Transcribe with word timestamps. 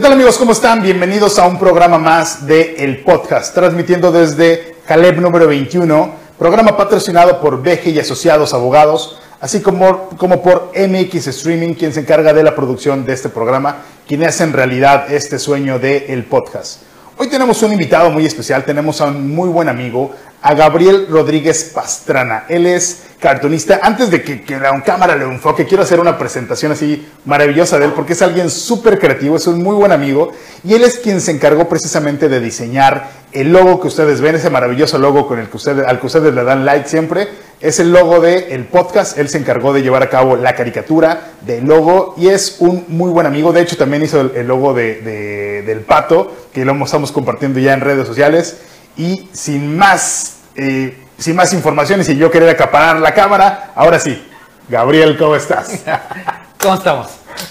tal 0.00 0.12
amigos? 0.14 0.38
¿Cómo 0.38 0.52
están? 0.52 0.82
Bienvenidos 0.82 1.38
a 1.38 1.46
un 1.46 1.58
programa 1.58 1.98
más 1.98 2.46
de 2.46 2.76
El 2.78 3.04
Podcast, 3.04 3.52
transmitiendo 3.54 4.10
desde 4.10 4.76
Caleb 4.86 5.20
número 5.20 5.46
21, 5.46 6.14
programa 6.38 6.74
patrocinado 6.74 7.38
por 7.38 7.62
BG 7.62 7.88
y 7.88 7.98
Asociados 7.98 8.54
Abogados, 8.54 9.20
así 9.42 9.60
como, 9.60 10.08
como 10.16 10.42
por 10.42 10.72
MX 10.74 11.26
Streaming, 11.26 11.74
quien 11.74 11.92
se 11.92 12.00
encarga 12.00 12.32
de 12.32 12.42
la 12.42 12.56
producción 12.56 13.04
de 13.04 13.12
este 13.12 13.28
programa, 13.28 13.82
quien 14.08 14.24
hace 14.24 14.44
en 14.44 14.54
realidad 14.54 15.12
este 15.12 15.38
sueño 15.38 15.78
de 15.78 16.06
El 16.08 16.24
Podcast. 16.24 16.80
Hoy 17.18 17.28
tenemos 17.28 17.62
un 17.62 17.72
invitado 17.72 18.08
muy 18.08 18.24
especial, 18.24 18.64
tenemos 18.64 19.02
a 19.02 19.04
un 19.04 19.34
muy 19.34 19.50
buen 19.50 19.68
amigo, 19.68 20.12
a 20.40 20.54
Gabriel 20.54 21.08
Rodríguez 21.10 21.72
Pastrana. 21.74 22.46
Él 22.48 22.66
es 22.66 23.02
cartunista. 23.20 23.80
Antes 23.82 24.10
de 24.10 24.22
que, 24.22 24.58
la 24.58 24.82
cámara 24.82 25.14
le 25.14 25.24
enfoque, 25.24 25.66
quiero 25.66 25.82
hacer 25.82 26.00
una 26.00 26.18
presentación 26.18 26.72
así 26.72 27.06
maravillosa 27.26 27.78
de 27.78 27.84
él, 27.86 27.92
porque 27.92 28.14
es 28.14 28.22
alguien 28.22 28.50
súper 28.50 28.98
creativo, 28.98 29.36
es 29.36 29.46
un 29.46 29.62
muy 29.62 29.76
buen 29.76 29.92
amigo, 29.92 30.32
y 30.64 30.74
él 30.74 30.82
es 30.82 30.98
quien 30.98 31.20
se 31.20 31.30
encargó 31.30 31.68
precisamente 31.68 32.28
de 32.28 32.40
diseñar 32.40 33.20
el 33.32 33.52
logo 33.52 33.80
que 33.80 33.88
ustedes 33.88 34.20
ven, 34.20 34.34
ese 34.34 34.50
maravilloso 34.50 34.98
logo 34.98 35.28
con 35.28 35.38
el 35.38 35.48
que 35.48 35.56
ustedes, 35.56 35.86
al 35.86 36.00
que 36.00 36.06
ustedes 36.06 36.34
le 36.34 36.42
dan 36.42 36.64
like 36.64 36.88
siempre. 36.88 37.28
Es 37.60 37.78
el 37.78 37.92
logo 37.92 38.20
del 38.20 38.64
podcast, 38.64 39.18
él 39.18 39.28
se 39.28 39.36
encargó 39.36 39.74
de 39.74 39.82
llevar 39.82 40.02
a 40.02 40.08
cabo 40.08 40.34
la 40.34 40.54
caricatura 40.54 41.32
del 41.42 41.66
logo 41.66 42.14
y 42.16 42.28
es 42.28 42.56
un 42.58 42.86
muy 42.88 43.10
buen 43.10 43.26
amigo. 43.26 43.52
De 43.52 43.60
hecho, 43.60 43.76
también 43.76 44.02
hizo 44.02 44.20
el, 44.20 44.48
logo 44.48 44.72
de, 44.72 45.02
de, 45.02 45.62
del 45.62 45.80
pato, 45.80 46.34
que 46.54 46.64
lo 46.64 46.72
estamos 46.82 47.12
compartiendo 47.12 47.60
ya 47.60 47.74
en 47.74 47.82
redes 47.82 48.08
sociales. 48.08 48.56
Y 48.96 49.28
sin 49.32 49.76
más, 49.76 50.38
eh, 50.56 50.99
sin 51.20 51.36
más 51.36 51.52
información 51.52 52.00
y 52.00 52.04
sin 52.04 52.18
yo 52.18 52.30
querer 52.30 52.48
acaparar 52.48 52.96
la 52.98 53.14
cámara, 53.14 53.70
ahora 53.76 53.98
sí, 54.00 54.26
Gabriel, 54.68 55.16
¿cómo 55.16 55.36
estás? 55.36 55.84
¿Cómo 56.60 56.74
estamos? 56.74 57.08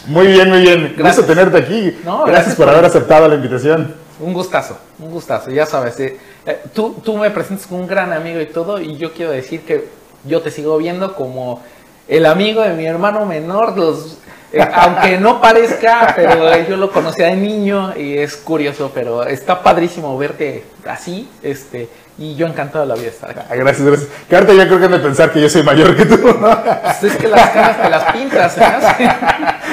Muy 0.08 0.28
bien, 0.28 0.50
muy 0.50 0.62
bien. 0.62 0.94
Gracias. 0.98 1.18
Gusto 1.26 1.34
tenerte 1.34 1.58
aquí. 1.60 2.00
No, 2.04 2.20
gracias, 2.26 2.26
gracias 2.36 2.56
por, 2.56 2.66
por- 2.66 2.74
haber 2.74 2.86
aceptado 2.86 3.28
la 3.28 3.36
invitación. 3.36 3.96
Un 4.20 4.34
gustazo, 4.34 4.78
un 5.00 5.12
gustazo, 5.12 5.50
ya 5.50 5.66
sabes. 5.66 5.98
eh, 6.02 6.20
eh, 6.46 6.62
tú, 6.74 6.98
tú 7.04 7.16
me 7.18 7.32
presentas 7.32 7.66
como 7.68 7.80
un 7.82 7.88
gran 7.88 8.12
amigo 8.12 8.42
y 8.42 8.48
todo, 8.48 8.82
y 8.82 8.98
yo 8.98 9.14
quiero 9.14 9.32
decir 9.32 9.62
que 9.62 9.88
yo 10.26 10.42
te 10.42 10.52
sigo 10.52 10.78
viendo 10.78 11.16
como 11.16 11.64
el 12.08 12.26
amigo 12.26 12.62
de 12.62 12.74
mi 12.74 12.86
hermano 12.86 13.26
menor, 13.26 13.78
los, 13.78 14.18
eh, 14.52 14.60
aunque 14.74 15.18
no 15.20 15.40
parezca, 15.40 16.12
pero 16.18 16.58
yo 16.68 16.76
lo 16.76 16.92
conocía 16.92 17.28
de 17.28 17.38
niño 17.38 17.94
y 17.96 18.18
es 18.18 18.36
curioso, 18.36 18.92
pero 18.94 19.24
está 19.24 19.64
padrísimo 19.64 20.18
verte 20.18 20.66
así, 20.86 21.30
este, 21.42 21.88
y 22.20 22.36
yo 22.36 22.48
encantado 22.48 22.82
de 22.82 22.90
la 22.90 22.96
vida 22.96 23.06
de 23.06 23.12
estar 23.12 23.30
aquí. 23.30 23.40
Ah, 23.50 23.56
gracias, 23.56 23.88
gracias. 23.88 24.10
Que 24.28 24.36
ahorita 24.36 24.54
ya 24.54 24.68
creo 24.68 24.80
que 24.80 24.86
han 24.86 24.92
de 24.92 25.00
pensar 25.00 25.32
que 25.32 25.42
yo 25.42 25.50
soy 25.50 25.64
mayor 25.64 25.96
que 25.96 26.06
tú, 26.06 26.18
¿no? 26.18 26.64
Pues 26.64 27.04
es 27.04 27.16
que 27.16 27.28
las 27.30 27.50
caras 27.50 27.82
te 27.82 27.90
las 27.90 28.12
pintas, 28.12 28.58
¿eh? 28.58 28.64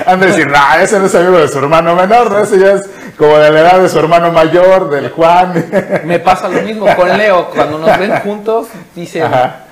Han 0.06 0.20
de 0.20 0.26
decir, 0.28 0.46
no, 0.46 0.58
ese 0.80 0.98
no 1.00 1.06
es 1.06 1.14
amigo 1.16 1.38
de 1.38 1.48
su 1.48 1.58
hermano 1.58 1.96
menor, 1.96 2.30
¿no? 2.30 2.38
Ese 2.38 2.58
ya 2.60 2.72
es 2.72 2.88
como 3.16 3.38
de 3.38 3.50
la 3.50 3.60
edad 3.60 3.80
de 3.80 3.88
su 3.88 3.98
hermano 3.98 4.30
mayor, 4.30 4.90
del 4.90 5.10
Juan. 5.10 5.64
Me 6.04 6.18
pasa 6.18 6.48
lo 6.48 6.60
mismo 6.62 6.86
con 6.96 7.16
Leo, 7.16 7.48
cuando 7.54 7.78
nos 7.78 7.98
ven 7.98 8.12
juntos, 8.20 8.66
dicen, 8.94 9.24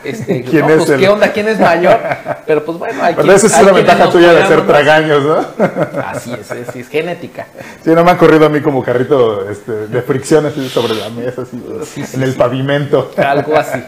este, 0.03 0.43
¿Quién 0.51 0.63
no, 0.67 0.71
es 0.71 0.77
pues, 0.79 0.91
el- 0.91 1.01
¿qué 1.01 1.09
onda? 1.09 1.33
¿Quién 1.33 1.49
es 1.49 1.61
mayor? 1.61 1.99
Pero 2.47 2.65
pues 2.65 2.79
bueno, 2.79 3.03
hay 3.03 3.15
Pero 3.15 3.27
quien- 3.27 3.37
esa 3.37 3.47
es 3.47 3.55
hay 3.55 3.63
una 3.65 3.73
quienes 3.73 3.89
ventaja 3.91 4.11
tuya 4.11 4.33
de 4.33 4.47
ser 4.47 4.67
tragaños, 4.67 5.23
¿no? 5.23 5.47
Así 6.07 6.33
es, 6.33 6.51
es, 6.51 6.77
es 6.77 6.89
genética. 6.89 7.47
Sí, 7.85 7.91
no 7.91 8.03
me 8.05 8.11
han 8.13 8.17
corrido 8.17 8.47
a 8.47 8.49
mí 8.49 8.61
como 8.61 8.83
carrito 8.83 9.49
este, 9.51 9.73
de 9.89 10.03
fricción 10.03 10.47
así 10.47 10.69
sobre 10.69 10.95
la 10.95 11.11
mesa, 11.11 11.43
así, 11.43 11.63
Sí, 11.85 12.05
sí, 12.07 12.17
en 12.17 12.23
el 12.23 12.33
sí. 12.33 12.39
pavimento. 12.39 13.11
Algo 13.17 13.57
así. 13.57 13.83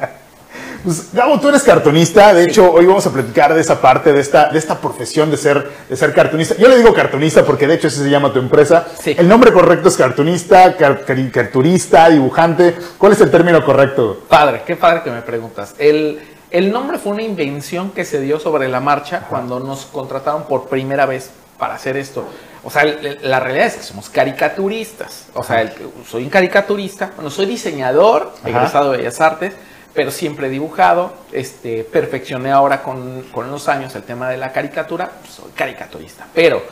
Pues, 0.87 1.13
Gabo, 1.13 1.41
tú 1.41 1.49
eres 1.49 1.65
cartunista. 1.65 2.33
De 2.33 2.45
hecho, 2.45 2.71
hoy 2.73 2.87
vamos 2.87 3.05
a 3.09 3.13
platicar 3.13 3.53
de 3.53 3.61
esa 3.61 3.81
parte, 3.81 4.13
de 4.13 4.21
esta, 4.21 4.51
de 4.51 4.59
esta 4.61 4.79
profesión 4.81 5.33
de 5.33 5.37
ser, 5.37 5.69
de 5.89 5.97
ser 5.97 6.15
cartunista. 6.15 6.55
Yo 6.57 6.69
le 6.69 6.77
digo 6.79 6.95
cartunista 6.95 7.45
porque 7.45 7.67
de 7.67 7.75
hecho 7.75 7.89
así 7.89 7.99
se 7.99 8.09
llama 8.09 8.33
tu 8.33 8.39
empresa. 8.39 8.87
Sí. 9.03 9.13
El 9.19 9.29
nombre 9.29 9.53
correcto 9.53 9.89
es 9.89 9.97
cartunista, 9.97 10.77
car- 10.77 11.05
caricaturista, 11.05 12.09
dibujante. 12.09 12.77
¿Cuál 12.99 13.11
es 13.15 13.21
el 13.21 13.33
término 13.33 13.65
correcto? 13.65 14.23
Padre, 14.29 14.63
qué 14.65 14.77
padre 14.77 15.03
que 15.03 15.11
me 15.11 15.23
preguntas. 15.23 15.75
El, 15.79 16.21
el 16.53 16.71
nombre 16.71 16.99
fue 16.99 17.11
una 17.15 17.23
invención 17.23 17.91
que 17.91 18.05
se 18.05 18.21
dio 18.21 18.39
sobre 18.39 18.69
la 18.69 18.79
marcha 18.79 19.23
cuando 19.29 19.59
nos 19.59 19.87
contrataron 19.87 20.45
por 20.45 20.69
primera 20.69 21.05
vez 21.05 21.31
para 21.59 21.75
hacer 21.75 21.97
esto. 21.97 22.25
O 22.63 22.71
sea, 22.71 22.85
la 22.85 23.41
realidad 23.41 23.67
es 23.67 23.75
que 23.75 23.83
somos 23.83 24.09
caricaturistas. 24.09 25.27
O 25.35 25.43
sea, 25.43 25.63
el- 25.63 25.73
soy 26.09 26.23
un 26.23 26.31
caricaturista. 26.31 27.11
Bueno, 27.17 27.29
soy 27.31 27.47
diseñador, 27.47 28.33
egresado 28.45 28.93
de 28.93 28.99
Bellas 28.99 29.21
Artes, 29.21 29.53
pero 29.97 30.11
siempre 30.13 30.47
he 30.47 30.51
dibujado. 30.51 31.15
Este, 31.33 31.83
perfeccioné 31.83 32.53
ahora 32.53 32.83
con, 32.83 33.23
con 33.33 33.51
los 33.51 33.69
años 33.69 33.95
el 33.97 34.03
tema 34.05 34.29
de 34.29 34.37
la 34.37 34.53
caricatura. 34.53 35.11
pues, 35.21 35.33
soy 35.35 35.51
caricaturista. 35.55 36.27
Pero 36.35 36.63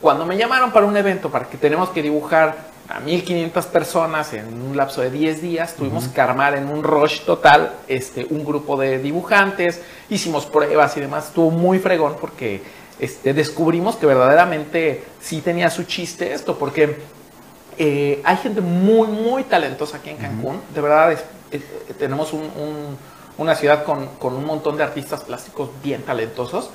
cuando 0.00 0.26
me 0.26 0.36
llamaron 0.36 0.72
para 0.72 0.84
un 0.84 0.96
evento 0.96 1.30
para 1.30 1.46
que 1.46 1.56
tenemos 1.56 1.88
que 1.90 2.02
dibujar 2.02 2.74
a 2.88 3.00
1500 3.00 3.66
personas 3.66 4.32
en 4.34 4.46
un 4.62 4.76
lapso 4.76 5.00
de 5.00 5.10
10 5.10 5.40
días, 5.42 5.74
tuvimos 5.74 6.06
que 6.08 6.20
armar 6.20 6.54
en 6.56 6.68
un 6.68 6.84
rush 6.84 7.20
total 7.22 7.72
este, 7.88 8.26
un 8.30 8.44
grupo 8.44 8.76
de 8.76 8.98
dibujantes, 8.98 9.80
hicimos 10.08 10.46
pruebas 10.46 10.96
y 10.96 11.00
demás, 11.00 11.26
estuvo 11.28 11.50
muy 11.50 11.78
fregón 11.80 12.16
porque 12.20 12.62
este, 13.00 13.34
descubrimos 13.34 13.96
que 13.96 14.06
verdaderamente 14.06 15.02
sí 15.20 15.40
tenía 15.40 15.68
su 15.70 15.82
chiste 15.84 16.32
esto, 16.32 16.56
porque 16.58 16.96
eh, 17.78 18.20
hay 18.24 18.36
gente 18.36 18.60
muy, 18.60 19.08
muy 19.08 19.42
talentosa 19.44 19.96
aquí 19.96 20.10
en 20.10 20.16
Cancún, 20.18 20.60
de 20.74 20.80
verdad 20.80 21.12
es- 21.12 21.18
es- 21.20 21.26
eh, 21.52 21.60
tenemos 21.98 22.32
un- 22.32 22.42
un- 22.42 22.96
una 23.38 23.54
ciudad 23.54 23.84
con, 23.84 24.06
con 24.18 24.34
un 24.34 24.44
montón 24.44 24.76
de 24.76 24.82
artistas 24.84 25.22
plásticos 25.24 25.68
bien 25.82 26.02
talentosos, 26.02 26.70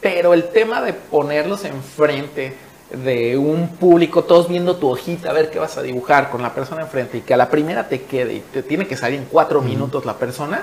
pero 0.00 0.32
el 0.34 0.48
tema 0.50 0.80
de 0.82 0.92
ponerlos 0.92 1.64
enfrente 1.64 2.54
de 2.90 3.36
un 3.36 3.68
público, 3.68 4.22
todos 4.24 4.48
viendo 4.48 4.76
tu 4.76 4.88
hojita, 4.90 5.30
a 5.30 5.32
ver 5.32 5.50
qué 5.50 5.58
vas 5.58 5.76
a 5.78 5.82
dibujar 5.82 6.30
con 6.30 6.42
la 6.42 6.54
persona 6.54 6.82
enfrente 6.82 7.18
y 7.18 7.20
que 7.22 7.34
a 7.34 7.36
la 7.36 7.48
primera 7.50 7.88
te 7.88 8.02
quede 8.02 8.34
y 8.34 8.40
te 8.40 8.62
tiene 8.62 8.86
que 8.86 8.96
salir 8.96 9.18
en 9.18 9.24
cuatro 9.26 9.60
minutos 9.62 10.04
la 10.04 10.14
persona, 10.14 10.62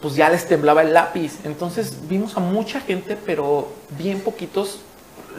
pues 0.00 0.16
ya 0.16 0.28
les 0.30 0.48
temblaba 0.48 0.82
el 0.82 0.92
lápiz. 0.92 1.38
Entonces 1.44 2.08
vimos 2.08 2.36
a 2.36 2.40
mucha 2.40 2.80
gente, 2.80 3.16
pero 3.24 3.68
bien 3.96 4.20
poquitos 4.20 4.80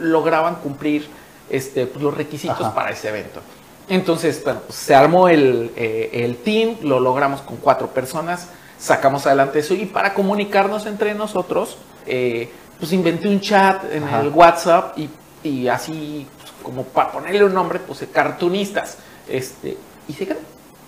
lograban 0.00 0.54
cumplir 0.56 1.06
este, 1.50 1.86
pues, 1.86 2.02
los 2.02 2.14
requisitos 2.16 2.60
Ajá. 2.60 2.74
para 2.74 2.90
ese 2.90 3.08
evento. 3.10 3.40
Entonces, 3.88 4.42
bueno, 4.44 4.60
pues, 4.66 4.78
se 4.78 4.94
armó 4.94 5.28
el, 5.28 5.72
eh, 5.76 6.10
el 6.12 6.36
team, 6.36 6.76
lo 6.82 7.00
logramos 7.00 7.42
con 7.42 7.56
cuatro 7.58 7.88
personas, 7.88 8.48
sacamos 8.78 9.26
adelante 9.26 9.58
eso 9.58 9.74
y 9.74 9.86
para 9.86 10.14
comunicarnos 10.14 10.86
entre 10.86 11.14
nosotros, 11.14 11.76
eh, 12.06 12.50
pues 12.78 12.92
inventé 12.92 13.28
un 13.28 13.40
chat 13.40 13.84
en 13.92 14.04
Ajá. 14.04 14.20
el 14.20 14.28
WhatsApp 14.28 14.98
y, 14.98 15.10
y 15.42 15.68
así, 15.68 16.26
pues, 16.38 16.52
como 16.62 16.84
para 16.84 17.12
ponerle 17.12 17.44
un 17.44 17.54
nombre, 17.54 17.78
puse 17.78 18.08
cartunistas. 18.08 18.96
Este, 19.28 19.76
y 20.08 20.12
se 20.12 20.26
quedó. 20.26 20.38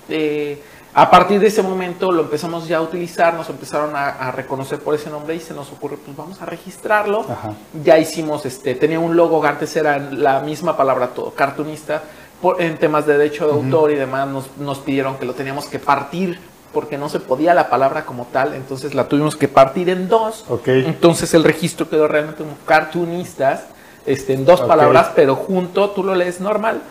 Eh, 0.08 0.62
a 0.94 1.10
partir 1.10 1.38
de 1.40 1.48
ese 1.48 1.62
momento 1.62 2.10
lo 2.10 2.22
empezamos 2.22 2.66
ya 2.66 2.78
a 2.78 2.80
utilizar, 2.80 3.34
nos 3.34 3.50
empezaron 3.50 3.94
a, 3.94 4.08
a 4.08 4.32
reconocer 4.32 4.78
por 4.78 4.94
ese 4.94 5.10
nombre 5.10 5.34
y 5.34 5.40
se 5.40 5.52
nos 5.52 5.70
ocurrió, 5.70 5.98
pues 5.98 6.16
vamos 6.16 6.40
a 6.40 6.46
registrarlo. 6.46 7.20
Ajá. 7.20 7.52
Ya 7.84 7.98
hicimos, 7.98 8.46
este, 8.46 8.74
tenía 8.74 8.98
un 8.98 9.14
logo, 9.14 9.44
antes 9.44 9.76
era 9.76 9.98
la 9.98 10.40
misma 10.40 10.74
palabra 10.74 11.08
todo, 11.08 11.32
cartunista. 11.32 12.02
Por- 12.42 12.60
en 12.60 12.76
temas 12.78 13.06
de 13.06 13.16
derecho 13.16 13.46
de 13.46 13.52
autor 13.54 13.90
y 13.90 13.94
demás 13.94 14.28
nos, 14.28 14.56
nos 14.58 14.78
pidieron 14.78 15.16
que 15.16 15.24
lo 15.24 15.32
teníamos 15.34 15.66
que 15.66 15.78
partir 15.78 16.38
porque 16.72 16.98
no 16.98 17.08
se 17.08 17.20
podía 17.20 17.54
la 17.54 17.70
palabra 17.70 18.04
como 18.04 18.26
tal, 18.26 18.52
entonces 18.54 18.92
la 18.94 19.08
tuvimos 19.08 19.34
que 19.36 19.48
partir 19.48 19.88
en 19.88 20.08
dos. 20.08 20.44
Entonces 20.86 21.32
el 21.32 21.42
registro 21.44 21.88
quedó 21.88 22.06
realmente 22.06 22.42
como 22.42 22.56
cartunistas, 22.66 23.62
este, 24.04 24.34
en 24.34 24.44
dos 24.44 24.60
palabras, 24.60 25.08
pero 25.16 25.34
junto 25.36 25.90
tú 25.90 26.04
lo 26.04 26.14
lees 26.14 26.40
normal 26.40 26.82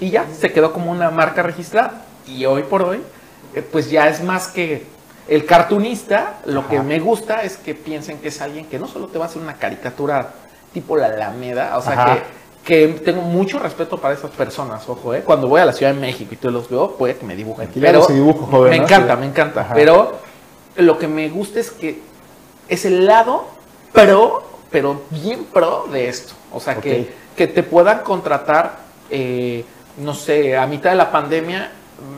y 0.00 0.10
ya 0.10 0.26
se 0.36 0.52
quedó 0.52 0.72
como 0.72 0.90
una 0.90 1.10
marca 1.10 1.42
registrada. 1.42 2.02
Y 2.26 2.44
hoy 2.46 2.62
por 2.64 2.82
hoy, 2.82 3.00
eh, 3.54 3.62
pues 3.62 3.90
ya 3.90 4.08
es 4.08 4.22
más 4.24 4.48
que 4.48 4.84
el 5.28 5.44
cartunista, 5.46 6.38
lo 6.44 6.66
que 6.68 6.80
me 6.80 6.98
gusta 6.98 7.42
es 7.42 7.56
que 7.56 7.74
piensen 7.74 8.18
que 8.18 8.28
es 8.28 8.40
alguien 8.40 8.66
que 8.66 8.78
no 8.78 8.88
solo 8.88 9.06
te 9.06 9.18
va 9.18 9.26
a 9.26 9.28
hacer 9.28 9.40
una 9.40 9.54
caricatura 9.54 10.30
tipo 10.72 10.96
la 10.96 11.06
Alameda, 11.06 11.76
o 11.78 11.82
sea 11.82 11.92
Ajá. 11.92 12.14
que 12.14 12.22
que 12.68 12.86
tengo 13.02 13.22
mucho 13.22 13.58
respeto 13.58 13.96
para 13.96 14.12
esas 14.12 14.30
personas, 14.30 14.86
ojo, 14.90 15.14
¿eh? 15.14 15.22
Cuando 15.24 15.48
voy 15.48 15.58
a 15.58 15.64
la 15.64 15.72
Ciudad 15.72 15.94
de 15.94 15.98
México 15.98 16.34
y 16.34 16.36
tú 16.36 16.50
los 16.50 16.68
veo, 16.68 16.90
puede 16.98 17.16
que 17.16 17.24
me 17.24 17.34
dibujen. 17.34 17.70
Ese 17.74 18.12
dibujo, 18.12 18.44
joven, 18.44 18.70
me 18.72 18.76
¿no? 18.76 18.84
encanta, 18.84 19.14
Sí. 19.14 19.20
me 19.20 19.26
encanta. 19.26 19.60
Ajá. 19.62 19.72
Pero 19.72 20.18
lo 20.76 20.98
que 20.98 21.08
me 21.08 21.30
gusta 21.30 21.60
es 21.60 21.70
que 21.70 21.98
es 22.68 22.84
el 22.84 23.06
lado 23.06 23.46
pro, 23.90 24.42
pero 24.70 25.00
bien 25.08 25.44
pro 25.46 25.86
de 25.90 26.08
esto. 26.10 26.34
O 26.52 26.60
sea, 26.60 26.74
que, 26.76 27.10
que 27.34 27.46
te 27.46 27.62
puedan 27.62 28.00
contratar, 28.00 28.80
eh, 29.08 29.64
no 29.96 30.12
sé, 30.12 30.54
a 30.54 30.66
mitad 30.66 30.90
de 30.90 30.96
la 30.96 31.10
pandemia 31.10 31.72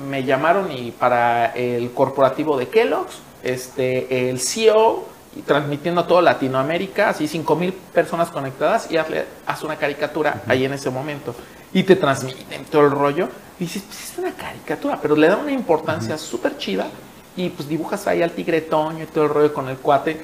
me 0.08 0.24
llamaron 0.24 0.72
y 0.72 0.90
para 0.90 1.52
el 1.54 1.92
corporativo 1.92 2.58
de 2.58 2.66
Kellogg's, 2.66 3.20
este, 3.44 4.28
el 4.30 4.40
CEO, 4.40 5.04
y 5.36 5.42
transmitiendo 5.42 6.00
a 6.00 6.06
toda 6.06 6.22
Latinoamérica, 6.22 7.10
así 7.10 7.28
5 7.28 7.56
mil 7.56 7.72
personas 7.72 8.30
conectadas 8.30 8.90
y 8.90 8.96
hazle, 8.96 9.24
haz 9.46 9.62
una 9.62 9.76
caricatura 9.76 10.42
ahí 10.46 10.64
en 10.64 10.72
ese 10.72 10.90
momento. 10.90 11.34
Y 11.72 11.84
te 11.84 11.94
transmiten 11.94 12.64
todo 12.64 12.82
el 12.82 12.90
rollo. 12.90 13.28
Y 13.60 13.64
dices, 13.64 13.82
pues 13.86 14.10
es 14.10 14.18
una 14.18 14.32
caricatura, 14.32 14.98
pero 15.00 15.14
le 15.14 15.28
da 15.28 15.36
una 15.36 15.52
importancia 15.52 16.18
súper 16.18 16.58
chida. 16.58 16.88
Y 17.36 17.50
pues 17.50 17.68
dibujas 17.68 18.06
ahí 18.08 18.22
al 18.22 18.32
tigre 18.32 18.62
Toño 18.62 19.04
y 19.04 19.06
todo 19.06 19.24
el 19.24 19.30
rollo 19.30 19.54
con 19.54 19.68
el 19.68 19.76
cuate. 19.76 20.20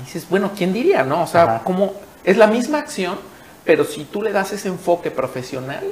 Y 0.00 0.04
dices, 0.04 0.28
bueno, 0.28 0.50
¿quién 0.56 0.72
diría, 0.72 1.04
no? 1.04 1.22
O 1.22 1.26
sea, 1.26 1.42
Ajá. 1.44 1.60
como 1.62 1.94
es 2.24 2.36
la 2.36 2.48
misma 2.48 2.78
acción, 2.78 3.16
pero 3.64 3.84
si 3.84 4.04
tú 4.04 4.22
le 4.22 4.32
das 4.32 4.52
ese 4.52 4.68
enfoque 4.68 5.12
profesional, 5.12 5.84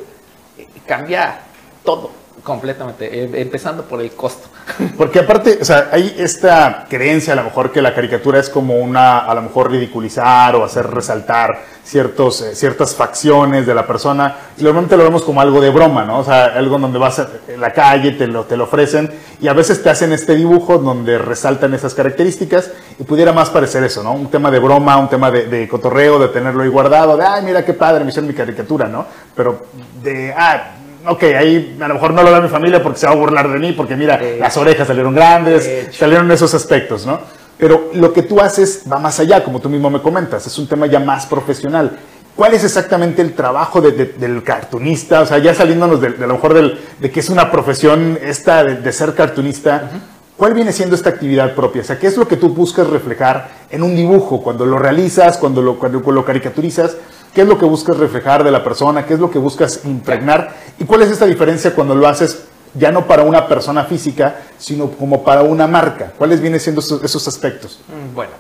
eh, 0.59 0.67
cambia 0.87 1.41
todo 1.85 2.24
completamente, 2.44 3.25
eh, 3.25 3.31
empezando 3.41 3.82
por 3.85 4.00
el 4.00 4.12
costo. 4.12 4.49
Porque 4.96 5.20
aparte, 5.20 5.58
o 5.61 5.64
sea, 5.64 5.88
hay 5.91 6.14
esta 6.19 6.87
creencia 6.88 7.32
a 7.32 7.37
lo 7.37 7.44
mejor 7.44 7.73
que 7.73 7.82
la 7.82 7.94
caricatura 7.94 8.38
es 8.38 8.50
como 8.50 8.76
una, 8.76 9.20
a 9.20 9.35
lo 9.35 9.43
mejor 9.43 9.70
ridiculizar 9.70 10.55
o 10.55 10.64
hacer 10.64 10.87
resaltar 10.87 11.58
ciertos, 11.82 12.43
eh, 12.43 12.55
ciertas 12.55 12.94
facciones 12.94 13.67
de 13.67 13.75
la 13.75 13.87
persona. 13.87 14.37
Y 14.58 14.62
normalmente 14.62 14.96
lo 14.96 15.05
vemos 15.05 15.23
como 15.23 15.41
algo 15.41 15.61
de 15.61 15.70
broma, 15.70 16.05
¿no? 16.05 16.19
O 16.20 16.25
sea, 16.25 16.44
algo 16.44 16.79
donde 16.79 16.99
vas 16.99 17.19
a 17.19 17.29
la 17.58 17.73
calle, 17.73 18.12
te 18.12 18.26
lo, 18.26 18.44
te 18.44 18.56
lo 18.56 18.64
ofrecen 18.64 19.11
y 19.41 19.49
a 19.49 19.52
veces 19.55 19.82
te 19.82 19.91
hacen 19.91 20.12
este 20.12 20.35
dibujo 20.35 20.79
donde 20.79 21.19
resaltan 21.19 21.75
esas 21.75 21.94
características 21.94 22.70
y 22.99 23.05
pudiera 23.05 23.32
más 23.32 23.50
parecer 23.50 23.82
eso, 23.85 24.02
¿no? 24.02 24.12
Un 24.12 24.31
tema 24.31 24.50
de 24.50 24.58
broma, 24.58 24.96
un 24.99 25.08
tema 25.08 25.31
de, 25.31 25.46
de 25.46 25.67
cotorreo, 25.67 26.19
de 26.19 26.29
tenerlo 26.29 26.62
ahí 26.62 26.69
guardado, 26.69 27.17
de, 27.17 27.25
ay, 27.25 27.43
mira 27.43 27.64
qué 27.64 27.73
padre, 27.73 28.05
me 28.05 28.11
hicieron 28.11 28.29
mi 28.29 28.35
caricatura, 28.35 28.87
¿no? 28.87 29.06
Pero 29.35 29.67
de, 30.02 30.32
ah, 30.37 30.74
ok, 31.06 31.23
ahí 31.39 31.77
a 31.81 31.89
lo 31.89 31.95
mejor 31.95 32.12
no 32.12 32.23
lo 32.23 32.33
ve 32.33 32.41
mi 32.41 32.49
familia 32.49 32.83
porque 32.83 32.99
se 32.99 33.06
va 33.06 33.12
a 33.12 33.17
burlar 33.17 33.51
de 33.51 33.59
mí, 33.59 33.73
porque 33.73 33.97
mira, 33.97 34.17
De 34.19 34.39
las 34.39 34.56
orejas 34.56 34.87
salieron 34.87 35.15
grandes, 35.15 35.65
De 35.65 35.81
hecho. 35.83 35.93
salieron 35.99 36.31
esos 36.31 36.53
aspectos, 36.55 37.06
¿no? 37.06 37.21
Pero 37.59 37.91
lo 37.95 38.12
que 38.12 38.23
tú 38.23 38.41
haces 38.41 38.83
va 38.91 38.99
más 38.99 39.21
allá, 39.21 39.45
como 39.45 39.61
tú 39.61 39.69
mismo 39.69 39.89
me 39.91 40.03
comentas, 40.03 40.47
es 40.47 40.59
un 40.59 40.67
tema 40.67 40.87
ya 40.87 40.99
más 41.01 41.27
profesional. 41.27 41.97
¿Cuál 42.35 42.53
es 42.55 42.65
exactamente 42.65 43.23
el 43.23 43.35
trabajo 43.35 43.81
de- 43.81 43.93
de- 43.93 44.06
del 44.06 44.43
cartunista? 44.43 45.21
O 45.21 45.27
sea, 45.27 45.39
ya 45.39 45.55
saliéndonos 45.55 46.01
de, 46.01 46.11
de 46.11 46.25
a 46.25 46.27
lo 46.27 46.35
mejor 46.35 46.53
del- 46.55 46.79
de 47.01 47.11
que 47.11 47.21
es 47.21 47.31
una 47.31 47.51
profesión 47.53 48.19
esta 48.21 48.65
de, 48.65 48.75
de 48.77 48.93
ser 48.93 49.15
cartunista, 49.15 49.89
¿cuál 50.37 50.53
viene 50.53 50.73
siendo 50.73 50.97
esta 50.97 51.11
actividad 51.11 51.55
propia? 51.55 51.83
O 51.83 51.85
sea, 51.85 51.97
¿qué 51.97 52.09
es 52.09 52.17
lo 52.17 52.27
que 52.27 52.37
tú 52.37 52.49
buscas 52.49 52.89
reflejar 52.89 53.49
en 53.71 53.85
un 53.85 53.95
dibujo? 53.95 54.43
Cuando 54.43 54.67
lo 54.67 54.77
realizas, 54.79 55.39
cuando 55.39 55.62
lo, 55.62 55.79
cuando 55.79 56.01
lo 56.11 56.25
caricaturizas, 56.25 56.97
¿qué 57.35 57.43
es 57.43 57.49
lo 57.49 57.59
que 57.59 57.65
buscas 57.65 57.97
reflejar 57.97 58.45
de 58.45 58.51
la 58.51 58.63
persona? 58.63 59.05
¿Qué 59.05 59.15
es 59.15 59.21
lo 59.21 59.31
que 59.31 59.39
buscas 59.39 59.85
impregnar? 59.85 60.55
¿Y 60.79 60.85
cuál 60.85 61.03
es 61.03 61.11
esta 61.11 61.27
diferencia 61.27 61.75
cuando 61.75 61.95
lo 61.95 62.07
haces 62.07 62.45
ya 62.75 62.91
no 62.91 63.07
para 63.07 63.23
una 63.23 63.47
persona 63.47 63.85
física, 63.85 64.37
sino 64.59 64.91
como 64.91 65.23
para 65.25 65.43
una 65.43 65.67
marca? 65.67 66.13
¿Cuáles 66.17 66.41
vienen 66.41 66.61
siendo 66.61 66.81
esos, 66.81 67.03
esos 67.03 67.27
aspectos? 67.29 67.81
Mm, 67.89 68.15
Bueno, 68.15 68.33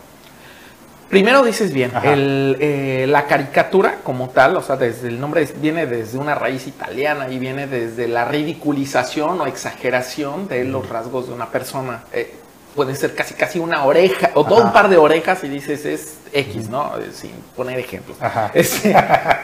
primero 1.10 1.42
dices 1.42 1.72
bien, 1.72 1.92
el, 2.02 2.56
eh, 2.60 3.06
la 3.08 3.26
caricatura 3.26 3.98
como 4.02 4.30
tal, 4.30 4.56
o 4.56 4.62
sea, 4.62 4.76
desde 4.76 5.08
el 5.08 5.20
nombre 5.20 5.48
viene 5.60 5.86
desde 5.86 6.18
una 6.18 6.34
raíz 6.34 6.66
italiana 6.66 7.28
y 7.28 7.38
viene 7.38 7.66
desde 7.66 8.08
la 8.08 8.24
ridiculización 8.24 9.40
o 9.40 9.46
exageración 9.46 10.48
de 10.48 10.64
los 10.64 10.88
rasgos 10.88 11.28
de 11.28 11.34
una 11.34 11.50
persona. 11.50 12.04
Eh, 12.12 12.34
puede 12.74 12.94
ser 12.96 13.14
casi 13.14 13.34
casi 13.34 13.58
una 13.58 13.84
oreja 13.84 14.30
o 14.34 14.44
todo 14.44 14.62
un 14.64 14.72
par 14.72 14.88
de 14.88 14.96
orejas 14.96 15.44
y 15.44 15.48
dices 15.48 15.84
es 15.84 16.14
X, 16.32 16.68
¿no? 16.68 16.98
Eh, 16.98 17.10
Sin 17.12 17.30
poner 17.56 17.78
ejemplos. 17.78 18.16
Este, 18.54 18.94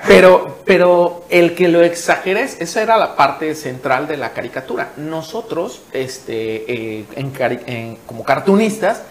pero, 0.06 0.58
pero 0.64 1.24
el 1.30 1.54
que 1.54 1.68
lo 1.68 1.82
exageres, 1.82 2.56
esa 2.60 2.82
era 2.82 2.96
la 2.96 3.14
parte 3.16 3.54
central 3.54 4.08
de 4.08 4.16
la 4.16 4.32
caricatura. 4.32 4.90
Nosotros, 4.96 5.82
este, 5.92 6.72
eh, 7.00 7.04
en 7.14 7.32
cari- 7.32 7.62
en- 7.66 7.96
como 8.06 8.24
cartunistas, 8.24 9.02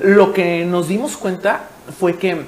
lo 0.00 0.32
que 0.32 0.64
nos 0.64 0.88
dimos 0.88 1.16
cuenta 1.16 1.68
fue 1.98 2.16
que 2.16 2.42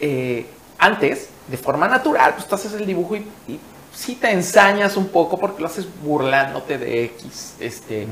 eh, 0.00 0.46
antes, 0.78 1.28
de 1.48 1.56
forma 1.58 1.86
natural, 1.88 2.32
pues 2.34 2.46
tú 2.48 2.54
haces 2.54 2.72
el 2.72 2.86
dibujo 2.86 3.16
y, 3.16 3.18
y 3.48 3.60
sí 3.94 4.14
te 4.16 4.30
ensañas 4.30 4.96
un 4.96 5.08
poco 5.08 5.38
porque 5.38 5.60
lo 5.60 5.68
haces 5.68 5.86
burlándote 6.02 6.78
de 6.78 7.04
X. 7.04 7.54
Este, 7.60 8.06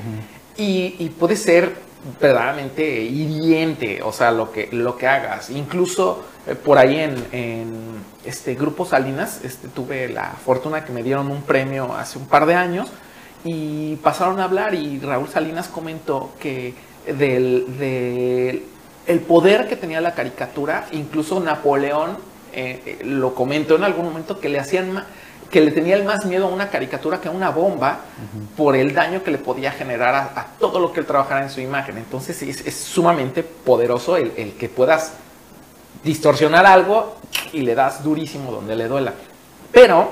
y, 0.57 0.97
y 0.99 1.09
puede 1.11 1.37
ser 1.37 1.75
verdaderamente 2.21 3.03
hiriente, 3.03 4.03
o 4.03 4.13
sea, 4.13 4.33
lo 4.33 4.51
que, 4.51 4.69
lo 4.73 4.97
que 4.97 5.07
hagas. 5.07 5.51
Incluso 5.51 6.25
eh, 6.47 6.55
por 6.55 6.79
ahí 6.79 6.99
en, 6.99 8.03
este 8.25 8.55
Grupo 8.55 8.85
Salinas 8.85 9.41
este, 9.45 9.69
tuve 9.69 10.09
la 10.09 10.31
fortuna 10.31 10.85
que 10.85 10.93
me 10.93 11.03
dieron 11.03 11.31
un 11.31 11.43
premio 11.43 11.93
hace 11.95 12.19
un 12.19 12.27
par 12.27 12.47
de 12.47 12.55
años 12.55 12.89
y 13.45 13.97
pasaron 13.97 14.39
a 14.39 14.45
hablar 14.45 14.75
y 14.75 15.01
Raúl 15.01 15.29
Salinas 15.29 15.67
comentó 15.67 16.31
que 16.39 16.75
del, 17.07 18.63
el 19.07 19.21
poder 19.21 19.69
que 19.69 19.75
tenía 19.75 20.01
la 20.01 20.15
caricatura, 20.15 20.87
incluso 20.93 21.41
Napoleón 21.41 22.17
eh, 22.53 22.83
eh, 22.87 23.05
lo 23.05 23.35
comentó 23.35 23.75
en 23.75 23.85
algún 23.85 24.05
momento 24.05 24.39
que 24.39 24.49
le 24.49 24.61
hacían 24.61 25.05
que 25.53 25.61
le 25.61 25.71
tenía 25.71 25.95
el 25.97 26.05
más 26.05 26.25
miedo 26.25 26.47
a 26.47 26.49
una 26.49 26.71
caricatura 26.71 27.21
que 27.21 27.29
a 27.29 27.31
una 27.31 27.51
bomba 27.51 27.99
por 28.57 28.75
el 28.75 28.93
daño 28.95 29.23
que 29.23 29.31
le 29.31 29.39
podía 29.39 29.71
generar 29.71 30.15
a, 30.15 30.23
a 30.41 30.47
todo 30.59 30.81
lo 30.81 30.93
que 30.93 31.01
él 31.01 31.07
trabajara 31.07 31.43
en 31.43 31.51
su 31.51 31.61
imagen. 31.61 31.99
Entonces 31.99 32.43
es, 32.43 32.67
es 32.67 32.75
sumamente 32.75 33.43
poderoso 33.45 34.17
el, 34.17 34.33
el 34.37 34.55
que 34.55 34.69
puedas 34.69 35.13
distorsionar 36.03 36.67
algo 36.67 37.17
y 37.53 37.61
le 37.61 37.75
das 37.75 38.03
durísimo 38.03 38.51
donde 38.51 38.75
le 38.75 38.89
duela. 38.89 39.13
Pero 39.71 40.11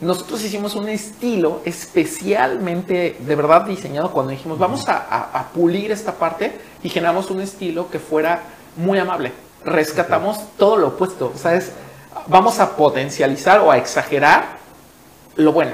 nosotros 0.00 0.42
hicimos 0.44 0.74
un 0.76 0.88
estilo 0.88 1.62
especialmente, 1.64 3.16
de 3.18 3.34
verdad 3.36 3.62
diseñado 3.62 4.10
cuando 4.10 4.32
dijimos, 4.32 4.58
vamos 4.58 4.88
a, 4.88 4.96
a- 4.98 5.30
a 5.40 5.48
pulir 5.48 5.90
esta 5.92 6.12
parte 6.12 6.58
y 6.82 6.88
generamos 6.90 7.30
un 7.30 7.40
estilo 7.40 7.90
que 7.90 7.98
fuera 7.98 8.42
muy 8.76 8.98
amable. 8.98 9.32
Rescatamos 9.64 10.38
todo 10.58 10.76
lo 10.76 10.88
opuesto, 10.88 11.32
o 11.34 11.38
sea, 11.38 11.54
es, 11.54 11.72
vamos 12.26 12.58
a 12.60 12.76
potencializar 12.76 13.60
o 13.60 13.70
a 13.70 13.78
exagerar 13.78 14.62
lo 15.36 15.52
bueno. 15.52 15.72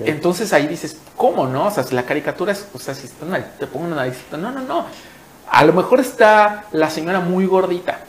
Entonces 0.00 0.52
ahí 0.52 0.66
dices, 0.66 0.96
¿cómo 1.16 1.46
no? 1.46 1.66
O 1.66 1.70
sea, 1.70 1.84
si 1.84 1.94
la 1.94 2.02
caricatura 2.04 2.52
es, 2.52 2.66
o 2.74 2.78
sea, 2.78 2.94
si 2.94 3.06
está 3.06 3.24
una- 3.24 3.42
te 3.42 3.66
pongo 3.66 3.86
una 3.86 3.96
naricita, 3.96 4.36
no, 4.36 4.50
no, 4.52 4.60
no. 4.60 4.86
A 5.50 5.64
lo 5.64 5.72
mejor 5.72 6.00
está 6.00 6.64
la 6.72 6.90
señora 6.90 7.20
muy 7.20 7.46
gordita 7.46 8.00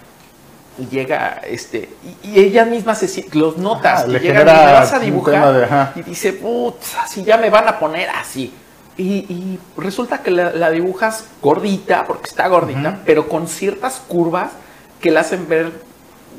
y 0.78 0.88
llega, 0.88 1.42
este, 1.48 1.90
y, 2.24 2.30
y 2.32 2.40
ella 2.40 2.66
misma 2.66 2.94
se 2.96 3.08
si- 3.08 3.28
los 3.32 3.58
notas, 3.58 4.00
Ajá, 4.02 4.06
que 4.06 4.12
le 4.12 4.20
llegan 4.20 4.36
y 4.36 4.40
genera 4.50 4.66
me 4.66 4.74
vas 4.74 4.94
a 4.94 5.00
dibujar 5.00 5.54
de, 5.54 5.64
ajá. 5.64 5.94
y 5.96 6.02
dice, 6.04 6.34
putz, 6.34 6.96
así 7.02 7.24
ya 7.24 7.38
me 7.38 7.50
van 7.50 7.68
a 7.68 7.80
poner 7.80 8.10
así. 8.10 8.54
Y, 8.98 9.04
y 9.34 9.60
resulta 9.78 10.22
que 10.22 10.30
la, 10.32 10.52
la 10.52 10.70
dibujas 10.70 11.24
gordita, 11.42 12.06
porque 12.06 12.30
está 12.30 12.48
gordita, 12.50 13.00
pero 13.06 13.28
con 13.30 13.48
ciertas 13.48 14.02
curvas 14.08 14.52
que 15.00 15.10
la 15.10 15.22
hacen 15.22 15.48
ver 15.48 15.72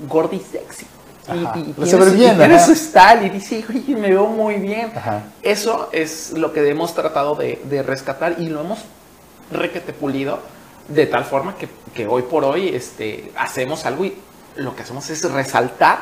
gordi 0.09 0.39
sexy. 0.41 0.87
Y, 1.29 1.45
Ajá. 1.45 1.53
y 1.57 1.63
tiene 1.73 2.07
y 2.07 2.11
bien, 2.11 2.37
tiene 2.37 2.55
ajá. 2.57 2.67
su 2.67 2.75
style 2.75 3.27
y 3.27 3.31
dice, 3.31 3.65
oye, 3.69 3.95
me 3.97 4.09
veo 4.11 4.27
muy 4.27 4.57
bien. 4.57 4.93
Ajá. 4.97 5.23
Eso 5.43 5.89
es 5.93 6.33
lo 6.33 6.53
que 6.53 6.69
hemos 6.69 6.95
tratado 6.95 7.35
de, 7.37 7.61
de 7.65 7.83
rescatar 7.83 8.37
y 8.39 8.49
lo 8.49 8.61
hemos 8.63 8.81
requete 9.53 9.93
pulido 9.93 10.41
de 10.89 11.07
tal 11.07 11.25
forma 11.25 11.57
que, 11.57 11.69
que 11.95 12.07
hoy 12.09 12.23
por 12.23 12.45
hoy 12.45 12.69
este, 12.75 13.31
hacemos 13.37 13.87
algo 13.87 14.05
y 14.05 14.17
lo 14.57 14.75
que 14.75 14.83
hacemos 14.83 15.09
es 15.11 15.23
resaltar 15.31 16.01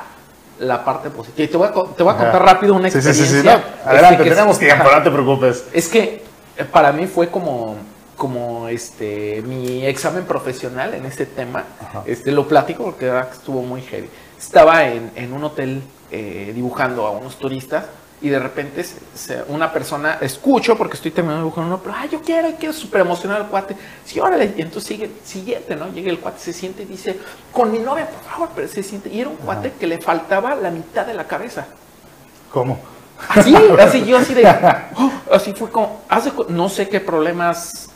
la 0.58 0.84
parte 0.84 1.10
positiva. 1.10 1.44
Y 1.44 1.48
te 1.48 1.56
voy 1.56 1.68
a, 1.68 1.72
te 1.72 2.02
voy 2.02 2.14
a 2.14 2.16
contar 2.16 2.36
Ajá. 2.42 2.54
rápido 2.54 2.74
una 2.74 2.90
sí, 2.90 2.96
experiencia. 2.98 3.26
sí, 3.26 3.40
sí, 3.42 3.46
no. 3.46 3.52
este, 3.52 3.88
Adelante, 3.90 4.24
que- 4.24 4.30
tenemos 4.30 4.58
tiempo, 4.58 4.84
Ajá. 4.88 4.98
no 4.98 5.04
te 5.04 5.10
preocupes. 5.10 5.64
Es 5.72 5.88
que 5.88 6.22
eh, 6.56 6.64
para 6.64 6.92
mí 6.92 7.06
fue 7.06 7.28
como, 7.28 7.76
como 8.16 8.68
este, 8.68 9.42
mi 9.46 9.84
examen 9.84 10.24
profesional 10.24 10.94
en 10.94 11.04
este 11.04 11.26
tema. 11.26 11.64
Ajá. 11.80 12.02
Este, 12.06 12.32
lo 12.32 12.48
platico 12.48 12.84
porque 12.84 13.10
estuvo 13.32 13.62
muy 13.62 13.82
heavy. 13.82 14.08
Estaba 14.40 14.86
en, 14.86 15.12
en 15.14 15.32
un 15.32 15.44
hotel 15.44 15.82
eh, 16.10 16.52
dibujando 16.54 17.06
a 17.06 17.10
unos 17.10 17.36
turistas 17.38 17.84
y 18.22 18.28
de 18.30 18.38
repente 18.38 18.82
se- 18.84 18.96
se- 19.14 19.42
una 19.48 19.72
persona, 19.72 20.18
escucho 20.20 20.76
porque 20.76 20.94
estoy 20.96 21.10
terminando 21.10 21.42
de 21.42 21.44
dibujar 21.44 21.64
uno, 21.66 21.78
pero 21.82 21.94
ah, 21.96 22.06
yo 22.06 22.20
quiero, 22.22 22.48
quiero 22.58 22.72
súper 22.72 23.02
emocionado 23.02 23.42
el 23.44 23.48
cuate. 23.48 23.76
Sí, 24.04 24.18
órale, 24.18 24.54
y 24.56 24.62
entonces 24.62 24.88
sigue, 24.88 25.10
siguiente, 25.24 25.76
¿no? 25.76 25.90
Llega 25.92 26.10
el 26.10 26.18
cuate, 26.20 26.40
se 26.40 26.52
siente 26.54 26.82
y 26.82 26.86
dice, 26.86 27.18
con 27.52 27.70
mi 27.70 27.78
novia, 27.78 28.08
por 28.08 28.22
favor, 28.30 28.48
pero 28.54 28.66
se 28.68 28.82
siente. 28.82 29.08
Y 29.10 29.20
era 29.20 29.28
un 29.30 29.36
cuate 29.36 29.72
que 29.78 29.86
le 29.86 29.98
faltaba 30.00 30.54
la 30.54 30.70
mitad 30.70 31.06
de 31.06 31.14
la 31.14 31.26
cabeza. 31.26 31.66
¿Cómo? 32.50 32.78
Así, 33.28 33.54
así 33.78 34.04
yo 34.06 34.16
así 34.18 34.32
de, 34.34 34.46
oh, 34.96 35.12
así 35.32 35.52
fue 35.52 35.70
como, 35.70 36.00
hace, 36.08 36.32
no 36.48 36.68
sé 36.70 36.88
qué 36.88 37.00
problemas 37.00 37.88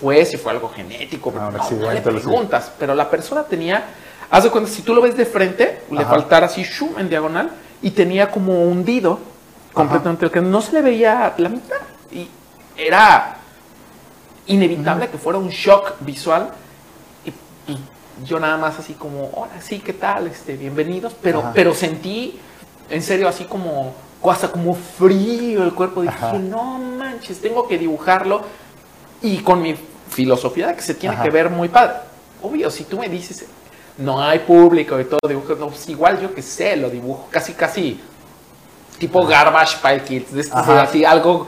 fue, 0.00 0.24
si 0.24 0.36
fue 0.36 0.52
algo 0.52 0.68
genético, 0.68 1.32
Ah, 1.36 1.50
no, 1.50 1.86
le 1.94 2.00
preguntas, 2.30 2.72
pero 2.78 2.94
la 2.94 3.08
persona 3.08 3.44
tenía, 3.44 3.84
haz 4.30 4.44
de 4.44 4.50
cuenta, 4.50 4.70
si 4.70 4.82
tú 4.82 4.94
lo 4.94 5.00
ves 5.00 5.16
de 5.16 5.26
frente, 5.26 5.82
le 5.90 6.04
faltara 6.04 6.46
así, 6.46 6.62
shum, 6.62 6.98
en 6.98 7.08
diagonal, 7.08 7.50
y 7.82 7.90
tenía 7.90 8.30
como 8.30 8.64
hundido 8.64 9.20
completamente, 9.72 10.30
que 10.30 10.40
no 10.40 10.60
se 10.60 10.72
le 10.72 10.82
veía 10.82 11.34
la 11.38 11.48
mitad, 11.48 11.76
y 12.10 12.28
era 12.76 13.36
inevitable 14.46 15.08
que 15.08 15.18
fuera 15.18 15.38
un 15.38 15.48
shock 15.48 15.94
visual, 16.00 16.50
y 17.24 17.78
yo 18.24 18.40
nada 18.40 18.56
más 18.56 18.78
así 18.78 18.94
como, 18.94 19.30
hola, 19.34 19.60
sí, 19.60 19.78
¿qué 19.78 19.92
tal? 19.92 20.26
Este, 20.26 20.56
bienvenidos, 20.56 21.14
pero, 21.22 21.40
Ajá. 21.40 21.52
pero 21.54 21.74
sentí, 21.74 22.38
en 22.90 23.02
serio, 23.02 23.28
así 23.28 23.44
como, 23.44 23.94
hasta 24.24 24.50
como 24.50 24.74
frío 24.74 25.62
el 25.62 25.72
cuerpo, 25.72 26.02
dije, 26.02 26.14
Ajá. 26.16 26.32
no 26.32 26.78
manches, 26.78 27.40
tengo 27.40 27.68
que 27.68 27.78
dibujarlo, 27.78 28.42
y 29.22 29.38
con 29.38 29.62
mi 29.62 29.76
filosofía 30.10 30.68
de 30.68 30.74
que 30.74 30.82
se 30.82 30.94
tiene 30.94 31.14
Ajá. 31.14 31.24
que 31.24 31.30
ver 31.30 31.50
muy 31.50 31.68
padre. 31.68 31.96
Obvio, 32.42 32.70
si 32.70 32.84
tú 32.84 32.98
me 32.98 33.08
dices, 33.08 33.46
no 33.98 34.22
hay 34.22 34.38
público 34.40 34.98
y 35.00 35.04
todo 35.04 35.18
dibujo, 35.28 35.54
no, 35.58 35.68
pues 35.68 35.88
igual 35.88 36.20
yo 36.20 36.34
que 36.34 36.42
sé, 36.42 36.76
lo 36.76 36.88
dibujo 36.88 37.28
casi, 37.30 37.52
casi 37.52 38.00
tipo 38.98 39.24
garbage 39.26 39.76
pile 39.82 40.02
kids, 40.02 40.32
de 40.32 40.40
estos, 40.42 40.56
Ajá. 40.58 40.82
así, 40.82 41.04
algo 41.04 41.46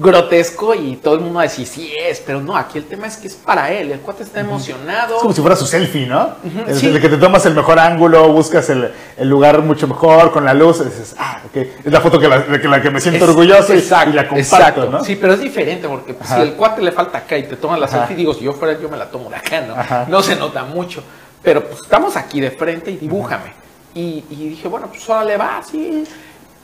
grotesco 0.00 0.74
y 0.76 0.94
todo 0.96 1.14
el 1.14 1.20
mundo 1.20 1.36
va 1.36 1.40
a 1.40 1.44
decir, 1.44 1.66
sí 1.66 1.92
es, 2.00 2.20
pero 2.20 2.40
no, 2.40 2.56
aquí 2.56 2.78
el 2.78 2.84
tema 2.84 3.08
es 3.08 3.16
que 3.16 3.26
es 3.26 3.34
para 3.34 3.72
él, 3.72 3.90
el 3.90 3.98
cuate 3.98 4.22
está 4.22 4.38
emocionado. 4.38 5.16
Es 5.16 5.22
como 5.22 5.34
si 5.34 5.40
fuera 5.40 5.56
su 5.56 5.66
selfie, 5.66 6.06
¿no? 6.06 6.34
Sí. 6.72 6.86
el 6.86 7.00
que 7.00 7.08
te 7.08 7.16
tomas 7.16 7.44
el 7.46 7.54
mejor 7.54 7.80
ángulo, 7.80 8.28
buscas 8.32 8.70
el, 8.70 8.92
el 9.16 9.28
lugar 9.28 9.60
mucho 9.62 9.88
mejor, 9.88 10.30
con 10.30 10.44
la 10.44 10.54
luz, 10.54 10.84
dices, 10.84 11.16
ah, 11.18 11.40
ok, 11.46 11.56
es 11.84 11.92
la 11.92 12.00
foto 12.00 12.20
que 12.20 12.28
la, 12.28 12.38
de 12.38 12.60
que, 12.60 12.68
la 12.68 12.80
que 12.80 12.90
me 12.92 13.00
siento 13.00 13.24
Es- 13.24 13.30
orgulloso 13.30 13.74
y, 13.74 13.78
exacto, 13.78 14.10
y 14.10 14.12
la 14.12 14.28
comparto, 14.28 14.54
exacto. 14.56 14.86
¿no? 14.90 15.02
Sí, 15.04 15.16
pero 15.16 15.32
es 15.34 15.40
diferente 15.40 15.88
porque 15.88 16.14
pues, 16.14 16.28
si 16.28 16.34
Ajá. 16.34 16.42
el 16.44 16.52
cuate 16.54 16.80
le 16.80 16.92
falta 16.92 17.18
acá 17.18 17.36
y 17.36 17.42
te 17.48 17.56
tomas 17.56 17.80
la 17.80 17.86
Ajá. 17.86 17.98
selfie, 17.98 18.14
digo, 18.14 18.34
si 18.34 18.44
yo 18.44 18.52
fuera 18.52 18.78
yo 18.80 18.88
me 18.88 18.96
la 18.96 19.06
tomo 19.10 19.28
de 19.30 19.36
acá, 19.36 19.62
¿no? 19.62 19.74
Ajá. 19.74 20.06
No 20.08 20.22
se 20.22 20.36
nota 20.36 20.62
mucho. 20.62 21.02
Pero 21.42 21.64
pues 21.64 21.80
estamos 21.82 22.16
aquí 22.16 22.40
de 22.40 22.50
frente 22.50 22.90
y 22.90 22.96
dibújame. 22.96 23.52
Y, 23.94 24.24
y 24.30 24.48
dije, 24.50 24.68
bueno, 24.68 24.88
pues 24.88 25.08
ahora 25.08 25.24
le 25.24 25.36
va 25.36 25.58
así. 25.58 26.04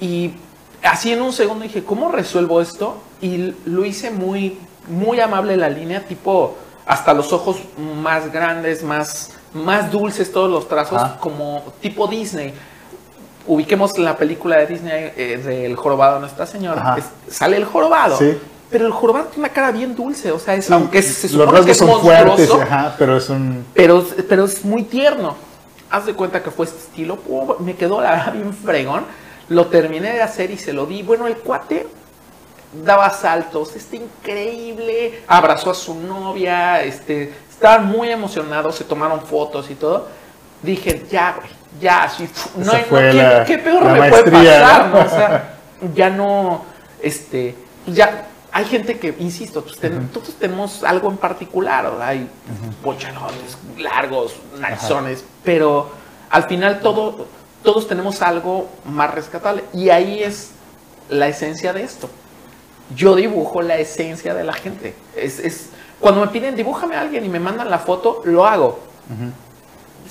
Y 0.00 0.32
así 0.82 1.12
en 1.12 1.22
un 1.22 1.32
segundo 1.32 1.62
dije, 1.64 1.84
¿cómo 1.84 2.10
resuelvo 2.10 2.60
esto? 2.60 2.98
Y 3.20 3.54
lo 3.64 3.84
hice 3.84 4.10
muy, 4.10 4.58
muy 4.88 5.20
amable 5.20 5.56
la 5.56 5.68
línea, 5.68 6.04
tipo 6.04 6.56
hasta 6.86 7.14
los 7.14 7.32
ojos 7.32 7.56
más 8.02 8.30
grandes, 8.30 8.82
más, 8.82 9.30
más 9.54 9.90
dulces 9.90 10.30
todos 10.32 10.50
los 10.50 10.68
trazos, 10.68 11.00
como 11.20 11.62
tipo 11.80 12.06
Disney. 12.06 12.52
Ubiquemos 13.46 13.96
la 13.98 14.16
película 14.16 14.56
de 14.58 14.66
Disney 14.66 15.12
eh, 15.16 15.36
del 15.44 15.76
jorobado 15.76 16.18
Nuestra 16.18 16.46
Señora. 16.46 16.96
Es- 16.98 17.34
sale 17.34 17.56
el 17.56 17.64
jorobado. 17.64 18.18
Sí. 18.18 18.38
Pero 18.74 18.86
el 18.86 18.92
jorobado 18.92 19.26
tiene 19.26 19.46
una 19.46 19.54
cara 19.54 19.70
bien 19.70 19.94
dulce, 19.94 20.32
o 20.32 20.38
sea, 20.40 20.56
es, 20.56 20.68
aunque 20.68 21.00
se 21.00 21.28
Los 21.28 21.30
supone 21.30 21.46
que 21.46 21.56
rasgos 21.58 21.70
es 21.70 21.78
son 21.78 22.00
fuertes, 22.00 22.50
ajá, 22.50 22.96
pero 22.98 23.16
es 23.18 23.28
un... 23.28 23.64
pero, 23.72 24.04
pero 24.28 24.46
es 24.46 24.64
muy 24.64 24.82
tierno. 24.82 25.36
Haz 25.90 26.06
de 26.06 26.14
cuenta 26.14 26.42
que 26.42 26.50
fue 26.50 26.66
este 26.66 26.78
estilo, 26.78 27.16
me 27.60 27.76
quedó 27.76 28.00
la 28.00 28.10
verdad 28.10 28.32
bien 28.32 28.52
fregón. 28.52 29.04
Lo 29.48 29.66
terminé 29.66 30.14
de 30.14 30.22
hacer 30.22 30.50
y 30.50 30.58
se 30.58 30.72
lo 30.72 30.86
di. 30.86 31.04
Bueno, 31.04 31.28
el 31.28 31.36
cuate 31.36 31.86
daba 32.84 33.10
saltos, 33.10 33.76
está 33.76 33.94
increíble, 33.94 35.22
abrazó 35.28 35.70
a 35.70 35.74
su 35.74 35.94
novia, 35.94 36.82
este, 36.82 37.32
estaban 37.48 37.86
muy 37.86 38.08
emocionados, 38.08 38.74
se 38.74 38.82
tomaron 38.82 39.20
fotos 39.20 39.70
y 39.70 39.76
todo. 39.76 40.08
Dije, 40.64 41.06
ya, 41.08 41.36
güey, 41.38 41.48
ya, 41.80 42.02
así, 42.02 42.28
no 42.56 42.72
hay, 42.72 42.86
no, 42.90 42.96
¿qué, 42.96 43.44
qué 43.46 43.58
peor 43.58 43.84
me 43.84 44.10
puede 44.10 44.32
pasar? 44.32 44.88
no? 44.88 44.98
O 44.98 45.08
sea, 45.08 45.58
ya 45.94 46.10
no, 46.10 46.64
este, 47.00 47.54
ya, 47.86 48.30
hay 48.56 48.64
gente 48.66 48.98
que, 49.00 49.14
insisto, 49.18 49.62
pues, 49.62 49.76
ten- 49.78 50.08
todos 50.08 50.32
tenemos 50.38 50.84
algo 50.84 51.10
en 51.10 51.16
particular, 51.16 51.84
¿verdad? 51.84 52.08
hay 52.08 52.30
pochalones 52.84 53.58
largos, 53.76 54.36
narizones, 54.58 55.24
pero 55.42 55.90
al 56.30 56.44
final 56.44 56.78
todo, 56.80 57.26
todos 57.64 57.88
tenemos 57.88 58.22
algo 58.22 58.68
más 58.86 59.12
rescatable 59.12 59.64
y 59.72 59.90
ahí 59.90 60.22
es 60.22 60.50
la 61.08 61.26
esencia 61.28 61.72
de 61.72 61.82
esto. 61.82 62.08
Yo 62.94 63.16
dibujo 63.16 63.60
la 63.60 63.76
esencia 63.76 64.34
de 64.34 64.44
la 64.44 64.52
gente. 64.52 64.94
Es, 65.16 65.40
es- 65.40 65.70
cuando 66.00 66.20
me 66.20 66.28
piden 66.28 66.54
dibújame 66.54 66.94
a 66.96 67.00
alguien 67.00 67.24
y 67.24 67.28
me 67.28 67.40
mandan 67.40 67.68
la 67.70 67.78
foto, 67.80 68.22
lo 68.24 68.46
hago. 68.46 68.78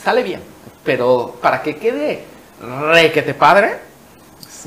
Sale 0.03 0.21
bien, 0.23 0.41
pero 0.83 1.35
para 1.41 1.61
que 1.61 1.77
quede 1.77 2.25
re 2.61 3.11
que 3.11 3.21
te 3.21 3.33
padre, 3.33 3.79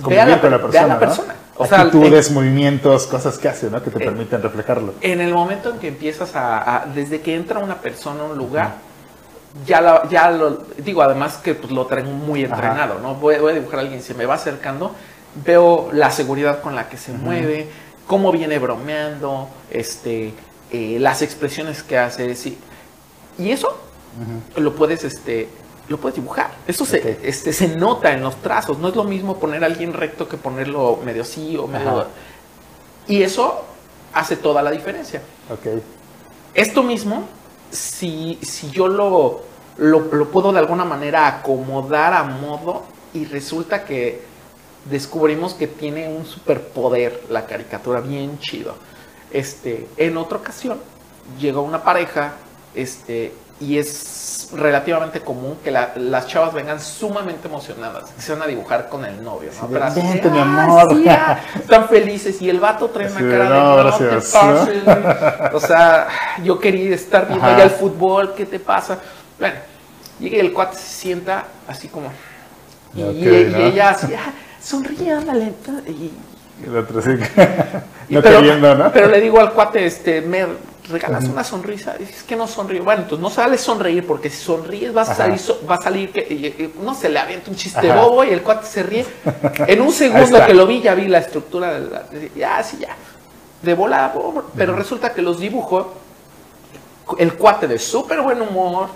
convivir 0.02 0.26
la, 0.28 0.40
con 0.40 0.50
la 0.50 0.58
persona, 0.62 0.86
la 0.86 0.94
¿no? 0.94 1.00
persona. 1.00 1.34
O 1.58 1.66
sea, 1.66 1.80
Actitudes, 1.82 2.30
movimientos, 2.30 3.06
cosas 3.06 3.38
que 3.38 3.48
hace, 3.48 3.70
¿no? 3.70 3.82
Que 3.82 3.90
te 3.90 4.02
Eh, 4.02 4.04
permiten 4.06 4.42
reflejarlo. 4.42 4.92
en 5.00 5.20
el 5.20 5.32
momento 5.32 5.70
en 5.70 5.78
que 5.78 5.88
empiezas 5.88 6.36
a, 6.36 6.82
a- 6.82 6.86
desde 6.86 7.20
que 7.22 7.34
entra 7.34 7.60
una 7.60 7.76
persona 7.76 8.20
a 8.22 8.24
un 8.24 8.36
lugar, 8.36 8.74
ya, 9.66 9.80
la- 9.80 10.06
ya 10.10 10.30
lo, 10.30 10.64
digo, 10.78 11.00
además 11.02 11.38
que 11.38 11.54
pues, 11.54 11.72
lo 11.72 11.86
traen 11.86 12.12
muy 12.26 12.44
Ajá. 12.44 12.54
entrenado, 12.54 12.98
¿no? 13.00 13.14
Voy, 13.14 13.38
voy 13.38 13.52
a 13.52 13.54
dibujar 13.54 13.78
a 13.78 13.82
alguien, 13.82 14.02
se 14.02 14.12
me 14.12 14.26
va 14.26 14.34
acercando, 14.34 14.94
veo 15.46 15.88
la 15.92 16.10
seguridad 16.10 16.60
con 16.60 16.74
la 16.74 16.88
que 16.90 16.98
se 16.98 17.12
mueve, 17.12 17.68
cómo 18.06 18.32
viene 18.32 18.58
bromeando, 18.58 19.48
este, 19.70 20.34
eh, 20.72 20.98
las 21.00 21.22
expresiones 21.22 21.82
que 21.82 21.96
hace, 21.98 22.34
sí. 22.34 22.58
y 23.38 23.50
eso 23.50 23.78
lo 24.56 24.74
puedes, 24.74 25.04
este, 25.04 25.48
lo 25.88 25.98
puedes 25.98 26.16
dibujar. 26.16 26.50
Eso 26.66 26.84
se, 26.84 27.20
este, 27.22 27.52
se 27.52 27.68
nota 27.68 28.12
en 28.12 28.22
los 28.22 28.36
trazos. 28.36 28.78
No 28.78 28.88
es 28.88 28.96
lo 28.96 29.04
mismo 29.04 29.38
poner 29.38 29.62
a 29.62 29.66
alguien 29.66 29.92
recto 29.92 30.28
que 30.28 30.36
ponerlo 30.36 30.98
medio 31.04 31.22
así 31.22 31.56
o 31.56 31.66
medio. 31.66 32.00
Ajá. 32.00 32.06
Y 33.06 33.22
eso 33.22 33.64
hace 34.12 34.36
toda 34.36 34.62
la 34.62 34.70
diferencia. 34.70 35.22
Ok. 35.50 35.82
Esto 36.54 36.82
mismo, 36.82 37.28
si, 37.70 38.38
si 38.42 38.70
yo 38.70 38.88
lo, 38.88 39.42
lo, 39.76 40.00
lo 40.00 40.30
puedo 40.30 40.52
de 40.52 40.58
alguna 40.58 40.84
manera 40.84 41.28
acomodar 41.28 42.14
a 42.14 42.24
modo 42.24 42.84
y 43.12 43.24
resulta 43.26 43.84
que 43.84 44.22
descubrimos 44.90 45.54
que 45.54 45.66
tiene 45.66 46.08
un 46.08 46.24
superpoder 46.24 47.24
la 47.28 47.46
caricatura 47.46 48.00
bien 48.00 48.38
chido. 48.38 48.74
Este, 49.30 49.88
en 49.96 50.16
otra 50.16 50.38
ocasión 50.38 50.80
llegó 51.38 51.62
una 51.62 51.82
pareja 51.82 52.34
este, 52.74 53.32
y 53.60 53.78
es 53.78 54.48
relativamente 54.52 55.20
común 55.20 55.56
que 55.64 55.70
la- 55.70 55.92
las 55.96 56.26
chavas 56.26 56.52
vengan 56.54 56.80
sumamente 56.80 57.48
emocionadas, 57.48 58.10
que 58.10 58.20
se 58.22 58.32
van 58.32 58.42
a 58.42 58.46
dibujar 58.46 58.88
con 58.88 59.04
el 59.04 59.22
novio, 59.24 59.50
¿no? 59.54 59.60
Sí, 59.66 59.72
Pero 59.72 59.84
así 59.84 60.00
de, 60.02 60.08
"Vente, 60.08 60.30
mi 60.30 60.38
"Ah, 60.38 60.42
amor". 60.42 60.94
sí, 60.94 61.08
ah", 61.08 61.40
están 61.58 61.88
felices 61.88 62.40
y 62.42 62.50
el 62.50 62.60
vato 62.60 62.88
trae 62.90 63.10
una 63.10 63.20
cara 63.20 63.44
de 63.44 63.48
"No. 63.60 63.76
O 65.54 65.60
sea, 65.60 66.06
yo 66.44 66.58
quería 66.58 66.94
estar 66.94 67.26
viendo 67.26 67.46
Ajá. 67.46 67.58
ya 67.58 67.64
el 67.64 67.70
fútbol, 67.70 68.34
¿qué 68.36 68.46
te 68.46 68.58
pasa? 68.60 68.98
Bueno, 69.38 69.56
llega 70.20 70.36
y 70.36 70.40
el 70.40 70.52
cuate 70.52 70.76
se 70.76 70.86
sienta 70.88 71.44
así 71.66 71.88
como. 71.88 72.10
Y, 72.94 73.02
y- 73.02 73.24
y 73.58 73.62
ella 73.62 73.90
así, 73.90 74.12
"Ah, 74.14 74.32
sonríe, 74.62 75.12
ándale. 75.12 75.52
Y, 75.88 76.12
El 76.64 76.76
otro 76.76 77.02
sí. 77.02 77.10
y 78.08 78.14
no 78.14 78.22
pero, 78.22 78.36
queriendo, 78.38 78.74
¿no? 78.74 78.92
pero 78.92 79.08
le 79.08 79.20
digo 79.20 79.38
al 79.40 79.52
cuate, 79.52 79.84
este, 79.84 80.20
me 80.22 80.46
regalas 80.88 81.24
una 81.24 81.42
sonrisa. 81.44 81.94
Dice, 81.98 82.12
es 82.12 82.22
que 82.22 82.36
no 82.36 82.46
sonrío. 82.46 82.84
Bueno, 82.84 83.02
entonces 83.02 83.22
no 83.22 83.30
sale 83.30 83.58
sonreír, 83.58 84.06
porque 84.06 84.30
si 84.30 84.42
sonríes 84.44 84.92
vas 84.92 85.08
a 85.10 85.14
salir, 85.14 85.38
so- 85.38 85.60
va 85.68 85.76
a 85.76 85.80
salir 85.82 86.12
que, 86.12 86.20
y- 86.20 86.46
y- 86.46 86.74
no 86.82 86.94
se 86.94 87.08
le 87.08 87.18
avienta 87.18 87.50
un 87.50 87.56
chiste 87.56 87.90
Ajá. 87.90 88.00
bobo 88.02 88.24
y 88.24 88.30
el 88.30 88.42
cuate 88.42 88.66
se 88.66 88.82
ríe. 88.82 89.06
En 89.66 89.80
un 89.80 89.92
segundo 89.92 90.44
que 90.46 90.54
lo 90.54 90.66
vi, 90.66 90.80
ya 90.82 90.94
vi 90.94 91.08
la 91.08 91.18
estructura 91.18 91.78
de 91.78 91.90
la, 91.90 92.04
ya, 92.34 92.62
sí, 92.62 92.78
ya. 92.80 92.96
De 93.62 93.74
volada, 93.74 94.08
bobo. 94.08 94.44
pero 94.56 94.74
resulta 94.76 95.12
que 95.12 95.22
los 95.22 95.38
dibujo 95.40 95.94
el 97.18 97.34
cuate 97.34 97.66
de 97.68 97.78
súper 97.78 98.20
buen 98.20 98.40
humor, 98.42 98.88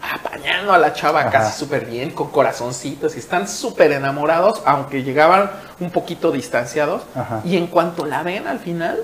apañando 0.00 0.72
a 0.72 0.78
la 0.78 0.92
chava 0.92 1.20
Ajá. 1.22 1.30
casi 1.30 1.58
súper 1.58 1.84
bien, 1.86 2.10
con 2.12 2.28
corazoncitos, 2.30 3.16
y 3.16 3.18
están 3.18 3.48
súper 3.48 3.92
enamorados, 3.92 4.62
aunque 4.64 5.02
llegaban 5.02 5.50
un 5.80 5.90
poquito 5.90 6.30
distanciados. 6.30 7.02
Ajá. 7.14 7.42
Y 7.44 7.56
en 7.56 7.66
cuanto 7.66 8.06
la 8.06 8.22
ven 8.22 8.46
al 8.46 8.60
final, 8.60 8.98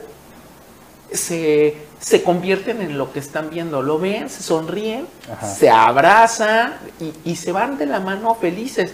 se, 1.13 1.77
se 2.01 2.23
convierten 2.23 2.81
en 2.83 2.99
lo 2.99 3.13
que 3.13 3.19
están 3.19 3.51
viendo. 3.51 3.83
Lo 3.83 3.99
ven, 3.99 4.29
se 4.29 4.43
sonríen, 4.43 5.07
Ajá. 5.33 5.47
se 5.47 5.71
abrazan 5.71 6.75
y, 7.01 7.13
y 7.31 7.37
se 7.37 7.53
van 7.53 7.79
de 7.79 7.87
la 7.87 8.01
mano 8.01 8.35
felices. 8.35 8.93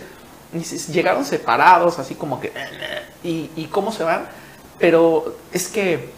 Y 0.53 0.65
se- 0.65 0.93
llegaron 0.93 1.25
separados, 1.25 1.99
así 1.99 2.15
como 2.15 2.41
que... 2.41 2.53
¿Y, 3.25 3.51
y 3.57 3.65
cómo 3.71 3.93
se 3.93 4.03
van? 4.05 4.27
Pero 4.79 5.37
es 5.53 5.69
que 5.69 6.11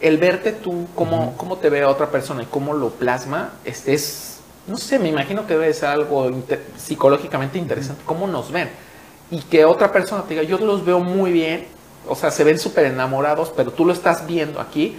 el 0.00 0.18
verte 0.18 0.52
tú, 0.52 0.86
cómo, 0.94 1.36
cómo 1.36 1.56
te 1.58 1.70
ve 1.70 1.82
a 1.82 1.88
otra 1.88 2.10
persona 2.10 2.42
y 2.42 2.46
cómo 2.46 2.72
lo 2.74 2.90
plasma, 2.90 3.52
este 3.64 3.94
es, 3.94 4.38
no 4.66 4.76
sé, 4.76 4.98
me 4.98 5.08
imagino 5.08 5.46
que 5.46 5.54
debe 5.54 5.72
ser 5.74 5.90
algo 5.90 6.30
psicológicamente 6.76 7.58
interesante, 7.58 8.02
cómo 8.06 8.26
nos 8.26 8.50
ven. 8.50 8.70
Y 9.30 9.40
que 9.42 9.64
otra 9.64 9.92
persona 9.92 10.22
te 10.24 10.30
diga, 10.34 10.42
yo 10.42 10.58
los 10.58 10.84
veo 10.84 11.00
muy 11.00 11.30
bien, 11.32 11.66
o 12.08 12.14
sea, 12.16 12.30
se 12.30 12.44
ven 12.44 12.58
súper 12.58 12.86
enamorados, 12.86 13.52
pero 13.54 13.72
tú 13.72 13.84
lo 13.84 13.92
estás 13.92 14.26
viendo 14.26 14.60
aquí, 14.60 14.98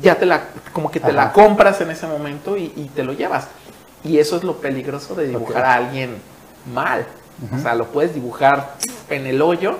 ya 0.00 0.14
te 0.16 0.26
la, 0.26 0.44
como 0.72 0.90
que 0.90 1.00
te 1.00 1.06
Ajá. 1.08 1.14
la 1.16 1.32
compras 1.32 1.80
en 1.80 1.90
ese 1.90 2.06
momento 2.06 2.56
y, 2.56 2.72
y 2.76 2.90
te 2.94 3.02
lo 3.02 3.12
llevas. 3.12 3.48
Y 4.04 4.18
eso 4.18 4.36
es 4.36 4.44
lo 4.44 4.56
peligroso 4.56 5.14
de 5.14 5.26
dibujar 5.28 5.64
a 5.64 5.74
alguien 5.74 6.16
mal. 6.72 7.06
O 7.54 7.58
sea, 7.58 7.74
lo 7.74 7.86
puedes 7.86 8.14
dibujar 8.14 8.74
en 9.10 9.26
el 9.26 9.42
hoyo 9.42 9.76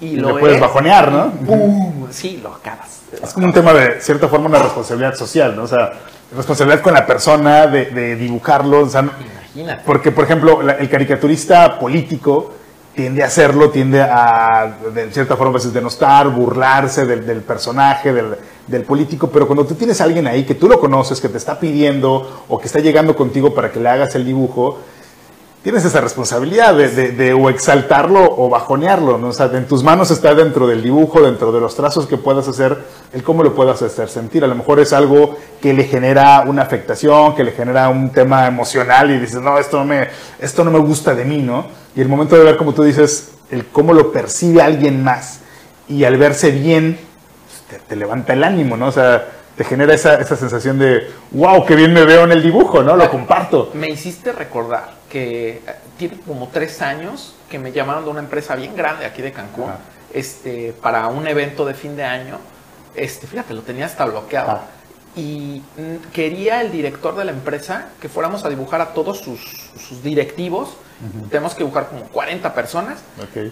y, 0.00 0.08
Y 0.08 0.16
lo 0.16 0.38
puedes 0.38 0.60
bajonear, 0.60 1.10
¿no? 1.10 1.30
¡pum! 1.30 2.06
Sí, 2.10 2.38
lo 2.42 2.52
acabas. 2.54 3.00
Es 3.22 3.32
como 3.32 3.46
un 3.46 3.52
tema 3.52 3.72
de 3.72 4.00
cierta 4.00 4.28
forma 4.28 4.46
una 4.46 4.58
responsabilidad 4.58 5.14
social, 5.14 5.56
¿no? 5.56 5.62
O 5.62 5.66
sea, 5.66 5.92
responsabilidad 6.36 6.82
con 6.82 6.92
la 6.94 7.06
persona 7.06 7.66
de, 7.66 7.86
de 7.86 8.16
dibujarlo, 8.16 8.80
o 8.80 8.88
sea, 8.88 9.00
Imagínate. 9.00 9.82
porque 9.86 10.12
por 10.12 10.24
ejemplo 10.24 10.60
la- 10.62 10.74
el 10.74 10.88
caricaturista 10.90 11.78
político 11.78 12.52
tiende 12.94 13.22
a 13.22 13.26
hacerlo, 13.26 13.70
tiende 13.70 14.02
a 14.02 14.76
de 14.92 15.10
cierta 15.10 15.36
forma 15.36 15.52
a 15.52 15.54
veces 15.54 15.72
denostar, 15.72 16.28
burlarse 16.28 17.06
del, 17.06 17.26
del 17.26 17.40
personaje, 17.40 18.12
del, 18.12 18.36
del 18.68 18.82
político, 18.84 19.28
pero 19.32 19.46
cuando 19.46 19.64
tú 19.66 19.74
tienes 19.74 20.00
a 20.00 20.04
alguien 20.04 20.26
ahí 20.26 20.44
que 20.44 20.54
tú 20.54 20.68
lo 20.68 20.78
conoces, 20.78 21.20
que 21.20 21.28
te 21.28 21.38
está 21.38 21.58
pidiendo 21.58 22.44
o 22.48 22.58
que 22.58 22.66
está 22.66 22.78
llegando 22.80 23.16
contigo 23.16 23.54
para 23.54 23.72
que 23.72 23.80
le 23.80 23.88
hagas 23.88 24.14
el 24.14 24.24
dibujo, 24.24 24.78
tienes 25.62 25.84
esa 25.84 26.00
responsabilidad 26.00 26.74
de, 26.74 26.88
de- 27.12 27.32
o 27.32 27.50
exaltarlo 27.50 28.20
o 28.36 28.48
bajonearlo, 28.48 29.18
¿no? 29.18 29.28
O 29.28 29.32
sea, 29.32 29.46
en 29.52 29.66
tus 29.66 29.82
manos 29.82 30.10
está 30.10 30.34
dentro 30.34 30.66
del 30.66 30.82
dibujo, 30.82 31.20
dentro 31.20 31.50
de 31.50 31.60
los 31.60 31.74
trazos 31.74 32.06
que 32.06 32.16
puedas 32.16 32.46
hacer, 32.46 32.78
el 33.12 33.22
cómo 33.22 33.42
lo 33.42 33.54
puedas 33.54 33.82
hacer 33.82 34.08
sentir. 34.08 34.44
A 34.44 34.46
lo 34.46 34.54
mejor 34.54 34.78
es 34.80 34.92
algo 34.92 35.36
que 35.60 35.74
le 35.74 35.84
genera 35.84 36.44
una 36.46 36.62
afectación, 36.62 37.34
que 37.34 37.44
le 37.44 37.52
genera 37.52 37.88
un 37.88 38.10
tema 38.10 38.46
emocional 38.46 39.10
y 39.10 39.18
dices, 39.18 39.40
no, 39.42 39.58
esto 39.58 39.78
no 39.78 39.84
me, 39.86 40.08
esto 40.38 40.62
no 40.64 40.70
me 40.70 40.78
gusta 40.78 41.14
de 41.14 41.24
mí, 41.24 41.38
¿no? 41.38 41.66
Y 41.96 42.00
el 42.00 42.08
momento 42.08 42.36
de 42.36 42.44
ver, 42.44 42.56
como 42.56 42.72
tú 42.72 42.84
dices, 42.84 43.30
el 43.50 43.66
cómo 43.66 43.92
lo 43.94 44.12
percibe 44.12 44.62
alguien 44.62 45.02
más 45.02 45.40
y 45.88 46.04
al 46.04 46.16
verse 46.18 46.50
bien, 46.50 46.98
te, 47.76 47.96
levanta 47.96 48.32
el 48.32 48.44
ánimo, 48.44 48.76
¿no? 48.76 48.86
O 48.86 48.92
sea, 48.92 49.26
te 49.56 49.64
genera 49.64 49.94
esa, 49.94 50.14
esa, 50.14 50.36
sensación 50.36 50.78
de, 50.78 51.10
wow, 51.32 51.64
qué 51.66 51.74
bien 51.74 51.92
me 51.92 52.04
veo 52.04 52.24
en 52.24 52.32
el 52.32 52.42
dibujo, 52.42 52.82
¿no? 52.82 52.96
Lo 52.96 53.10
comparto. 53.10 53.70
Me 53.74 53.88
hiciste 53.88 54.32
recordar 54.32 54.90
que 55.10 55.50
eh, 55.50 55.62
tiene 55.98 56.18
como 56.26 56.48
tres 56.48 56.80
años 56.82 57.34
que 57.50 57.58
me 57.58 57.72
llamaron 57.72 58.04
de 58.04 58.10
una 58.10 58.20
empresa 58.20 58.54
bien 58.54 58.76
grande 58.76 59.06
aquí 59.06 59.22
de 59.22 59.32
Cancún, 59.32 59.70
este, 60.12 60.74
para 60.80 61.06
un 61.08 61.26
evento 61.26 61.64
de 61.64 61.74
fin 61.74 61.96
de 61.96 62.04
año. 62.04 62.38
Este, 62.94 63.26
fíjate, 63.26 63.54
lo 63.54 63.62
tenía 63.62 63.86
hasta 63.86 64.04
bloqueado. 64.04 64.60
Y 65.16 65.62
mm, 65.76 66.12
quería 66.12 66.60
el 66.60 66.70
director 66.70 67.16
de 67.16 67.24
la 67.24 67.32
empresa 67.32 67.88
que 68.00 68.08
fuéramos 68.08 68.44
a 68.44 68.48
dibujar 68.48 68.80
a 68.80 68.92
todos 68.92 69.18
sus, 69.18 69.40
sus 69.76 70.02
directivos. 70.02 70.76
Tenemos 71.30 71.54
que 71.54 71.62
dibujar 71.62 71.88
como 71.88 72.02
40 72.06 72.54
personas, 72.54 72.98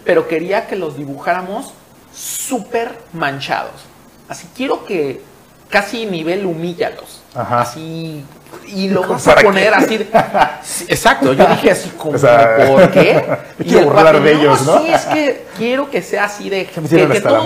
pero 0.03 0.27
quería 0.27 0.67
que 0.67 0.75
los 0.75 0.97
dibujáramos 0.97 1.73
súper 2.13 2.97
manchados. 3.13 3.85
Así 4.27 4.47
quiero 4.55 4.85
que 4.85 5.21
casi 5.69 6.05
nivel 6.05 6.45
humíllalos. 6.45 7.21
Así. 7.33 8.23
Y 8.67 8.89
lo 8.89 9.01
vas 9.07 9.27
a 9.27 9.35
poner 9.35 9.73
así. 9.73 9.95
exacto, 10.87 11.33
yo 11.33 11.45
dije 11.47 11.71
así 11.71 11.89
como, 11.89 12.17
¿por 12.17 12.91
qué? 12.91 13.23
Y 13.63 13.75
el 13.75 13.87
papi, 13.87 14.19
de 14.19 14.33
ellos, 14.33 14.61
¿no? 14.65 14.79
Sí, 14.79 14.87
es 14.87 15.05
que 15.05 15.45
quiero 15.57 15.89
que 15.89 16.01
sea 16.01 16.25
así 16.25 16.49
de. 16.49 16.65
Que, 16.65 16.81
que, 16.81 17.21
todos 17.21 17.45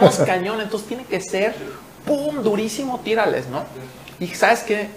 nos 0.00 0.16
cañón, 0.18 0.60
entonces 0.60 0.88
tiene 0.88 1.04
que 1.04 1.20
ser, 1.20 1.54
¡pum! 2.04 2.42
durísimo, 2.42 3.00
tírales, 3.00 3.46
¿no? 3.48 3.64
Y 4.18 4.28
¿sabes 4.28 4.60
qué? 4.60 4.88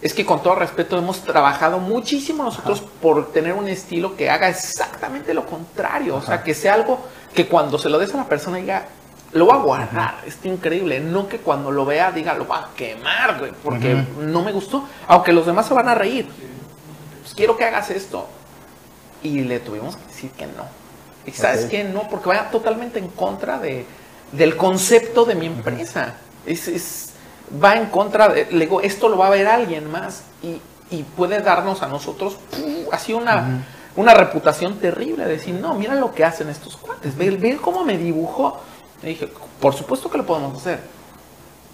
Es 0.00 0.14
que 0.14 0.24
con 0.24 0.42
todo 0.42 0.54
respeto 0.54 0.96
hemos 0.96 1.20
trabajado 1.20 1.78
muchísimo 1.78 2.42
nosotros 2.42 2.82
por 3.02 3.32
tener 3.32 3.52
un 3.52 3.68
estilo 3.68 4.16
que 4.16 4.30
haga 4.30 4.48
exactamente 4.48 5.34
lo 5.34 5.44
contrario. 5.44 6.16
O 6.16 6.22
sea, 6.22 6.42
que 6.42 6.54
sea 6.54 6.72
algo 6.74 7.00
que 7.34 7.46
cuando 7.46 7.78
se 7.78 7.90
lo 7.90 7.98
des 7.98 8.14
a 8.14 8.16
la 8.16 8.24
persona 8.24 8.56
diga, 8.56 8.86
lo 9.32 9.46
va 9.46 9.54
a 9.54 9.58
guardar, 9.58 10.14
es 10.26 10.38
increíble. 10.44 11.00
No 11.00 11.28
que 11.28 11.38
cuando 11.38 11.70
lo 11.70 11.84
vea 11.84 12.10
diga, 12.10 12.34
lo 12.34 12.46
va 12.46 12.58
a 12.58 12.70
quemar, 12.74 13.38
güey, 13.38 13.52
porque 13.62 14.04
no 14.18 14.42
me 14.42 14.52
gustó. 14.52 14.84
Aunque 15.06 15.32
los 15.32 15.46
demás 15.46 15.66
se 15.66 15.74
van 15.74 15.88
a 15.88 15.94
reír. 15.94 16.28
Pues 17.22 17.34
quiero 17.34 17.56
que 17.56 17.64
hagas 17.64 17.90
esto. 17.90 18.26
Y 19.22 19.40
le 19.40 19.60
tuvimos 19.60 19.96
que 19.96 20.06
decir 20.06 20.30
que 20.32 20.46
no. 20.46 20.64
Y 21.26 21.32
sabes 21.32 21.66
que 21.66 21.84
no, 21.84 22.08
porque 22.08 22.28
vaya 22.28 22.50
totalmente 22.50 22.98
en 22.98 23.08
contra 23.08 23.58
de, 23.58 23.86
del 24.32 24.56
concepto 24.56 25.24
de 25.24 25.34
mi 25.34 25.46
empresa. 25.46 26.14
es, 26.46 27.10
va 27.62 27.76
en 27.76 27.86
contra 27.86 28.28
de, 28.28 28.46
le 28.50 28.66
digo, 28.66 28.80
esto 28.80 29.08
lo 29.08 29.18
va 29.18 29.26
a 29.26 29.30
ver 29.30 29.46
alguien 29.46 29.90
más 29.90 30.22
y, 30.42 30.60
y 30.90 31.02
puede 31.02 31.40
darnos 31.40 31.82
a 31.82 31.88
nosotros 31.88 32.36
así 32.92 33.12
una, 33.12 33.64
una 33.96 34.14
reputación 34.14 34.78
terrible. 34.78 35.24
Decir, 35.26 35.54
no, 35.54 35.74
mira 35.74 35.94
lo 35.94 36.12
que 36.12 36.24
hacen 36.24 36.48
estos 36.48 36.76
cuates, 36.76 37.16
ve, 37.16 37.30
ve 37.30 37.58
cómo 37.60 37.84
me 37.84 37.96
dibujó 37.96 38.60
y 39.02 39.06
dije, 39.06 39.28
por 39.60 39.74
supuesto 39.74 40.10
que 40.10 40.18
lo 40.18 40.26
podemos 40.26 40.58
hacer, 40.60 40.80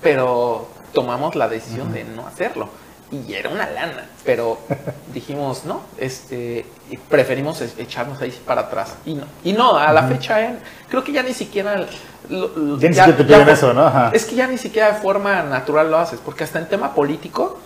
pero 0.02 0.68
tomamos 0.92 1.34
la 1.34 1.48
decisión 1.48 1.92
de 1.92 2.04
no 2.04 2.26
hacerlo. 2.26 2.68
Y 3.10 3.34
era 3.34 3.50
una 3.50 3.70
lana, 3.70 4.04
pero 4.24 4.58
dijimos, 5.14 5.64
no, 5.64 5.82
este, 5.96 6.66
preferimos 7.08 7.60
echarnos 7.78 8.20
ahí 8.20 8.36
para 8.44 8.62
atrás. 8.62 8.96
Y 9.04 9.14
no, 9.14 9.24
y 9.44 9.52
no 9.52 9.76
a 9.76 9.92
la 9.92 10.04
fecha, 10.04 10.40
eh, 10.40 10.58
creo 10.88 11.04
que 11.04 11.12
ya 11.12 11.22
ni 11.22 11.32
siquiera... 11.32 11.86
ya, 12.28 13.16
te 13.16 13.24
piden 13.24 13.48
eso, 13.48 13.72
¿no? 13.72 14.10
Es 14.12 14.24
que 14.24 14.34
ya 14.34 14.48
ni 14.48 14.58
siquiera 14.58 14.92
de 14.92 15.00
forma 15.00 15.42
natural 15.42 15.90
lo 15.90 15.98
haces, 15.98 16.20
porque 16.24 16.44
hasta 16.44 16.58
en 16.58 16.68
tema 16.68 16.94
político, 16.94 17.60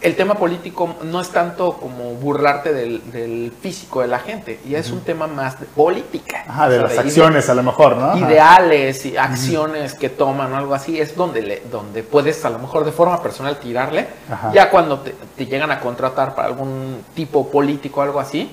el 0.00 0.16
tema 0.16 0.34
político 0.34 0.96
no 1.02 1.20
es 1.20 1.28
tanto 1.28 1.74
como 1.74 2.14
burlarte 2.14 2.72
del, 2.72 3.52
físico 3.60 4.00
de 4.00 4.08
la 4.08 4.18
gente, 4.18 4.60
y 4.66 4.74
es 4.74 4.90
un 4.90 5.00
tema 5.00 5.26
más 5.26 5.60
de 5.60 5.66
política. 5.66 6.44
Ajá, 6.48 6.68
de 6.68 6.78
las 6.78 6.96
acciones 6.96 7.48
a 7.48 7.54
lo 7.54 7.62
mejor, 7.62 7.96
¿no? 7.96 8.16
Ideales 8.16 9.04
y 9.04 9.16
acciones 9.16 9.94
que 9.94 10.08
toman 10.08 10.52
o 10.52 10.56
algo 10.56 10.74
así, 10.74 10.98
es 10.98 11.14
donde, 11.14 11.42
le, 11.42 11.62
donde 11.70 12.02
puedes 12.02 12.44
a 12.44 12.50
lo 12.50 12.58
mejor 12.58 12.84
de 12.84 12.92
forma 12.92 13.22
personal 13.22 13.58
tirarle. 13.58 14.08
Ya 14.52 14.70
cuando 14.70 15.00
te, 15.00 15.46
llegan 15.46 15.70
a 15.70 15.80
contratar 15.80 16.34
para 16.34 16.48
algún 16.48 17.04
tipo 17.14 17.50
político 17.50 18.00
o 18.00 18.02
algo 18.02 18.20
así, 18.20 18.50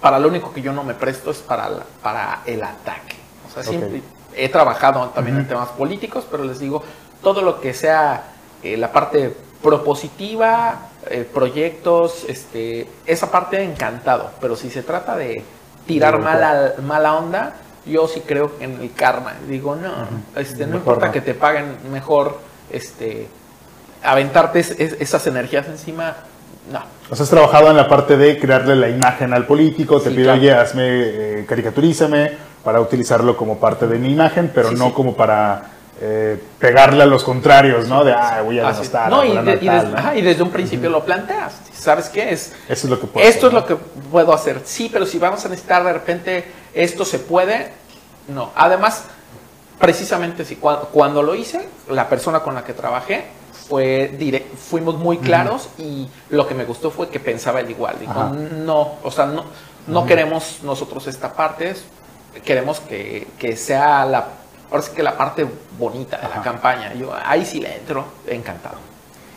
para 0.00 0.18
lo 0.18 0.28
único 0.28 0.52
que 0.52 0.62
yo 0.62 0.72
no 0.72 0.82
me 0.82 0.94
presto 0.94 1.30
es 1.30 1.38
para, 1.38 1.70
para 2.02 2.40
el 2.46 2.62
ataque. 2.62 3.16
O 3.48 3.54
sea, 3.54 3.62
siempre 3.62 4.02
he 4.36 4.48
trabajado 4.48 5.10
también 5.10 5.38
en 5.38 5.46
temas 5.46 5.68
políticos, 5.68 6.26
pero 6.28 6.44
les 6.44 6.58
digo, 6.58 6.82
todo 7.22 7.40
lo 7.40 7.60
que 7.60 7.72
sea 7.72 8.24
eh, 8.62 8.76
la 8.76 8.90
parte 8.90 9.36
propositiva, 9.64 10.90
eh, 11.08 11.26
proyectos, 11.32 12.26
este, 12.28 12.86
esa 13.06 13.30
parte 13.30 13.64
encantado, 13.64 14.30
pero 14.38 14.56
si 14.56 14.68
se 14.68 14.82
trata 14.82 15.16
de 15.16 15.42
tirar 15.86 16.18
mala, 16.18 16.74
mala 16.86 17.14
onda, 17.14 17.54
yo 17.86 18.06
sí 18.06 18.20
creo 18.20 18.52
en 18.60 18.78
el 18.82 18.92
karma. 18.92 19.32
Digo, 19.48 19.74
no, 19.74 19.90
este, 20.38 20.66
no 20.66 20.76
importa 20.76 21.10
que 21.10 21.22
te 21.22 21.32
paguen 21.32 21.78
mejor, 21.90 22.38
este, 22.70 23.26
aventarte 24.02 24.60
esas 24.60 25.26
energías 25.26 25.66
encima, 25.66 26.14
no. 26.70 26.80
O 27.10 27.16
sea, 27.16 27.24
has 27.24 27.30
trabajado 27.30 27.70
en 27.70 27.76
la 27.78 27.88
parte 27.88 28.18
de 28.18 28.38
crearle 28.38 28.76
la 28.76 28.90
imagen 28.90 29.32
al 29.32 29.46
político, 29.46 29.98
te 29.98 30.10
pido, 30.10 30.34
oye, 30.34 30.52
hazme, 30.52 30.82
eh, 30.84 31.46
caricaturízame 31.48 32.32
para 32.62 32.82
utilizarlo 32.82 33.34
como 33.34 33.58
parte 33.58 33.86
de 33.86 33.98
mi 33.98 34.12
imagen, 34.12 34.50
pero 34.54 34.72
no 34.72 34.92
como 34.92 35.14
para 35.14 35.70
eh, 36.06 36.38
pegarle 36.58 37.02
a 37.02 37.06
los 37.06 37.24
contrarios, 37.24 37.88
¿no? 37.88 38.04
De, 38.04 38.12
ah, 38.12 38.42
voy 38.44 38.58
a 38.58 38.70
denostar. 38.70 39.08
No, 39.08 39.24
y, 39.24 39.30
y, 39.30 40.20
desde 40.20 40.42
un 40.42 40.50
principio 40.50 40.90
lo 40.90 41.02
planteas. 41.02 41.54
¿Sabes 41.72 42.10
qué 42.10 42.30
es? 42.30 42.52
Eso 42.68 42.86
es 42.86 42.90
lo 42.90 43.00
que 43.00 43.06
puedo 43.06 43.26
Esto 43.26 43.46
es 43.46 43.54
lo 43.54 43.64
que 43.64 43.76
puedo 43.76 44.34
hacer. 44.34 44.60
Sí, 44.66 44.90
pero 44.92 45.06
si 45.06 45.18
vamos 45.18 45.46
a 45.46 45.48
necesitar 45.48 45.82
de 45.82 45.94
repente 45.94 46.44
esto 46.74 47.06
se 47.06 47.20
puede, 47.20 47.70
no. 48.28 48.50
Además, 48.54 49.04
precisamente 49.78 50.44
si 50.44 50.56
cuando, 50.56 51.22
lo 51.22 51.34
hice, 51.34 51.66
la 51.88 52.06
persona 52.06 52.40
con 52.40 52.54
la 52.54 52.64
que 52.64 52.74
trabajé 52.74 53.24
fue 53.66 54.08
direct, 54.18 54.54
fuimos 54.56 54.96
muy 54.96 55.16
claros 55.16 55.70
y 55.78 56.06
lo 56.28 56.46
que 56.46 56.54
me 56.54 56.66
gustó 56.66 56.90
fue 56.90 57.08
que 57.08 57.18
pensaba 57.18 57.60
el 57.60 57.70
igual. 57.70 57.96
Dijo, 57.98 58.24
no, 58.24 58.96
o 59.02 59.10
sea, 59.10 59.24
no, 59.24 59.44
no 59.86 60.04
queremos 60.04 60.58
nosotros 60.64 61.06
esta 61.06 61.32
parte, 61.32 61.74
queremos 62.44 62.80
que, 62.80 63.26
que 63.38 63.56
sea 63.56 64.04
la 64.04 64.43
ahora 64.74 64.86
sí 64.86 64.92
que 64.94 65.02
la 65.02 65.16
parte 65.16 65.46
bonita 65.78 66.16
de 66.18 66.28
la 66.28 66.42
campaña. 66.42 66.92
Yo 66.94 67.12
ahí 67.24 67.46
sí 67.46 67.60
le 67.60 67.76
entro 67.76 68.04
encantado. 68.26 68.76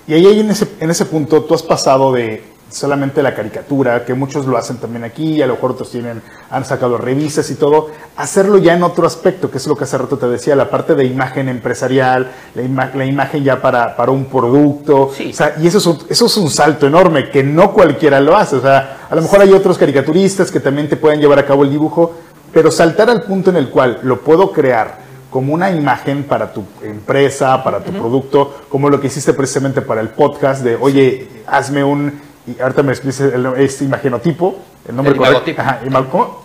Y 0.07 0.13
ahí 0.13 0.39
en 0.39 0.49
ese, 0.49 0.67
en 0.79 0.89
ese 0.89 1.05
punto 1.05 1.43
tú 1.43 1.53
has 1.53 1.61
pasado 1.61 2.11
de 2.11 2.57
solamente 2.69 3.21
la 3.21 3.33
caricatura, 3.33 4.03
que 4.03 4.13
muchos 4.13 4.45
lo 4.45 4.57
hacen 4.57 4.77
también 4.77 5.03
aquí, 5.03 5.35
y 5.35 5.41
a 5.41 5.47
lo 5.47 5.53
mejor 5.53 5.71
otros 5.71 5.91
tienen, 5.91 6.21
han 6.49 6.65
sacado 6.65 6.97
revistas 6.97 7.49
y 7.49 7.55
todo, 7.55 7.91
hacerlo 8.17 8.57
ya 8.57 8.73
en 8.73 8.83
otro 8.83 9.07
aspecto, 9.07 9.49
que 9.49 9.57
es 9.57 9.67
lo 9.67 9.77
que 9.77 9.85
hace 9.85 9.97
rato 9.97 10.17
te 10.17 10.27
decía, 10.27 10.53
la 10.55 10.69
parte 10.69 10.93
de 10.93 11.05
imagen 11.05 11.47
empresarial, 11.47 12.29
la, 12.55 12.91
la 12.93 13.05
imagen 13.05 13.43
ya 13.45 13.61
para, 13.61 13.95
para 13.95 14.11
un 14.11 14.25
producto, 14.25 15.11
sí. 15.15 15.29
o 15.29 15.33
sea, 15.33 15.55
y 15.61 15.67
eso 15.67 15.77
es, 15.77 15.85
un, 15.85 15.99
eso 16.09 16.25
es 16.25 16.35
un 16.35 16.49
salto 16.49 16.87
enorme, 16.87 17.29
que 17.29 17.41
no 17.41 17.71
cualquiera 17.71 18.19
lo 18.19 18.35
hace, 18.35 18.57
o 18.57 18.61
sea, 18.61 19.07
a 19.09 19.15
lo 19.15 19.21
mejor 19.21 19.41
hay 19.41 19.53
otros 19.53 19.77
caricaturistas 19.77 20.51
que 20.51 20.59
también 20.59 20.89
te 20.89 20.97
pueden 20.97 21.21
llevar 21.21 21.39
a 21.39 21.45
cabo 21.45 21.63
el 21.63 21.69
dibujo, 21.69 22.15
pero 22.51 22.69
saltar 22.69 23.09
al 23.09 23.23
punto 23.23 23.49
en 23.49 23.55
el 23.55 23.69
cual 23.69 23.99
lo 24.03 24.19
puedo 24.19 24.51
crear, 24.51 25.06
como 25.29 25.53
una 25.53 25.71
imagen 25.71 26.23
para 26.23 26.53
tu 26.53 26.63
empresa, 26.81 27.63
para 27.63 27.83
tu 27.83 27.91
producto, 27.91 28.55
como 28.69 28.89
lo 28.89 28.99
que 28.99 29.07
hiciste 29.07 29.33
precisamente 29.33 29.81
para 29.81 30.01
el 30.01 30.09
podcast 30.09 30.63
de, 30.63 30.75
oye, 30.75 31.27
hazme 31.47 31.83
un, 31.83 32.19
y 32.45 32.61
ahorita 32.61 32.83
me 32.83 32.91
expliques 32.93 33.19
este 33.19 33.83
imagenotipo, 33.85 34.55
el 34.87 34.95
nombre 34.95 35.13
el 35.13 35.19
imagotipo. 35.19 35.61
Ajá, 35.61 35.81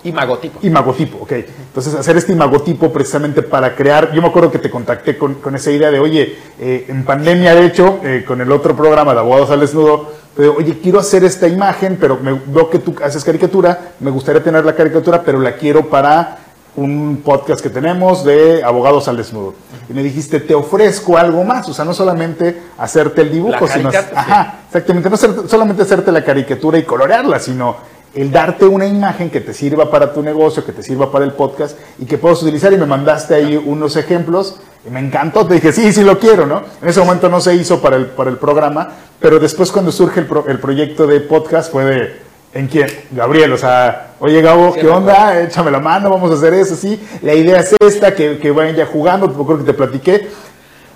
Imagotipo. 0.02 0.58
Imagotipo, 0.62 1.18
ok. 1.22 1.32
Entonces, 1.32 1.94
hacer 1.94 2.16
este 2.16 2.32
imagotipo 2.32 2.92
precisamente 2.92 3.42
para 3.42 3.76
crear, 3.76 4.12
yo 4.12 4.20
me 4.20 4.28
acuerdo 4.28 4.50
que 4.50 4.58
te 4.58 4.68
contacté 4.68 5.16
con, 5.16 5.34
con 5.34 5.54
esa 5.54 5.70
idea 5.70 5.92
de, 5.92 6.00
oye, 6.00 6.38
eh, 6.58 6.86
en 6.88 7.04
pandemia, 7.04 7.54
de 7.54 7.66
hecho, 7.66 8.00
eh, 8.02 8.24
con 8.26 8.40
el 8.40 8.50
otro 8.50 8.74
programa 8.76 9.14
de 9.14 9.20
Abogados 9.20 9.50
al 9.50 9.60
Desnudo, 9.60 10.10
oye, 10.56 10.78
quiero 10.82 10.98
hacer 10.98 11.22
esta 11.24 11.46
imagen, 11.46 11.98
pero 12.00 12.18
me, 12.18 12.32
veo 12.32 12.68
que 12.68 12.80
tú 12.80 12.96
haces 13.04 13.22
caricatura, 13.22 13.92
me 14.00 14.10
gustaría 14.10 14.42
tener 14.42 14.64
la 14.64 14.74
caricatura, 14.74 15.22
pero 15.22 15.38
la 15.38 15.54
quiero 15.56 15.88
para 15.88 16.38
un 16.76 17.20
podcast 17.24 17.62
que 17.62 17.70
tenemos 17.70 18.24
de 18.24 18.62
abogados 18.64 19.08
al 19.08 19.16
desnudo. 19.16 19.54
Y 19.88 19.92
me 19.92 20.02
dijiste, 20.02 20.40
te 20.40 20.54
ofrezco 20.54 21.18
algo 21.18 21.44
más, 21.44 21.68
o 21.68 21.74
sea, 21.74 21.84
no 21.84 21.92
solamente 21.92 22.62
hacerte 22.78 23.22
el 23.22 23.32
dibujo, 23.32 23.66
sino... 23.68 23.90
Ajá, 23.90 24.60
exactamente, 24.66 25.10
no 25.10 25.16
solamente 25.16 25.82
hacerte 25.82 26.10
la 26.10 26.24
caricatura 26.24 26.78
y 26.78 26.84
colorearla, 26.84 27.38
sino 27.38 27.76
el 28.14 28.30
darte 28.30 28.66
una 28.66 28.86
imagen 28.86 29.30
que 29.30 29.40
te 29.40 29.54
sirva 29.54 29.90
para 29.90 30.12
tu 30.12 30.22
negocio, 30.22 30.64
que 30.64 30.72
te 30.72 30.82
sirva 30.82 31.10
para 31.10 31.24
el 31.24 31.32
podcast 31.32 31.78
y 31.98 32.04
que 32.04 32.18
puedas 32.18 32.42
utilizar. 32.42 32.72
Y 32.72 32.76
me 32.76 32.86
mandaste 32.86 33.34
ahí 33.34 33.56
unos 33.56 33.96
ejemplos 33.96 34.56
y 34.86 34.90
me 34.90 35.00
encantó. 35.00 35.46
Te 35.46 35.54
dije, 35.54 35.72
sí, 35.72 35.92
sí 35.92 36.02
lo 36.02 36.18
quiero, 36.18 36.46
¿no? 36.46 36.62
En 36.82 36.88
ese 36.88 37.00
momento 37.00 37.28
no 37.28 37.40
se 37.40 37.54
hizo 37.54 37.80
para 37.80 37.96
el, 37.96 38.06
para 38.06 38.30
el 38.30 38.36
programa, 38.36 38.90
pero 39.20 39.38
después 39.38 39.72
cuando 39.72 39.92
surge 39.92 40.20
el, 40.20 40.28
el 40.48 40.58
proyecto 40.58 41.06
de 41.06 41.20
podcast 41.20 41.72
fue 41.72 41.84
de 41.84 42.21
¿En 42.54 42.66
quién? 42.66 42.88
Gabriel, 43.10 43.52
o 43.52 43.56
sea, 43.56 44.08
oye 44.20 44.42
Gabo, 44.42 44.74
¿qué 44.74 44.86
onda? 44.86 45.40
Échame 45.40 45.70
la 45.70 45.80
mano, 45.80 46.10
vamos 46.10 46.30
a 46.30 46.34
hacer 46.34 46.52
eso, 46.52 46.76
sí. 46.76 47.00
La 47.22 47.32
idea 47.34 47.60
es 47.60 47.74
esta, 47.80 48.14
que, 48.14 48.38
que 48.38 48.50
vayan 48.50 48.76
ya 48.76 48.86
jugando, 48.86 49.32
creo 49.32 49.58
que 49.58 49.64
te 49.64 49.72
platiqué. 49.72 50.28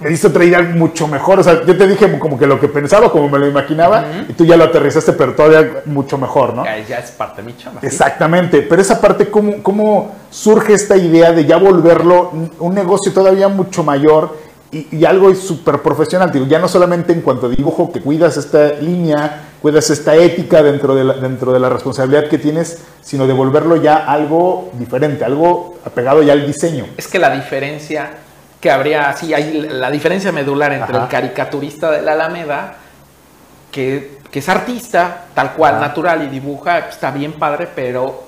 me 0.00 0.10
diste 0.10 0.26
otra 0.26 0.44
idea 0.44 0.60
mucho 0.60 1.08
mejor. 1.08 1.40
O 1.40 1.42
sea, 1.42 1.64
yo 1.64 1.76
te 1.76 1.86
dije 1.86 2.18
como 2.18 2.38
que 2.38 2.46
lo 2.46 2.60
que 2.60 2.68
pensaba, 2.68 3.10
como 3.10 3.30
me 3.30 3.38
lo 3.38 3.48
imaginaba, 3.48 4.04
y 4.28 4.34
tú 4.34 4.44
ya 4.44 4.56
lo 4.56 4.64
aterrizaste, 4.64 5.14
pero 5.14 5.34
todavía 5.34 5.82
mucho 5.86 6.18
mejor, 6.18 6.54
¿no? 6.54 6.64
Ya, 6.64 6.78
ya 6.80 6.98
es 6.98 7.10
parte 7.12 7.40
de 7.40 7.46
mi 7.46 7.56
chamba. 7.56 7.80
¿sí? 7.80 7.86
Exactamente, 7.86 8.60
pero 8.62 8.82
esa 8.82 9.00
parte, 9.00 9.30
¿cómo, 9.30 9.62
¿cómo 9.62 10.14
surge 10.30 10.74
esta 10.74 10.96
idea 10.96 11.32
de 11.32 11.46
ya 11.46 11.56
volverlo 11.56 12.32
un 12.58 12.74
negocio 12.74 13.12
todavía 13.12 13.48
mucho 13.48 13.82
mayor 13.82 14.36
y, 14.70 14.94
y 14.94 15.04
algo 15.06 15.34
súper 15.34 15.80
profesional? 15.80 16.30
Digo, 16.30 16.44
ya 16.46 16.58
no 16.58 16.68
solamente 16.68 17.14
en 17.14 17.22
cuanto 17.22 17.46
a 17.46 17.48
dibujo, 17.48 17.90
que 17.90 18.02
cuidas 18.02 18.36
esta 18.36 18.74
línea, 18.74 19.45
cuidas 19.62 19.90
esta 19.90 20.14
ética 20.14 20.62
dentro 20.62 20.94
de 20.94 21.04
la, 21.04 21.14
dentro 21.14 21.52
de 21.52 21.60
la 21.60 21.68
responsabilidad 21.68 22.28
que 22.28 22.38
tienes, 22.38 22.82
sino 23.02 23.26
de 23.26 23.32
volverlo 23.32 23.76
ya 23.76 23.96
algo 23.96 24.70
diferente, 24.74 25.24
algo 25.24 25.78
apegado 25.84 26.22
ya 26.22 26.32
al 26.32 26.46
diseño. 26.46 26.86
Es 26.96 27.08
que 27.08 27.18
la 27.18 27.30
diferencia 27.30 28.10
que 28.60 28.70
habría, 28.70 29.12
sí, 29.16 29.32
hay 29.34 29.60
la 29.68 29.90
diferencia 29.90 30.32
medular 30.32 30.72
entre 30.72 30.94
Ajá. 30.96 31.04
el 31.04 31.10
caricaturista 31.10 31.90
de 31.90 32.02
la 32.02 32.12
Alameda, 32.12 32.76
que, 33.70 34.18
que 34.30 34.38
es 34.38 34.48
artista, 34.48 35.26
tal 35.34 35.52
cual, 35.54 35.76
Ajá. 35.76 35.88
natural 35.88 36.22
y 36.24 36.26
dibuja, 36.28 36.78
está 36.88 37.10
bien 37.10 37.32
padre, 37.34 37.68
pero 37.74 38.24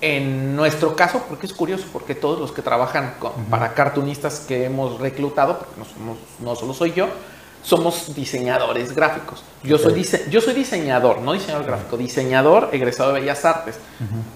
en 0.00 0.54
nuestro 0.54 0.94
caso, 0.94 1.22
porque 1.28 1.46
es 1.46 1.54
curioso, 1.54 1.86
porque 1.92 2.14
todos 2.14 2.38
los 2.38 2.52
que 2.52 2.60
trabajan 2.62 3.14
con- 3.18 3.32
para 3.48 3.72
cartunistas 3.72 4.40
que 4.40 4.66
hemos 4.66 5.00
reclutado, 5.00 5.58
porque 5.58 5.72
no, 5.78 5.84
somos- 5.86 6.18
no 6.40 6.54
solo 6.54 6.74
soy 6.74 6.92
yo, 6.92 7.08
somos 7.66 8.14
diseñadores 8.14 8.94
gráficos. 8.94 9.42
Yo, 9.64 9.76
soy 9.76 9.94
dise- 9.94 10.30
yo 10.30 10.40
soy 10.40 10.54
diseñador, 10.54 11.20
no 11.20 11.32
diseñador 11.32 11.66
gráfico, 11.66 11.96
diseñador 11.96 12.68
egresado 12.72 13.12
de 13.12 13.20
Bellas 13.20 13.44
Artes. 13.44 13.76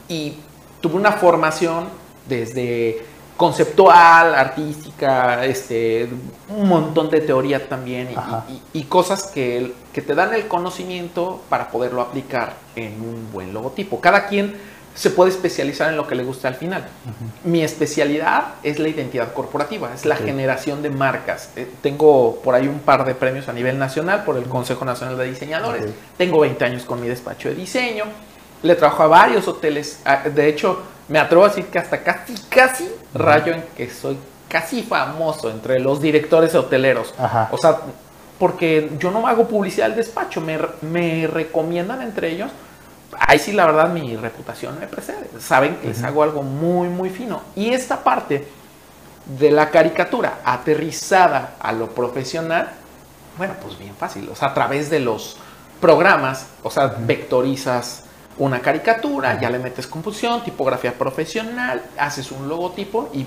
Y 0.08 0.34
tuve 0.80 0.96
una 0.96 1.12
formación 1.12 1.84
desde 2.28 3.04
conceptual, 3.36 4.34
artística, 4.34 5.44
este, 5.46 6.08
un 6.48 6.68
montón 6.68 7.08
de 7.08 7.20
teoría 7.20 7.68
también 7.68 8.08
y, 8.10 8.14
y- 8.52 8.80
y 8.80 8.82
cosas 8.84 9.28
que, 9.28 9.72
que 9.92 10.02
te 10.02 10.14
dan 10.14 10.34
el 10.34 10.46
conocimiento 10.48 11.40
para 11.48 11.70
poderlo 11.70 12.02
aplicar 12.02 12.54
en 12.76 13.00
un 13.00 13.32
buen 13.32 13.54
logotipo. 13.54 14.00
Cada 14.00 14.26
quien 14.26 14.56
se 14.94 15.10
puede 15.10 15.30
especializar 15.30 15.88
en 15.90 15.96
lo 15.96 16.06
que 16.06 16.14
le 16.14 16.24
gusta 16.24 16.48
al 16.48 16.54
final. 16.54 16.84
Mi 17.44 17.62
especialidad 17.62 18.54
es 18.62 18.78
la 18.78 18.88
identidad 18.88 19.32
corporativa, 19.32 19.90
es 19.94 20.04
la 20.04 20.16
generación 20.16 20.82
de 20.82 20.90
marcas. 20.90 21.50
Eh, 21.56 21.70
tengo 21.82 22.40
por 22.42 22.54
ahí 22.54 22.66
un 22.68 22.80
par 22.80 23.04
de 23.04 23.14
premios 23.14 23.48
a 23.48 23.52
nivel 23.52 23.78
nacional 23.78 24.24
por 24.24 24.36
el 24.36 24.44
Consejo 24.44 24.84
Nacional 24.84 25.16
de 25.16 25.24
Diseñadores. 25.26 25.86
Tengo 26.16 26.40
20 26.40 26.64
años 26.64 26.84
con 26.84 27.00
mi 27.00 27.08
despacho 27.08 27.48
de 27.48 27.54
diseño. 27.54 28.04
Le 28.62 28.74
trabajo 28.74 29.04
a 29.04 29.06
varios 29.06 29.48
hoteles. 29.48 30.00
Ah, 30.04 30.22
De 30.28 30.48
hecho, 30.48 30.82
me 31.08 31.18
atrevo 31.18 31.44
a 31.44 31.48
decir 31.48 31.66
que 31.66 31.78
hasta 31.78 32.02
casi, 32.02 32.34
casi 32.48 32.88
rayo 33.14 33.54
en 33.54 33.64
que 33.76 33.88
soy 33.88 34.18
casi 34.48 34.82
famoso 34.82 35.50
entre 35.50 35.78
los 35.78 36.00
directores 36.00 36.54
hoteleros. 36.54 37.14
Ajá. 37.16 37.48
O 37.52 37.58
sea, 37.58 37.78
porque 38.38 38.90
yo 38.98 39.10
no 39.10 39.26
hago 39.26 39.46
publicidad 39.46 39.86
al 39.86 39.96
despacho, 39.96 40.40
me, 40.40 40.58
me 40.82 41.26
recomiendan 41.26 42.02
entre 42.02 42.30
ellos. 42.32 42.50
Ahí 43.18 43.38
sí, 43.38 43.52
la 43.52 43.66
verdad, 43.66 43.90
mi 43.90 44.16
reputación 44.16 44.78
me 44.78 44.86
precede. 44.86 45.28
Saben 45.40 45.76
que 45.76 45.88
les 45.88 46.02
hago 46.02 46.22
algo 46.22 46.42
muy, 46.42 46.88
muy 46.88 47.10
fino. 47.10 47.42
Y 47.56 47.70
esta 47.70 48.02
parte 48.04 48.46
de 49.38 49.50
la 49.50 49.70
caricatura 49.70 50.40
aterrizada 50.44 51.54
a 51.60 51.72
lo 51.72 51.90
profesional, 51.90 52.70
bueno, 53.36 53.54
pues 53.62 53.78
bien 53.78 53.94
fácil. 53.94 54.28
O 54.28 54.36
sea, 54.36 54.48
a 54.48 54.54
través 54.54 54.90
de 54.90 55.00
los 55.00 55.36
programas, 55.80 56.46
o 56.62 56.70
sea, 56.70 56.86
vectorizas 56.86 58.04
una 58.38 58.60
caricatura, 58.60 59.38
ya 59.40 59.50
le 59.50 59.58
metes 59.58 59.86
composición, 59.86 60.42
tipografía 60.42 60.94
profesional, 60.94 61.82
haces 61.98 62.30
un 62.32 62.48
logotipo 62.48 63.10
y 63.12 63.26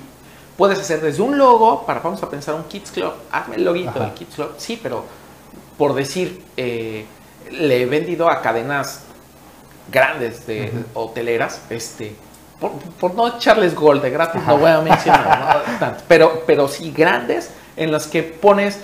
puedes 0.57 0.79
hacer 0.79 1.01
desde 1.01 1.21
un 1.21 1.37
logo, 1.37 1.85
para 1.85 1.99
vamos 1.99 2.21
a 2.23 2.29
pensar 2.29 2.55
un 2.55 2.63
Kids 2.63 2.91
Club, 2.91 3.13
hazme 3.31 3.57
el 3.57 3.65
loguito 3.65 3.99
del 3.99 4.13
Kids 4.13 4.35
Club, 4.35 4.53
sí, 4.57 4.79
pero 4.81 5.05
por 5.77 5.93
decir, 5.93 6.43
eh, 6.57 7.05
le 7.51 7.81
he 7.81 7.85
vendido 7.85 8.29
a 8.29 8.41
cadenas 8.41 9.03
grandes 9.91 10.45
de 10.47 10.71
hoteleras, 10.93 11.61
este, 11.69 12.15
por, 12.59 12.71
por 12.99 13.13
no 13.15 13.27
echarles 13.27 13.75
gol 13.75 14.01
de 14.01 14.09
gratis, 14.09 14.41
no 14.45 14.57
voy 14.57 14.71
a 14.71 14.81
mencionar, 14.81 15.39
¿no? 15.39 15.73
Tanto, 15.79 16.03
pero, 16.07 16.43
pero 16.45 16.67
sí 16.67 16.91
grandes 16.91 17.51
en 17.75 17.91
las 17.91 18.07
que 18.07 18.23
pones 18.23 18.79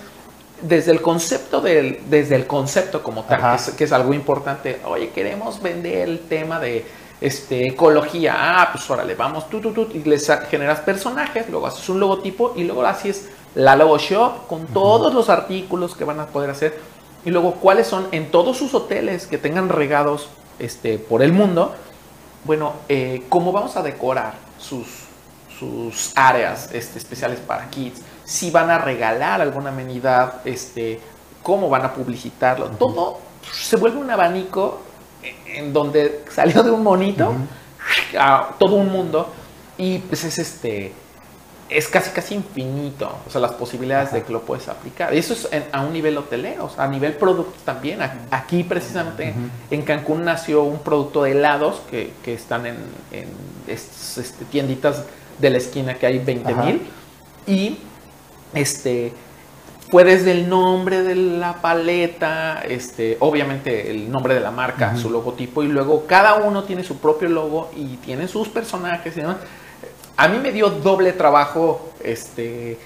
desde 0.62 0.92
el 0.92 1.02
concepto 1.02 1.62
del, 1.62 2.02
desde 2.10 2.36
el 2.36 2.46
concepto 2.46 3.02
como 3.02 3.24
tal, 3.24 3.40
que 3.40 3.56
es, 3.56 3.70
que 3.72 3.84
es 3.86 3.92
algo 3.92 4.14
importante. 4.14 4.80
Oye, 4.86 5.10
queremos 5.12 5.62
vender 5.62 6.10
el 6.10 6.20
tema 6.28 6.60
de 6.60 6.86
este, 7.22 7.68
ecología. 7.68 8.36
Ah, 8.38 8.70
pues 8.72 8.90
órale, 8.90 9.16
vamos, 9.16 9.50
tú, 9.50 9.60
tú, 9.60 9.72
tú, 9.72 9.88
y 9.94 10.00
les 10.00 10.30
generas 10.50 10.80
personajes, 10.82 11.50
luego 11.50 11.68
haces 11.68 11.88
un 11.90 12.00
logotipo 12.00 12.54
y 12.56 12.64
luego 12.64 12.86
haces 12.86 13.30
la 13.56 13.76
logo 13.76 13.98
shop 13.98 14.48
con 14.48 14.68
todos 14.68 15.14
los 15.14 15.30
artículos 15.30 15.96
que 15.96 16.04
van 16.04 16.20
a 16.20 16.28
poder 16.28 16.50
hacer. 16.50 16.78
Y 17.26 17.32
luego, 17.32 17.56
¿cuáles 17.56 17.88
son 17.88 18.08
en 18.12 18.32
todos 18.32 18.58
sus 18.58 18.74
hoteles 18.74 19.28
que 19.28 19.38
tengan 19.38 19.70
regados 19.70 20.30
este, 20.60 21.00
por 21.00 21.22
el 21.22 21.34
mundo? 21.34 21.76
Bueno, 22.45 22.74
eh, 22.88 23.24
¿cómo 23.30 23.52
vamos 23.52 23.76
a 23.76 23.82
decorar 23.82 24.34
sus, 24.58 24.88
sus 25.58 26.12
áreas 26.15 26.69
este, 26.74 27.00
especiales 27.00 27.39
para 27.39 27.69
kids? 27.69 28.02
Si 28.24 28.52
van 28.52 28.69
a 28.69 28.78
regalar 28.78 29.41
alguna 29.41 29.69
amenidad, 29.69 30.45
este, 30.45 31.00
cómo 31.41 31.69
van 31.69 31.86
a 31.86 31.93
publicitarlo. 31.93 32.67
Todo 32.72 33.19
se 33.52 33.76
vuelve 33.76 33.98
un 33.98 34.10
abanico 34.10 34.82
en 35.48 35.74
donde 35.74 36.24
salió 36.32 36.63
de 36.63 36.72
un 36.72 36.84
monito 36.84 37.34
a 38.17 38.52
todo 38.58 38.76
un 38.76 38.91
mundo 38.91 39.32
y 39.78 40.00
pues 40.00 40.24
es 40.24 40.38
este 40.38 40.93
es 41.70 41.88
casi 41.88 42.10
casi 42.12 42.34
infinito, 42.36 43.12
o 43.28 43.30
sea, 43.30 43.40
las 43.42 43.52
posibilidades 43.54 44.12
de 44.12 44.24
que 44.24 44.34
lo 44.34 44.42
puedes 44.42 44.68
aplicar. 44.68 45.14
Y 45.14 45.20
eso 45.20 45.34
es 45.34 45.48
en- 45.52 45.66
a 45.72 45.82
un 45.82 45.94
nivel 45.94 46.18
hotelero, 46.18 46.66
o 46.66 46.70
sea, 46.70 46.86
a 46.86 46.88
nivel 46.88 47.14
producto 47.14 47.54
también. 47.64 48.00
Aquí 48.32 48.64
precisamente 48.64 49.34
en 49.70 49.82
Cancún 49.84 50.26
nació 50.26 50.64
un 50.64 50.80
producto 50.80 51.24
de 51.24 51.32
helados 51.34 51.82
que, 51.92 52.14
que 52.24 52.34
están 52.34 52.66
en, 52.66 52.78
este, 53.68 54.46
tienditas 54.52 55.04
de 55.38 55.50
la 55.50 55.58
esquina 55.58 55.94
que 55.96 56.06
hay 56.08 56.20
20 56.20 56.52
mil. 56.66 56.88
Y 57.48 57.78
este 58.54 59.14
fue 59.92 60.04
desde 60.04 60.32
el 60.34 60.50
nombre 60.50 61.02
de 61.02 61.16
la 61.16 61.62
paleta, 61.62 62.62
este, 62.68 63.18
obviamente 63.22 63.90
el 63.90 64.12
nombre 64.12 64.36
de 64.36 64.40
la 64.40 64.52
marca, 64.52 64.96
su 64.98 65.10
logotipo, 65.10 65.64
y 65.64 65.68
luego 65.68 66.06
cada 66.06 66.36
uno 66.36 66.64
tiene 66.64 66.84
su 66.84 66.98
propio 66.98 67.28
logo 67.30 67.72
y 67.76 67.98
tiene 67.98 68.28
sus 68.28 68.50
personajes 68.50 69.18
y 69.18 69.22
demás. 69.22 69.38
A 70.20 70.28
mí 70.28 70.38
me 70.40 70.52
dio 70.52 70.70
doble 70.70 71.14
trabajo, 71.14 71.92
este, 72.04 72.78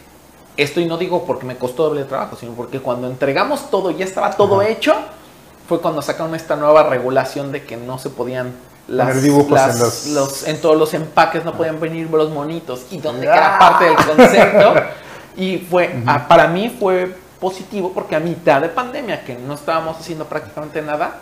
esto 0.56 0.80
y 0.80 0.86
no 0.86 0.98
digo 0.98 1.26
porque 1.26 1.46
me 1.46 1.58
costó 1.58 1.84
doble 1.86 2.04
trabajo, 2.04 2.36
sino 2.40 2.54
porque 2.54 2.80
cuando 2.80 3.08
entregamos 3.08 3.70
todo 3.72 3.90
y 3.92 3.96
ya 3.96 4.06
estaba 4.06 4.32
todo 4.32 4.62
Ajá. 4.62 4.70
hecho, 4.70 4.94
fue 5.68 5.82
cuando 5.82 6.02
sacaron 6.02 6.36
esta 6.36 6.56
nueva 6.56 6.84
regulación 6.84 7.52
de 7.52 7.64
que 7.64 7.76
no 7.78 7.98
se 7.98 8.10
podían 8.10 8.54
Poner 8.86 9.22
dibujos 9.22 9.60
en 9.62 9.80
los- 9.80 10.06
los- 10.08 10.48
en 10.48 10.60
todos 10.62 10.76
los 10.78 10.94
empaques 10.94 11.46
no 11.46 11.54
podían 11.54 11.80
venir 11.80 12.10
los 12.10 12.30
monitos 12.30 12.82
y 12.92 12.98
donde 12.98 13.30
Ah. 13.30 13.36
era 13.36 13.60
parte 13.60 13.86
del 13.86 13.96
concepto 13.96 14.74
y 15.38 15.58
fue 15.58 16.04
ah, 16.06 16.28
para 16.28 16.48
mí 16.50 16.76
fue 16.80 17.16
positivo 17.40 17.92
porque 17.94 18.16
a 18.18 18.20
mitad 18.20 18.60
de 18.62 18.68
pandemia 18.70 19.24
que 19.24 19.36
no 19.36 19.54
estábamos 19.54 19.98
haciendo 19.98 20.26
prácticamente 20.26 20.82
nada 20.82 21.22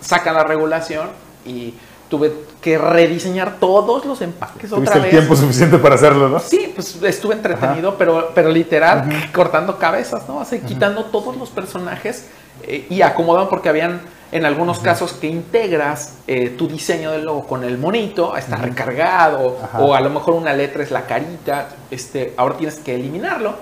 sacan 0.00 0.34
la 0.34 0.42
regulación 0.44 1.08
y 1.46 1.72
tuve 2.08 2.32
que 2.60 2.78
rediseñar 2.78 3.56
todos 3.60 4.04
los 4.04 4.20
empaques 4.20 4.72
otra 4.72 4.76
Tuviste 4.76 4.96
el 4.96 5.02
vez 5.02 5.10
tiempo 5.10 5.36
suficiente 5.36 5.78
para 5.78 5.94
hacerlo, 5.94 6.28
¿no? 6.28 6.40
Sí, 6.40 6.72
pues 6.74 7.00
estuve 7.02 7.34
entretenido, 7.34 7.96
pero, 7.96 8.30
pero 8.34 8.50
literal 8.50 9.30
cortando 9.32 9.78
cabezas, 9.78 10.28
¿no? 10.28 10.40
Así, 10.40 10.60
quitando 10.60 11.04
todos 11.04 11.36
los 11.36 11.50
personajes 11.50 12.26
eh, 12.64 12.86
y 12.90 13.02
acomodando 13.02 13.48
porque 13.48 13.68
habían 13.68 14.00
en 14.30 14.44
algunos 14.44 14.80
casos 14.80 15.14
que 15.14 15.26
integras 15.26 16.18
eh, 16.26 16.50
tu 16.50 16.68
diseño 16.68 17.12
del 17.12 17.24
logo 17.24 17.46
con 17.46 17.64
el 17.64 17.78
monito, 17.78 18.36
está 18.36 18.56
recargado, 18.56 19.56
o 19.78 19.94
a 19.94 20.00
lo 20.00 20.10
mejor 20.10 20.34
una 20.34 20.52
letra 20.52 20.82
es 20.82 20.90
la 20.90 21.06
carita, 21.06 21.68
este, 21.90 22.34
ahora 22.36 22.56
tienes 22.56 22.78
que 22.78 22.94
eliminarlo. 22.94 23.54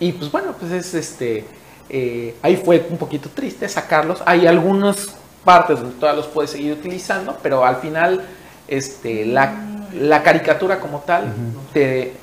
Y 0.00 0.12
pues 0.12 0.30
bueno, 0.30 0.54
pues 0.58 0.72
es 0.72 0.92
este. 0.94 1.46
eh, 1.88 2.36
ahí 2.42 2.56
fue 2.56 2.86
un 2.90 2.98
poquito 2.98 3.30
triste 3.30 3.68
sacarlos. 3.68 4.22
Hay 4.26 4.46
algunas 4.46 5.16
partes 5.44 5.78
donde 5.78 5.94
todavía 5.96 6.22
los 6.22 6.30
puedes 6.30 6.50
seguir 6.50 6.72
utilizando, 6.72 7.38
pero 7.42 7.64
al 7.64 7.76
final, 7.76 8.22
este, 8.66 9.26
la, 9.26 9.54
la 9.92 10.22
caricatura 10.22 10.80
como 10.80 11.00
tal, 11.00 11.32
te, 11.72 12.14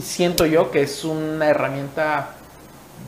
siento 0.00 0.46
yo 0.46 0.70
que 0.70 0.82
es 0.82 1.04
una 1.04 1.48
herramienta 1.48 2.30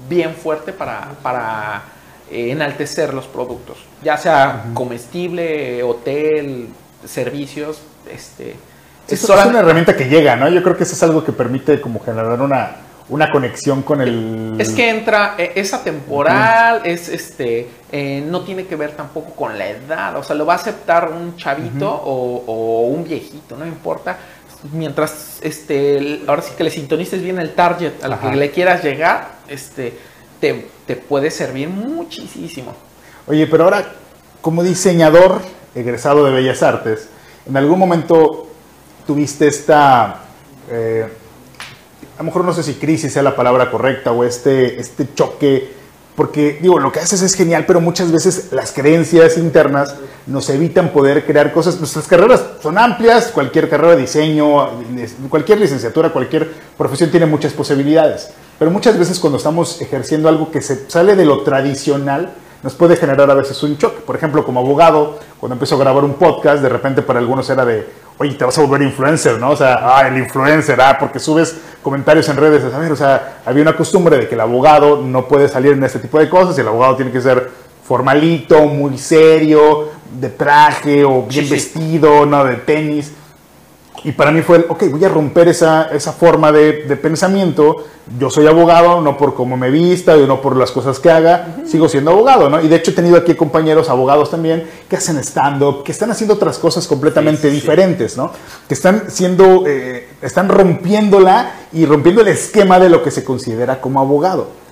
bien 0.08 0.34
fuerte 0.34 0.72
para, 0.72 1.12
para 1.22 1.82
eh, 2.30 2.50
enaltecer 2.50 3.14
los 3.14 3.26
productos, 3.26 3.78
ya 4.02 4.16
sea 4.16 4.66
comestible, 4.74 5.82
hotel, 5.82 6.68
servicios, 7.04 7.80
este. 8.12 8.56
Es, 9.08 9.22
es 9.22 9.28
una 9.28 9.60
herramienta 9.60 9.94
que 9.94 10.08
llega, 10.08 10.34
¿no? 10.34 10.48
Yo 10.48 10.62
creo 10.62 10.76
que 10.76 10.84
eso 10.84 10.94
es 10.94 11.02
algo 11.02 11.24
que 11.24 11.32
permite 11.32 11.80
como 11.80 12.00
generar 12.00 12.40
una, 12.40 12.76
una 13.08 13.30
conexión 13.30 13.82
con 13.82 14.00
el... 14.00 14.56
Es 14.58 14.70
que 14.70 14.88
entra, 14.88 15.34
eh, 15.36 15.52
es 15.56 15.74
atemporal, 15.74 16.82
es 16.84 17.08
este, 17.08 17.68
eh, 17.92 18.24
no 18.26 18.40
tiene 18.42 18.66
que 18.66 18.76
ver 18.76 18.92
tampoco 18.92 19.34
con 19.34 19.58
la 19.58 19.68
edad, 19.68 20.16
o 20.16 20.22
sea, 20.22 20.34
lo 20.34 20.46
va 20.46 20.54
a 20.54 20.56
aceptar 20.56 21.10
un 21.10 21.36
chavito 21.36 21.90
o, 21.90 22.44
o 22.46 22.86
un 22.86 23.04
viejito, 23.04 23.56
no 23.56 23.66
importa. 23.66 24.16
mientras 24.72 25.38
este, 25.42 26.22
ahora 26.26 26.42
sí 26.42 26.52
que 26.56 26.64
le 26.64 26.70
sintonices 26.70 27.22
bien 27.22 27.38
el 27.38 27.54
target 27.54 28.02
al 28.02 28.18
que 28.18 28.36
le 28.36 28.50
quieras 28.50 28.82
llegar, 28.82 29.32
este, 29.48 29.96
te, 30.40 30.68
te 30.86 30.96
puede 30.96 31.30
servir 31.30 31.68
muchísimo. 31.68 32.74
Oye, 33.26 33.46
pero 33.46 33.64
ahora, 33.64 33.92
como 34.40 34.62
diseñador 34.62 35.40
egresado 35.74 36.24
de 36.24 36.32
Bellas 36.32 36.62
Artes, 36.62 37.08
¿en 37.46 37.56
algún 37.56 37.78
momento 37.78 38.48
tuviste 39.06 39.46
esta, 39.48 40.22
eh, 40.70 41.08
a 42.16 42.18
lo 42.18 42.24
mejor 42.24 42.44
no 42.44 42.52
sé 42.52 42.62
si 42.62 42.74
crisis 42.74 43.12
sea 43.12 43.22
la 43.22 43.36
palabra 43.36 43.70
correcta, 43.70 44.12
o 44.12 44.24
este, 44.24 44.80
este 44.80 45.14
choque 45.14 45.84
porque, 46.16 46.58
digo, 46.62 46.78
lo 46.78 46.92
que 46.92 47.00
haces 47.00 47.22
es 47.22 47.34
genial, 47.34 47.64
pero 47.66 47.80
muchas 47.80 48.12
veces 48.12 48.52
las 48.52 48.70
creencias 48.70 49.36
internas 49.36 49.96
nos 50.26 50.48
evitan 50.48 50.90
poder 50.90 51.26
crear 51.26 51.52
cosas. 51.52 51.80
Nuestras 51.80 52.06
carreras 52.06 52.40
son 52.62 52.78
amplias, 52.78 53.32
cualquier 53.32 53.68
carrera 53.68 53.96
de 53.96 54.02
diseño, 54.02 54.68
cualquier 55.28 55.58
licenciatura, 55.58 56.10
cualquier 56.10 56.52
profesión 56.78 57.10
tiene 57.10 57.26
muchas 57.26 57.52
posibilidades. 57.52 58.30
Pero 58.60 58.70
muchas 58.70 58.96
veces 58.96 59.18
cuando 59.18 59.38
estamos 59.38 59.80
ejerciendo 59.80 60.28
algo 60.28 60.52
que 60.52 60.62
se 60.62 60.88
sale 60.88 61.16
de 61.16 61.24
lo 61.24 61.42
tradicional, 61.42 62.32
nos 62.64 62.74
puede 62.74 62.96
generar 62.96 63.30
a 63.30 63.34
veces 63.34 63.62
un 63.62 63.76
choque. 63.76 64.00
Por 64.00 64.16
ejemplo, 64.16 64.42
como 64.42 64.58
abogado, 64.58 65.18
cuando 65.38 65.52
empiezo 65.52 65.74
a 65.74 65.78
grabar 65.78 66.02
un 66.02 66.14
podcast, 66.14 66.62
de 66.62 66.70
repente 66.70 67.02
para 67.02 67.18
algunos 67.18 67.48
era 67.50 67.62
de, 67.62 67.86
oye, 68.16 68.32
te 68.32 68.44
vas 68.46 68.56
a 68.56 68.62
volver 68.62 68.80
influencer, 68.80 69.38
¿no? 69.38 69.50
O 69.50 69.56
sea, 69.56 69.80
ah, 69.82 70.08
el 70.08 70.16
influencer, 70.16 70.80
ah, 70.80 70.96
porque 70.98 71.18
subes 71.18 71.54
comentarios 71.82 72.26
en 72.30 72.38
redes, 72.38 72.64
a 72.72 72.78
ver, 72.78 72.90
o 72.90 72.96
sea, 72.96 73.40
había 73.44 73.60
una 73.60 73.76
costumbre 73.76 74.16
de 74.16 74.26
que 74.28 74.34
el 74.34 74.40
abogado 74.40 75.02
no 75.02 75.28
puede 75.28 75.46
salir 75.46 75.72
en 75.72 75.84
este 75.84 75.98
tipo 75.98 76.18
de 76.18 76.30
cosas 76.30 76.56
y 76.56 76.62
el 76.62 76.68
abogado 76.68 76.96
tiene 76.96 77.12
que 77.12 77.20
ser 77.20 77.50
formalito, 77.86 78.62
muy 78.62 78.96
serio, 78.96 79.90
de 80.18 80.30
traje 80.30 81.04
o 81.04 81.20
bien 81.20 81.50
vestido, 81.50 82.24
no 82.24 82.44
de 82.44 82.54
tenis. 82.56 83.12
Y 84.04 84.12
para 84.12 84.30
mí 84.30 84.42
fue, 84.42 84.66
ok, 84.68 84.84
voy 84.90 85.02
a 85.04 85.08
romper 85.08 85.48
esa, 85.48 85.84
esa 85.84 86.12
forma 86.12 86.52
de, 86.52 86.84
de, 86.84 86.96
pensamiento. 86.96 87.84
Yo 88.18 88.28
soy 88.28 88.46
abogado, 88.46 89.00
no 89.00 89.16
por 89.16 89.34
cómo 89.34 89.56
me 89.56 89.70
vista 89.70 90.14
y 90.18 90.26
no 90.26 90.42
por 90.42 90.56
las 90.56 90.70
cosas 90.72 91.00
que 91.00 91.10
haga, 91.10 91.56
sigo 91.64 91.88
siendo 91.88 92.10
abogado, 92.10 92.50
¿no? 92.50 92.60
Y 92.60 92.68
de 92.68 92.76
hecho 92.76 92.90
he 92.90 92.94
tenido 92.94 93.16
aquí 93.16 93.34
compañeros 93.34 93.88
abogados 93.88 94.30
también 94.30 94.68
que 94.90 94.96
hacen 94.96 95.16
stand-up, 95.16 95.84
que 95.84 95.92
están 95.92 96.10
haciendo 96.10 96.34
otras 96.34 96.58
cosas 96.58 96.86
completamente 96.86 97.48
diferentes, 97.48 98.18
¿no? 98.18 98.30
Que 98.68 98.74
están 98.74 99.04
siendo, 99.08 99.64
eh, 99.66 100.06
están 100.20 100.50
rompiéndola 100.50 101.52
y 101.72 101.86
rompiendo 101.86 102.20
el 102.20 102.28
esquema 102.28 102.78
de 102.78 102.90
lo 102.90 103.02
que 103.02 103.10
se 103.10 103.24
considera 103.24 103.80
como 103.80 104.00
abogado. 104.00 104.63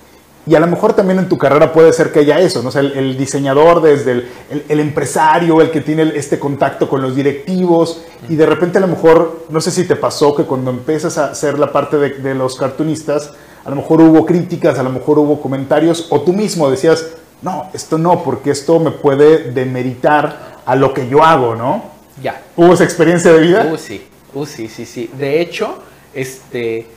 Y 0.45 0.55
a 0.55 0.59
lo 0.59 0.67
mejor 0.67 0.93
también 0.93 1.19
en 1.19 1.29
tu 1.29 1.37
carrera 1.37 1.71
puede 1.71 1.93
ser 1.93 2.11
que 2.11 2.19
haya 2.19 2.39
eso, 2.39 2.61
¿no? 2.61 2.69
O 2.69 2.71
sea, 2.71 2.81
el, 2.81 3.17
diseñador 3.17 3.81
desde 3.81 4.11
el, 4.11 4.29
el, 4.67 4.79
empresario, 4.81 5.61
el 5.61 5.71
que 5.71 5.79
tiene 5.79 6.11
este 6.15 6.37
contacto 6.37 6.89
con 6.89 7.01
los 7.01 7.15
directivos, 7.15 8.01
y 8.27 8.35
de 8.35 8.45
repente 8.45 8.77
a 8.77 8.81
lo 8.81 8.87
mejor, 8.87 9.45
no 9.49 9.61
sé 9.61 9.71
si 9.71 9.85
te 9.85 9.95
pasó 9.95 10.35
que 10.35 10.43
cuando 10.43 10.71
empiezas 10.71 11.17
a 11.17 11.31
hacer 11.31 11.57
la 11.57 11.71
parte 11.71 11.97
de, 11.97 12.09
de 12.09 12.35
los 12.35 12.57
cartunistas, 12.57 13.31
a 13.63 13.69
lo 13.69 13.77
mejor 13.77 14.01
hubo 14.01 14.25
críticas, 14.25 14.77
a 14.79 14.83
lo 14.83 14.89
mejor 14.89 15.17
hubo 15.19 15.41
comentarios, 15.41 16.07
o 16.09 16.21
tú 16.21 16.33
mismo 16.33 16.69
decías, 16.69 17.05
no, 17.41 17.69
esto 17.73 17.97
no, 17.97 18.23
porque 18.23 18.51
esto 18.51 18.79
me 18.79 18.91
puede 18.91 19.51
demeritar 19.51 20.59
a 20.65 20.75
lo 20.75 20.93
que 20.93 21.07
yo 21.07 21.23
hago, 21.23 21.55
¿no? 21.55 21.83
Ya. 22.21 22.41
¿Hubo 22.55 22.73
esa 22.73 22.83
experiencia 22.83 23.31
de 23.31 23.39
vida? 23.39 23.69
Uh, 23.71 23.77
sí, 23.77 24.05
uh, 24.33 24.45
sí, 24.45 24.67
sí, 24.67 24.85
sí. 24.85 25.09
De 25.17 25.41
hecho, 25.41 25.77
este 26.13 26.87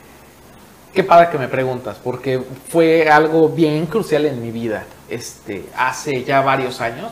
Qué 0.97 1.03
padre 1.03 1.29
que 1.29 1.37
me 1.37 1.47
preguntas, 1.47 1.97
porque 2.03 2.41
fue 2.69 3.07
algo 3.07 3.49
bien 3.49 3.85
crucial 3.85 4.25
en 4.25 4.41
mi 4.41 4.49
vida. 4.49 4.83
Este, 5.07 5.69
hace 5.77 6.23
ya 6.23 6.41
varios 6.41 6.81
años, 6.81 7.11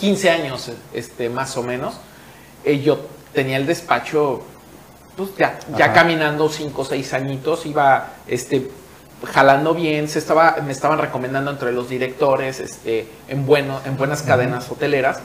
15 0.00 0.30
años 0.30 0.72
este, 0.94 1.28
más 1.28 1.54
o 1.58 1.62
menos, 1.62 1.96
eh, 2.64 2.80
yo 2.80 2.98
tenía 3.34 3.58
el 3.58 3.66
despacho, 3.66 4.42
pues 5.14 5.36
ya, 5.36 5.58
ya 5.76 5.92
caminando 5.92 6.48
5 6.48 6.80
o 6.80 6.84
6 6.86 7.12
añitos, 7.12 7.66
iba 7.66 8.14
este, 8.26 8.70
jalando 9.30 9.74
bien, 9.74 10.08
se 10.08 10.18
estaba, 10.18 10.56
me 10.64 10.72
estaban 10.72 10.98
recomendando 10.98 11.50
entre 11.50 11.72
los 11.72 11.90
directores 11.90 12.58
este, 12.58 13.06
en, 13.28 13.44
bueno, 13.44 13.82
en 13.84 13.98
buenas 13.98 14.22
cadenas 14.22 14.70
hoteleras 14.70 15.20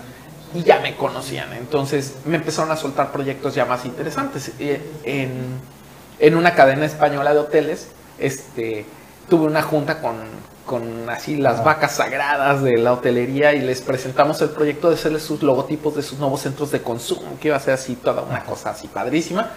y 0.54 0.64
ya 0.64 0.82
me 0.82 0.98
conocían. 0.98 1.54
Entonces 1.54 2.16
me 2.26 2.36
empezaron 2.36 2.72
a 2.72 2.76
soltar 2.76 3.14
proyectos 3.14 3.56
ya 3.56 3.64
más 3.64 3.86
interesantes. 3.86 4.52
Eh, 4.60 4.82
en 5.06 5.79
en 6.20 6.36
una 6.36 6.54
cadena 6.54 6.86
española 6.86 7.34
de 7.34 7.40
hoteles, 7.40 7.88
este, 8.18 8.86
tuve 9.30 9.46
una 9.46 9.62
junta 9.62 10.02
con, 10.02 10.18
con 10.66 11.10
así 11.10 11.38
las 11.38 11.64
vacas 11.64 11.96
sagradas 11.96 12.62
de 12.62 12.78
la 12.78 12.94
hotelería 12.94 13.54
y 13.54 13.62
les 13.62 13.82
presentamos 13.82 14.42
el 14.42 14.50
proyecto 14.50 14.90
de 14.90 14.96
hacerles 14.96 15.24
sus 15.24 15.42
logotipos 15.42 15.96
de 15.96 16.04
sus 16.04 16.20
nuevos 16.20 16.42
centros 16.42 16.72
de 16.72 16.82
consumo, 16.82 17.38
que 17.40 17.48
iba 17.48 17.58
a 17.58 17.60
ser 17.60 17.74
así 17.74 17.96
toda 17.96 18.22
una 18.22 18.44
cosa 18.44 18.72
así 18.72 18.88
padrísima. 18.88 19.50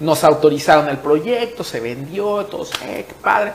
Nos 0.00 0.24
autorizaron 0.24 0.88
el 0.88 0.98
proyecto, 0.98 1.62
se 1.62 1.80
vendió, 1.80 2.44
todos, 2.46 2.72
eh, 2.84 3.04
qué 3.08 3.14
padre. 3.22 3.52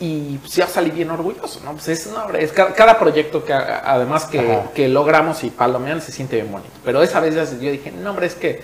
Y 0.00 0.38
pues 0.38 0.54
ya 0.54 0.66
salí 0.68 0.90
bien 0.90 1.10
orgulloso, 1.10 1.60
¿no? 1.64 1.72
Pues 1.72 1.88
es, 1.88 2.06
no, 2.08 2.28
es 2.30 2.52
cada, 2.52 2.98
proyecto 2.98 3.44
que 3.44 3.52
además 3.52 4.26
que, 4.26 4.60
que 4.72 4.86
logramos 4.86 5.42
y 5.42 5.50
palomean 5.50 6.00
se 6.00 6.12
siente 6.12 6.36
bien 6.36 6.52
bonito. 6.52 6.70
Pero 6.84 7.02
esa 7.02 7.18
vez 7.18 7.34
yo 7.34 7.70
dije, 7.70 7.90
no, 7.90 8.10
hombre, 8.10 8.26
es 8.26 8.34
que 8.34 8.62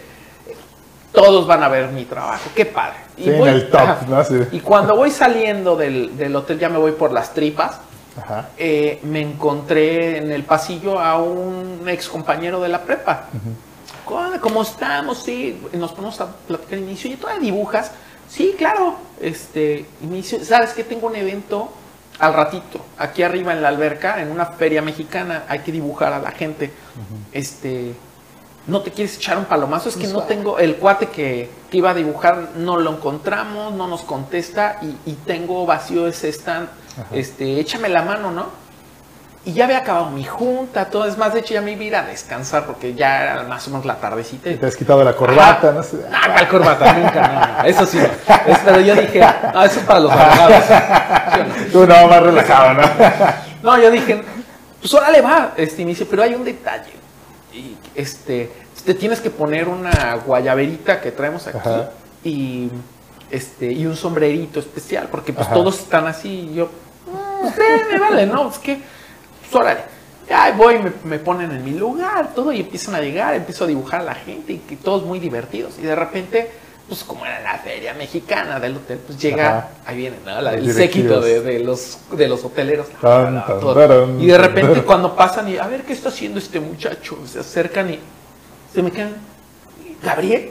todos 1.14 1.46
van 1.46 1.62
a 1.62 1.68
ver 1.68 1.88
mi 1.88 2.04
trabajo, 2.04 2.50
qué 2.54 2.66
padre. 2.66 2.96
Y, 3.16 3.30
el 3.30 3.70
top, 3.70 4.08
¿no? 4.08 4.22
y 4.50 4.60
cuando 4.60 4.96
voy 4.96 5.10
saliendo 5.10 5.76
del, 5.76 6.34
hotel, 6.34 6.58
ya 6.58 6.68
me 6.68 6.78
voy 6.78 6.92
por 6.92 7.12
las 7.12 7.32
tripas, 7.32 7.78
eh, 8.58 9.00
me 9.04 9.20
encontré 9.20 10.18
en 10.18 10.32
el 10.32 10.42
pasillo 10.42 10.98
a 10.98 11.18
un 11.18 11.88
ex 11.88 12.08
compañero 12.08 12.60
de 12.60 12.68
la 12.68 12.82
prepa. 12.82 13.28
¿Cómo 14.40 14.62
estamos? 14.62 15.22
Sí, 15.22 15.62
nos 15.72 15.92
ponemos 15.92 16.20
a 16.20 16.26
platicar 16.26 16.78
y 16.78 17.16
todavía 17.16 17.40
dibujas. 17.40 17.92
Sí, 18.28 18.54
claro. 18.58 18.96
Este, 19.20 19.86
¿sabes 20.42 20.72
que 20.72 20.84
Tengo 20.84 21.06
un 21.06 21.16
evento 21.16 21.70
al 22.18 22.32
ratito, 22.32 22.80
aquí 22.98 23.22
arriba 23.22 23.52
en 23.52 23.62
la 23.62 23.68
alberca, 23.68 24.20
en 24.20 24.30
una 24.30 24.46
feria 24.46 24.82
mexicana, 24.82 25.44
hay 25.48 25.60
que 25.60 25.72
dibujar 25.72 26.12
a 26.12 26.18
la 26.18 26.30
gente. 26.30 26.72
Este, 27.32 27.94
no 28.66 28.80
te 28.80 28.90
quieres 28.90 29.16
echar 29.16 29.36
un 29.36 29.44
palomazo, 29.44 29.88
es 29.88 29.96
que 29.96 30.06
no 30.06 30.22
tengo, 30.22 30.58
el 30.58 30.76
cuate 30.76 31.08
que, 31.08 31.64
iba 31.72 31.90
a 31.90 31.94
dibujar 31.94 32.50
no 32.56 32.76
lo 32.76 32.92
encontramos, 32.92 33.74
no 33.74 33.88
nos 33.88 34.02
contesta 34.02 34.78
y, 34.80 35.12
tengo 35.26 35.66
vacío 35.66 36.06
ese 36.06 36.28
stand, 36.28 36.68
este, 37.12 37.58
échame 37.58 37.88
la 37.88 38.02
mano, 38.02 38.30
¿no? 38.30 38.64
Y 39.44 39.52
ya 39.52 39.64
había 39.64 39.78
acabado 39.78 40.08
mi 40.10 40.24
junta, 40.24 40.86
todo, 40.86 41.04
es 41.04 41.18
más, 41.18 41.34
de 41.34 41.40
hecho 41.40 41.52
ya 41.52 41.60
me 41.60 41.72
iba 41.72 41.82
a 41.82 41.84
ir 41.84 41.96
a 41.96 42.02
descansar 42.06 42.64
porque 42.64 42.94
ya 42.94 43.22
era 43.22 43.42
más 43.42 43.66
o 43.66 43.70
menos 43.70 43.84
la 43.84 43.96
tardecita. 43.96 44.48
te 44.58 44.64
has 44.66 44.76
quitado 44.76 45.04
la 45.04 45.14
corbata, 45.14 45.72
no 45.72 45.82
sé. 45.82 45.96
No, 45.96 46.28
la 46.28 46.48
corbata, 46.48 46.92
nunca, 46.94 47.58
no, 47.58 47.68
eso 47.68 47.84
sí 47.84 47.98
no. 47.98 48.08
pero 48.64 48.80
yo 48.80 48.94
dije, 48.94 49.20
no, 49.52 49.64
eso 49.64 49.80
es 49.80 49.86
para 49.86 50.00
los 50.00 50.12
abogados. 50.12 50.64
Tú 51.72 51.86
no, 51.86 52.06
más 52.06 52.22
relajado, 52.22 52.74
¿no? 52.74 52.82
no, 53.62 53.82
yo 53.82 53.90
dije, 53.90 54.22
pues 54.80 54.94
órale 54.94 55.20
va, 55.20 55.52
este 55.56 55.82
inicio, 55.82 56.06
pero 56.08 56.22
hay 56.22 56.34
un 56.34 56.44
detalle 56.44 57.03
y 57.54 57.76
este, 57.94 58.50
te 58.84 58.94
tienes 58.94 59.20
que 59.20 59.30
poner 59.30 59.68
una 59.68 60.16
guayaberita 60.16 61.00
que 61.00 61.12
traemos 61.12 61.46
aquí 61.46 61.68
y 62.24 62.70
este 63.30 63.72
y 63.72 63.86
un 63.86 63.96
sombrerito 63.96 64.60
especial 64.60 65.08
porque 65.10 65.32
pues 65.32 65.48
todos 65.50 65.78
están 65.78 66.06
así 66.06 66.48
y 66.50 66.54
yo 66.54 66.68
pues, 67.10 67.54
me 67.90 67.98
vale 67.98 68.26
no 68.26 68.50
es 68.50 68.58
que 68.58 68.80
pues 69.40 69.54
órale 69.54 69.80
ya 70.28 70.52
voy 70.52 70.78
me, 70.78 70.92
me, 71.04 71.18
ponen 71.18 71.50
en 71.50 71.64
mi 71.64 71.72
lugar 71.72 72.34
todo 72.34 72.52
y 72.52 72.60
empiezan 72.60 72.94
a 72.94 73.00
llegar 73.00 73.34
empiezo 73.34 73.64
a 73.64 73.66
dibujar 73.66 74.00
a 74.00 74.04
la 74.04 74.14
gente 74.14 74.54
y 74.54 74.58
que 74.58 74.76
todos 74.76 75.04
muy 75.04 75.18
divertidos 75.18 75.78
y 75.78 75.82
de 75.82 75.94
repente 75.94 76.50
pues 76.88 77.02
como 77.02 77.24
era 77.24 77.40
la 77.40 77.58
feria 77.58 77.94
mexicana 77.94 78.60
del 78.60 78.76
hotel, 78.76 78.98
pues 78.98 79.18
llega, 79.18 79.70
ahí 79.86 79.96
viene, 79.96 80.18
¿no? 80.24 80.40
La, 80.40 80.54
el 80.54 80.70
séquito 80.72 81.20
de, 81.20 81.60
los, 81.60 81.98
de 82.12 82.28
los 82.28 82.44
hoteleros. 82.44 82.88
y 84.20 84.26
de 84.26 84.38
repente 84.38 84.82
cuando 84.82 85.16
pasan 85.16 85.48
y, 85.48 85.56
a 85.56 85.66
ver, 85.66 85.82
¿qué 85.82 85.94
está 85.94 86.10
haciendo 86.10 86.38
este 86.38 86.60
muchacho? 86.60 87.18
Se 87.26 87.40
acercan 87.40 87.90
y 87.90 87.98
se 88.74 88.82
me 88.82 88.90
quedan, 88.90 89.14
Gabriel, 90.02 90.50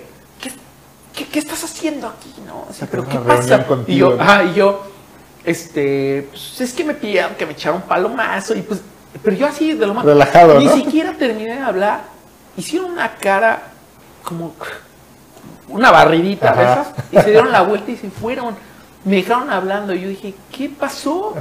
¿qué, 1.14 1.26
qué, 1.28 1.40
estás 1.40 1.64
haciendo 1.64 2.08
aquí? 2.08 2.34
¿No? 2.48 2.68
pero 2.90 3.08
¿qué 3.08 3.20
pasa? 3.20 3.66
y 3.86 3.98
yo, 3.98 4.18
ah, 4.20 4.44
y 4.44 4.56
yo, 4.56 4.88
este, 5.44 6.28
pues 6.32 6.62
es 6.62 6.74
que 6.74 6.84
me 6.84 6.96
pidieron 6.96 7.36
que 7.36 7.46
me 7.46 7.52
echara 7.52 7.76
un 7.76 7.84
palomazo 7.84 8.56
y 8.56 8.64
pues, 8.64 8.82
pero 9.22 9.36
yo 9.36 9.46
así 9.46 9.74
de 9.74 9.86
lo 9.86 9.94
más... 9.94 10.04
Relajado, 10.04 10.60
Ni 10.60 10.68
siquiera 10.70 11.14
terminé 11.14 11.54
de 11.54 11.62
hablar, 11.62 12.06
hicieron 12.58 12.92
una 12.92 13.16
cara 13.18 13.62
como 14.24 14.56
una 15.68 15.92
barridita 15.92 16.54
de 16.54 16.64
esas, 16.64 16.88
y 17.12 17.18
se 17.18 17.32
dieron 17.32 17.52
la 17.52 17.62
vuelta 17.62 17.92
y 17.92 17.98
se 17.98 18.10
fueron. 18.10 18.56
Me 19.06 19.18
dejaron 19.18 19.50
hablando 19.50 19.94
y 19.94 20.02
yo 20.02 20.10
dije, 20.10 20.34
¿qué 20.52 20.70
pasó? 20.70 21.34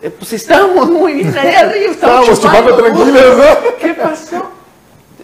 Eh, 0.00 0.10
pues 0.10 0.32
estábamos 0.34 0.88
muy 0.88 1.14
bien 1.14 1.36
allá 1.36 1.60
arriba. 1.60 1.90
Estábamos, 1.90 2.40
chupando, 2.40 2.76
tranquilos, 2.76 3.38
¿no? 3.38 3.76
¿Qué 3.80 3.94
pasó? 3.94 4.50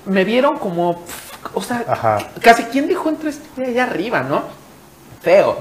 Me 0.04 0.24
vieron 0.24 0.58
como, 0.58 1.02
o 1.54 1.62
sea, 1.62 2.28
casi 2.40 2.64
quién 2.64 2.88
dijo 2.88 3.08
entre 3.08 3.32
allá 3.64 3.84
arriba, 3.84 4.22
¿no? 4.22 4.42
Feo. 5.22 5.56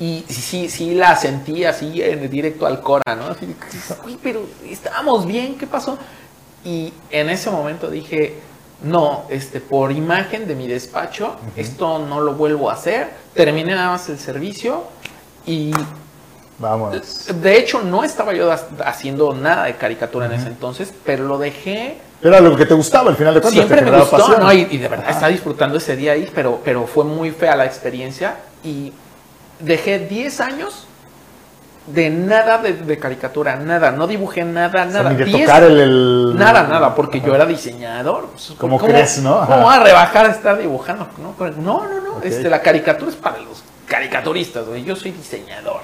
Y 0.00 0.24
sí, 0.28 0.68
sí 0.70 0.94
la 0.94 1.14
sentí 1.16 1.64
así 1.64 2.02
en 2.02 2.28
directo 2.30 2.66
al 2.66 2.80
Cora, 2.80 3.14
¿no? 3.14 3.26
Así, 3.28 3.54
Uy, 4.04 4.18
pero 4.22 4.40
estábamos 4.68 5.26
bien, 5.26 5.56
¿qué 5.56 5.66
pasó? 5.66 5.98
Y 6.64 6.92
en 7.10 7.28
ese 7.28 7.50
momento 7.50 7.90
dije, 7.90 8.40
no, 8.82 9.24
este, 9.30 9.60
por 9.60 9.92
imagen 9.92 10.46
de 10.46 10.54
mi 10.54 10.66
despacho, 10.68 11.36
esto 11.56 11.98
no 12.00 12.20
lo 12.20 12.34
vuelvo 12.34 12.70
a 12.70 12.74
hacer, 12.74 13.08
terminé 13.34 13.74
nada 13.74 13.90
más 13.92 14.08
el 14.08 14.18
servicio 14.18 14.84
y 15.46 15.72
Vamos. 16.58 17.26
de 17.42 17.58
hecho 17.58 17.80
no 17.82 18.04
estaba 18.04 18.32
yo 18.32 18.52
ha- 18.52 18.60
haciendo 18.84 19.34
nada 19.34 19.64
de 19.64 19.74
caricatura 19.76 20.26
en 20.26 20.32
ese 20.32 20.48
entonces, 20.48 20.92
pero 21.04 21.24
lo 21.24 21.38
dejé 21.38 21.98
Era 22.22 22.40
lo 22.40 22.56
que 22.56 22.64
te 22.66 22.74
gustaba 22.74 23.10
al 23.10 23.16
final 23.16 23.34
de 23.34 23.40
cuentas. 23.40 23.66
Siempre 23.66 23.90
me 23.90 23.98
gustó, 23.98 24.16
pasión. 24.18 24.40
¿no? 24.40 24.52
Y, 24.52 24.66
y 24.70 24.78
de 24.78 24.88
verdad 24.88 25.08
estaba 25.10 25.28
disfrutando 25.28 25.78
ese 25.78 25.96
día 25.96 26.12
ahí, 26.12 26.30
pero, 26.34 26.60
pero 26.64 26.86
fue 26.86 27.04
muy 27.04 27.30
fea 27.30 27.56
la 27.56 27.64
experiencia 27.66 28.36
y 28.62 28.92
dejé 29.60 29.98
10 29.98 30.40
años 30.40 30.86
de 31.86 32.08
nada 32.10 32.58
de, 32.58 32.72
de 32.72 32.98
caricatura, 32.98 33.56
nada, 33.56 33.90
no 33.90 34.06
dibujé 34.06 34.42
nada, 34.44 34.68
O 34.68 34.72
sea, 34.72 35.02
nada. 35.02 35.10
ni 35.10 35.16
de 35.16 35.24
10 35.26 35.40
tocar 35.46 35.62
el, 35.64 35.80
el- 35.80 36.36
Nada, 36.36 36.62
nada, 36.62 36.94
porque 36.94 37.20
yo 37.20 37.34
era 37.34 37.44
diseñador. 37.46 38.28
pues, 38.32 38.52
¿Cómo 38.58 38.78
crees, 38.78 39.18
no? 39.18 39.36
Ajá. 39.38 39.54
¿Cómo 39.56 39.70
a 39.70 39.78
rebajar 39.80 40.26
a 40.26 40.30
estar 40.30 40.56
dibujando? 40.58 41.06
No, 41.18 41.34
no, 41.58 42.00
no. 42.00 42.22
Este, 42.22 42.48
la 42.48 42.62
caricatura 42.62 43.10
es 43.10 43.16
para 43.16 43.38
los 43.38 43.62
caricaturistas, 43.86 44.66
güey. 44.66 44.82
Yo 44.84 44.96
soy 44.96 45.10
diseñador. 45.10 45.80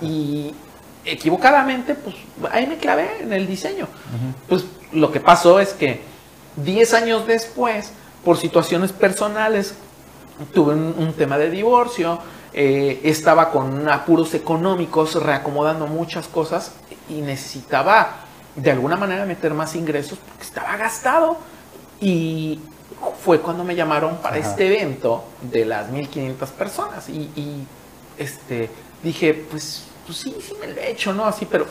Y 0.00 0.54
equivocadamente, 1.04 1.94
pues 1.94 2.16
ahí 2.52 2.66
me 2.66 2.76
clavé 2.78 3.18
en 3.20 3.32
el 3.32 3.46
diseño. 3.46 3.88
Pues 4.48 4.64
lo 4.92 5.10
que 5.12 5.20
pasó 5.20 5.60
es 5.60 5.74
que 5.74 6.00
10 6.56 6.94
años 6.94 7.26
después, 7.26 7.92
por 8.24 8.38
situaciones 8.38 8.92
personales, 8.92 9.74
tuve 10.54 10.74
un, 10.74 10.94
un 10.98 11.12
tema 11.12 11.36
de 11.38 11.50
divorcio, 11.50 12.18
eh, 12.54 13.00
estaba 13.04 13.50
con 13.50 13.88
apuros 13.88 14.34
económicos, 14.34 15.14
reacomodando 15.22 15.86
muchas 15.86 16.28
cosas 16.28 16.72
y 17.08 17.20
necesitaba 17.20 18.16
de 18.56 18.70
alguna 18.70 18.96
manera 18.96 19.24
meter 19.24 19.54
más 19.54 19.74
ingresos 19.74 20.18
porque 20.18 20.44
estaba 20.44 20.76
gastado. 20.76 21.38
Y 22.00 22.60
fue 23.24 23.40
cuando 23.40 23.64
me 23.64 23.74
llamaron 23.74 24.16
para 24.16 24.36
Ajá. 24.36 24.50
este 24.50 24.66
evento 24.66 25.24
de 25.40 25.64
las 25.64 25.88
1500 25.88 26.50
personas. 26.50 27.08
Y, 27.08 27.30
y, 27.36 27.66
este, 28.18 28.68
dije, 29.02 29.34
pues, 29.50 29.84
pues 30.06 30.18
sí, 30.18 30.34
sí 30.46 30.54
me 30.60 30.66
lo 30.68 30.80
he 30.80 30.90
hecho, 30.90 31.12
¿no? 31.14 31.24
Así, 31.24 31.46
pero 31.46 31.66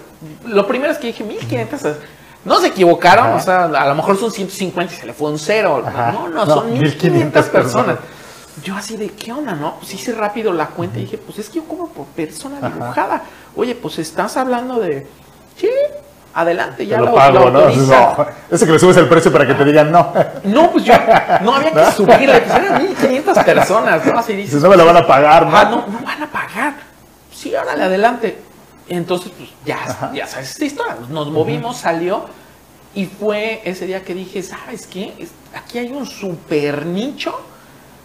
lo 0.46 0.66
primero 0.68 0.92
es 0.92 0.98
que 0.98 1.08
dije, 1.08 1.24
1500. 1.24 1.98
No 2.44 2.60
se 2.60 2.68
equivocaron, 2.68 3.28
Ajá. 3.28 3.36
o 3.36 3.40
sea, 3.40 3.64
a 3.66 3.88
lo 3.90 3.94
mejor 3.96 4.18
son 4.18 4.32
150 4.32 4.94
y 4.94 4.98
se 4.98 5.06
le 5.06 5.14
fue 5.14 5.30
un 5.30 5.38
cero. 5.38 5.84
Ajá. 5.86 6.12
No, 6.12 6.28
no, 6.28 6.46
No, 6.46 6.54
son 6.56 6.74
1500 6.74 7.04
1500 7.04 7.46
personas. 7.50 7.86
personas. 7.86 8.00
Yo 8.64 8.76
así 8.76 8.98
de, 8.98 9.10
¿qué 9.10 9.32
onda, 9.32 9.54
no? 9.54 9.76
Pues 9.76 9.94
hice 9.94 10.14
rápido 10.14 10.54
la 10.54 10.68
cuenta 10.68 11.00
y 11.00 11.04
dije, 11.04 11.18
pues 11.18 11.40
es 11.40 11.50
que 11.50 11.56
yo 11.56 11.64
cobro 11.66 11.88
por 11.88 12.06
persona 12.08 12.58
Ajá. 12.58 12.70
dibujada. 12.70 13.24
Oye, 13.56 13.76
pues 13.76 13.98
estás 14.00 14.38
hablando 14.38 14.80
de, 14.80 15.08
sí, 15.58 15.70
adelante, 16.34 16.78
Te 16.78 16.88
ya 16.88 17.00
lo 17.00 17.08
lo, 17.08 17.16
pago, 17.16 17.50
lo 17.50 17.52
¿no? 17.52 17.70
No, 17.70 18.28
Ese 18.50 18.66
que 18.66 18.72
le 18.74 18.80
subes 18.80 18.98
el 18.98 19.08
precio 19.08 19.32
para 19.32 19.48
que 19.48 19.54
te 19.56 19.66
digan 19.66 19.92
no. 19.92 20.14
No, 20.44 20.72
pues 20.72 20.86
yo, 20.86 20.94
no 21.42 21.56
había 21.56 21.72
que 21.72 21.92
subirle, 21.96 22.42
pues 22.42 22.56
eran 22.56 22.84
1500 22.84 23.38
personas, 23.40 24.06
¿no? 24.06 24.20
Así 24.20 24.34
dices, 24.34 24.52
Dices, 24.52 24.64
no 24.64 24.70
me 24.70 24.78
lo 24.78 24.86
van 24.86 24.98
a 24.98 25.08
pagar, 25.08 25.48
¿no? 25.48 25.58
Ah, 25.58 25.64
no, 25.66 25.88
no 25.88 26.06
van 26.06 26.24
a 26.24 26.32
pagar. 26.32 26.74
Sí, 27.34 27.56
órale, 27.56 27.84
adelante. 27.84 28.38
Entonces, 28.88 29.32
pues 29.36 29.50
ya, 29.66 30.12
ya 30.14 30.28
sabes 30.28 30.52
esta 30.52 30.66
historia. 30.66 30.98
Nos 31.10 31.30
movimos, 31.30 31.78
salió. 31.78 32.26
Y 32.94 33.06
fue 33.06 33.62
ese 33.64 33.86
día 33.88 34.04
que 34.04 34.14
dije, 34.14 34.44
¿sabes 34.44 34.86
qué? 34.86 35.28
Aquí 35.56 35.78
hay 35.78 35.92
un 35.92 36.06
super 36.06 36.86
nicho 36.86 37.40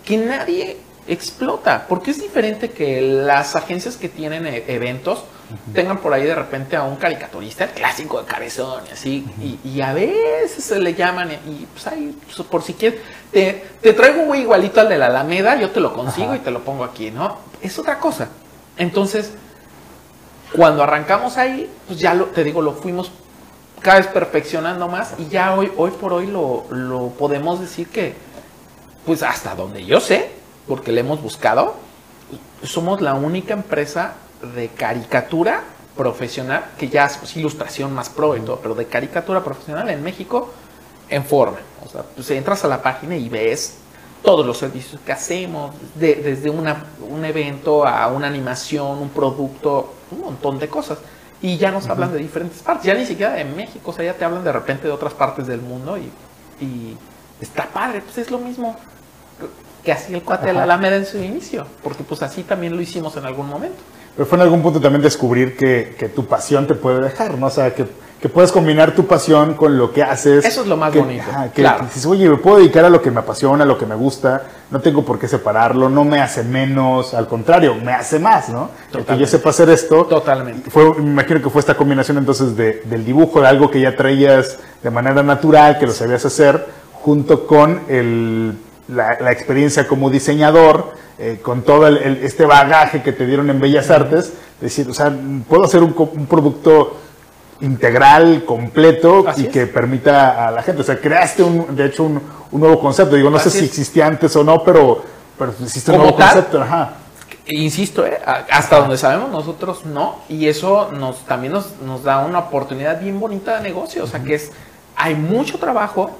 que 0.07 0.17
nadie 0.17 0.79
explota. 1.07 1.85
Porque 1.87 2.13
es 2.13 2.21
diferente 2.23 2.71
que 2.71 3.03
las 3.03 3.55
agencias 3.57 3.97
que 3.99 4.09
tienen 4.09 4.47
e- 4.47 4.65
eventos 4.69 5.25
tengan 5.73 5.99
por 5.99 6.13
ahí 6.13 6.25
de 6.25 6.35
repente 6.35 6.75
a 6.75 6.83
un 6.83 6.97
caricaturista, 6.97 7.65
el 7.65 7.71
clásico 7.71 8.21
de 8.21 8.27
cabezón 8.27 8.83
y 8.89 8.93
así. 8.93 9.27
y, 9.41 9.69
y 9.69 9.81
a 9.81 9.93
veces 9.93 10.65
se 10.65 10.81
le 10.81 10.95
llaman 10.95 11.31
y, 11.31 11.35
y, 11.35 11.69
pues 11.73 11.87
ahí, 11.87 12.19
pues, 12.25 12.49
por 12.49 12.63
si 12.63 12.75
quieres, 12.75 13.01
te, 13.31 13.65
te 13.81 13.93
traigo 13.93 14.23
un 14.23 14.27
güey 14.27 14.41
igualito 14.41 14.81
al 14.81 14.89
de 14.89 14.99
la 14.99 15.07
Alameda, 15.07 15.55
yo 15.61 15.71
te 15.71 15.79
lo 15.81 15.93
consigo 15.93 16.29
Ajá. 16.29 16.37
y 16.37 16.41
te 16.41 16.51
lo 16.51 16.65
pongo 16.65 16.83
aquí, 16.83 17.13
¿no? 17.13 17.39
Es 17.63 17.79
otra 17.79 18.01
cosa. 18.01 18.29
Entonces, 18.77 19.35
cuando 20.55 20.83
arrancamos 20.83 21.37
ahí, 21.37 21.71
pues 21.87 21.99
ya 22.01 22.15
lo, 22.15 22.25
te 22.27 22.43
digo, 22.43 22.61
lo 22.63 22.73
fuimos 22.73 23.13
cada 23.81 23.99
vez 23.99 24.07
perfeccionando 24.09 24.89
más 24.89 25.15
y 25.19 25.29
ya 25.29 25.55
hoy, 25.55 25.71
hoy 25.77 25.93
por 25.93 26.13
hoy 26.13 26.27
lo, 26.27 26.65
lo 26.71 27.11
podemos 27.11 27.61
decir 27.61 27.89
que, 27.89 28.15
pues 29.07 29.23
hasta 29.23 29.55
donde 29.55 29.85
yo 29.85 30.01
sé, 30.01 30.31
porque 30.67 30.93
le 30.93 31.01
hemos 31.01 31.23
buscado, 31.23 31.75
somos 32.63 33.01
la 33.01 33.15
única 33.15 33.55
empresa 33.55 34.15
de 34.55 34.69
caricatura 34.69 35.63
profesional, 35.97 36.65
que 36.79 36.89
ya 36.89 37.07
es 37.07 37.17
pues, 37.17 37.37
ilustración 37.37 37.95
más 37.95 38.11
pro 38.11 38.37
y 38.37 38.41
todo, 38.41 38.59
pero 38.61 38.75
de 38.75 38.87
caricatura 38.87 39.43
profesional 39.43 39.89
en 39.89 40.03
México 40.03 40.53
en 41.09 41.25
forma. 41.25 41.59
O 41.85 41.89
sea, 41.89 42.03
pues 42.03 42.29
entras 42.33 42.65
a 42.65 42.69
la 42.69 42.83
página 42.83 43.17
y 43.17 43.29
ves 43.29 43.79
todos 44.23 44.45
los 44.45 44.59
servicios 44.59 45.01
que 45.07 45.13
hacemos, 45.13 45.73
de- 45.95 46.17
desde 46.17 46.51
una, 46.51 46.85
un 47.09 47.25
evento 47.25 47.87
a 47.87 48.09
una 48.09 48.27
animación, 48.27 48.99
un 48.99 49.09
producto, 49.11 49.95
un 50.11 50.21
montón 50.23 50.59
de 50.59 50.69
cosas. 50.69 50.99
Y 51.41 51.59
ya 51.59 51.71
nos 51.71 51.87
hablan 51.89 52.13
de 52.13 52.19
diferentes 52.19 52.61
partes, 52.63 52.85
ya 52.87 52.95
ni 52.95 53.07
siquiera 53.07 53.35
de 53.35 53.45
México, 53.45 53.91
o 53.91 53.95
sea, 53.95 54.05
ya 54.05 54.15
te 54.15 54.25
hablan 54.25 54.43
de 54.43 54.53
repente 54.53 54.89
de 54.89 54.93
otras 54.93 55.13
partes 55.15 55.47
del 55.47 55.61
mundo 55.61 55.97
y, 55.97 56.11
y 56.65 56.97
está 57.41 57.67
padre, 57.67 58.01
pues 58.01 58.19
es 58.19 58.31
lo 58.31 58.39
mismo 58.39 58.75
que 59.87 59.93
hacía 59.93 60.17
el 60.17 60.23
cuate 60.25 60.49
de 60.49 60.53
la. 60.53 60.65
Alameda 60.65 60.97
en 60.97 61.07
su 61.07 61.17
inicio, 61.19 61.65
porque 61.85 62.03
pues 62.03 62.21
así 62.21 62.43
también 62.43 62.75
lo 62.75 62.83
hicimos 62.83 63.17
en 63.17 63.25
algún 63.25 63.49
momento. 63.49 63.77
Pero 64.17 64.27
fue 64.27 64.37
en 64.37 64.43
algún 64.43 64.61
punto 64.61 64.81
también 64.81 65.01
descubrir 65.01 65.57
que, 65.57 65.95
que 65.97 66.09
tu 66.09 66.27
pasión 66.27 66.67
te 66.67 66.75
puede 66.75 67.01
dejar, 67.03 67.39
¿no? 67.39 67.47
O 67.47 67.51
sea, 67.51 67.73
que, 67.73 67.87
que 68.21 68.29
puedes 68.29 68.51
combinar 68.51 68.95
tu 68.97 69.07
pasión 69.07 69.55
con 69.55 69.79
lo 69.79 69.93
que 69.93 70.03
haces. 70.03 70.45
Eso 70.45 70.63
es 70.63 70.67
lo 70.67 70.77
más 70.77 70.91
que- 70.91 70.99
bonito, 70.99 71.23
ajá, 71.31 71.51
que, 71.53 71.63
claro. 71.63 71.85
dices, 71.85 72.05
oye, 72.07 72.29
me 72.29 72.37
puedo 72.39 72.57
dedicar 72.57 72.85
a 72.85 72.91
lo 72.91 73.01
que 73.01 73.11
me 73.13 73.21
apasiona, 73.21 73.63
a 73.63 73.67
lo 73.67 73.79
que 73.79 73.87
me 73.87 73.95
gusta, 73.95 74.43
no 74.73 74.81
tengo 74.81 75.05
por 75.05 75.19
qué 75.21 75.29
separarlo, 75.29 75.89
no 75.89 76.03
me 76.05 76.21
hace 76.21 76.43
menos, 76.43 77.15
al 77.15 77.29
contrario, 77.29 77.77
me 77.77 77.93
hace 77.93 78.19
más, 78.19 78.49
¿no? 78.49 78.71
El 78.87 78.91
que 78.91 78.93
yo 78.93 78.99
Totalmente. 79.01 79.31
sepa 79.31 79.51
hacer 79.51 79.69
esto. 79.71 80.05
Totalmente. 80.07 80.69
Fue, 80.71 80.95
me 80.95 81.11
imagino 81.11 81.41
que 81.43 81.51
fue 81.51 81.61
esta 81.61 81.77
combinación 81.77 82.17
entonces 82.19 82.57
de, 82.57 82.83
del 82.87 83.05
dibujo, 83.05 83.41
de 83.43 83.47
algo 83.49 83.71
que 83.71 83.81
ya 83.81 83.95
traías 83.95 84.59
de 84.83 84.91
manera 84.91 85.23
natural, 85.23 85.79
que 85.79 85.87
lo 85.87 85.93
sabías 85.93 86.25
hacer, 86.25 86.67
junto 86.95 87.47
con 87.47 87.83
el, 87.89 88.55
la, 88.89 89.19
la 89.21 89.33
experiencia 89.33 89.87
como 89.89 90.11
diseñador, 90.11 90.93
eh, 91.19 91.41
con 91.43 91.63
todo 91.63 91.87
el- 91.87 91.97
el- 91.99 92.25
este 92.25 92.45
bagaje 92.47 93.03
que 93.03 93.13
te 93.13 93.27
dieron 93.27 93.49
en 93.51 93.61
Bellas 93.61 93.91
Artes, 93.91 94.33
decir, 94.61 94.89
o 94.89 94.95
sea, 94.95 95.13
puedo 95.49 95.65
hacer 95.65 95.83
un, 95.83 95.95
un 95.97 96.27
producto 96.27 96.97
integral, 97.61 98.45
completo 98.45 99.25
Así 99.27 99.43
y 99.43 99.47
es. 99.47 99.53
que 99.53 99.67
permita 99.67 100.47
a 100.47 100.51
la 100.51 100.63
gente. 100.63 100.83
O 100.83 100.85
sea, 100.85 101.01
creaste 101.01 101.43
un, 101.43 101.75
de 101.75 101.87
hecho 101.87 102.05
un, 102.05 102.21
un 102.53 102.61
nuevo 102.61 102.79
concepto. 102.79 103.17
Digo, 103.17 103.31
no 103.31 103.39
sé 103.39 103.51
si 103.51 103.59
es. 103.59 103.65
existía 103.65 104.07
antes 104.07 104.35
o 104.37 104.45
no, 104.45 104.63
pero, 104.63 105.03
pero 105.39 105.53
existe 105.63 105.91
un 105.93 105.99
nuevo 105.99 106.15
tal, 106.15 106.33
concepto. 106.35 106.63
Ajá. 106.63 106.93
Insisto, 107.49 108.05
¿eh? 108.05 108.19
Hasta 108.51 108.81
donde 108.81 108.99
sabemos 108.99 109.31
nosotros 109.31 109.85
no, 109.87 110.17
y 110.29 110.49
eso 110.49 110.91
nos 110.93 111.25
también 111.27 111.53
nos, 111.53 111.81
nos 111.81 112.03
da 112.03 112.25
una 112.27 112.41
oportunidad 112.41 113.01
bien 113.01 113.21
bonita 113.21 113.57
de 113.57 113.63
negocio, 113.63 114.03
o 114.03 114.07
sea 114.09 114.21
que 114.21 114.35
es, 114.35 114.51
hay 114.97 115.15
mucho 115.15 115.57
trabajo 115.59 116.11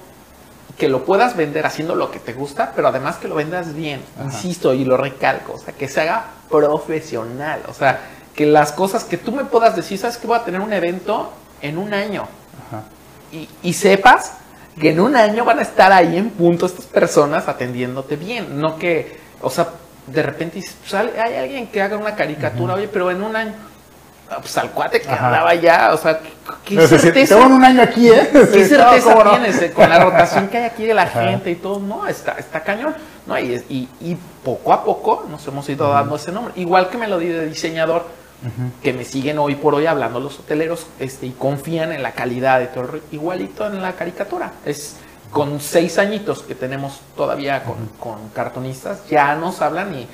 que 0.77 0.89
lo 0.89 1.05
puedas 1.05 1.37
vender 1.37 1.65
haciendo 1.67 1.95
lo 1.95 2.11
que 2.11 2.19
te 2.19 2.33
gusta, 2.33 2.73
pero 2.77 2.89
además 2.89 3.17
que 3.17 3.29
lo 3.29 3.35
vendas 3.35 3.75
bien, 3.75 4.01
insisto, 4.23 4.75
y 4.75 4.85
lo 4.85 4.97
recalco, 4.97 5.55
o 5.55 5.59
sea, 5.59 5.75
que 5.75 5.89
se 5.89 6.03
haga 6.03 6.27
profesional, 6.51 7.63
o 7.69 7.73
sea, 7.73 8.01
que 8.35 8.45
las 8.45 8.73
cosas 8.73 9.05
que 9.05 9.17
tú 9.17 9.33
me 9.33 9.45
puedas 9.45 9.75
decir, 9.75 9.99
sabes 9.99 10.19
que 10.19 10.27
voy 10.27 10.37
a 10.37 10.45
tener 10.45 10.61
un 10.61 10.73
evento 10.73 11.33
en 11.63 11.79
un 11.79 11.95
año, 11.95 12.29
Ajá. 12.69 12.83
y, 13.33 13.49
y 13.63 13.73
sepas 13.73 14.35
que 14.81 14.91
en 14.91 15.01
un 15.01 15.17
año 15.17 15.45
van 15.45 15.59
a 15.59 15.63
estar 15.63 15.91
ahí 15.93 16.17
en 16.17 16.31
punto 16.31 16.67
estas 16.67 16.85
personas 16.85 17.49
atendiéndote 17.49 18.17
bien. 18.17 18.61
No 18.61 18.77
que, 18.77 19.19
o 19.41 19.49
sea, 19.49 19.69
de 20.07 20.23
repente 20.23 20.57
dices, 20.57 20.77
pues 20.81 20.95
hay 20.95 21.35
alguien 21.35 21.67
que 21.69 21.81
haga 21.81 21.97
una 21.97 22.15
caricatura, 22.15 22.75
oye, 22.75 22.89
pero 22.89 23.11
en 23.11 23.23
un 23.23 23.35
año, 23.35 23.55
pues 24.29 24.59
al 24.59 24.71
cuate 24.73 25.01
que 25.01 25.09
Ajá. 25.09 25.27
andaba 25.29 25.55
ya, 25.55 25.91
o 25.95 25.97
sea, 25.97 26.21
¿qué 26.65 26.87
certeza? 26.87 27.37
un 27.37 27.65
año 27.65 27.83
aquí, 27.83 28.09
¿eh? 28.09 28.29
¿Qué 28.33 28.65
certeza 28.65 29.11
no, 29.11 29.17
¿cómo 29.19 29.25
no? 29.25 29.31
tienes 29.39 29.63
eh, 29.63 29.73
con 29.73 29.89
la 29.89 30.03
rotación 30.03 30.49
que 30.49 30.59
hay 30.59 30.65
aquí 30.65 30.85
de 30.85 30.95
la 30.95 31.03
Ajá. 31.03 31.25
gente 31.29 31.51
y 31.51 31.55
todo? 31.57 31.79
No, 31.79 32.07
está, 32.07 32.33
está 32.33 32.61
cañón. 32.63 32.95
¿no? 33.27 33.39
Y, 33.39 33.55
y, 33.69 33.89
y 34.01 34.17
poco 34.45 34.73
a 34.73 34.85
poco 34.85 35.27
nos 35.31 35.47
hemos 35.47 35.69
ido 35.69 35.91
dando 35.91 36.17
ese 36.17 36.33
nombre. 36.33 36.53
Igual 36.57 36.89
que 36.89 36.99
me 36.99 37.09
lo 37.09 37.19
di 37.19 37.29
de 37.29 37.47
diseñador, 37.47 38.05
que 38.83 38.93
me 38.93 39.05
siguen 39.05 39.39
hoy 39.39 39.55
por 39.55 39.75
hoy 39.75 39.87
hablando 39.87 40.21
los 40.21 40.39
hoteleros 40.39 40.87
este, 41.01 41.27
y 41.27 41.31
confían 41.31 41.93
en 41.93 42.03
la 42.03 42.13
calidad 42.13 42.61
de 42.61 42.67
todo. 42.67 42.99
Igualito 43.11 43.67
en 43.67 43.81
la 43.81 43.93
caricatura. 43.93 44.53
Es 44.65 44.97
con 45.31 45.61
seis 45.61 45.99
añitos 45.99 46.43
que 46.43 46.55
tenemos 46.55 47.01
todavía 47.17 47.65
con, 47.65 47.77
con 47.99 48.29
cartonistas, 48.31 49.07
ya 49.11 49.35
nos 49.35 49.61
hablan 49.61 49.93
y 49.95 50.07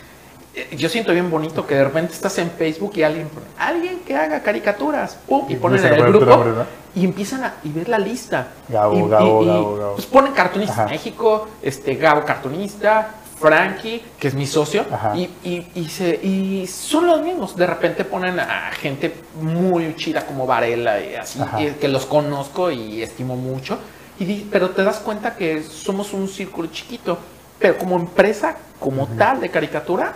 yo 0.77 0.89
siento 0.89 1.13
bien 1.13 1.31
bonito 1.31 1.67
que 1.67 1.75
de 1.77 1.85
repente 1.85 2.13
estás 2.13 2.37
en 2.39 2.51
Facebook 2.51 2.93
y 2.97 3.03
alguien 3.03 3.29
pone, 3.29 3.47
alguien 3.59 4.01
que 4.01 4.15
haga 4.17 4.43
caricaturas, 4.43 5.17
pum, 5.27 5.47
y 5.49 5.55
Y 5.55 5.57
ponen 5.57 5.85
en 5.85 5.95
el 5.95 6.03
grupo 6.07 6.27
nombre, 6.27 6.51
¿no? 6.53 6.65
y 6.95 7.05
empiezan 7.07 7.43
a 7.45 7.55
y 7.65 7.71
ver 7.71 7.89
la 7.89 7.99
lista. 7.99 8.49
Gabo, 8.69 8.95
y, 8.95 9.09
Gabo, 9.09 9.43
y- 9.43 9.47
Gabo, 9.47 9.77
Gabo. 9.77 9.95
Pues 9.95 10.07
ponen 10.07 10.33
cartonistas 10.33 10.79
Ajá. 10.81 10.89
México, 10.91 11.49
este 11.63 11.95
Gabo 11.95 12.23
cartonista, 12.25 13.15
Frankie, 13.41 14.03
que 14.21 14.29
es 14.29 14.35
mi 14.35 14.47
socio, 14.47 14.85
y, 15.15 15.89
se, 15.89 16.15
y 16.23 16.67
son 16.69 17.07
los 17.07 17.23
mismos. 17.23 17.57
De 17.57 17.67
repente 17.67 18.05
ponen 18.05 18.39
a 18.39 18.71
gente 18.73 19.13
muy 19.41 19.97
chida 19.97 20.27
como 20.27 20.47
Varela, 20.47 21.01
y 21.01 21.15
así, 21.17 21.41
que 21.81 21.89
los 21.89 22.05
conozco 22.07 22.71
y 22.71 23.03
estimo 23.03 23.35
mucho. 23.37 23.79
Y 24.19 24.47
pero 24.53 24.71
te 24.71 24.85
das 24.85 24.99
cuenta 24.99 25.35
que 25.35 25.63
somos 25.63 26.13
un 26.13 26.29
círculo 26.29 26.69
chiquito, 26.71 27.19
pero 27.59 27.79
como 27.79 27.97
empresa, 27.97 28.55
como 28.79 29.07
tal 29.09 29.41
de 29.41 29.49
caricatura, 29.49 30.13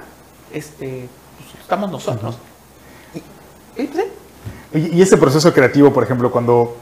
este, 0.57 1.09
pues, 1.39 1.61
estamos 1.63 1.91
nosotros. 1.91 2.37
Y, 3.15 3.83
y, 3.83 3.87
pues, 3.87 4.07
Y 4.95 5.01
ese 5.03 5.17
proceso 5.17 5.53
creativo, 5.53 5.93
por 5.93 6.03
ejemplo, 6.05 6.31
cuando 6.31 6.77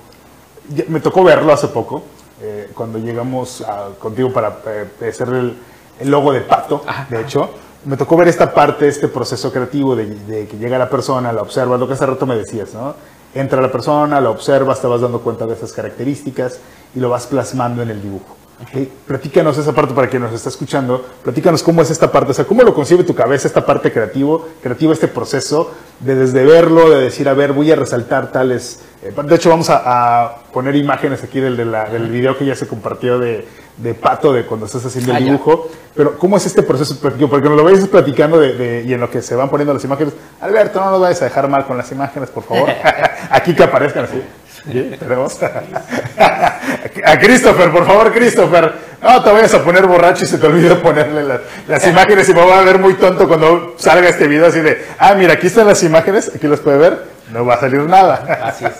me 0.88 1.00
tocó 1.00 1.22
verlo 1.24 1.52
hace 1.52 1.68
poco, 1.68 2.02
eh, 2.40 2.70
cuando 2.74 2.98
llegamos 2.98 3.60
a- 3.62 3.90
contigo 3.98 4.32
para 4.32 4.58
eh, 4.66 5.08
hacer 5.08 5.28
el, 5.28 5.56
el 6.00 6.10
logo 6.10 6.32
de 6.32 6.40
Pato, 6.40 6.82
Ajá. 6.86 7.06
de 7.10 7.20
hecho, 7.20 7.50
me 7.84 7.96
tocó 7.96 8.16
ver 8.16 8.28
esta 8.28 8.52
parte, 8.54 8.88
este 8.88 9.08
proceso 9.08 9.52
creativo 9.52 9.94
de, 9.94 10.06
de 10.06 10.46
que 10.48 10.56
llega 10.56 10.78
la 10.78 10.88
persona, 10.88 11.32
la 11.32 11.42
observa, 11.42 11.76
lo 11.76 11.86
que 11.86 11.92
hace 11.94 12.06
rato 12.06 12.26
me 12.26 12.34
decías, 12.36 12.72
¿no? 12.74 12.94
Entra 13.34 13.60
la 13.60 13.70
persona, 13.70 14.20
la 14.20 14.30
observas, 14.30 14.80
te 14.80 14.86
vas 14.86 15.00
dando 15.00 15.20
cuenta 15.20 15.46
de 15.46 15.54
esas 15.54 15.72
características 15.72 16.60
y 16.94 17.00
lo 17.00 17.10
vas 17.10 17.26
plasmando 17.26 17.82
en 17.82 17.90
el 17.90 18.00
dibujo. 18.00 18.36
¿Ok? 18.64 18.88
Platícanos 19.06 19.56
esa 19.58 19.72
parte 19.72 19.94
para 19.94 20.08
quien 20.08 20.22
nos 20.22 20.32
está 20.32 20.48
escuchando, 20.48 21.04
platícanos 21.22 21.62
cómo 21.62 21.82
es 21.82 21.90
esta 21.90 22.10
parte, 22.10 22.30
o 22.32 22.34
sea, 22.34 22.44
cómo 22.44 22.62
lo 22.62 22.74
concibe 22.74 23.04
tu 23.04 23.14
cabeza 23.14 23.46
esta 23.48 23.64
parte 23.64 23.92
creativo, 23.92 24.46
creativo 24.62 24.92
este 24.92 25.08
proceso 25.08 25.70
de 26.00 26.14
desde 26.16 26.44
verlo, 26.44 26.90
de 26.90 27.00
decir, 27.02 27.28
a 27.28 27.34
ver, 27.34 27.52
voy 27.52 27.70
a 27.70 27.76
resaltar 27.76 28.32
tales... 28.32 28.80
eh, 29.02 29.12
de 29.24 29.34
hecho, 29.34 29.50
vamos 29.50 29.70
a, 29.70 30.24
a 30.24 30.36
poner 30.52 30.74
imágenes 30.76 31.22
aquí 31.22 31.40
del, 31.40 31.56
de 31.56 31.64
la- 31.64 31.84
del 31.88 32.08
video 32.10 32.36
que 32.36 32.44
ya 32.44 32.54
se 32.56 32.66
compartió 32.66 33.18
de, 33.18 33.46
de 33.76 33.94
Pato, 33.94 34.32
de 34.32 34.44
cuando 34.44 34.66
estás 34.66 34.84
haciendo 34.86 35.12
el 35.12 35.16
Ah, 35.18 35.20
dibujo, 35.20 35.68
pero 35.94 36.18
¿cómo 36.18 36.36
es 36.36 36.46
este 36.46 36.62
proceso? 36.62 36.96
Porque 37.00 37.48
nos 37.48 37.56
lo 37.56 37.64
vayas 37.64 37.86
platicando 37.88 38.38
de, 38.40 38.54
de- 38.54 38.82
y 38.84 38.92
en 38.92 39.00
lo 39.00 39.10
que 39.10 39.22
se 39.22 39.34
van 39.36 39.48
poniendo 39.50 39.72
las 39.74 39.84
imágenes. 39.84 40.14
Alberto, 40.40 40.80
no 40.80 40.90
nos 40.90 41.00
vayas 41.00 41.22
a 41.22 41.26
dejar 41.26 41.48
mal 41.48 41.64
con 41.66 41.76
las 41.76 41.90
imágenes, 41.92 42.30
por 42.30 42.42
favor. 42.44 42.68
aquí 43.30 43.54
que 43.54 43.62
aparezcan 43.62 44.04
así. 44.04 44.20
Tenemos 44.98 45.38
a 46.22 47.18
Christopher, 47.18 47.70
por 47.70 47.86
favor, 47.86 48.12
Christopher. 48.12 48.72
No 49.02 49.22
te 49.22 49.30
vayas 49.30 49.52
a 49.54 49.62
poner 49.62 49.86
borracho 49.86 50.24
y 50.24 50.26
se 50.26 50.38
te 50.38 50.46
olvide 50.46 50.74
ponerle 50.76 51.22
las, 51.24 51.40
las 51.68 51.86
imágenes 51.86 52.26
y 52.30 52.34
me 52.34 52.40
voy 52.42 52.52
a 52.52 52.62
ver 52.62 52.78
muy 52.78 52.94
tonto 52.94 53.28
cuando 53.28 53.74
salga 53.76 54.08
este 54.08 54.26
video 54.26 54.46
así 54.46 54.60
de, 54.60 54.82
ah, 54.98 55.14
mira, 55.14 55.34
aquí 55.34 55.48
están 55.48 55.66
las 55.66 55.82
imágenes, 55.82 56.32
aquí 56.34 56.46
las 56.48 56.60
puede 56.60 56.78
ver, 56.78 57.04
no 57.30 57.44
va 57.44 57.54
a 57.54 57.60
salir 57.60 57.80
nada. 57.80 58.40
Así 58.42 58.64
es. 58.64 58.72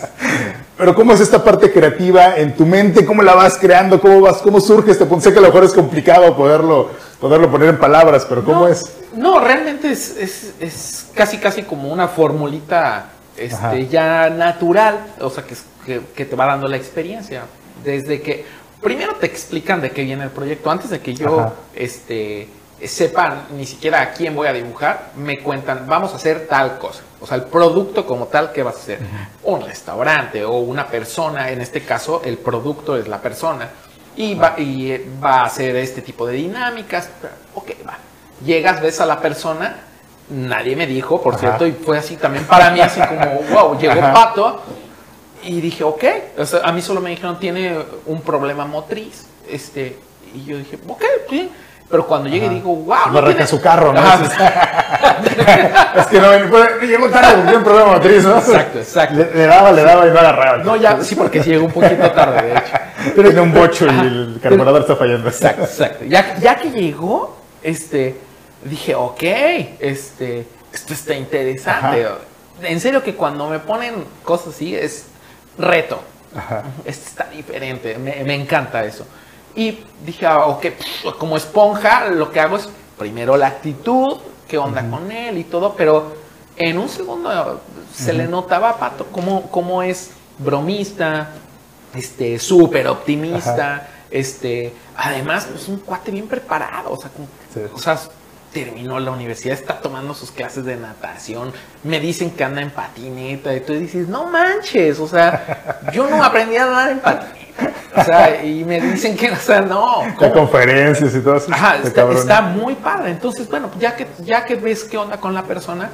Pero 0.77 0.95
¿cómo 0.95 1.13
es 1.13 1.19
esta 1.21 1.43
parte 1.43 1.71
creativa 1.71 2.35
en 2.37 2.55
tu 2.55 2.65
mente? 2.65 3.05
¿Cómo 3.05 3.21
la 3.21 3.35
vas 3.35 3.57
creando? 3.59 4.01
¿Cómo 4.01 4.19
vas? 4.21 4.37
¿Cómo 4.37 4.59
surge 4.59 4.91
este 4.91 5.05
punto? 5.05 5.23
Sé 5.25 5.31
que 5.31 5.37
a 5.39 5.41
lo 5.41 5.47
mejor 5.49 5.63
es 5.63 5.73
complicado 5.73 6.35
poderlo, 6.35 6.89
poderlo 7.21 7.49
poner 7.51 7.69
en 7.69 7.77
palabras, 7.77 8.25
pero 8.27 8.43
¿cómo 8.43 8.61
no, 8.61 8.67
es? 8.67 8.83
No, 9.13 9.39
realmente 9.39 9.91
es, 9.91 10.17
es- 10.17 10.53
es 10.59 11.05
casi 11.15 11.37
casi 11.37 11.61
como 11.63 11.89
una 11.93 12.07
formulita 12.07 13.05
Ajá. 13.53 13.75
este, 13.75 13.87
ya 13.87 14.29
natural, 14.29 14.99
o 15.19 15.29
sea, 15.29 15.43
que, 15.43 15.55
que, 15.85 16.01
que 16.15 16.25
te 16.25 16.35
va 16.35 16.45
dando 16.45 16.67
la 16.67 16.77
experiencia. 16.77 17.43
Desde 17.83 18.21
que 18.21 18.45
primero 18.81 19.15
te 19.15 19.25
explican 19.25 19.81
de 19.81 19.91
qué 19.91 20.03
viene 20.03 20.23
el 20.23 20.29
proyecto, 20.31 20.71
antes 20.71 20.89
de 20.89 20.99
que 20.99 21.13
yo 21.13 21.39
Ajá. 21.39 21.53
este, 21.75 22.47
sepa 22.83 23.45
ni 23.55 23.65
siquiera 23.65 24.01
a 24.01 24.11
quién 24.11 24.35
voy 24.35 24.47
a 24.47 24.53
dibujar, 24.53 25.11
me 25.15 25.39
cuentan, 25.39 25.87
vamos 25.87 26.13
a 26.13 26.17
hacer 26.17 26.47
tal 26.47 26.77
cosa. 26.77 27.01
O 27.21 27.27
sea, 27.27 27.37
el 27.37 27.43
producto 27.43 28.05
como 28.05 28.27
tal, 28.27 28.51
¿qué 28.51 28.63
vas 28.63 28.75
a 28.75 28.79
hacer? 28.79 28.99
Un 29.43 29.61
restaurante 29.61 30.43
o 30.43 30.59
una 30.59 30.87
persona, 30.87 31.49
en 31.49 31.61
este 31.61 31.81
caso, 31.81 32.21
el 32.23 32.37
producto 32.37 32.97
es 32.97 33.07
la 33.07 33.21
persona. 33.21 33.69
Y 34.17 34.35
va, 34.35 34.55
y 34.57 34.91
eh, 34.91 35.05
va 35.21 35.41
a 35.41 35.45
hacer 35.45 35.75
este 35.75 36.01
tipo 36.01 36.25
de 36.27 36.33
dinámicas. 36.33 37.09
Ok, 37.53 37.71
va. 37.87 37.97
Llegas, 38.45 38.81
ves 38.81 39.01
a 39.01 39.05
la 39.05 39.19
persona, 39.19 39.77
nadie 40.29 40.75
me 40.75 40.87
dijo, 40.87 41.21
por 41.21 41.33
Ajá. 41.35 41.41
cierto, 41.41 41.67
y 41.67 41.71
fue 41.73 41.97
así 41.97 42.17
también 42.17 42.45
para 42.45 42.71
mí, 42.71 42.79
así 42.81 42.99
como, 43.01 43.41
wow, 43.51 43.79
llegó 43.79 43.93
Ajá. 43.93 44.13
Pato. 44.13 44.61
Y 45.43 45.61
dije, 45.61 45.83
ok, 45.83 46.03
o 46.39 46.45
sea, 46.45 46.61
a 46.63 46.71
mí 46.71 46.81
solo 46.81 47.01
me 47.01 47.11
dijeron, 47.11 47.39
tiene 47.39 47.77
un 48.07 48.21
problema 48.21 48.65
motriz. 48.65 49.27
Este, 49.47 49.99
y 50.33 50.43
yo 50.45 50.57
dije, 50.57 50.79
ok, 50.87 51.03
sí. 51.29 51.51
Pero 51.87 52.07
cuando 52.07 52.27
llegué 52.29 52.47
Ajá. 52.47 52.55
digo, 52.55 52.75
wow. 52.75 52.97
No 53.11 53.17
arrancar 53.19 53.33
tiene- 53.45 53.47
su 53.47 53.61
carro, 53.61 53.93
¿no? 53.93 54.01
Es 55.95 56.07
que 56.07 56.19
no, 56.19 56.27
fue- 56.49 56.87
llegó 56.87 57.07
tarde 57.09 57.27
porque 57.35 57.43
tiene 57.43 57.57
un 57.57 57.63
problema 57.63 57.91
motriz, 57.93 58.23
¿no? 58.23 58.37
Exacto, 58.39 58.79
exacto. 58.79 59.15
Le, 59.15 59.33
le 59.35 59.45
daba, 59.45 59.71
le 59.71 59.83
daba 59.83 60.07
y 60.07 60.11
no 60.11 60.19
agarraba. 60.19 60.57
No, 60.63 60.75
ya, 60.75 61.01
sí, 61.03 61.15
porque 61.15 61.43
sí 61.43 61.51
llegó 61.51 61.65
un 61.65 61.71
poquito 61.71 62.11
tarde, 62.11 62.41
de 62.47 62.53
hecho. 62.53 62.73
Pero 63.15 63.29
tiene 63.29 63.41
un 63.41 63.53
bocho 63.53 63.85
y 63.85 63.89
el 63.89 64.39
carburador 64.41 64.81
está 64.81 64.95
fallando. 64.95 65.29
Exacto, 65.29 65.63
exacto. 65.63 66.05
Ya, 66.05 66.35
ya 66.39 66.55
que 66.55 66.71
llegó, 66.71 67.37
este, 67.61 68.15
dije, 68.63 68.95
ok, 68.95 69.23
este, 69.79 70.47
esto 70.73 70.93
está 70.93 71.13
interesante. 71.15 72.07
En 72.61 72.79
serio 72.79 73.03
que 73.03 73.15
cuando 73.15 73.49
me 73.49 73.59
ponen 73.59 74.05
cosas 74.23 74.55
así 74.55 74.75
es 74.75 75.05
reto. 75.57 75.99
Ajá. 76.35 76.63
Esto 76.85 77.07
está 77.07 77.23
diferente, 77.25 77.97
me, 77.97 78.23
me 78.23 78.35
encanta 78.35 78.83
eso. 78.83 79.05
Y 79.55 79.79
dije, 80.05 80.25
ah, 80.25 80.47
ok, 80.47 80.65
como 81.17 81.37
esponja, 81.37 82.09
lo 82.09 82.31
que 82.31 82.39
hago 82.41 82.57
es 82.57 82.67
primero 82.97 83.37
la 83.37 83.47
actitud, 83.47 84.17
qué 84.47 84.57
onda 84.57 84.87
con 84.89 85.11
él 85.11 85.37
y 85.37 85.45
todo, 85.45 85.75
pero 85.75 86.13
en 86.57 86.77
un 86.77 86.89
segundo 86.89 87.61
se 87.93 88.13
le 88.13 88.27
notaba 88.27 88.71
a 88.71 88.77
Pato 88.77 89.05
cómo, 89.11 89.49
cómo 89.49 89.81
es 89.81 90.11
bromista, 90.37 91.29
este, 91.93 92.37
súper 92.39 92.87
optimista, 92.87 93.87
este, 94.11 94.73
además, 94.97 95.47
pues 95.49 95.67
un 95.69 95.77
cuate 95.79 96.11
bien 96.11 96.27
preparado, 96.27 96.91
o 96.91 96.97
sea, 96.97 97.09
Sí. 97.53 97.61
o 97.73 97.79
sea, 97.79 97.97
terminó 98.55 98.97
la 99.01 99.11
universidad, 99.11 99.53
está 99.53 99.81
tomando 99.81 100.13
sus 100.13 100.31
clases 100.31 100.63
de 100.63 100.77
natación, 100.77 101.51
me 101.83 101.99
dicen 101.99 102.31
que 102.31 102.41
anda 102.45 102.61
en 102.61 102.69
patineta, 102.69 103.53
y 103.53 103.59
tú 103.59 103.73
dices, 103.73 104.07
no 104.07 104.27
manches, 104.27 104.97
o 104.99 105.09
sea, 105.09 105.81
yo 105.91 106.09
no 106.09 106.23
aprendí 106.23 106.55
a 106.55 106.63
andar 106.63 106.91
en 106.91 106.99
patineta, 106.99 107.73
o 107.97 108.03
sea, 108.05 108.45
y 108.45 108.63
me 108.63 108.79
dicen 108.79 109.17
que, 109.17 109.29
o 109.29 109.35
sea, 109.35 109.59
no, 109.59 110.03
De 110.03 110.15
¿cómo? 110.15 110.31
conferencias 110.31 111.13
y 111.13 111.19
todo 111.19 111.35
eso. 111.35 111.47
Ajá, 111.51 111.79
Está 111.83 112.09
está, 112.13 112.41
muy 112.41 112.75
padre. 112.75 113.11
Entonces, 113.11 113.49
bueno, 113.49 113.69
ya 113.77 113.93
que, 113.93 114.07
ya 114.19 114.45
que 114.45 114.55
ves 114.55 114.85
qué 114.85 114.97
onda 114.97 115.17
con 115.17 115.33
la 115.33 115.43
persona, 115.43 115.89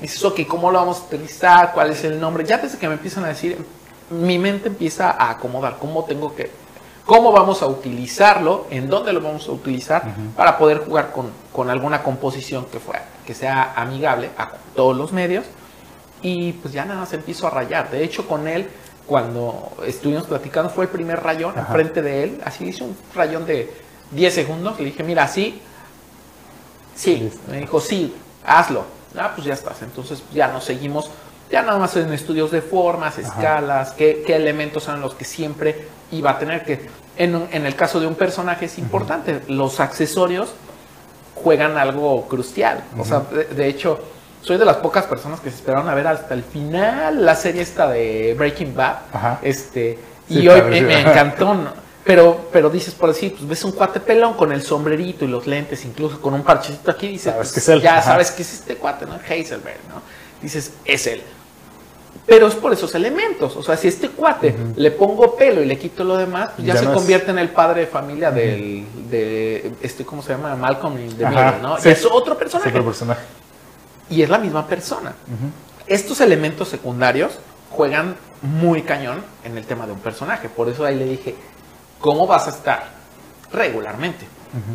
dices, 0.00 0.24
ok, 0.24 0.46
¿cómo 0.46 0.70
lo 0.70 0.78
vamos 0.78 1.00
a 1.00 1.06
utilizar? 1.06 1.72
¿Cuál 1.72 1.90
es 1.90 2.04
el 2.04 2.20
nombre? 2.20 2.44
Ya 2.44 2.58
desde 2.58 2.78
que 2.78 2.86
me 2.86 2.94
empiezan 2.94 3.24
a 3.24 3.28
decir, 3.28 3.58
mi 4.10 4.38
mente 4.38 4.68
empieza 4.68 5.10
a 5.10 5.30
acomodar 5.30 5.78
cómo 5.80 6.04
tengo 6.04 6.32
que, 6.36 6.48
cómo 7.04 7.32
vamos 7.32 7.62
a 7.62 7.66
utilizarlo, 7.66 8.66
en 8.70 8.88
dónde 8.88 9.12
lo 9.12 9.20
vamos 9.20 9.48
a 9.48 9.52
utilizar 9.52 10.14
para 10.36 10.56
poder 10.58 10.78
jugar 10.78 11.12
con, 11.12 11.30
con 11.52 11.70
alguna 11.70 12.02
composición 12.02 12.66
que, 12.66 12.80
fuera, 12.80 13.04
que 13.26 13.34
sea 13.34 13.74
amigable 13.76 14.30
a 14.38 14.52
todos 14.74 14.96
los 14.96 15.12
medios. 15.12 15.44
Y 16.22 16.52
pues 16.54 16.72
ya 16.72 16.84
nada 16.86 17.00
más 17.00 17.12
empiezo 17.12 17.46
a 17.46 17.50
rayar. 17.50 17.90
De 17.90 18.02
hecho, 18.02 18.26
con 18.26 18.48
él, 18.48 18.68
cuando 19.06 19.72
estuvimos 19.84 20.24
platicando, 20.24 20.70
fue 20.70 20.84
el 20.84 20.90
primer 20.90 21.22
rayón 21.22 21.50
Ajá. 21.50 21.66
enfrente 21.68 22.00
de 22.00 22.24
él. 22.24 22.40
Así 22.44 22.64
hice 22.64 22.84
un 22.84 22.96
rayón 23.14 23.44
de 23.44 23.70
10 24.12 24.34
segundos. 24.34 24.78
Le 24.78 24.86
dije, 24.86 25.02
mira, 25.02 25.24
así. 25.24 25.60
Sí. 26.96 27.16
Listo. 27.16 27.40
Me 27.50 27.58
dijo, 27.58 27.78
sí, 27.78 28.14
hazlo. 28.46 28.86
Ah, 29.18 29.32
pues 29.34 29.46
ya 29.46 29.52
estás. 29.52 29.82
Entonces 29.82 30.22
ya 30.32 30.48
nos 30.48 30.64
seguimos. 30.64 31.10
Ya 31.50 31.60
nada 31.60 31.78
más 31.78 31.94
en 31.96 32.10
estudios 32.14 32.50
de 32.50 32.62
formas, 32.62 33.18
escalas, 33.18 33.92
qué, 33.92 34.24
qué 34.26 34.36
elementos 34.36 34.82
son 34.84 35.02
los 35.02 35.14
que 35.14 35.26
siempre 35.26 35.86
iba 36.18 36.30
a 36.30 36.38
tener 36.38 36.64
que. 36.64 36.88
En, 37.16 37.48
en 37.52 37.66
el 37.66 37.76
caso 37.76 38.00
de 38.00 38.06
un 38.06 38.14
personaje 38.14 38.66
es 38.66 38.78
importante. 38.78 39.42
Los 39.48 39.80
accesorios 39.80 40.52
juegan 41.34 41.78
algo 41.78 42.26
crucial. 42.28 42.84
O 42.98 43.04
sea, 43.04 43.20
de, 43.20 43.44
de 43.44 43.68
hecho, 43.68 44.00
soy 44.40 44.56
de 44.56 44.64
las 44.64 44.76
pocas 44.78 45.06
personas 45.06 45.40
que 45.40 45.50
se 45.50 45.56
esperaron 45.56 45.88
a 45.88 45.94
ver 45.94 46.06
hasta 46.06 46.34
el 46.34 46.42
final 46.42 47.24
la 47.24 47.34
serie 47.34 47.62
esta 47.62 47.88
de 47.88 48.34
Breaking 48.36 48.74
Bad. 48.74 48.96
Ajá. 49.12 49.38
Este, 49.42 49.98
Sí, 50.28 50.40
y 50.40 50.48
hoy 50.48 50.62
me, 50.62 51.00
encantó. 51.00 51.54
¿no? 51.54 51.70
Pero, 52.04 52.48
pero 52.52 52.70
dices 52.70 52.94
por 52.94 53.10
así, 53.10 53.30
pues 53.30 53.48
ves 53.48 53.64
un 53.64 53.72
cuate 53.72 54.00
pelón 54.00 54.34
con 54.34 54.52
el 54.52 54.62
sombrerito 54.62 55.24
y 55.24 55.28
los 55.28 55.46
lentes, 55.46 55.84
incluso 55.84 56.20
con 56.20 56.34
un 56.34 56.42
parchecito 56.42 56.90
aquí, 56.90 57.08
dices, 57.08 57.32
Sabes 57.32 57.36
pues, 57.38 57.52
que 57.52 57.60
es 57.60 57.68
él. 57.68 57.80
ya 57.82 57.98
Ajá. 57.98 58.02
sabes 58.02 58.30
que 58.30 58.42
es 58.42 58.52
este 58.52 58.76
cuate, 58.76 59.06
¿no? 59.06 59.18
Heiselberg, 59.26 59.78
¿no? 59.88 60.02
Dices, 60.42 60.72
es 60.84 61.06
él. 61.06 61.22
Pero 62.26 62.46
es 62.46 62.54
por 62.54 62.72
esos 62.72 62.94
elementos. 62.94 63.54
O 63.56 63.62
sea, 63.62 63.76
si 63.76 63.88
este 63.88 64.08
cuate 64.08 64.54
le 64.76 64.90
pongo 64.92 65.36
pelo 65.36 65.62
y 65.62 65.66
le 65.66 65.78
quito 65.78 66.04
lo 66.04 66.16
demás, 66.16 66.50
pues 66.56 66.66
ya, 66.66 66.72
Ya 66.74 66.80
se 66.80 66.86
no 66.86 66.92
es- 66.92 66.96
convierte 66.98 67.30
en 67.30 67.38
el 67.38 67.50
padre 67.50 67.82
de 67.82 67.86
familia 67.86 68.30
del, 68.30 68.86
de, 69.10 69.72
este, 69.82 70.04
¿cómo 70.06 70.22
se 70.22 70.32
llama? 70.32 70.56
Malcolm 70.56 70.94
Ajá, 70.94 71.02
Middle, 71.52 71.62
¿no? 71.62 71.78
sí. 71.78 71.90
Es 71.90 72.04
otro 72.06 72.32
Es 72.32 72.38
personaje. 72.38 72.70
otro 72.70 72.84
personaje. 72.84 73.20
Y 74.08 74.22
es 74.22 74.30
la 74.30 74.38
misma 74.38 74.66
persona. 74.66 75.14
Estos 75.86 76.20
elementos 76.22 76.68
secundarios 76.68 77.32
juegan 77.70 78.16
muy 78.40 78.82
cañón 78.82 79.22
en 79.44 79.58
el 79.58 79.66
tema 79.66 79.86
de 79.86 79.92
un 79.92 79.98
personaje. 79.98 80.48
Por 80.48 80.68
eso 80.70 80.84
ahí 80.86 80.96
le 80.96 81.04
dije, 81.04 81.34
¿cómo 82.00 82.26
vas 82.26 82.46
a 82.46 82.50
estar 82.50 82.84
regularmente? 83.52 84.26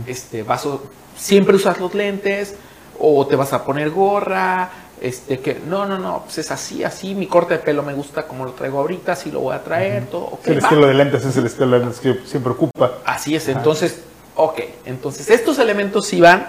este, 0.07 0.43
vas 0.43 0.65
a- 0.65 0.77
siempre 1.15 1.55
usas 1.55 1.79
los 1.79 1.93
lentes 1.95 2.53
o 2.99 3.25
te 3.25 3.35
vas 3.37 3.53
a 3.53 3.63
poner 3.63 3.89
gorra. 3.91 4.69
Este, 5.01 5.39
que 5.39 5.59
no, 5.65 5.85
no, 5.85 5.97
no, 5.97 6.23
pues 6.25 6.39
es 6.39 6.51
así, 6.51 6.83
así. 6.83 7.15
Mi 7.15 7.27
corte 7.27 7.53
de 7.55 7.59
pelo 7.59 7.83
me 7.83 7.93
gusta 7.93 8.27
como 8.27 8.45
lo 8.45 8.51
traigo 8.51 8.79
ahorita, 8.79 9.13
así 9.13 9.31
lo 9.31 9.39
voy 9.39 9.55
a 9.55 9.63
traer, 9.63 10.07
todo. 10.07 10.23
ok, 10.23 10.47
el 10.47 10.55
va. 10.55 10.59
estilo 10.59 10.87
de 10.87 10.93
lentes 10.93 11.25
es 11.25 11.37
el 11.37 11.45
estilo 11.45 11.71
de 11.71 11.79
lentes 11.79 11.99
que 11.99 12.19
siempre 12.25 12.51
ocupa. 12.51 12.99
Así 13.05 13.35
es, 13.35 13.47
entonces, 13.47 14.01
ok, 14.35 14.59
entonces 14.85 15.29
estos 15.29 15.57
elementos 15.59 16.05
sí 16.05 16.19
van 16.19 16.47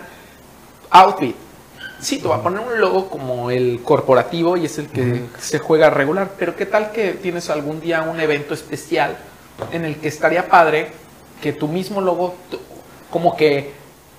outfit. 0.91 1.37
Sí, 2.01 2.19
te 2.19 2.29
va 2.29 2.37
a 2.37 2.43
poner 2.43 2.61
un 2.61 2.81
logo 2.81 3.09
como 3.11 3.51
el 3.51 3.83
corporativo 3.83 4.57
y 4.57 4.65
es 4.65 4.79
el 4.79 4.89
que 4.89 5.23
se 5.39 5.59
juega 5.59 5.91
regular, 5.91 6.31
pero 6.39 6.57
¿qué 6.57 6.65
tal 6.65 6.93
que 6.93 7.13
tienes 7.13 7.51
algún 7.51 7.81
día 7.81 8.03
un 8.03 8.19
evento 8.21 8.55
especial 8.55 9.19
en 9.71 9.85
el 9.85 9.97
que 9.97 10.09
estaría 10.09 10.49
padre 10.49 10.93
que 11.43 11.53
tu 11.53 11.69
mismo 11.69 12.01
logo 12.01 12.35
como 13.11 13.37
que 13.37 13.73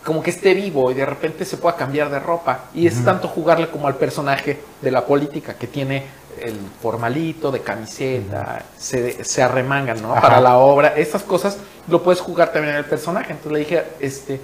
como 0.03 0.23
que 0.23 0.31
esté 0.31 0.53
vivo 0.53 0.91
y 0.91 0.95
de 0.95 1.05
repente 1.05 1.45
se 1.45 1.57
pueda 1.57 1.75
cambiar 1.75 2.09
de 2.09 2.19
ropa. 2.19 2.65
Y 2.73 2.87
es 2.87 3.03
tanto 3.03 3.27
jugarle 3.27 3.69
como 3.69 3.87
al 3.87 3.95
personaje 3.95 4.59
de 4.81 4.91
la 4.91 5.05
política 5.05 5.53
que 5.55 5.67
tiene 5.67 6.05
el 6.39 6.57
formalito 6.81 7.51
de 7.51 7.61
camiseta, 7.61 8.63
se, 8.77 9.23
se, 9.23 9.43
arremangan, 9.43 10.01
¿no? 10.01 10.15
Para 10.15 10.41
la 10.41 10.57
obra. 10.57 10.95
Estas 10.95 11.21
cosas 11.23 11.57
lo 11.87 12.01
puedes 12.01 12.19
jugar 12.19 12.51
también 12.51 12.73
en 12.73 12.79
el 12.79 12.85
personaje. 12.85 13.31
Entonces 13.33 13.51
le 13.51 13.59
dije, 13.59 13.83
este, 13.99 14.41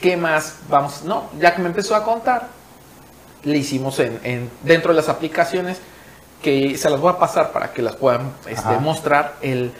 ¿qué 0.00 0.16
más 0.16 0.56
vamos? 0.68 1.02
No, 1.02 1.30
ya 1.40 1.54
que 1.54 1.62
me 1.62 1.68
empezó 1.68 1.96
a 1.96 2.04
contar, 2.04 2.48
le 3.42 3.58
hicimos 3.58 3.98
en, 3.98 4.50
dentro 4.62 4.92
de 4.92 4.96
las 4.96 5.08
aplicaciones 5.08 5.78
que 6.42 6.76
se 6.76 6.90
las 6.90 7.00
voy 7.00 7.12
a 7.12 7.18
pasar 7.18 7.50
para 7.50 7.72
que 7.72 7.82
las 7.82 7.96
puedan 7.96 8.32
este, 8.46 8.78
mostrar. 8.78 9.34
El, 9.40 9.72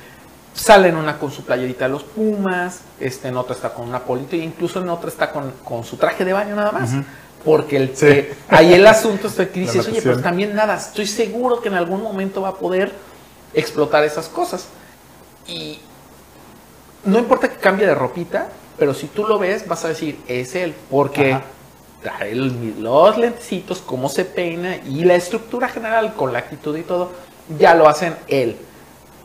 sale 0.57 0.89
en 0.89 0.97
una 0.97 1.19
con 1.19 1.31
su 1.31 1.45
playerita 1.45 1.85
de 1.85 1.91
los 1.93 2.03
Pumas, 2.03 2.81
este, 2.99 3.29
en 3.29 3.37
otra 3.37 3.55
está 3.55 3.73
con 3.73 3.89
una 3.89 4.01
polito, 4.01 4.35
e 4.35 4.39
incluso 4.39 4.81
en 4.81 4.89
otra 4.89 5.09
está 5.09 5.31
con, 5.31 5.53
con 5.63 5.85
su 5.85 5.97
traje 5.97 6.25
de 6.25 6.33
baño 6.33 6.57
nada 6.57 6.73
más. 6.73 6.91
Porque 7.45 7.77
el, 7.77 7.95
eh, 8.01 8.35
ahí 8.49 8.75
el 8.75 8.87
asunto 8.87 9.29
es 9.29 9.35
que 9.35 9.61
dices, 9.61 9.87
oye, 9.87 10.01
pero 10.03 10.21
también 10.21 10.55
nada, 10.55 10.77
estoy 10.77 11.07
seguro 11.07 11.61
que 11.61 11.69
en 11.69 11.75
algún 11.75 12.03
momento 12.03 12.43
va 12.43 12.49
a 12.49 12.55
poder 12.55 12.93
explotar 13.55 14.03
esas 14.03 14.29
cosas. 14.29 14.67
Y 15.47 15.79
no 17.05 17.19
importa 17.19 17.49
que 17.49 17.59
cambie 17.59 17.87
de 17.87 17.95
ropita, 17.95 18.49
pero 18.79 18.95
si 18.95 19.07
tú 19.07 19.25
lo 19.27 19.39
ves, 19.39 19.69
vas 19.69 19.85
a 19.85 19.89
decir, 19.89 20.19
es 20.27 20.57
él, 20.57 20.75
porque 20.91 21.39
trae 22.03 22.35
los 22.35 23.17
lentecitos, 23.17 23.81
cómo 23.81 24.09
se 24.09 24.25
peina 24.25 24.77
y 24.77 25.05
la 25.05 25.15
estructura 25.15 25.69
general 25.69 26.15
con 26.15 26.33
la 26.33 26.41
actitud 26.41 26.77
y 26.77 26.83
todo, 26.83 27.13
ya 27.59 27.75
lo 27.75 27.89
hacen 27.89 28.17
él 28.27 28.57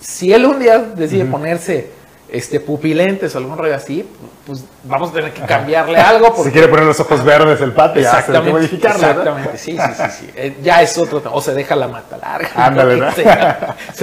si 0.01 0.33
él 0.33 0.45
un 0.45 0.59
día 0.59 0.79
decide 0.79 1.25
ponerse 1.25 1.91
este, 2.31 2.59
pupilentes 2.59 3.35
o 3.35 3.37
algún 3.37 3.57
rollo 3.57 3.75
así, 3.75 4.07
pues 4.47 4.63
vamos 4.83 5.11
a 5.11 5.13
tener 5.13 5.33
que 5.33 5.41
cambiarle 5.41 5.97
algo. 5.99 6.33
Si 6.43 6.49
quiere 6.49 6.69
poner 6.69 6.85
los 6.85 6.99
ojos 6.99 7.23
verdes 7.23 7.59
el 7.61 7.73
pato, 7.73 7.99
ya 7.99 8.21
se 8.21 8.31
que 8.31 8.39
modificarlo. 8.39 9.07
Exactamente, 9.07 9.57
sí, 9.57 9.77
sí, 9.77 9.93
sí, 9.95 10.03
sí. 10.19 10.31
Eh, 10.35 10.57
ya 10.63 10.81
es 10.81 10.97
otro 10.97 11.21
O 11.33 11.41
se 11.41 11.53
deja 11.53 11.75
la 11.75 11.87
mata 11.87 12.17
larga. 12.17 12.49
Ándale, 12.55 12.97
¿no? 12.97 13.11
Se, 13.11 13.23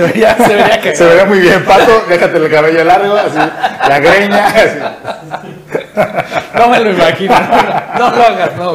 vería, 0.02 0.36
se 0.36 0.54
vería 0.54 0.80
que. 0.80 0.94
Se 0.98 1.04
vería 1.04 1.24
muy 1.24 1.40
bien, 1.40 1.64
pato, 1.64 2.04
déjate 2.08 2.36
el 2.36 2.50
cabello 2.50 2.84
largo, 2.84 3.14
así, 3.14 3.38
la 3.88 3.98
greña, 3.98 4.46
así. 4.48 4.78
No 6.54 6.68
me 6.68 6.80
lo 6.80 6.90
imagino, 6.90 7.34
no, 7.98 8.10
lo 8.10 8.22
hagas, 8.22 8.56
no. 8.56 8.74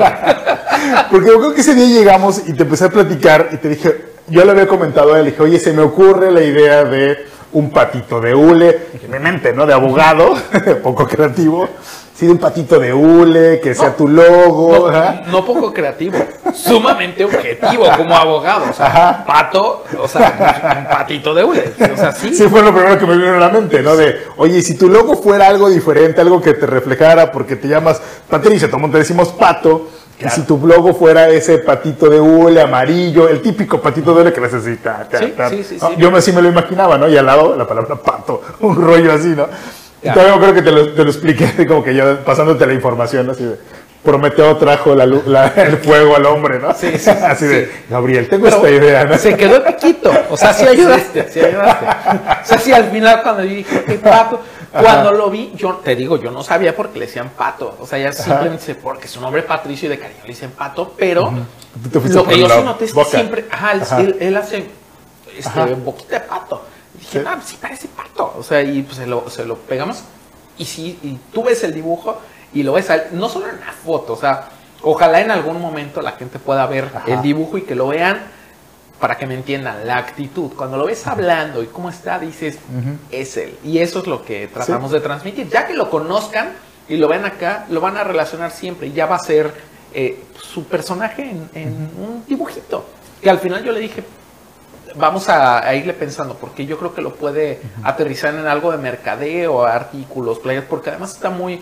Porque 1.11 1.27
yo 1.27 1.39
creo 1.39 1.53
que 1.53 1.61
ese 1.61 1.75
día 1.75 1.85
llegamos 1.85 2.41
y 2.47 2.53
te 2.53 2.63
empecé 2.63 2.85
a 2.85 2.89
platicar 2.89 3.49
y 3.51 3.57
te 3.57 3.69
dije, 3.69 4.12
yo 4.27 4.45
le 4.45 4.51
había 4.51 4.67
comentado 4.67 5.13
a 5.13 5.19
él, 5.19 5.25
dije, 5.25 5.41
oye, 5.41 5.59
se 5.59 5.73
me 5.73 5.81
ocurre 5.81 6.31
la 6.31 6.41
idea 6.41 6.83
de 6.83 7.25
un 7.53 7.69
patito 7.69 8.19
de 8.19 8.33
hule, 8.33 8.87
en 9.01 9.11
mi 9.11 9.19
mente, 9.19 9.53
¿no? 9.53 9.65
De 9.65 9.73
abogado, 9.73 10.33
poco 10.83 11.07
creativo. 11.07 11.69
Sí, 12.15 12.27
de 12.27 12.31
un 12.31 12.37
patito 12.37 12.79
de 12.79 12.93
hule, 12.93 13.59
que 13.59 13.73
sea 13.73 13.95
tu 13.95 14.07
logo. 14.07 14.91
No, 15.31 15.43
poco 15.43 15.73
creativo, 15.73 16.15
sumamente 16.53 17.25
objetivo 17.25 17.85
como 17.97 18.15
abogado. 18.15 18.65
O 18.69 18.73
sea, 18.73 19.23
pato, 19.25 19.83
o 19.99 20.07
sea, 20.07 20.77
un 20.77 20.95
patito 20.95 21.33
de 21.33 21.43
hule. 21.43 21.73
O 21.91 21.97
sea, 21.97 22.11
sí. 22.11 22.35
Sí, 22.35 22.43
fue 22.47 22.61
lo 22.61 22.71
primero 22.71 22.99
que 22.99 23.07
me 23.07 23.17
vino 23.17 23.33
a 23.33 23.39
la 23.39 23.49
mente, 23.49 23.81
¿no? 23.81 23.95
De, 23.95 24.15
oye, 24.37 24.61
si 24.61 24.75
tu 24.77 24.89
logo 24.89 25.15
fuera 25.15 25.47
algo 25.47 25.69
diferente, 25.69 26.21
algo 26.21 26.39
que 26.39 26.53
te 26.53 26.67
reflejara, 26.67 27.31
porque 27.31 27.55
te 27.55 27.67
llamas 27.67 27.99
Patricia, 28.29 28.67
mundo 28.67 28.91
te 28.91 28.99
decimos 28.99 29.29
pato 29.29 29.87
y 30.19 30.29
si 30.29 30.41
tu 30.41 30.65
logo 30.65 30.93
fuera 30.93 31.29
ese 31.29 31.57
patito 31.59 32.09
de 32.09 32.19
hule 32.19 32.61
amarillo, 32.61 33.27
el 33.27 33.41
típico 33.41 33.81
patito 33.81 34.13
de 34.13 34.21
hule 34.21 34.33
que 34.33 34.41
necesita. 34.41 35.07
Sí, 35.49 35.63
sí, 35.63 35.79
sí, 35.79 35.85
Yo 35.97 36.11
me, 36.11 36.21
sí 36.21 36.31
me 36.31 36.41
lo 36.41 36.49
imaginaba, 36.49 36.97
¿no? 36.97 37.09
Y 37.09 37.17
al 37.17 37.25
lado 37.25 37.55
la 37.55 37.67
palabra 37.67 37.95
pato, 37.95 38.41
un 38.61 38.75
rollo 38.75 39.11
así, 39.11 39.29
¿no? 39.29 39.47
Y 40.01 40.09
todavía 40.09 40.37
creo 40.37 40.53
que 40.53 40.61
te 40.61 40.71
lo, 40.71 40.93
te 40.93 41.03
lo 41.03 41.09
expliqué, 41.09 41.67
como 41.67 41.83
que 41.83 41.95
yo 41.95 42.19
pasándote 42.23 42.65
la 42.65 42.73
información, 42.73 43.29
así 43.29 43.43
de. 43.43 43.57
Prometeo 44.03 44.57
trajo 44.57 44.93
la, 44.95 45.05
el 45.55 45.77
fuego 45.77 46.17
al 46.17 46.25
hombre, 46.25 46.59
¿no? 46.59 46.73
Sí, 46.73 46.97
sí, 46.97 47.09
Así 47.09 47.45
de, 47.45 47.71
Gabriel, 47.89 48.27
tengo 48.27 48.47
esta 48.47 48.69
idea, 48.69 49.05
¿no? 49.05 49.17
Se 49.17 49.37
quedó 49.37 49.63
piquito, 49.63 50.11
o 50.29 50.35
sea, 50.35 50.51
sí 50.51 50.65
ayudaste, 50.67 51.29
sí 51.31 51.39
ayudaste. 51.39 51.85
O 51.85 52.45
sea, 52.45 52.57
sí 52.59 52.73
al 52.73 52.91
final 52.91 53.21
cuando 53.23 53.45
yo 53.45 53.55
dije, 53.55 53.83
¿qué 53.87 53.93
pato? 53.93 54.41
Cuando 54.73 55.11
lo 55.11 55.29
vi, 55.29 55.53
yo 55.55 55.75
te 55.75 55.95
digo, 55.95 56.17
yo 56.17 56.31
no 56.31 56.43
sabía 56.43 56.75
por 56.75 56.89
qué 56.89 56.99
le 56.99 57.05
decían 57.05 57.29
pato. 57.37 57.77
O 57.79 57.85
sea, 57.85 57.99
ya 57.99 58.11
simplemente 58.11 58.73
porque 58.75 59.07
su 59.07 59.21
nombre 59.21 59.41
es 59.41 59.47
Patricio 59.47 59.85
y 59.87 59.89
de 59.89 59.99
cariño 59.99 60.21
le 60.23 60.29
dicen 60.29 60.51
pato, 60.51 60.93
pero 60.97 61.31
lo 61.93 62.25
que 62.25 62.39
yo 62.39 62.49
sí 62.49 62.63
noté 62.63 62.85
es 62.85 62.93
que 62.93 63.05
siempre, 63.05 63.45
ajá, 63.51 63.73
Él, 63.99 64.35
hace 64.35 64.67
este, 65.37 65.73
boquita 65.75 66.19
de 66.19 66.25
pato. 66.25 66.63
Y 66.95 66.99
dije, 66.99 67.23
ah, 67.27 67.39
sí 67.43 67.57
parece 67.61 67.87
pato. 67.87 68.33
O 68.37 68.43
sea, 68.43 68.61
y 68.63 68.81
pues 68.81 68.97
se 68.97 69.05
lo, 69.05 69.29
se 69.29 69.45
lo 69.45 69.57
pegamos. 69.57 70.03
Y 70.57 70.65
sí, 70.65 70.99
y 71.03 71.17
tú 71.31 71.43
ves 71.43 71.63
el 71.63 71.73
dibujo 71.73 72.19
y 72.53 72.63
lo 72.63 72.73
ves, 72.73 72.91
no 73.11 73.29
solo 73.29 73.49
en 73.49 73.59
la 73.59 73.71
foto, 73.71 74.13
o 74.13 74.17
sea, 74.17 74.49
ojalá 74.83 75.21
en 75.21 75.31
algún 75.31 75.59
momento 75.59 76.01
la 76.01 76.11
gente 76.11 76.37
pueda 76.37 76.65
ver 76.67 76.91
el 77.07 77.21
dibujo 77.21 77.57
y 77.57 77.63
que 77.63 77.73
lo 77.75 77.87
vean 77.87 78.21
para 79.03 79.17
que 79.17 79.27
me 79.27 79.33
entiendan, 79.33 79.85
la 79.85 79.97
actitud. 79.97 80.53
Cuando 80.55 80.77
lo 80.77 80.85
ves 80.85 81.05
hablando 81.07 81.61
y 81.61 81.65
cómo 81.65 81.89
está, 81.89 82.19
dices, 82.19 82.57
es 83.11 83.35
él. 83.35 83.53
Y 83.61 83.79
eso 83.79 83.99
es 83.99 84.07
lo 84.07 84.23
que 84.23 84.47
tratamos 84.47 84.91
de 84.91 85.01
transmitir. 85.01 85.49
Ya 85.49 85.67
que 85.67 85.73
lo 85.73 85.89
conozcan 85.89 86.53
y 86.87 86.95
lo 86.95 87.09
ven 87.09 87.25
acá, 87.25 87.65
lo 87.69 87.81
van 87.81 87.97
a 87.97 88.05
relacionar 88.05 88.51
siempre 88.51 88.87
y 88.87 88.93
ya 88.93 89.05
va 89.05 89.17
a 89.17 89.19
ser 89.19 89.53
eh, 89.93 90.23
su 90.41 90.63
personaje 90.67 91.35
en, 91.53 91.89
un 91.99 92.23
dibujito. 92.25 92.85
Que 93.21 93.29
al 93.29 93.39
final 93.39 93.61
yo 93.65 93.73
le 93.73 93.81
dije, 93.81 94.05
vamos 94.95 95.27
a, 95.27 95.75
irle 95.75 95.91
pensando, 95.91 96.35
porque 96.35 96.65
yo 96.65 96.79
creo 96.79 96.95
que 96.95 97.01
lo 97.01 97.13
puede 97.13 97.59
aterrizar 97.83 98.33
en 98.33 98.47
algo 98.47 98.71
de 98.71 98.77
mercadeo, 98.77 99.65
artículos, 99.65 100.39
playas, 100.39 100.63
porque 100.69 100.91
además 100.91 101.11
está 101.11 101.29
muy, 101.29 101.61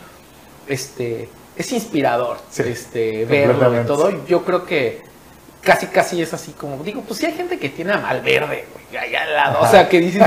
este, 0.68 1.28
es 1.56 1.72
inspirador, 1.72 2.38
este, 2.56 3.26
verlo 3.26 3.82
y 3.82 3.86
todo. 3.88 4.28
Yo 4.28 4.46
creo 4.46 4.64
que 4.64 5.10
casi 5.62 5.88
casi 5.88 6.22
es 6.22 6.34
así 6.34 6.52
como, 6.52 6.84
digo, 6.84 7.02
pues 7.08 7.20
si 7.20 7.26
hay 7.26 7.34
gente 7.34 7.58
que 7.58 7.70
tiene 7.70 7.94
a 7.94 7.98
Malverde, 7.98 8.66
güey, 8.74 9.04
allá 9.04 9.24
al 9.24 9.34
lado, 9.34 9.62
o 9.62 9.68
sea, 9.68 9.88
que 9.88 10.00
dices, 10.00 10.24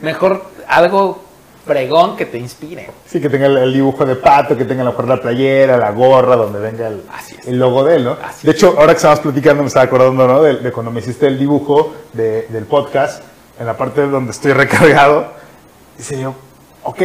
mejor 0.00 0.44
algo 0.66 1.30
fregón 1.64 2.16
que 2.16 2.26
te 2.26 2.38
inspire. 2.38 2.90
Sí, 3.06 3.20
que 3.20 3.28
tenga 3.28 3.46
el, 3.46 3.72
dibujo 3.72 4.04
de 4.04 4.16
pato, 4.16 4.56
que 4.56 4.64
tenga 4.64 4.82
a 4.82 4.86
lo 4.86 4.90
mejor 4.92 5.08
la 5.08 5.20
playera, 5.20 5.76
la 5.76 5.90
gorra, 5.90 6.36
donde 6.36 6.58
venga 6.58 6.88
el, 6.88 7.02
el 7.46 7.58
logo 7.58 7.84
de 7.84 7.96
él, 7.96 8.04
¿no? 8.04 8.16
de 8.42 8.50
hecho, 8.50 8.74
ahora 8.78 8.92
que 8.92 8.96
estábamos 8.96 9.20
platicando, 9.20 9.62
me 9.62 9.68
estaba 9.68 9.84
acordando, 9.84 10.26
¿no? 10.26 10.42
De, 10.42 10.72
cuando 10.72 10.90
me 10.90 11.00
hiciste 11.00 11.26
el 11.26 11.38
dibujo 11.38 11.94
del 12.12 12.64
podcast, 12.64 13.22
en 13.58 13.66
la 13.66 13.76
parte 13.76 14.06
donde 14.06 14.32
estoy 14.32 14.52
recargado, 14.54 15.32
dice 15.96 16.18
yo, 16.18 16.34
ok, 16.82 17.02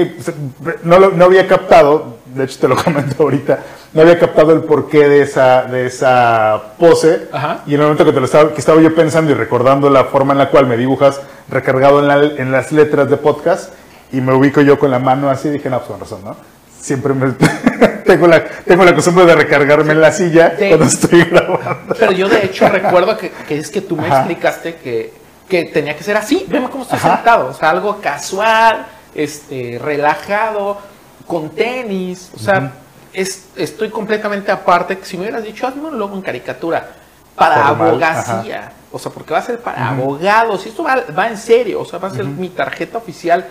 no, 0.83 0.99
no 1.09 1.25
había 1.25 1.47
captado, 1.47 2.17
de 2.33 2.45
hecho 2.45 2.59
te 2.59 2.67
lo 2.67 2.75
comento 2.83 3.23
ahorita, 3.23 3.59
no 3.95 4.01
había 4.01 4.19
captado 4.19 4.51
el 4.51 4.63
porqué 4.63 5.07
de 5.07 5.21
esa, 5.21 5.63
de 5.63 5.85
esa 5.85 6.73
pose. 6.77 7.29
Y 7.65 7.73
en 7.73 7.79
el 7.79 7.83
momento 7.83 8.03
que, 8.03 8.11
te 8.11 8.19
lo 8.19 8.25
estaba, 8.25 8.53
que 8.53 8.59
estaba 8.59 8.81
yo 8.81 8.93
pensando 8.93 9.31
y 9.31 9.33
recordando 9.33 9.89
la 9.89 10.03
forma 10.03 10.33
en 10.33 10.39
la 10.39 10.49
cual 10.49 10.67
me 10.67 10.75
dibujas 10.75 11.21
recargado 11.49 12.03
en, 12.03 12.41
en 12.41 12.51
las 12.51 12.73
letras 12.73 13.09
de 13.09 13.15
podcast, 13.15 13.71
y 14.11 14.19
me 14.19 14.33
ubico 14.33 14.59
yo 14.61 14.77
con 14.77 14.91
la 14.91 14.99
mano 14.99 15.29
así, 15.29 15.49
dije, 15.49 15.69
no, 15.69 15.77
pues 15.79 15.89
con 15.89 15.99
razón, 15.99 16.19
¿no? 16.25 16.35
Siempre 16.77 17.13
me, 17.13 17.31
tengo, 18.05 18.27
la, 18.27 18.43
tengo 18.43 18.83
la 18.83 18.93
costumbre 18.93 19.25
de 19.25 19.33
recargarme 19.33 19.93
en 19.93 20.01
la 20.01 20.11
silla 20.11 20.55
cuando 20.57 20.85
estoy 20.85 21.23
grabando. 21.23 21.95
Pero 21.97 22.11
yo 22.11 22.27
de 22.27 22.45
hecho 22.45 22.67
recuerdo 22.67 23.17
que, 23.17 23.31
que 23.47 23.57
es 23.57 23.71
que 23.71 23.79
tú 23.79 23.95
me 23.95 24.07
explicaste 24.09 24.75
que, 24.75 25.13
que 25.47 25.65
tenía 25.65 25.95
que 25.95 26.03
ser 26.03 26.17
así. 26.17 26.45
Veme 26.49 26.69
cómo 26.69 26.83
estoy 26.83 26.99
sentado. 26.99 27.47
O 27.47 27.53
sea, 27.53 27.69
algo 27.69 28.01
casual, 28.01 28.87
este, 29.15 29.79
relajado, 29.81 30.79
con 31.25 31.49
tenis, 31.49 32.29
o 32.35 32.39
sea, 32.39 32.73
es, 33.15 33.47
estoy 33.55 33.89
completamente 33.89 34.51
aparte. 34.51 34.99
Si 35.03 35.17
me 35.17 35.23
hubieras 35.23 35.43
dicho, 35.43 35.65
hazme 35.65 35.87
un 35.87 35.97
logo 35.97 36.15
en 36.15 36.21
caricatura 36.21 36.89
para 37.35 37.67
abogacía, 37.67 38.71
o 38.91 38.99
sea, 38.99 39.11
porque 39.11 39.33
va 39.33 39.39
a 39.39 39.43
ser 39.43 39.59
para 39.59 39.89
abogados, 39.89 40.65
y 40.65 40.69
esto 40.69 40.83
va, 40.83 41.27
en 41.27 41.37
serio, 41.37 41.81
o 41.81 41.85
sea, 41.85 41.99
va 41.99 42.07
a 42.07 42.11
ser 42.11 42.23
mi 42.23 42.49
tarjeta 42.49 42.97
oficial, 42.97 43.45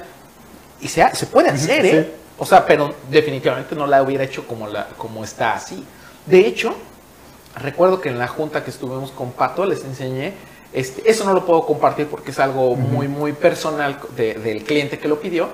y 0.81 0.89
se, 0.89 1.07
se 1.15 1.27
puede 1.27 1.51
hacer, 1.51 1.87
¿eh? 1.87 2.15
O 2.39 2.47
sea, 2.47 2.67
pero 2.67 2.95
definitivamente 3.11 3.77
no 3.77 3.87
la 3.87 4.03
hubiera 4.03 4.25
hecho 4.25 4.47
como, 4.47 4.67
la, 4.67 4.89
como 4.99 5.23
está 5.23 5.55
así. 5.55 5.85
De 6.27 6.47
hecho, 6.47 6.75
recuerdo 7.57 8.01
que 8.01 8.09
en 8.09 8.19
la 8.19 8.27
junta 8.27 8.65
que 8.65 8.71
estuvimos 8.71 9.13
con 9.13 9.33
Pato 9.33 9.65
les 9.67 9.85
enseñé, 9.85 10.33
este, 10.73 11.09
eso 11.09 11.25
no 11.25 11.33
lo 11.33 11.47
puedo 11.47 11.65
compartir 11.65 12.09
porque 12.09 12.33
es 12.33 12.39
algo 12.41 12.75
muy, 12.75 13.07
muy 13.07 13.33
personal 13.33 13.99
del 14.17 14.65
cliente 14.65 14.99
que 14.99 15.07
lo 15.07 15.21
pidió, 15.21 15.49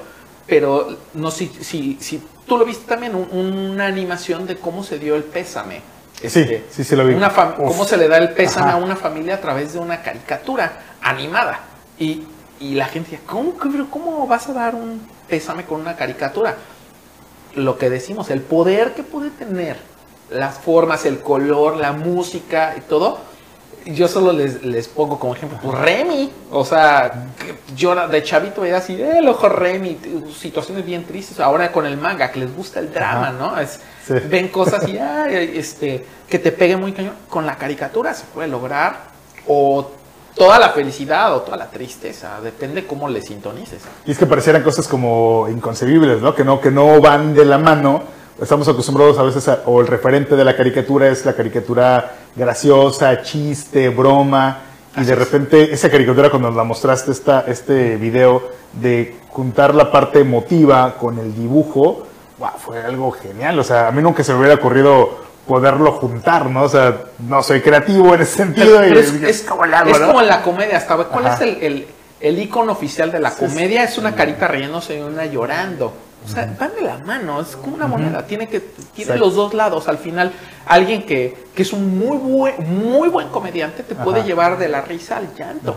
pero 0.47 0.97
no 1.13 1.31
sé 1.31 1.51
si, 1.61 1.99
si, 2.01 2.23
tú 2.51 2.59
lo 2.59 2.65
viste 2.65 2.85
también, 2.85 3.15
una 3.15 3.87
animación 3.87 4.45
de 4.45 4.57
cómo 4.57 4.83
se 4.83 4.99
dio 4.99 5.15
el 5.15 5.23
pésame. 5.23 5.83
sí, 6.17 6.27
este, 6.27 6.65
sí, 6.69 6.83
sí 6.83 6.97
lo 6.97 7.07
vi. 7.07 7.15
cómo 7.57 7.85
se 7.85 7.97
le 7.97 8.09
da 8.09 8.19
el 8.19 8.31
pésame 8.31 8.73
a 8.73 8.77
una 8.77 8.97
familia 8.97 9.37
a 9.37 9.41
través 9.41 9.73
de 9.73 9.79
una 9.79 10.03
caricatura 10.03 10.73
animada. 11.01 11.61
Y, 11.97 12.25
y 12.59 12.75
la 12.75 12.87
gente 12.87 13.13
decía, 13.13 13.25
¿cómo, 13.25 13.55
¿cómo 13.89 14.27
vas 14.27 14.49
a 14.49 14.53
dar 14.53 14.75
un 14.75 15.01
pésame 15.29 15.65
con 15.65 15.81
una 15.81 15.95
caricatura? 15.95 16.57
Lo 17.55 17.79
que 17.79 17.89
decimos, 17.89 18.31
el 18.31 18.41
poder 18.41 18.95
que 18.95 19.05
puede 19.05 19.31
tener, 19.31 19.77
las 20.29 20.59
formas, 20.59 21.07
el 21.07 21.21
color, 21.21 21.77
la 21.77 21.93
música 21.93 22.75
y 22.77 22.81
todo, 22.81 23.21
yo 23.87 24.09
solo 24.09 24.33
les, 24.33 24.63
les 24.63 24.89
pongo 24.89 25.19
como 25.19 25.35
ejemplo, 25.35 25.59
pues 25.63 25.79
Remy, 25.79 26.31
o 26.51 26.65
sea, 26.65 27.27
yo 27.77 27.95
de 28.09 28.23
chavito 28.23 28.63
veía 28.63 28.79
así, 28.79 28.95
eh, 28.95 29.19
el 29.19 29.29
ojo 29.29 29.49
Remy, 29.49 29.99
situaciones 30.37 30.85
bien 30.85 31.05
tristes, 31.05 31.41
ahora 31.41 31.73
con 31.73 31.87
el 31.87 31.97
manga, 31.97 32.31
que 32.31 32.41
les 32.41 32.55
gusta 32.55 32.81
el 32.81 32.93
drama, 32.93 33.31
¿no? 33.31 33.59
Es, 33.59 33.81
Ven 34.29 34.49
cosas 34.49 34.89
y, 34.89 34.97
este, 35.31 36.05
que 36.29 36.39
te 36.39 36.53
pegue 36.53 36.77
muy 36.77 36.93
cañón, 36.93 37.15
con 37.29 37.47
la 37.47 37.57
caricatura 37.57 38.13
se 38.15 38.25
puede 38.25 38.49
lograr, 38.49 39.11
o 39.47 39.91
toda 40.35 40.59
la 40.59 40.71
felicidad 40.71 41.35
o 41.35 41.41
toda 41.41 41.57
la 41.57 41.71
tristeza, 41.71 42.41
depende 42.41 42.87
cómo 42.87 43.09
le 43.09 43.23
sintonices. 43.23 43.83
Y 44.07 44.13
es 44.13 44.19
que 44.19 44.27
parecieran 44.27 44.63
cosas 44.63 44.89
como 44.89 45.49
inconcebibles, 45.51 46.23
¿no? 46.23 46.35
Que 46.35 46.45
no, 46.45 46.61
que 46.61 46.71
no 46.71 47.01
van 47.01 47.35
de 47.35 47.45
la 47.45 47.59
mano. 47.59 48.03
Estamos 48.41 48.67
acostumbrados 48.69 49.19
a 49.19 49.23
veces, 49.23 49.51
o 49.67 49.83
el 49.83 49.87
referente 49.87 50.35
de 50.35 50.45
la 50.45 50.57
caricatura 50.57 51.09
es 51.09 51.27
la 51.27 51.35
caricatura 51.35 52.13
graciosa, 52.35 53.21
chiste, 53.21 53.91
broma, 53.91 54.63
y 54.97 55.05
de 55.05 55.15
repente 55.15 55.75
esa 55.75 55.91
caricatura 55.91 56.31
cuando 56.31 56.49
nos 56.49 56.57
la 56.57 56.65
mostraste 56.65 57.13
esta, 57.13 57.45
este 57.47 57.97
video 57.97 58.49
de 58.73 59.19
juntar 59.29 59.75
la 59.75 59.93
parte 59.93 60.21
emotiva 60.21 60.97
con 60.99 61.19
el 61.19 61.35
dibujo, 61.35 62.07
wow, 62.39 62.51
fue 62.57 62.83
algo 62.83 63.11
genial. 63.11 63.59
O 63.59 63.65
sea, 63.65 63.89
a 63.89 63.93
mí 63.93 64.01
nunca 64.01 64.25
se 64.25 64.33
me 64.33 64.39
hubiera 64.39 64.55
ocurrido 64.55 65.19
poderlo 65.47 65.93
juntar, 65.93 66.47
¿no? 66.47 66.63
O 66.63 66.69
sea, 66.69 66.97
no 67.19 67.43
soy 67.43 67.61
creativo 67.61 68.15
en 68.15 68.23
ese 68.23 68.37
sentido. 68.37 68.83
es, 68.83 69.43
como, 69.43 69.67
en 69.67 69.71
la 69.71 70.41
comedia, 70.43 70.79
hasta 70.79 70.97
¿cuál 70.97 71.27
es 71.27 71.41
el, 71.43 71.87
el, 72.21 72.39
icono 72.39 72.73
oficial 72.73 73.13
de 73.13 73.21
la 73.21 73.33
comedia? 73.33 73.85
Es 73.85 73.99
una 73.99 74.15
carita 74.15 74.49
riéndose 74.49 74.99
y 74.99 75.03
una 75.03 75.27
llorando. 75.27 75.93
O 76.25 76.29
sea, 76.29 76.55
van 76.59 76.75
de 76.75 76.83
la 76.83 76.99
mano, 76.99 77.41
es 77.41 77.57
como 77.57 77.75
una 77.75 77.87
moneda, 77.87 78.27
tiene 78.27 78.47
que 78.49 78.61
tiene 78.61 79.17
los 79.17 79.35
dos 79.35 79.55
lados. 79.55 79.89
Al 79.89 79.99
final, 79.99 80.33
alguien 80.67 81.05
que, 81.05 81.47
que 81.55 81.63
es 81.63 81.73
un 81.73 81.99
muy 81.99 82.19
buen, 82.19 82.55
muy 82.91 83.09
buen 83.09 83.29
comediante 83.29 83.83
te 83.83 83.95
puede 83.95 84.23
llevar 84.23 84.59
de 84.59 84.69
la 84.69 84.83
risa 84.83 85.17
al 85.17 85.35
llanto. 85.35 85.75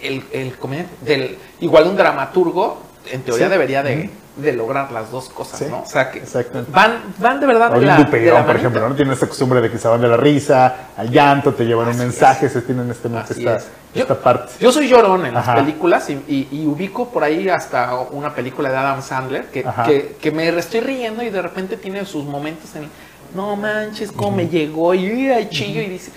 El, 0.00 0.24
el 0.32 0.56
comediante, 0.56 0.92
del, 1.04 1.38
igual 1.60 1.86
un 1.86 1.96
dramaturgo, 1.96 2.78
en 3.10 3.22
teoría 3.22 3.48
debería 3.48 3.82
de, 3.82 4.10
de 4.36 4.52
lograr 4.52 4.92
las 4.92 5.10
dos 5.10 5.28
cosas, 5.28 5.68
¿no? 5.68 5.82
O 5.82 5.86
sea, 5.86 6.10
que 6.10 6.22
van, 6.68 7.14
van 7.18 7.40
de 7.40 7.46
verdad 7.46 7.72
de 7.72 7.80
la, 7.80 8.46
por 8.46 8.56
ejemplo, 8.56 8.88
¿no? 8.88 8.94
Tienen 8.94 9.14
esta 9.14 9.26
costumbre 9.26 9.60
de 9.60 9.70
que 9.70 9.78
se 9.78 9.88
van 9.88 10.00
de 10.00 10.08
la 10.08 10.16
risa, 10.16 10.88
al 10.96 11.10
llanto, 11.10 11.52
te 11.52 11.64
llevan 11.64 11.88
un 11.88 11.98
mensaje, 11.98 12.48
se 12.48 12.62
tienen 12.62 12.90
este, 12.90 13.08
esta, 13.08 13.60
esta 13.94 14.18
parte. 14.18 14.52
Yo 14.60 14.72
soy 14.72 14.88
llorón 14.88 15.26
en 15.26 15.34
las 15.34 15.48
películas 15.48 16.08
y, 16.10 16.66
ubico 16.66 17.08
por 17.08 17.24
ahí 17.24 17.48
hasta 17.48 17.94
una 18.10 18.34
película 18.34 18.70
de 18.70 18.76
Adam 18.76 19.02
Sandler 19.02 19.46
que, 19.46 19.64
que, 19.84 20.16
que, 20.20 20.30
me 20.30 20.48
estoy 20.48 20.80
riendo 20.80 21.22
y 21.22 21.30
de 21.30 21.42
repente 21.42 21.76
tiene 21.76 22.04
sus 22.04 22.24
momentos 22.24 22.74
en, 22.76 22.88
no 23.34 23.56
manches, 23.56 24.12
cómo 24.12 24.36
me 24.36 24.48
llegó 24.48 24.94
y, 24.94 25.28
ay, 25.30 25.48
chillo 25.50 25.80
y 25.82 25.86
dice 25.86 26.12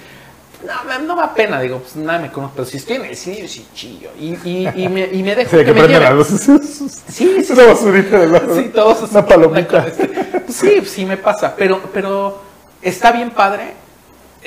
no, 0.63 0.99
no 0.99 1.15
me 1.15 1.21
da 1.21 1.33
pena, 1.33 1.61
digo, 1.61 1.79
pues 1.79 1.95
nada 1.95 2.19
me 2.19 2.31
conozco, 2.31 2.55
pero 2.57 2.67
si 2.67 2.77
estoy 2.77 2.97
en 2.97 3.05
el 3.05 3.15
cine, 3.15 3.41
yo 3.41 3.47
sí 3.47 3.67
chillo. 3.73 4.09
Y, 4.19 4.35
y, 4.47 4.69
y, 4.75 4.89
me, 4.89 5.05
y 5.11 5.23
me 5.23 5.35
dejo 5.35 5.51
sí, 5.51 5.57
que, 5.57 5.65
que 5.65 5.73
me 5.73 5.87
lleve. 5.87 6.23
Sí, 6.23 7.43
sí, 7.43 7.45
Una 7.53 7.65
basurita 7.65 8.19
de 8.19 8.27
lado. 8.27 8.55
Sí, 8.55 8.71
todos. 8.73 9.11
Una 9.11 9.25
palomita. 9.25 9.85
Sí, 10.47 10.81
sí 10.85 11.05
me 11.05 11.17
pasa, 11.17 11.55
pero, 11.55 11.81
pero 11.93 12.41
está 12.81 13.11
bien 13.11 13.31
padre 13.31 13.73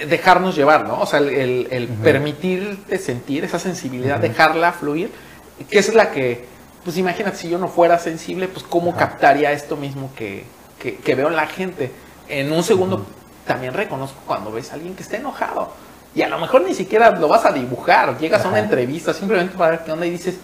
dejarnos 0.09 0.54
llevar, 0.54 0.86
¿no? 0.86 1.00
O 1.00 1.06
sea, 1.06 1.18
el, 1.18 1.68
el, 1.70 1.88
permitirte 1.88 2.98
sentir 2.98 3.44
esa 3.44 3.59
sensibilidad, 3.59 4.18
dejarla 4.18 4.72
fluir, 4.72 5.11
que 5.68 5.78
es 5.78 5.92
la 5.94 6.11
que, 6.12 6.44
pues 6.84 6.96
imagínate, 6.96 7.36
si 7.36 7.48
yo 7.48 7.59
no 7.59 7.68
fuera 7.68 7.98
sensible, 7.98 8.46
pues 8.48 8.64
cómo 8.64 8.96
captaría 8.96 9.50
esto 9.52 9.76
mismo 9.76 10.11
que, 10.16 10.44
que, 10.78 10.96
que, 10.96 11.14
veo 11.16 11.28
en 11.28 11.36
la 11.36 11.46
gente. 11.46 11.90
En 12.28 12.52
un 12.52 12.62
segundo 12.62 13.04
también 13.46 13.74
reconozco 13.74 14.20
cuando 14.26 14.52
ves 14.52 14.70
a 14.70 14.74
alguien 14.74 14.94
que 14.94 15.02
está 15.02 15.16
enojado 15.16 15.72
y 16.19 16.23
a 16.23 16.29
lo 16.29 16.41
mejor 16.41 16.62
ni 16.62 16.75
siquiera 16.75 17.12
lo 17.12 17.29
vas 17.29 17.45
a 17.45 17.53
dibujar. 17.53 18.19
Llegas 18.19 18.45
a 18.45 18.49
una 18.49 18.59
entrevista 18.59 19.14
simplemente 19.14 19.57
para 19.57 19.71
ver 19.71 19.85
qué 19.85 19.93
onda 19.93 20.05
y 20.05 20.11
dices, 20.11 20.35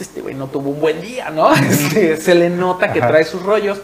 este 0.00 0.20
güey 0.20 0.34
no 0.34 0.48
tuvo 0.48 0.70
un 0.70 0.80
buen 0.80 1.00
día, 1.00 1.30
¿no? 1.30 1.54
Este, 1.54 2.16
se 2.16 2.34
le 2.34 2.50
nota 2.50 2.92
que 2.92 3.00
trae 3.00 3.24
sus 3.24 3.40
rollos, 3.44 3.80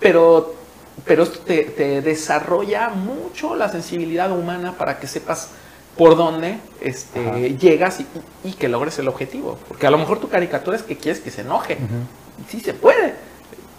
pero, 0.00 0.56
pero 1.04 1.22
esto 1.22 1.38
te, 1.38 2.02
desarrolla 2.02 2.88
mucho 2.88 3.54
la 3.54 3.68
sensibilidad 3.68 4.32
humana 4.32 4.72
para 4.76 4.98
que 4.98 5.06
sepas 5.06 5.50
por 5.96 6.16
dónde 6.16 6.58
este, 6.80 7.56
llegas 7.56 8.00
y, 8.42 8.52
que 8.54 8.66
logres 8.66 8.98
el 8.98 9.06
objetivo. 9.06 9.60
Porque 9.68 9.86
a 9.86 9.92
lo 9.92 9.98
mejor 9.98 10.18
tu 10.18 10.28
caricatura 10.28 10.76
es 10.76 10.82
que 10.82 10.96
quieres 10.96 11.20
que 11.20 11.30
se 11.30 11.42
enoje. 11.42 11.78
Sí 12.48 12.58
se 12.58 12.74
puede, 12.74 13.14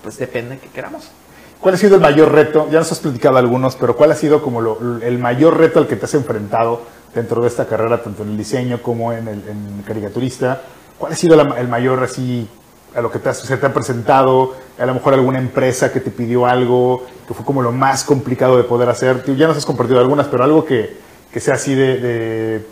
pues 0.02 0.18
depende 0.18 0.56
de 0.56 0.62
que 0.62 0.70
queramos. 0.70 1.12
¿Cuál 1.60 1.76
ha 1.76 1.78
sido 1.78 1.95
el 1.95 2.01
mayor 2.01 2.32
reto? 2.32 2.70
Ya 2.72 2.80
nos 2.80 2.91
has 2.91 2.99
platicado 2.99 3.38
algunos, 3.38 3.76
pero 3.76 3.95
¿cuál 3.97 4.12
ha 4.14 4.16
sido 4.16 4.41
como 4.41 4.78
el 5.01 5.20
mayor 5.20 5.57
reto 5.57 5.80
al 5.80 5.88
que 5.88 5.97
te 5.97 6.05
has 6.05 6.14
enfrentado 6.14 6.84
dentro 7.14 7.41
de 7.41 7.49
esta 7.49 7.66
carrera, 7.66 8.01
tanto 8.01 8.24
en 8.24 8.30
el 8.30 8.38
diseño 8.38 8.82
como 8.82 9.12
en 9.12 9.28
el 9.28 9.84
caricaturista? 9.86 10.62
¿Cuál 10.97 11.14
ha 11.14 11.16
sido 11.18 11.39
el 11.41 11.68
mayor 11.68 12.01
así 12.01 12.47
a 12.95 13.01
lo 13.01 13.12
que 13.12 13.20
te 13.20 13.34
se 13.34 13.57
te 13.57 13.66
ha 13.66 13.74
presentado? 13.74 14.55
A 14.78 14.86
lo 14.86 14.93
mejor 14.93 15.14
alguna 15.14 15.39
empresa 15.39 15.91
que 15.91 15.99
te 15.99 16.12
pidió 16.12 16.45
algo 16.45 17.05
que 17.28 17.34
fue 17.34 17.45
como 17.45 17.62
lo 17.62 17.74
más 17.74 18.05
complicado 18.05 18.55
de 18.55 18.64
poder 18.64 18.88
hacer. 18.88 19.24
Ya 19.36 19.47
nos 19.47 19.57
has 19.57 19.66
compartido 19.66 19.99
algunas, 19.99 20.28
pero 20.28 20.45
algo 20.45 20.64
que, 20.64 20.95
que 21.32 21.41
sea 21.41 21.55
así 21.55 21.76
de, 21.76 21.97
de 21.97 22.66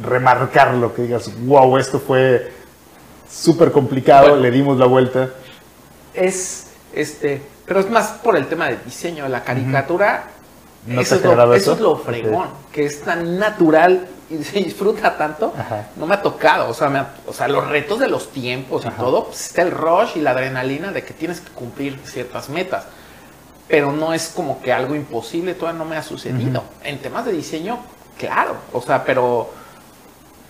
remarcarlo, 0.00 0.94
que 0.94 1.02
digas, 1.02 1.28
wow, 1.44 1.76
esto 1.76 1.98
fue 1.98 2.52
súper 3.28 3.72
complicado, 3.72 4.36
le 4.36 4.52
dimos 4.52 4.78
la 4.78 4.86
vuelta. 4.86 5.30
Es 6.14 6.68
este 6.92 7.57
pero 7.68 7.80
es 7.80 7.90
más 7.90 8.08
por 8.24 8.36
el 8.36 8.46
tema 8.46 8.66
del 8.66 8.82
diseño 8.82 9.24
de 9.24 9.30
la 9.30 9.44
caricatura. 9.44 10.24
eso, 10.88 11.16
es 11.16 11.22
lo, 11.22 11.54
eso, 11.54 11.72
es 11.74 11.80
lo, 11.80 11.96
fregón, 11.96 12.48
que 12.72 12.86
es 12.86 13.02
tan 13.02 13.38
natural 13.38 14.08
y 14.30 14.42
se 14.42 14.58
disfruta 14.58 15.16
tanto. 15.18 15.52
No 15.96 16.06
me 16.06 16.14
ha 16.14 16.22
tocado, 16.22 16.70
o 16.70 16.74
sea, 16.74 17.14
o 17.26 17.32
sea, 17.32 17.46
los 17.46 17.68
retos 17.68 18.00
de 18.00 18.08
los 18.08 18.30
tiempos 18.32 18.86
y 18.86 18.90
todo, 18.90 19.26
pues 19.26 19.46
está 19.46 19.62
el 19.62 19.70
rush 19.70 20.16
y 20.16 20.20
la 20.20 20.30
adrenalina 20.30 20.90
de 20.92 21.04
que 21.04 21.12
tienes 21.12 21.40
que 21.42 21.50
cumplir 21.50 22.00
ciertas 22.04 22.48
metas. 22.48 22.86
Pero 23.68 23.92
no 23.92 24.14
es 24.14 24.32
como 24.34 24.62
que 24.62 24.72
algo 24.72 24.94
imposible, 24.94 25.52
todavía 25.52 25.78
no 25.78 25.84
me 25.84 25.96
ha 25.96 26.02
sucedido. 26.02 26.64
En 26.82 26.98
temas 27.00 27.26
de 27.26 27.32
diseño, 27.32 27.80
claro, 28.18 28.56
o 28.72 28.80
sea, 28.80 29.04
pero, 29.04 29.50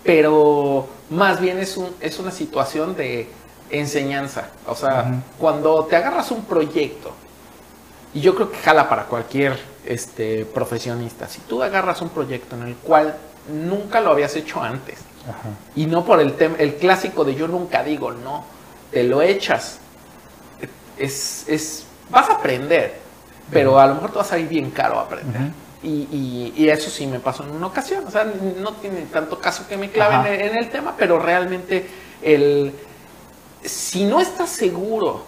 pero 0.04 0.86
más 1.10 1.40
bien 1.40 1.58
es, 1.58 1.76
un, 1.76 1.88
es 2.00 2.20
una 2.20 2.30
situación 2.30 2.94
de 2.94 3.28
enseñanza. 3.70 4.48
O 4.66 4.74
sea, 4.74 5.22
cuando 5.38 5.84
te 5.84 5.96
agarras 5.96 6.30
un 6.30 6.44
proyecto, 6.44 7.12
y 8.14 8.20
yo 8.20 8.34
creo 8.34 8.50
que 8.50 8.58
jala 8.58 8.88
para 8.88 9.04
cualquier 9.04 9.58
este, 9.84 10.44
profesionista, 10.44 11.28
si 11.28 11.40
tú 11.40 11.62
agarras 11.62 12.00
un 12.00 12.08
proyecto 12.08 12.56
en 12.56 12.62
el 12.62 12.76
cual 12.76 13.16
nunca 13.52 14.00
lo 14.00 14.10
habías 14.10 14.34
hecho 14.36 14.62
antes, 14.62 14.98
y 15.74 15.86
no 15.86 16.04
por 16.04 16.20
el, 16.20 16.34
tema 16.34 16.56
el 16.58 16.76
clásico 16.76 17.24
de 17.24 17.34
yo 17.34 17.48
nunca 17.48 17.82
digo 17.82 18.12
no, 18.12 18.44
te 18.90 19.04
lo 19.04 19.20
echas, 19.20 19.78
es, 20.96 21.44
es, 21.48 21.84
vas 22.10 22.30
a 22.30 22.34
aprender, 22.34 22.98
pero 23.50 23.78
a 23.78 23.86
lo 23.86 23.94
mejor 23.94 24.10
te 24.12 24.18
vas 24.18 24.32
a 24.32 24.38
ir 24.38 24.48
bien 24.48 24.70
caro 24.70 24.98
a 24.98 25.02
aprender. 25.02 25.52
Y, 25.82 26.52
y, 26.56 26.68
eso 26.68 26.90
sí 26.90 27.06
me 27.06 27.20
pasó 27.20 27.44
en 27.44 27.50
una 27.50 27.68
ocasión. 27.68 28.04
O 28.04 28.10
sea, 28.10 28.24
no 28.24 28.72
tiene 28.74 29.02
tanto 29.02 29.38
caso 29.38 29.66
que 29.68 29.76
me 29.76 29.90
clave 29.90 30.46
en 30.46 30.58
el, 30.58 30.70
tema, 30.70 30.94
pero 30.98 31.20
realmente 31.20 31.86
el, 32.20 32.74
si 33.64 34.04
no 34.04 34.20
estás 34.20 34.50
seguro 34.50 35.22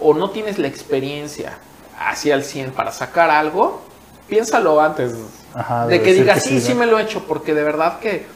o 0.00 0.14
no 0.14 0.30
tienes 0.30 0.58
la 0.58 0.66
experiencia 0.66 1.58
hacia 1.98 2.34
el 2.34 2.44
100 2.44 2.72
para 2.72 2.92
sacar 2.92 3.30
algo, 3.30 3.82
piénsalo 4.28 4.80
antes 4.80 5.14
de, 5.88 6.02
que 6.02 6.12
digas, 6.12 6.42
sí, 6.42 6.60
sí, 6.60 6.74
me 6.74 6.86
lo 6.86 6.98
he 6.98 7.02
hecho, 7.02 7.24
porque 7.26 7.54
de 7.54 7.62
verdad 7.62 7.98
que 8.00 8.26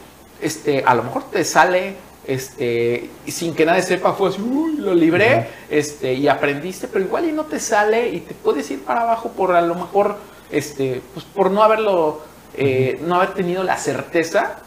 este, 0.41 0.83
a 0.87 0.95
lo 0.95 1.03
mejor 1.03 1.25
te 1.31 1.45
sale 1.45 1.97
este, 2.27 3.11
sin 3.27 3.55
que 3.55 3.66
nadie 3.66 3.83
sepa, 3.83 4.12
fue 4.12 4.31
así, 4.31 4.41
uy, 4.41 4.77
lo 4.77 4.95
libré 4.95 5.49
este, 5.68 6.14
y 6.14 6.29
aprendiste, 6.29 6.87
pero 6.87 7.05
igual 7.05 7.29
y 7.29 7.33
no 7.33 7.45
te 7.45 7.59
sale 7.59 8.09
y 8.09 8.21
te 8.21 8.35
puedes 8.35 8.71
ir 8.71 8.83
para 8.85 9.03
abajo 9.03 9.31
por 9.31 9.53
a 9.53 9.62
lo 9.62 9.75
mejor, 9.75 10.16
este, 10.51 11.03
pues 11.12 11.27
por 11.27 11.51
no 11.51 11.62
haberlo, 11.62 12.23
eh, 12.55 13.01
no 13.03 13.16
haber 13.16 13.35
tenido 13.35 13.62
la 13.64 13.77
certeza 13.77 14.59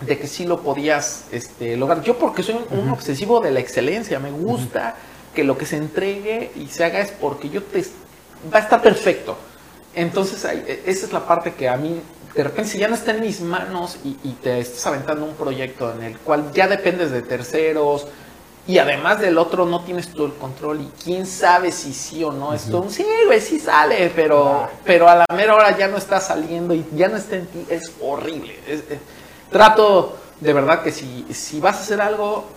de 0.00 0.18
que 0.18 0.26
sí 0.26 0.46
lo 0.46 0.60
podías 0.60 1.24
este, 1.30 1.76
lograr. 1.76 2.02
Yo 2.02 2.18
porque 2.18 2.42
soy 2.42 2.56
un, 2.70 2.88
obsesivo 2.90 3.40
de 3.40 3.50
la 3.50 3.60
excelencia, 3.60 4.18
me 4.18 4.30
gusta 4.30 4.96
que 5.34 5.44
lo 5.44 5.58
que 5.58 5.66
se 5.66 5.76
entregue 5.76 6.50
y 6.56 6.66
se 6.66 6.84
haga 6.84 7.00
es 7.00 7.10
porque 7.10 7.50
yo 7.50 7.62
te 7.62 7.84
va 8.52 8.58
a 8.58 8.62
estar 8.62 8.82
perfecto. 8.82 9.36
Entonces 9.94 10.44
e, 10.44 10.82
esa 10.86 11.06
es 11.06 11.12
la 11.12 11.26
parte 11.26 11.54
que 11.54 11.68
a 11.68 11.76
mí 11.76 12.00
de 12.34 12.44
repente 12.44 12.70
si 12.70 12.78
ya 12.78 12.88
no 12.88 12.94
está 12.94 13.12
en 13.12 13.20
mis 13.20 13.40
manos 13.40 13.98
y, 14.04 14.14
te 14.34 14.60
estás 14.60 14.86
aventando 14.86 15.24
un 15.24 15.34
proyecto 15.34 15.92
en 15.92 16.02
el 16.02 16.18
cual 16.18 16.52
ya 16.52 16.68
dependes 16.68 17.10
de 17.10 17.22
terceros 17.22 18.06
y 18.68 18.78
además 18.78 19.20
del 19.20 19.36
otro 19.36 19.66
no 19.66 19.82
tienes 19.82 20.12
todo 20.12 20.26
el 20.26 20.34
control 20.34 20.80
y 20.82 20.92
quién 21.02 21.26
sabe 21.26 21.72
si 21.72 21.92
sí 21.92 22.22
o 22.22 22.30
no 22.30 22.54
esto 22.54 22.86
sí 22.88 23.04
güey 23.26 23.40
sí 23.40 23.58
sale 23.58 24.12
pero 24.14 24.68
pero 24.84 25.08
a 25.08 25.16
la 25.16 25.26
mera 25.34 25.56
hora 25.56 25.76
ya 25.76 25.88
no 25.88 25.96
está 25.96 26.20
saliendo 26.20 26.72
y 26.72 26.86
ya 26.94 27.08
no 27.08 27.16
está 27.16 27.36
en 27.36 27.46
ti 27.46 27.66
es 27.68 27.90
horrible 28.00 28.54
trato 29.50 30.16
de 30.40 30.52
verdad 30.52 30.82
que 30.82 30.92
si, 30.92 31.26
si 31.30 31.60
vas 31.60 31.76
a 31.76 31.80
hacer 31.80 32.00
algo, 32.00 32.48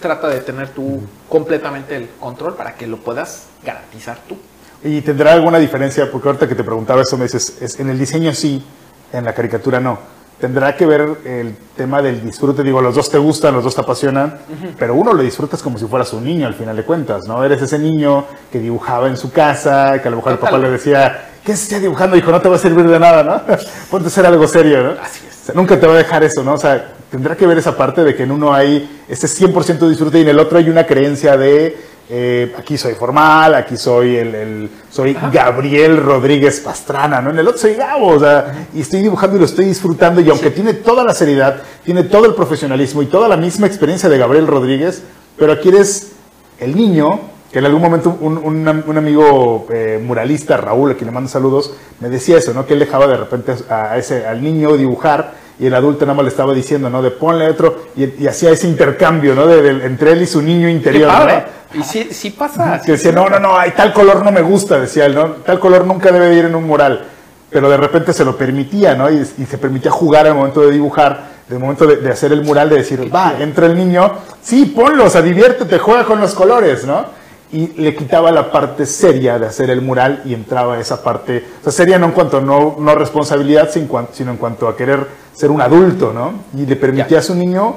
trata 0.00 0.28
de 0.28 0.40
tener 0.40 0.68
tú 0.70 1.02
completamente 1.28 1.96
el 1.96 2.08
control 2.18 2.54
para 2.54 2.74
que 2.74 2.86
lo 2.86 2.98
puedas 2.98 3.46
garantizar 3.64 4.18
tú. 4.28 4.36
¿Y 4.82 5.00
tendrá 5.02 5.32
alguna 5.32 5.58
diferencia? 5.58 6.10
Porque 6.10 6.28
ahorita 6.28 6.48
que 6.48 6.54
te 6.54 6.64
preguntaba 6.64 7.02
eso 7.02 7.16
me 7.16 7.24
dices, 7.24 7.58
es, 7.60 7.78
en 7.78 7.90
el 7.90 7.98
diseño 7.98 8.32
sí, 8.34 8.64
en 9.12 9.24
la 9.24 9.34
caricatura 9.34 9.78
no. 9.78 9.98
Tendrá 10.40 10.74
que 10.74 10.86
ver 10.86 11.18
el 11.24 11.54
tema 11.76 12.00
del 12.00 12.22
disfrute. 12.24 12.62
Digo, 12.62 12.80
los 12.80 12.94
dos 12.94 13.10
te 13.10 13.18
gustan, 13.18 13.54
los 13.54 13.62
dos 13.62 13.74
te 13.74 13.82
apasionan, 13.82 14.38
pero 14.78 14.94
uno 14.94 15.12
lo 15.12 15.22
disfrutas 15.22 15.62
como 15.62 15.78
si 15.78 15.86
fueras 15.86 16.12
un 16.12 16.24
niño 16.24 16.46
al 16.46 16.54
final 16.54 16.76
de 16.76 16.82
cuentas, 16.84 17.26
¿no? 17.26 17.44
Eres 17.44 17.62
ese 17.62 17.78
niño 17.78 18.24
que 18.50 18.58
dibujaba 18.58 19.08
en 19.08 19.16
su 19.16 19.30
casa, 19.30 20.00
que 20.00 20.08
a 20.08 20.10
lo 20.10 20.16
mejor 20.16 20.32
el 20.32 20.38
papá 20.38 20.58
le 20.58 20.70
decía, 20.70 21.30
¿qué 21.44 21.52
estás 21.52 21.80
dibujando? 21.80 22.16
Dijo, 22.16 22.30
no 22.30 22.40
te 22.40 22.48
va 22.48 22.56
a 22.56 22.58
servir 22.58 22.88
de 22.88 22.98
nada, 22.98 23.22
¿no? 23.22 23.56
Ponte 23.90 24.06
a 24.06 24.08
hacer 24.08 24.26
algo 24.26 24.46
serio, 24.48 24.82
¿no? 24.82 24.90
Así 25.02 25.26
es. 25.28 25.42
O 25.42 25.44
sea, 25.46 25.54
nunca 25.54 25.78
te 25.78 25.86
va 25.86 25.94
a 25.94 25.98
dejar 25.98 26.22
eso, 26.24 26.42
¿no? 26.42 26.54
O 26.54 26.58
sea, 26.58 26.94
tendrá 27.10 27.36
que 27.36 27.46
ver 27.46 27.58
esa 27.58 27.76
parte 27.76 28.02
de 28.04 28.14
que 28.14 28.22
en 28.22 28.30
uno 28.30 28.54
hay 28.54 29.02
ese 29.08 29.26
100% 29.26 29.88
disfrute 29.88 30.18
y 30.18 30.22
en 30.22 30.28
el 30.28 30.38
otro 30.38 30.58
hay 30.58 30.70
una 30.70 30.86
creencia 30.86 31.36
de 31.36 31.76
eh, 32.10 32.52
aquí 32.58 32.76
soy 32.76 32.94
formal, 32.94 33.54
aquí 33.54 33.76
soy 33.76 34.16
el, 34.16 34.34
el- 34.34 34.70
soy 34.90 35.16
Gabriel 35.32 35.96
Rodríguez 36.02 36.60
Pastrana, 36.60 37.20
¿no? 37.20 37.30
En 37.30 37.38
el 37.38 37.46
otro 37.46 37.58
soy 37.60 37.74
Gabo, 37.74 38.08
o 38.08 38.18
sea, 38.18 38.66
y 38.74 38.80
estoy 38.80 39.00
dibujando 39.02 39.36
y 39.36 39.40
lo 39.40 39.46
estoy 39.46 39.66
disfrutando 39.66 40.20
y 40.20 40.28
aunque 40.28 40.50
tiene 40.50 40.74
toda 40.74 41.04
la 41.04 41.14
seriedad, 41.14 41.62
tiene 41.84 42.02
todo 42.02 42.26
el 42.26 42.34
profesionalismo 42.34 43.02
y 43.02 43.06
toda 43.06 43.28
la 43.28 43.36
misma 43.36 43.66
experiencia 43.68 44.08
de 44.08 44.18
Gabriel 44.18 44.46
Rodríguez, 44.48 45.02
pero 45.38 45.52
aquí 45.52 45.68
eres 45.68 46.12
el 46.58 46.74
niño 46.76 47.20
que 47.52 47.58
en 47.60 47.64
algún 47.66 47.82
momento 47.82 48.16
un, 48.20 48.38
un- 48.38 48.84
un 48.86 48.96
amigo 48.98 49.66
eh, 49.72 50.00
muralista, 50.04 50.56
Raúl, 50.56 50.90
a 50.92 50.94
quien 50.94 51.06
le 51.06 51.12
mando 51.12 51.28
saludos, 51.28 51.74
me 52.00 52.08
decía 52.08 52.38
eso, 52.38 52.52
¿no? 52.54 52.66
Que 52.66 52.74
él 52.74 52.78
dejaba 52.80 53.06
de 53.06 53.16
repente 53.16 53.54
a 53.68 53.96
ese, 53.98 54.26
al 54.26 54.42
niño 54.42 54.76
dibujar 54.76 55.32
y 55.58 55.66
el 55.66 55.74
adulto 55.74 56.06
nada 56.06 56.14
más 56.16 56.24
le 56.24 56.30
estaba 56.30 56.54
diciendo, 56.54 56.88
¿no? 56.90 57.02
De 57.02 57.10
ponle 57.10 57.48
otro 57.48 57.84
y, 57.96 58.22
y 58.22 58.26
hacía 58.28 58.50
ese 58.50 58.66
intercambio, 58.68 59.34
¿no? 59.34 59.46
De- 59.46 59.62
de- 59.62 59.84
entre 59.86 60.12
él 60.12 60.22
y 60.22 60.26
su 60.26 60.40
niño 60.42 60.68
interior. 60.68 61.08
¿no? 61.08 61.59
Y 61.72 61.82
sí, 61.82 62.08
sí 62.10 62.30
pasa. 62.30 62.80
Que 62.84 62.92
decía, 62.92 63.12
no, 63.12 63.28
no, 63.28 63.38
no, 63.38 63.56
ay, 63.56 63.72
tal 63.76 63.92
color 63.92 64.24
no 64.24 64.32
me 64.32 64.42
gusta, 64.42 64.80
decía 64.80 65.06
él, 65.06 65.14
¿no? 65.14 65.26
Tal 65.44 65.60
color 65.60 65.86
nunca 65.86 66.10
debe 66.10 66.26
de 66.28 66.36
ir 66.36 66.44
en 66.46 66.54
un 66.54 66.64
mural. 66.64 67.06
Pero 67.48 67.68
de 67.68 67.76
repente 67.76 68.12
se 68.12 68.24
lo 68.24 68.36
permitía, 68.36 68.94
¿no? 68.94 69.10
Y, 69.10 69.18
y 69.38 69.46
se 69.46 69.58
permitía 69.58 69.90
jugar 69.90 70.26
al 70.26 70.34
momento 70.34 70.62
de 70.62 70.72
dibujar, 70.72 71.30
de 71.48 71.58
momento 71.58 71.86
de, 71.86 71.96
de 71.96 72.10
hacer 72.10 72.32
el 72.32 72.42
mural, 72.44 72.68
de 72.70 72.76
decir, 72.76 73.12
va, 73.14 73.34
entra 73.38 73.66
el 73.66 73.76
niño, 73.76 74.12
sí, 74.42 74.66
ponlo, 74.66 75.04
o 75.04 75.10
sea, 75.10 75.22
diviértete, 75.22 75.78
juega 75.78 76.04
con 76.04 76.20
los 76.20 76.34
colores, 76.34 76.84
¿no? 76.84 77.06
Y 77.52 77.68
le 77.80 77.96
quitaba 77.96 78.30
la 78.30 78.52
parte 78.52 78.86
seria 78.86 79.36
de 79.38 79.46
hacer 79.46 79.70
el 79.70 79.80
mural 79.80 80.22
y 80.24 80.34
entraba 80.34 80.78
esa 80.78 81.02
parte, 81.02 81.44
o 81.60 81.64
sea, 81.64 81.72
seria 81.72 81.98
no 81.98 82.06
en 82.06 82.12
cuanto 82.12 82.38
a 82.38 82.40
no, 82.40 82.76
no 82.78 82.94
responsabilidad, 82.94 83.68
sino 83.72 84.30
en 84.30 84.36
cuanto 84.36 84.68
a 84.68 84.76
querer 84.76 85.08
ser 85.34 85.50
un 85.50 85.60
adulto, 85.60 86.12
¿no? 86.12 86.34
Y 86.56 86.66
le 86.66 86.76
permitía 86.76 87.18
a 87.18 87.22
su 87.22 87.34
niño 87.34 87.76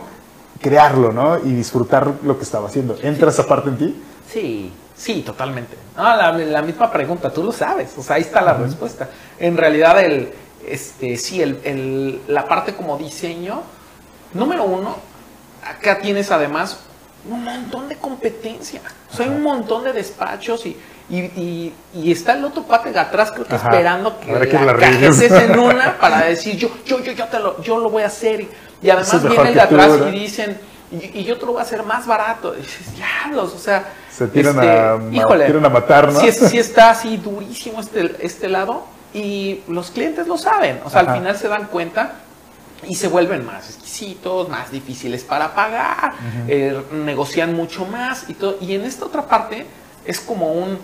crearlo, 0.64 1.12
¿no? 1.12 1.38
Y 1.38 1.52
disfrutar 1.54 2.12
lo 2.24 2.38
que 2.38 2.44
estaba 2.44 2.68
haciendo. 2.68 2.98
¿Entra 3.04 3.30
esa 3.30 3.46
parte 3.46 3.70
en 3.70 3.78
ti? 3.78 4.04
Sí, 4.32 4.72
sí, 4.98 5.22
totalmente. 5.22 5.78
No, 5.96 6.04
la, 6.16 6.32
la 6.32 6.62
misma 6.64 6.92
pregunta, 6.92 7.30
tú 7.32 7.44
lo 7.44 7.52
sabes, 7.52 7.92
o 7.98 8.02
sea, 8.02 8.16
ahí 8.16 8.24
está 8.24 8.42
la 8.42 8.54
respuesta. 8.56 9.10
En 9.38 9.56
realidad, 9.58 10.00
el, 10.04 10.32
este, 10.68 11.18
sí, 11.18 11.42
el, 11.42 11.60
el- 11.64 12.22
la 12.28 12.48
parte 12.48 12.74
como 12.74 12.98
diseño, 12.98 13.62
número 14.34 14.64
uno, 14.64 14.96
acá 15.70 16.00
tienes 16.00 16.32
además 16.32 16.80
un 17.30 17.44
montón 17.44 17.88
de 17.90 17.96
competencia, 17.98 18.82
o 19.12 19.16
sea, 19.16 19.26
hay 19.28 19.32
un 19.32 19.44
montón 19.44 19.84
de 19.84 19.94
despachos 19.94 20.66
y, 20.66 20.76
y, 21.10 21.18
y- 21.20 21.74
y 21.94 22.12
está 22.12 22.34
el 22.34 22.44
otro 22.46 22.64
pate 22.64 22.92
de 22.92 23.00
atrás, 23.00 23.32
creo 23.32 23.46
que 23.46 23.56
Ajá. 23.56 23.70
esperando 23.70 24.20
que 24.20 24.32
la 24.34 24.76
cajes 24.78 25.22
en 25.22 25.60
una 25.60 25.98
para 26.00 26.22
decir, 26.26 26.58
yo, 26.58 26.70
yo, 26.86 27.02
yo, 27.04 27.12
yo, 27.12 27.26
te 27.28 27.40
lo, 27.40 27.62
yo 27.62 27.78
lo 27.78 27.90
voy 27.90 28.04
a 28.04 28.08
hacer. 28.08 28.42
Y, 28.42 28.50
y 28.84 28.90
además 28.90 29.14
es 29.14 29.24
mejor 29.24 29.44
viene 29.46 29.50
el 29.50 29.56
de 29.56 29.76
tú, 29.76 29.82
atrás 29.82 30.08
y 30.08 30.20
dicen, 30.20 30.58
y, 30.92 31.20
y 31.20 31.24
yo 31.24 31.38
te 31.40 31.46
lo 31.46 31.54
voy 31.54 31.60
a 31.60 31.64
hacer 31.64 31.84
más 31.84 32.06
barato. 32.06 32.54
Y 32.56 32.62
dices, 32.62 32.96
diablos, 32.96 33.54
o 33.56 33.60
sea. 33.60 33.86
Se 34.12 34.28
tiran 34.28 34.60
a- 34.60 34.98
ma- 34.98 35.16
híjole, 35.16 35.46
tiran 35.46 35.66
a 35.66 35.70
matar, 35.70 36.12
¿no? 36.12 36.20
Sí, 36.20 36.28
es- 36.28 36.38
sí 36.38 36.58
está 36.60 36.92
así 36.92 37.18
durísimo 37.18 37.80
este, 37.80 38.16
este 38.20 38.48
lado 38.50 38.86
y 39.14 39.62
los 39.68 39.90
clientes 39.92 40.28
lo 40.28 40.38
saben. 40.38 40.82
O 40.86 40.90
sea, 40.90 41.02
Ajá. 41.02 41.12
al 41.14 41.18
final 41.20 41.38
se 41.38 41.48
dan 41.48 41.66
cuenta 41.68 42.14
y 42.86 42.96
se 42.96 43.08
vuelven 43.08 43.46
más 43.46 43.70
exquisitos, 43.70 44.50
más 44.50 44.70
difíciles 44.72 45.24
para 45.24 45.56
pagar, 45.56 46.14
eh, 46.48 46.80
negocian 46.92 47.54
mucho 47.56 47.86
más 47.86 48.26
y 48.30 48.34
todo. 48.34 48.58
Y 48.60 48.76
en 48.76 48.84
esta 48.84 49.06
otra 49.06 49.26
parte 49.26 49.66
es 50.06 50.20
como 50.20 50.52
un, 50.52 50.78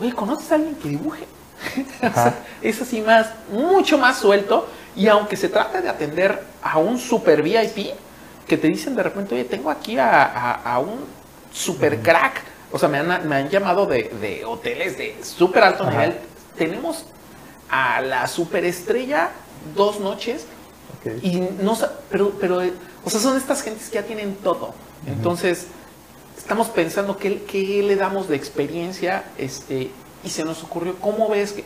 oye, 0.00 0.12
¿conoces 0.14 0.50
a 0.50 0.54
alguien 0.56 0.74
que 0.76 0.88
dibuje? 0.88 1.24
O 2.02 2.12
sea, 2.14 2.34
es 2.62 2.80
así 2.82 3.00
más, 3.02 3.26
mucho 3.52 3.98
más 3.98 4.18
suelto. 4.18 4.66
Y 4.96 5.08
aunque 5.08 5.36
se 5.36 5.48
trate 5.48 5.80
de 5.80 5.88
atender 5.88 6.42
a 6.62 6.78
un 6.78 6.98
super 6.98 7.42
VIP, 7.42 7.88
que 8.46 8.56
te 8.58 8.68
dicen 8.68 8.94
de 8.94 9.02
repente, 9.02 9.34
oye, 9.34 9.44
tengo 9.44 9.70
aquí 9.70 9.98
a, 9.98 10.22
a- 10.24 10.74
a 10.74 10.78
un 10.78 11.00
super 11.52 12.00
crack. 12.00 12.42
O 12.72 12.78
sea, 12.78 12.88
me 12.88 12.98
han, 12.98 13.28
me 13.28 13.36
han 13.36 13.48
llamado 13.48 13.86
de, 13.86 14.04
de 14.20 14.44
hoteles 14.44 14.98
de 14.98 15.16
súper 15.22 15.62
alto 15.64 15.82
Ajá. 15.84 15.92
nivel. 15.92 16.16
Tenemos 16.56 17.06
a 17.70 18.00
la 18.00 18.26
superestrella 18.28 19.30
dos 19.74 19.98
noches 20.00 20.46
y 21.22 21.40
no 21.60 21.76
pero, 22.10 22.32
pero, 22.40 22.62
o 23.04 23.10
sea, 23.10 23.20
son 23.20 23.36
estas 23.36 23.62
gentes 23.62 23.88
que 23.88 23.96
ya 23.96 24.02
tienen 24.02 24.36
todo. 24.36 24.74
Entonces, 25.06 25.66
estamos 26.36 26.68
pensando 26.68 27.16
qué, 27.16 27.42
qué 27.42 27.82
le 27.82 27.96
damos 27.96 28.28
de 28.28 28.36
experiencia, 28.36 29.24
este, 29.38 29.90
y 30.22 30.30
se 30.30 30.44
nos 30.44 30.62
ocurrió, 30.62 30.96
¿cómo 31.00 31.28
ves 31.28 31.52
que? 31.52 31.64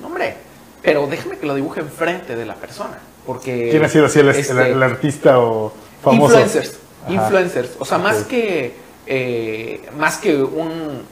No, 0.00 0.08
hombre, 0.08 0.36
pero 0.82 1.06
déjame 1.06 1.38
que 1.38 1.46
lo 1.46 1.54
dibuje 1.54 1.80
enfrente 1.80 2.36
de 2.36 2.44
la 2.44 2.54
persona. 2.54 2.98
Porque. 3.26 3.68
¿Quién 3.70 3.84
ha 3.84 3.88
sido 3.88 4.06
así 4.06 4.18
el, 4.18 4.28
este, 4.30 4.70
el 4.72 4.82
artista 4.82 5.38
o 5.38 5.72
famoso? 6.02 6.34
Influencers. 6.34 6.78
Ajá. 7.04 7.12
Influencers. 7.12 7.70
O 7.78 7.84
sea, 7.84 7.98
más 7.98 8.24
que. 8.24 8.74
eh, 9.06 9.88
más 9.96 10.16
que 10.18 10.36
un. 10.36 11.02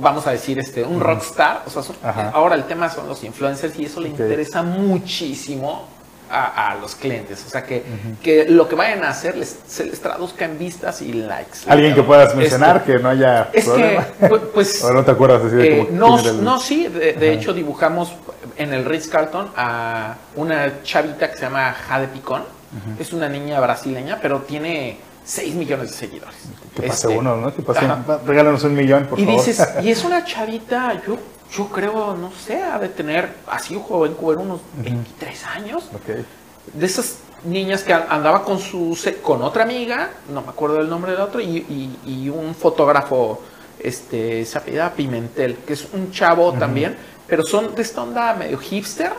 Vamos 0.00 0.24
a 0.28 0.30
decir, 0.30 0.56
este, 0.60 0.84
un 0.84 1.00
rockstar. 1.00 1.64
O 1.66 1.70
sea, 1.70 1.82
son- 1.82 1.96
ahora 2.32 2.54
el 2.54 2.64
tema 2.64 2.88
son 2.88 3.08
los 3.08 3.24
influencers 3.24 3.76
y 3.78 3.86
eso 3.86 4.00
le 4.00 4.08
interesa 4.08 4.62
muchísimo 4.62 5.88
a, 6.30 6.70
a 6.70 6.74
los 6.76 6.94
clientes. 6.94 7.42
O 7.44 7.50
sea, 7.50 7.64
que, 7.64 7.82
que 8.22 8.44
lo 8.48 8.68
que 8.68 8.76
vayan 8.76 9.02
a 9.02 9.08
hacer 9.10 9.36
les, 9.36 9.58
se 9.66 9.84
les 9.86 10.00
traduzca 10.00 10.44
en 10.44 10.60
vistas 10.60 11.02
y 11.02 11.12
likes. 11.12 11.58
Alguien 11.66 11.92
que 11.96 12.04
puedas 12.04 12.36
mencionar 12.36 12.76
Este, 12.76 12.92
que 12.92 12.98
no 13.00 13.08
haya 13.08 13.50
es 13.52 13.64
problema. 13.64 14.06
que, 14.06 14.26
pu- 14.28 14.40
pues. 14.54 14.84
¿O 14.84 14.92
no 14.92 15.04
te 15.04 15.10
acuerdas 15.10 15.42
así 15.44 15.56
de 15.56 15.80
eh, 15.80 15.86
como 15.88 15.98
no, 15.98 16.54
el- 16.54 16.60
sí, 16.60 16.86
de, 16.86 17.32
hecho 17.32 17.52
dibujamos 17.52 18.12
en 18.60 18.74
el 18.74 18.84
Ritz 18.84 19.08
Carlton 19.08 19.50
a 19.56 20.16
una 20.36 20.82
chavita 20.82 21.30
que 21.30 21.36
se 21.36 21.42
llama 21.42 21.72
Jade 21.72 22.08
Picón. 22.08 22.42
Es 23.00 23.12
una 23.12 23.28
niña 23.28 23.58
brasileña, 23.58 24.18
pero 24.22 24.42
tiene 24.42 24.98
6 25.24 25.54
millones 25.54 25.90
de 25.90 25.96
seguidores. 25.96 26.36
Que 26.76 26.82
pase 26.86 27.06
Este, 27.08 27.18
uno, 27.18 27.36
¿no? 27.36 27.54
Que 27.54 27.62
pase 27.62 27.84
un- 27.86 28.26
regálanos 28.26 28.62
un 28.62 28.74
millón, 28.74 29.06
por 29.06 29.18
y 29.18 29.24
favor. 29.24 29.44
dices, 29.44 29.68
y 29.82 29.90
es 29.90 30.04
una 30.04 30.24
chavita, 30.24 31.00
yo, 31.06 31.16
yo 31.56 31.68
creo, 31.68 32.14
no 32.16 32.30
sé, 32.32 32.62
ha 32.62 32.78
de 32.78 32.88
tener, 32.90 33.28
así 33.48 33.74
joven, 33.88 34.14
joven, 34.14 34.38
unos 34.40 34.60
23 34.76 35.46
años 35.46 35.84
Ok. 35.94 36.24
de 36.74 36.86
esas 36.86 37.16
niñas 37.44 37.82
que 37.82 37.92
andaba 37.94 38.44
con 38.44 38.58
su 38.60 38.96
con 39.22 39.42
otra 39.42 39.64
amiga, 39.64 40.10
no 40.32 40.42
me 40.42 40.50
acuerdo 40.50 40.76
del 40.76 40.88
nombre 40.90 41.12
del 41.12 41.22
otro, 41.22 41.40
y, 41.40 41.56
y- 41.56 41.98
y 42.06 42.28
un 42.28 42.54
fotógrafo, 42.54 43.42
este, 43.80 44.44
se 44.44 44.60
Pimentel, 44.94 45.56
que 45.66 45.72
es 45.72 45.88
un 45.92 46.12
chavo 46.12 46.52
también, 46.52 46.96
pero 47.30 47.44
son 47.44 47.74
de 47.74 47.82
esta 47.82 48.02
onda 48.02 48.34
medio 48.34 48.58
hipster, 48.58 49.12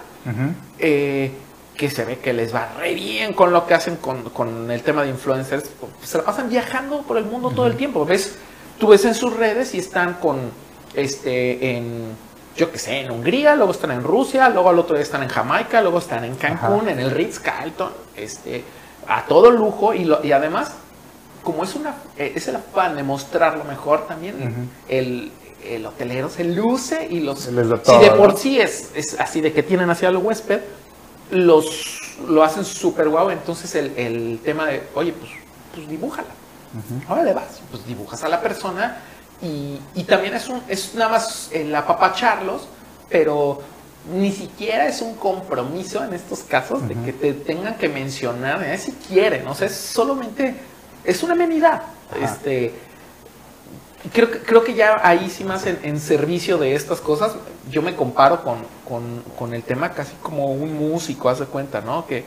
eh, 0.80 1.32
que 1.76 1.90
se 1.90 2.06
ve 2.06 2.20
que 2.20 2.34
les 2.34 2.54
va 2.54 2.70
re 2.78 2.94
bien 2.94 3.34
con 3.34 3.52
lo 3.52 3.66
que 3.66 3.74
hacen 3.74 3.96
con, 3.96 4.30
con 4.30 4.70
el 4.70 4.84
tema 4.84 5.02
de 5.04 5.10
influencers, 5.10 5.64
se 6.04 6.18
la 6.20 6.24
pasan 6.26 6.50
viajando 6.50 7.02
por 7.02 7.18
el 7.18 7.26
mundo 7.26 7.50
todo 7.50 7.66
el 7.66 7.76
tiempo, 7.76 8.06
ves, 8.06 8.36
tú 8.78 8.88
ves 8.88 9.04
en 9.06 9.16
sus 9.16 9.36
redes 9.36 9.74
y 9.74 9.80
están 9.80 10.16
con, 10.16 10.52
este, 10.94 11.78
en, 11.78 12.10
yo 12.56 12.72
qué 12.72 12.78
sé, 12.78 13.00
en 13.00 13.12
Hungría, 13.12 13.56
luego 13.56 13.72
están 13.72 13.92
en 13.92 14.04
Rusia, 14.04 14.50
luego 14.50 14.70
al 14.70 14.78
otro 14.78 14.96
día 14.96 15.04
están 15.04 15.24
en 15.24 15.30
Jamaica, 15.30 15.82
luego 15.82 15.98
están 16.00 16.24
en 16.26 16.36
Cancún, 16.36 16.82
Ajá. 16.82 16.92
en 16.92 17.00
el 17.00 17.10
Ritz 17.12 17.40
Carlton, 17.40 17.92
este, 18.16 18.64
a 19.08 19.26
todo 19.26 19.50
lujo. 19.50 19.94
Y, 19.94 20.04
lo- 20.06 20.24
y 20.24 20.34
además, 20.34 20.74
como 21.42 21.64
es 21.64 21.74
una, 21.76 21.96
eh, 22.18 22.34
es 22.36 22.48
el 22.50 22.58
afán 22.58 22.96
de 22.98 23.04
mostrarlo 23.04 23.64
mejor 23.64 24.06
también, 24.06 24.70
el, 24.90 25.32
el 25.66 25.86
hotelero 25.86 26.30
se 26.30 26.44
luce 26.44 27.08
y 27.10 27.20
los, 27.20 27.40
Se 27.40 27.52
les 27.52 27.70
da 27.70 27.78
si 27.78 27.84
todo, 27.84 28.00
de 28.00 28.12
por 28.12 28.32
¿no? 28.32 28.38
sí 28.38 28.60
es, 28.60 28.92
es 28.96 29.20
así 29.20 29.42
de 29.42 29.54
que 29.54 29.64
tienen 29.64 29.90
hacia 29.90 30.10
el 30.10 30.18
huésped, 30.18 30.62
los 31.32 32.00
lo 32.28 32.44
hacen 32.44 32.66
súper 32.66 33.10
guau. 33.10 33.30
Entonces 33.30 33.74
el, 33.76 33.94
el 33.98 34.40
tema 34.44 34.68
de, 34.68 34.84
oye, 34.96 35.14
pues, 35.14 35.32
pues 35.74 35.88
dibújala. 35.88 36.28
Ahora 37.08 37.24
le 37.24 37.34
vas, 37.34 37.62
pues 37.70 37.86
dibujas 37.86 38.24
a 38.24 38.30
la 38.30 38.40
persona 38.40 39.00
y, 39.42 39.78
y 39.94 40.04
también 40.06 40.34
es, 40.36 40.48
un, 40.48 40.62
es 40.70 40.96
nada 40.96 41.12
más 41.12 41.50
el 41.52 41.76
apapacharlos, 41.76 42.68
pero 43.10 43.62
ni 44.14 44.32
siquiera 44.32 44.88
es 44.88 45.02
un 45.02 45.16
compromiso 45.16 46.04
en 46.04 46.14
estos 46.14 46.40
casos 46.40 46.88
de 46.88 46.96
que 46.96 47.12
te 47.12 47.34
tengan 47.34 47.78
que 47.78 47.90
mencionar, 47.90 48.64
eh, 48.64 48.78
si 48.78 48.94
quieren, 48.94 49.46
o 49.48 49.54
sea, 49.54 49.68
es 49.68 49.76
solamente, 49.76 50.56
es 51.04 51.22
una 51.24 51.34
amenidad. 51.34 51.84
Ajá. 52.10 52.26
Este, 52.26 52.74
creo 54.14 54.32
que, 54.32 54.40
creo 54.40 54.64
que 54.64 54.74
ya 54.74 55.00
ahí 55.04 55.30
sí 55.30 55.44
más 55.44 55.66
en, 55.68 55.80
en 55.84 56.00
servicio 56.00 56.58
de 56.58 56.76
estas 56.76 57.00
cosas, 57.02 57.34
yo 57.70 57.82
me 57.82 57.96
comparo 57.96 58.44
con, 58.44 58.58
con- 58.88 59.24
con 59.38 59.54
el 59.54 59.64
tema 59.64 59.92
casi 59.92 60.14
como 60.22 60.52
un 60.52 60.74
músico, 60.78 61.30
haz 61.30 61.40
de 61.40 61.46
cuenta, 61.46 61.82
¿no? 61.82 62.06
Que 62.08 62.26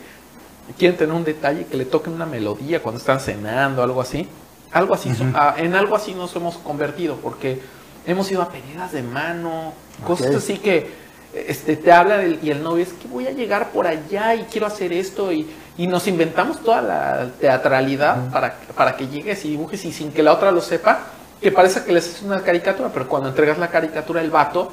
quieren 0.78 0.96
tener 0.96 1.14
un 1.14 1.24
detalle, 1.24 1.66
que 1.66 1.76
le 1.76 1.84
toquen 1.84 2.12
una 2.14 2.26
melodía 2.26 2.80
cuando 2.82 2.98
están 3.00 3.20
cenando, 3.20 3.82
algo 3.82 4.00
así. 4.00 4.28
Algo 4.72 4.94
así, 4.94 5.10
ah, 5.36 5.54
en 5.58 5.74
algo 5.76 5.94
así 5.94 6.14
nos 6.14 6.34
hemos 6.34 6.56
convertido, 6.58 7.16
porque 7.16 7.60
hemos 8.06 8.28
ido 8.32 8.42
a 8.42 8.48
pedidas 8.48 8.90
de 8.90 9.02
mano, 9.04 9.72
cosas 10.04 10.26
así 10.38 10.58
que 10.58 10.90
este, 11.32 11.76
te 11.76 11.92
habla 11.92 12.18
del- 12.18 12.38
y 12.42 12.50
el 12.50 12.62
novio 12.62 12.82
es 12.82 12.92
que 12.92 13.06
voy 13.08 13.26
a 13.28 13.30
llegar 13.32 13.70
por 13.70 13.86
allá 13.86 14.34
y 14.34 14.44
quiero 14.50 14.66
hacer 14.66 14.92
esto 14.92 15.32
y, 15.32 15.48
y 15.76 15.86
nos 15.86 16.06
inventamos 16.08 16.60
toda 16.62 16.80
la 16.82 17.28
teatralidad 17.40 18.30
para, 18.32 18.56
para 18.76 18.96
que 18.96 19.06
llegues 19.08 19.44
y 19.44 19.50
dibujes 19.50 19.84
y 19.84 19.92
sin 19.92 20.10
que 20.12 20.22
la 20.24 20.32
otra 20.32 20.50
lo 20.50 20.60
sepa, 20.60 21.06
que 21.44 21.52
parece 21.52 21.84
que 21.84 21.92
les 21.92 22.06
es 22.08 22.22
una 22.22 22.40
caricatura, 22.42 22.88
pero 22.92 23.06
cuando 23.06 23.28
entregas 23.28 23.58
la 23.58 23.68
caricatura 23.68 24.22
el 24.22 24.30
vato 24.30 24.72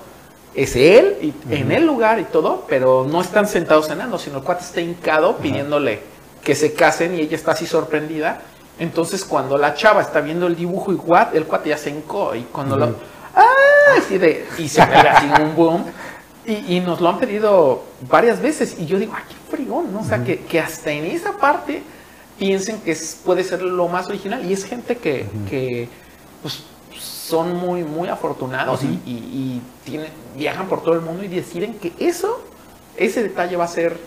es 0.56 0.76
él 0.78 1.18
y, 1.22 1.34
en 1.54 1.70
el 1.72 1.86
lugar 1.86 2.18
y 2.20 2.24
todo, 2.24 2.66
pero 2.70 3.06
no 3.10 3.20
están 3.22 3.46
sentados 3.46 3.88
cenando, 3.88 4.18
sino 4.18 4.38
el 4.38 4.44
cuate 4.44 4.64
está 4.64 4.80
hincado 4.80 5.36
pidiéndole 5.36 6.00
que 6.42 6.56
se 6.56 6.74
casen 6.74 7.14
y 7.16 7.20
ella 7.22 7.36
está 7.36 7.52
así 7.52 7.68
sorprendida. 7.68 8.42
Entonces 8.80 9.26
cuando 9.26 9.58
la 9.58 9.74
chava 9.74 10.02
está 10.02 10.22
viendo 10.22 10.48
el 10.48 10.56
dibujo 10.56 10.94
y 10.94 10.96
what, 10.96 11.36
el 11.36 11.46
cuate 11.46 11.70
ya 11.70 11.78
se 11.78 11.90
hincó 11.90 12.34
y 12.36 12.44
cuando 12.44 12.78
lo... 12.78 12.96
¡Ah! 13.36 13.46
Así 13.98 14.18
de, 14.18 14.48
y 14.58 14.70
se 14.70 14.86
ve 14.86 14.96
así 14.96 15.28
un 15.42 15.56
boom. 15.56 15.84
Y, 16.46 16.78
y 16.78 16.80
nos 16.80 17.02
lo 17.02 17.10
han 17.10 17.20
pedido 17.20 17.84
varias 18.10 18.42
veces. 18.42 18.78
Y 18.80 18.86
yo 18.86 18.98
digo, 18.98 19.14
¡ay, 19.16 19.24
qué 19.28 19.56
fregón! 19.58 19.92
¿no? 19.94 20.00
O 20.00 20.06
sea, 20.06 20.24
que, 20.24 20.40
que 20.40 20.60
hasta 20.60 20.90
en 20.92 21.06
esa 21.06 21.34
parte 21.34 21.84
piensen 22.40 22.80
que 22.82 22.92
es- 22.94 23.20
puede 23.24 23.44
ser 23.44 23.62
lo 23.62 23.88
más 23.90 24.08
original. 24.08 24.44
Y 24.46 24.54
es 24.54 24.64
gente 24.64 24.98
que, 24.98 25.28
que 25.50 25.88
pues, 26.42 26.64
son 27.00 27.56
muy, 27.58 27.84
muy 27.84 28.10
afortunados 28.10 28.84
y, 28.84 28.88
y- 29.06 29.10
y 29.10 29.62
tienen, 29.86 30.10
viajan 30.36 30.68
por 30.68 30.84
todo 30.84 30.94
el 30.96 31.02
mundo 31.02 31.24
y 31.24 31.28
deciden 31.28 31.76
que 31.76 31.94
eso, 32.00 32.44
ese 32.98 33.24
detalle 33.24 33.56
va 33.56 33.66
a 33.66 33.70
ser 33.70 33.98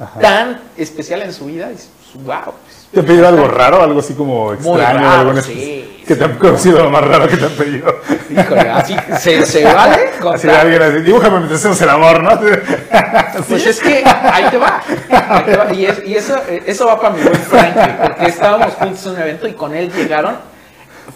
Ajá. 0.00 0.18
tan 0.20 0.60
especial 0.76 1.22
en 1.22 1.32
su 1.32 1.46
vida. 1.46 1.68
Y, 1.70 2.18
wow. 2.24 2.54
¿Te 2.92 3.00
han 3.00 3.06
pedido 3.06 3.28
algo 3.28 3.46
raro, 3.48 3.82
algo 3.82 4.00
así 4.00 4.14
como 4.14 4.54
extraño? 4.54 4.78
raro, 4.78 5.30
algo 5.30 5.42
sí, 5.42 6.02
que 6.06 6.16
te 6.16 6.24
han 6.24 6.38
conocido 6.38 6.82
lo 6.82 6.90
más 6.90 7.04
raro 7.06 7.28
que 7.28 7.36
te 7.36 7.44
han 7.44 7.52
pedido? 7.52 7.94
Híjole, 8.30 8.60
así 8.70 8.96
se, 9.20 9.44
se 9.44 9.64
vale. 9.64 10.08
Así 10.34 10.48
alguien 10.48 10.82
así, 10.82 11.00
dibújame 11.02 11.36
mientras 11.38 11.60
hacemos 11.60 11.80
el 11.82 11.88
amor, 11.90 12.22
¿no? 12.22 12.30
Pues 13.48 13.66
es 13.66 13.78
que 13.80 14.02
ahí 14.04 14.44
te 14.50 14.56
va. 14.58 14.82
ahí 15.10 15.44
te 15.44 15.56
va. 15.56 15.72
Y, 15.72 15.84
es- 15.86 16.02
y 16.04 16.14
eso, 16.16 16.36
eh, 16.48 16.62
eso 16.66 16.86
va 16.86 17.00
para 17.00 17.14
mi 17.14 17.22
buen 17.22 17.34
Frankie, 17.36 17.94
porque 18.02 18.26
estábamos 18.26 18.74
juntos 18.74 19.06
en 19.06 19.12
un 19.12 19.20
evento 19.20 19.46
y 19.46 19.52
con 19.52 19.74
él 19.76 19.92
llegaron. 19.92 20.36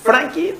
Frankie 0.03 0.55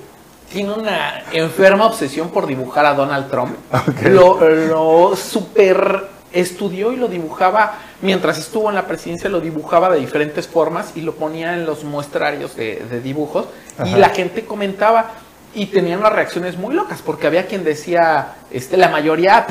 tiene 0.51 0.73
una 0.73 1.23
enferma 1.31 1.85
obsesión 1.85 2.29
por 2.29 2.45
dibujar 2.45 2.85
a 2.85 2.93
Donald 2.93 3.29
Trump. 3.29 3.55
Lo, 4.03 4.39
lo 4.49 5.15
super 5.15 6.07
estudió 6.31 6.91
y 6.91 6.95
lo 6.95 7.07
dibujaba, 7.07 7.75
mientras 8.01 8.37
estuvo 8.37 8.69
en 8.69 8.75
la 8.75 8.87
presidencia, 8.87 9.29
lo 9.29 9.39
dibujaba 9.39 9.89
de 9.89 9.99
diferentes 9.99 10.47
formas 10.47 10.91
y 10.95 11.01
lo 11.01 11.15
ponía 11.15 11.53
en 11.53 11.65
los 11.65 11.83
muestrarios 11.83 12.55
de, 12.55 12.83
de 12.89 13.01
dibujos. 13.01 13.45
Y 13.85 13.95
la 13.95 14.09
gente 14.09 14.45
comentaba 14.45 15.11
y 15.55 15.67
tenían 15.67 15.99
unas 15.99 16.13
reacciones 16.13 16.57
muy 16.57 16.73
locas, 16.73 17.01
porque 17.03 17.27
había 17.27 17.45
quien 17.47 17.63
decía, 17.63 18.35
este, 18.51 18.77
la 18.77 18.89
mayoría 18.89 19.45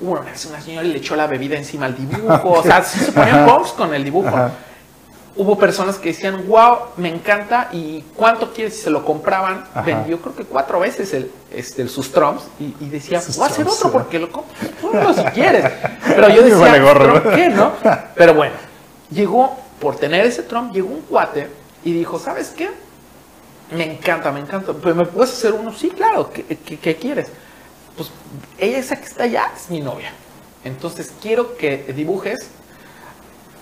una 0.00 0.20
vez 0.20 0.44
una 0.46 0.60
señora 0.60 0.86
le 0.86 0.98
echó 0.98 1.16
la 1.16 1.26
bebida 1.26 1.56
encima 1.56 1.86
al 1.86 1.96
dibujo, 1.96 2.50
o 2.50 2.62
sea, 2.62 2.82
se 2.82 3.12
ponían 3.12 3.46
box 3.46 3.70
con 3.72 3.94
el 3.94 4.04
dibujo. 4.04 4.28
Ajá. 4.28 4.52
Hubo 5.38 5.58
personas 5.58 5.96
que 5.96 6.08
decían, 6.10 6.46
wow, 6.48 6.78
me 6.96 7.10
encanta, 7.10 7.68
y 7.72 8.02
cuánto 8.14 8.52
quieres, 8.54 8.78
y 8.78 8.82
se 8.82 8.90
lo 8.90 9.04
compraban. 9.04 9.64
Ajá. 9.74 9.82
Vendió 9.82 10.18
creo 10.20 10.34
que 10.34 10.44
cuatro 10.44 10.80
veces 10.80 11.12
el, 11.12 11.30
este, 11.50 11.82
el- 11.82 11.90
sus 11.90 12.10
trumps, 12.10 12.44
y, 12.58 12.74
y 12.80 12.88
decía, 12.88 13.20
Sus 13.20 13.36
voy 13.36 13.44
a 13.44 13.50
hacer 13.50 13.64
trumps, 13.66 13.80
otro 13.84 13.92
porque 13.92 14.18
lo 14.18 14.30
compro, 14.32 15.12
si 15.14 15.22
quieres. 15.34 15.70
Pero 16.06 16.28
yo 16.30 16.42
decía, 16.42 16.56
vale 16.56 16.80
gorro, 16.80 17.04
"¿Trump 17.20 17.24
¿no?" 17.26 17.30
qué, 17.36 17.48
no? 17.50 17.72
Pero 18.14 18.34
bueno, 18.34 18.54
llegó, 19.10 19.56
por 19.78 19.96
tener 19.96 20.24
ese 20.24 20.42
trump, 20.42 20.72
llegó 20.72 20.88
un 20.88 21.02
cuate 21.02 21.48
y 21.84 21.92
dijo, 21.92 22.18
¿sabes 22.18 22.48
qué? 22.56 22.70
Me 23.72 23.84
encanta, 23.92 24.32
me 24.32 24.40
encanta. 24.40 24.72
¿Pero 24.82 24.94
me 24.94 25.04
puedes 25.04 25.32
hacer 25.34 25.52
uno? 25.52 25.72
Sí, 25.74 25.90
claro. 25.90 26.30
¿Qué, 26.32 26.44
qué- 26.44 26.78
qué 26.78 26.96
quieres? 26.96 27.28
Pues 27.96 28.10
ella 28.58 28.78
esa 28.78 28.96
que 28.96 29.04
está 29.04 29.24
allá 29.24 29.50
es 29.54 29.68
mi 29.70 29.80
novia. 29.80 30.12
Entonces 30.64 31.12
quiero 31.20 31.56
que 31.56 31.92
dibujes 31.94 32.48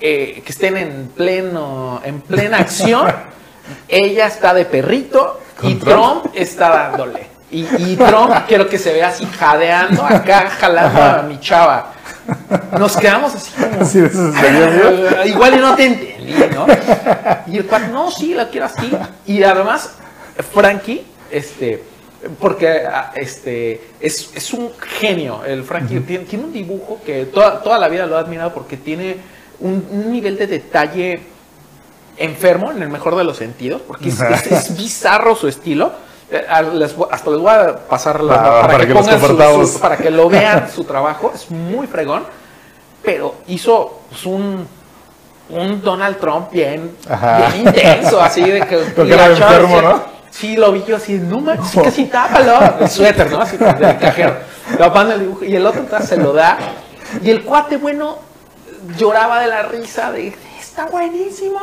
eh, 0.01 0.43
que 0.45 0.53
estén 0.53 0.77
en 0.77 1.09
pleno, 1.15 2.01
en 2.05 2.21
plena 2.21 2.59
acción. 2.59 3.13
ella 3.89 4.27
está 4.27 4.55
de 4.55 4.65
perrito 4.65 5.41
y 5.63 5.75
¿Con 5.75 5.79
Trump? 5.79 6.23
Trump 6.23 6.35
está 6.35 6.69
dándole. 6.71 7.27
Y, 7.51 7.67
y 7.79 7.97
Trump 7.97 8.33
quiero 8.49 8.69
que 8.69 8.79
se 8.79 8.93
vea 8.93 9.09
así 9.09 9.27
jadeando 9.27 10.05
acá, 10.05 10.51
jalando 10.51 11.03
a 11.03 11.23
mi 11.23 11.39
chava. 11.39 11.93
Nos 12.79 12.97
quedamos 12.97 13.35
así. 13.35 13.53
Igual 15.27 15.55
y 15.55 15.59
no 15.59 15.75
te 15.75 15.87
entendí, 15.87 16.35
¿no? 16.55 16.67
Y 17.47 17.59
el 17.59 17.67
cuate, 17.67 17.89
no, 17.89 18.11
sí, 18.11 18.35
la 18.35 18.49
quiero 18.49 18.67
así. 18.67 18.91
Y 19.27 19.43
además, 19.43 19.91
Frankie, 20.53 21.07
este, 21.31 21.83
porque 22.41 22.87
ah, 22.87 23.13
este, 23.15 23.89
es, 24.01 24.31
es 24.35 24.53
un 24.53 24.73
genio. 25.01 25.45
El 25.45 25.65
Frankie 25.65 26.01
tiene, 26.01 26.25
tiene 26.25 26.45
un 26.45 26.53
dibujo 26.53 27.01
que 27.05 27.27
toda, 27.27 27.63
toda 27.63 27.79
la 27.79 27.89
vida 27.89 28.07
lo 28.07 28.17
he 28.17 28.21
admirado 28.21 28.53
porque 28.55 28.77
tiene 28.77 29.17
un, 29.61 29.87
un 29.91 30.13
nivel 30.13 30.37
de 30.37 30.47
detalle 30.47 31.21
enfermo 32.17 32.71
en 32.71 32.83
el 32.83 32.89
mejor 32.89 33.17
de 33.17 33.25
los 33.25 33.37
sentidos, 33.37 33.83
porque 33.87 34.09
es, 34.09 34.21
es- 34.21 34.47
es 34.53 34.77
bizarro 34.77 35.35
su 35.35 35.49
estilo. 35.49 35.93
Eh, 36.31 36.45
les 36.75 36.95
hasta 37.11 37.31
les 37.31 37.41
voy 37.41 37.51
a 37.53 37.77
pasar 37.89 38.23
la- 38.23 38.35
Ah, 38.35 38.43
para, 38.43 38.67
para 38.69 38.79
que, 38.81 38.87
que 38.87 38.95
pongan 38.95 39.21
su- 39.21 39.67
su- 39.67 39.81
para 39.81 39.97
que 39.97 40.11
lo 40.11 40.29
vean 40.29 40.71
su 40.75 40.85
trabajo. 40.85 41.33
Es 41.35 41.51
muy 41.51 41.87
fregón, 41.87 42.25
pero 43.03 43.35
hizo 43.49 44.01
pues, 44.09 44.25
un 44.27 44.67
un 45.51 45.83
Donald 45.83 46.19
Trump 46.19 46.51
bien, 46.51 46.97
bien 47.07 47.67
intenso, 47.67 48.19
así 48.19 48.41
de 48.41 48.63
que 48.63 48.79
chava 49.09 49.27
enfermo, 49.27 49.75
decía, 49.77 49.83
¿no? 49.91 50.03
Sí, 50.31 50.57
lo 50.57 50.73
vi 50.73 50.83
yo 50.89 50.97
así, 50.97 51.13
no 51.15 51.39
manches, 51.41 51.69
sí, 51.71 51.81
casi 51.83 52.05
tápalo. 52.07 52.59
El 52.81 52.89
suéter, 52.89 53.31
¿no? 53.31 53.41
Así 53.43 53.59
del 53.59 53.99
cajero. 53.99 54.35
Banda 54.79 55.15
el 55.15 55.21
dibujo, 55.21 55.45
y 55.45 55.55
el 55.55 55.67
otro 55.67 55.85
se 56.03 56.17
lo 56.17 56.33
da. 56.33 56.57
Y 57.23 57.29
el 57.31 57.45
cuate, 57.45 57.77
bueno, 57.77 58.19
lloraba 58.99 59.41
de 59.41 59.47
la 59.49 59.63
risa 59.65 60.13
de, 60.13 60.35
está 60.61 60.87
buenísimo. 60.87 61.61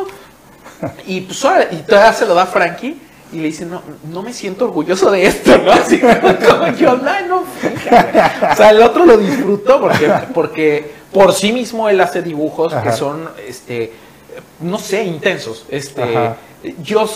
Y 1.06 1.22
pues 1.22 1.44
y 1.72 1.76
todavía 1.78 2.14
se 2.14 2.26
lo 2.26 2.34
da 2.34 2.46
Frankie. 2.46 3.00
Y 3.34 3.38
le 3.38 3.44
dice, 3.44 3.66
no, 3.66 3.82
no 4.12 4.24
me 4.24 4.34
siento 4.34 4.66
orgulloso 4.66 5.10
de 5.10 5.26
esto, 5.26 5.58
¿no? 5.60 5.72
Así 5.72 6.00
como 6.02 6.68
yo, 6.76 6.98
no, 6.98 7.28
no, 7.28 7.44
fíjate. 7.46 8.20
O 8.52 8.56
sea, 8.58 8.72
el 8.72 8.82
otro 8.82 9.06
lo 9.06 9.16
disfrutó 9.18 9.80
porque, 9.80 10.12
porque 10.34 10.92
por 11.14 11.32
sí 11.34 11.54
mismo 11.54 11.88
él 11.88 12.02
hace 12.02 12.22
dibujos 12.22 12.74
Ajá. 12.74 12.84
que 12.84 12.92
son, 12.92 13.30
este, 13.48 13.94
no 14.60 14.78
sé, 14.78 15.06
intensos. 15.06 15.66
Este, 15.70 16.04
Ajá. 16.04 16.36
yo, 16.84 17.08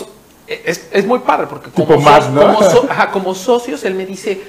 es, 0.46 0.88
es 0.90 1.04
muy 1.06 1.18
padre 1.18 1.48
porque 1.50 1.70
como, 1.70 1.94
so- 1.96 2.00
más, 2.00 2.30
¿no? 2.30 2.40
como, 2.54 2.62
so- 2.62 2.86
ajá, 2.88 3.10
como 3.10 3.34
socios 3.34 3.84
él 3.84 3.92
me 3.94 4.06
dice, 4.06 4.40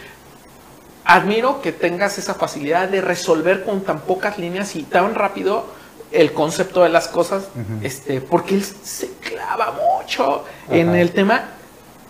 admiro 1.08 1.62
que 1.62 1.72
tengas 1.72 2.18
esa 2.18 2.34
facilidad 2.34 2.90
de 2.90 3.02
resolver 3.02 3.64
con 3.64 3.82
tan 3.82 4.02
pocas 4.02 4.38
líneas 4.38 4.76
y 4.76 4.84
tan 4.84 5.16
rápido 5.16 5.66
el 6.12 6.34
concepto 6.34 6.84
de 6.84 6.90
las 6.90 7.08
cosas, 7.08 7.46
este, 7.82 8.22
porque 8.22 8.56
él 8.56 8.64
se 8.64 9.12
clava 9.14 9.74
mucho 9.74 10.44
en 10.70 10.96
el 10.96 11.12
tema 11.12 11.46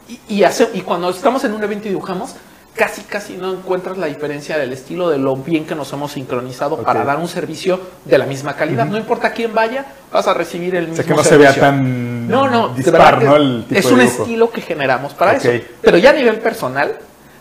y, 0.07 0.19
y 0.35 0.43
hace, 0.43 0.69
y 0.73 0.81
cuando 0.81 1.09
estamos 1.09 1.43
en 1.43 1.53
un 1.53 1.63
evento 1.63 1.87
y 1.87 1.89
dibujamos, 1.91 2.35
casi 2.75 3.01
casi 3.01 3.33
no 3.37 3.53
encuentras 3.53 3.97
la 3.97 4.05
diferencia 4.07 4.57
del 4.57 4.71
estilo 4.73 5.09
de 5.09 5.17
lo 5.17 5.35
bien 5.35 5.65
que 5.65 5.75
nos 5.75 5.91
hemos 5.93 6.11
sincronizado 6.11 6.77
para 6.77 7.03
dar 7.03 7.17
un 7.17 7.27
servicio 7.27 7.79
de 8.05 8.17
la 8.17 8.25
misma 8.25 8.55
calidad. 8.55 8.85
No 8.85 8.97
importa 8.97 9.31
quién 9.31 9.53
vaya, 9.53 9.85
vas 10.11 10.27
a 10.27 10.33
recibir 10.33 10.75
el 10.75 10.85
O 10.85 10.87
mismo 10.89 10.95
sea, 10.97 11.05
que 11.05 11.13
no 11.15 11.23
se 11.23 11.29
servicio. 11.29 11.53
vea 11.53 11.61
tan 11.61 12.27
No, 12.27 12.47
no, 12.47 12.69
de 12.69 12.83
dispar, 12.83 13.23
¿no? 13.23 13.35
El 13.35 13.65
tipo 13.67 13.79
es 13.79 13.87
de 13.87 13.93
un 13.93 14.01
estilo 14.01 14.49
que 14.51 14.61
generamos 14.61 15.13
para 15.13 15.33
eso. 15.33 15.49
Pero 15.81 15.97
ya 15.97 16.11
a 16.11 16.13
nivel 16.13 16.37
personal, 16.39 16.99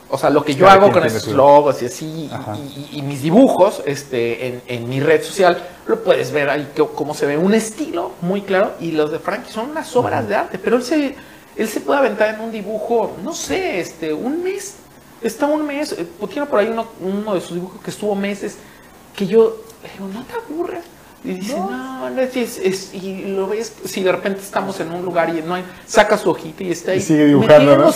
o 0.09 0.17
sea, 0.19 0.31
lo 0.31 0.45
que 0.45 0.55
yo 0.55 0.69
hago 0.69 0.87
con 0.93 1.03
esos 1.05 1.25
logos 1.37 1.83
y 1.83 1.87
así, 1.87 2.05
y- 2.07 2.31
Ajá. 2.33 2.57
y, 2.57 2.99
y 2.99 3.03
mis 3.03 3.23
dibujos 3.23 3.83
este, 3.87 4.47
en, 4.47 4.63
en 4.69 4.89
mi 4.89 5.01
red 5.01 5.23
social, 5.23 5.61
lo 5.87 6.03
puedes 6.05 6.31
ver 6.33 6.49
ahí 6.49 6.69
cómo 6.95 7.13
se 7.15 7.27
ve 7.27 7.37
un 7.37 7.55
estilo 7.55 8.13
muy 8.21 8.43
claro. 8.43 8.73
Y 8.81 8.93
los 8.93 9.11
de 9.11 9.19
Frankie 9.19 9.51
son 9.53 9.71
unas 9.71 9.95
obras 9.97 10.29
de 10.29 10.37
arte, 10.37 10.59
pero 10.59 10.77
él 10.77 10.83
se, 10.85 11.17
él 11.57 11.69
se 11.69 11.81
puede 11.81 11.99
aventar 12.01 12.35
en 12.35 12.41
un 12.41 12.53
dibujo, 12.53 13.17
no 13.25 13.33
sé, 13.35 13.81
este, 13.81 14.13
un 14.13 14.43
mes. 14.45 14.75
Está 15.23 15.47
un 15.47 15.67
mes, 15.67 15.93
eh, 15.93 16.07
tiene 16.31 16.47
por 16.47 16.61
ahí 16.61 16.69
uno, 16.69 16.87
uno 17.01 17.35
de 17.35 17.41
sus 17.41 17.55
dibujos 17.55 17.81
que 17.83 17.91
estuvo 17.91 18.15
meses, 18.15 18.57
que 19.17 19.27
yo 19.27 19.57
le 19.83 19.91
digo, 19.93 20.07
no 20.13 20.25
te 20.25 20.35
aburres. 20.35 20.85
Y 21.25 21.31
dice, 21.33 21.55
no, 21.59 22.09
no, 22.11 22.21
es, 22.21 22.37
es- 22.37 22.59
es- 22.59 22.95
y 22.95 23.25
lo 23.35 23.49
ves, 23.49 23.73
si 23.87 24.03
de 24.05 24.13
repente 24.13 24.41
estamos 24.41 24.79
en 24.79 24.93
un 24.93 25.05
lugar 25.05 25.35
y 25.35 25.43
no 25.43 25.55
hay, 25.55 25.65
saca 25.87 26.17
su 26.17 26.31
hojita 26.31 26.63
y 26.63 26.71
está 26.71 26.93
ahí. 26.93 26.99
Y 26.99 27.01
sigue 27.03 27.25
dibujando, 27.27 27.77
¿no? 27.79 27.91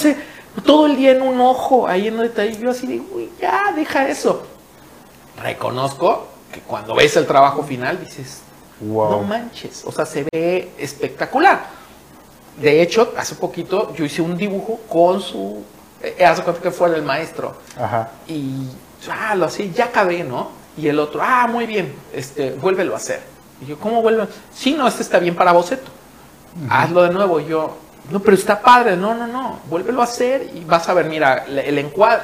Todo 0.65 0.87
el 0.87 0.97
día 0.97 1.13
en 1.13 1.23
un 1.23 1.41
ojo, 1.41 1.87
ahí 1.87 2.09
en 2.09 2.15
un 2.15 2.23
detalle. 2.23 2.59
Yo 2.59 2.71
así 2.71 2.87
digo, 2.87 3.07
uy, 3.13 3.31
ya, 3.41 3.73
deja 3.75 4.09
eso. 4.09 4.43
Reconozco 5.43 6.27
que 6.53 6.61
cuando 6.61 6.95
ves 6.95 7.17
el 7.17 7.27
trabajo 7.27 7.63
final 7.63 7.99
dices, 8.01 8.41
Wow. 8.81 9.11
no 9.11 9.23
manches, 9.23 9.85
o 9.85 9.93
sea, 9.93 10.07
se 10.07 10.25
ve 10.33 10.73
espectacular. 10.79 11.67
De 12.61 12.81
hecho, 12.83 13.13
hace 13.17 13.35
poquito 13.35 13.95
yo 13.95 14.05
hice 14.05 14.23
un 14.23 14.37
dibujo 14.37 14.81
con 14.89 15.21
su, 15.21 15.63
eh, 16.03 16.25
hace 16.25 16.43
cuenta 16.43 16.63
que 16.63 16.71
fue 16.71 16.89
el 16.95 17.03
maestro 17.03 17.55
Ajá. 17.79 18.11
y 18.27 18.69
ah, 19.11 19.35
lo 19.35 19.47
así, 19.47 19.71
ya 19.75 19.87
acabé, 19.87 20.25
¿no? 20.25 20.51
Y 20.77 20.89
el 20.89 20.99
otro, 20.99 21.21
ah, 21.23 21.47
muy 21.47 21.67
bien, 21.67 21.95
este, 22.13 22.53
vuélvelo 22.53 22.95
a 22.95 22.97
hacer. 22.97 23.21
Y 23.61 23.67
yo, 23.67 23.79
¿cómo 23.79 24.01
vuelvo? 24.01 24.27
Sí, 24.55 24.73
no, 24.73 24.89
este 24.89 25.03
está 25.03 25.19
bien 25.19 25.37
para 25.37 25.53
boceto. 25.53 25.91
Hazlo 26.71 27.03
de 27.03 27.11
nuevo. 27.11 27.39
Y 27.41 27.47
yo, 27.47 27.77
no, 28.11 28.21
pero 28.21 28.37
está 28.37 28.61
padre. 28.61 28.97
No, 28.97 29.15
no, 29.15 29.27
no, 29.27 29.61
vuélvelo 29.69 30.01
a 30.01 30.05
hacer 30.05 30.51
y 30.55 30.65
vas 30.65 30.89
a 30.89 30.95
ver, 30.95 31.07
mira, 31.07 31.45
el 31.47 31.79
encuadre 31.79 32.23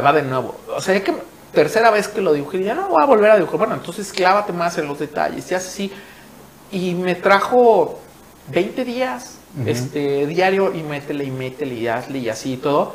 va 0.00 0.12
de 0.12 0.22
nuevo. 0.22 0.56
O 0.74 0.80
sea, 0.80 0.94
ya 0.94 1.04
que 1.04 1.14
tercera 1.52 1.90
vez 1.90 2.08
que 2.08 2.20
lo 2.20 2.32
dibujé, 2.32 2.62
ya 2.62 2.74
no 2.74 2.88
voy 2.88 3.02
a 3.02 3.06
volver 3.06 3.30
a 3.30 3.36
dibujar. 3.36 3.58
Bueno, 3.58 3.74
entonces 3.74 4.12
clávate 4.12 4.52
más 4.52 4.78
en 4.78 4.88
los 4.88 4.98
detalles, 4.98 5.50
y 5.50 5.54
así. 5.54 5.92
Y 6.70 6.94
me 6.94 7.14
trajo 7.14 8.00
20 8.48 8.84
días 8.84 9.38
este, 9.66 10.26
diario 10.26 10.74
y 10.74 10.82
métele 10.82 11.24
y 11.24 11.30
métele 11.30 11.74
y 11.74 11.88
hazle 11.88 12.18
y 12.18 12.28
así 12.28 12.54
y 12.54 12.56
todo. 12.56 12.94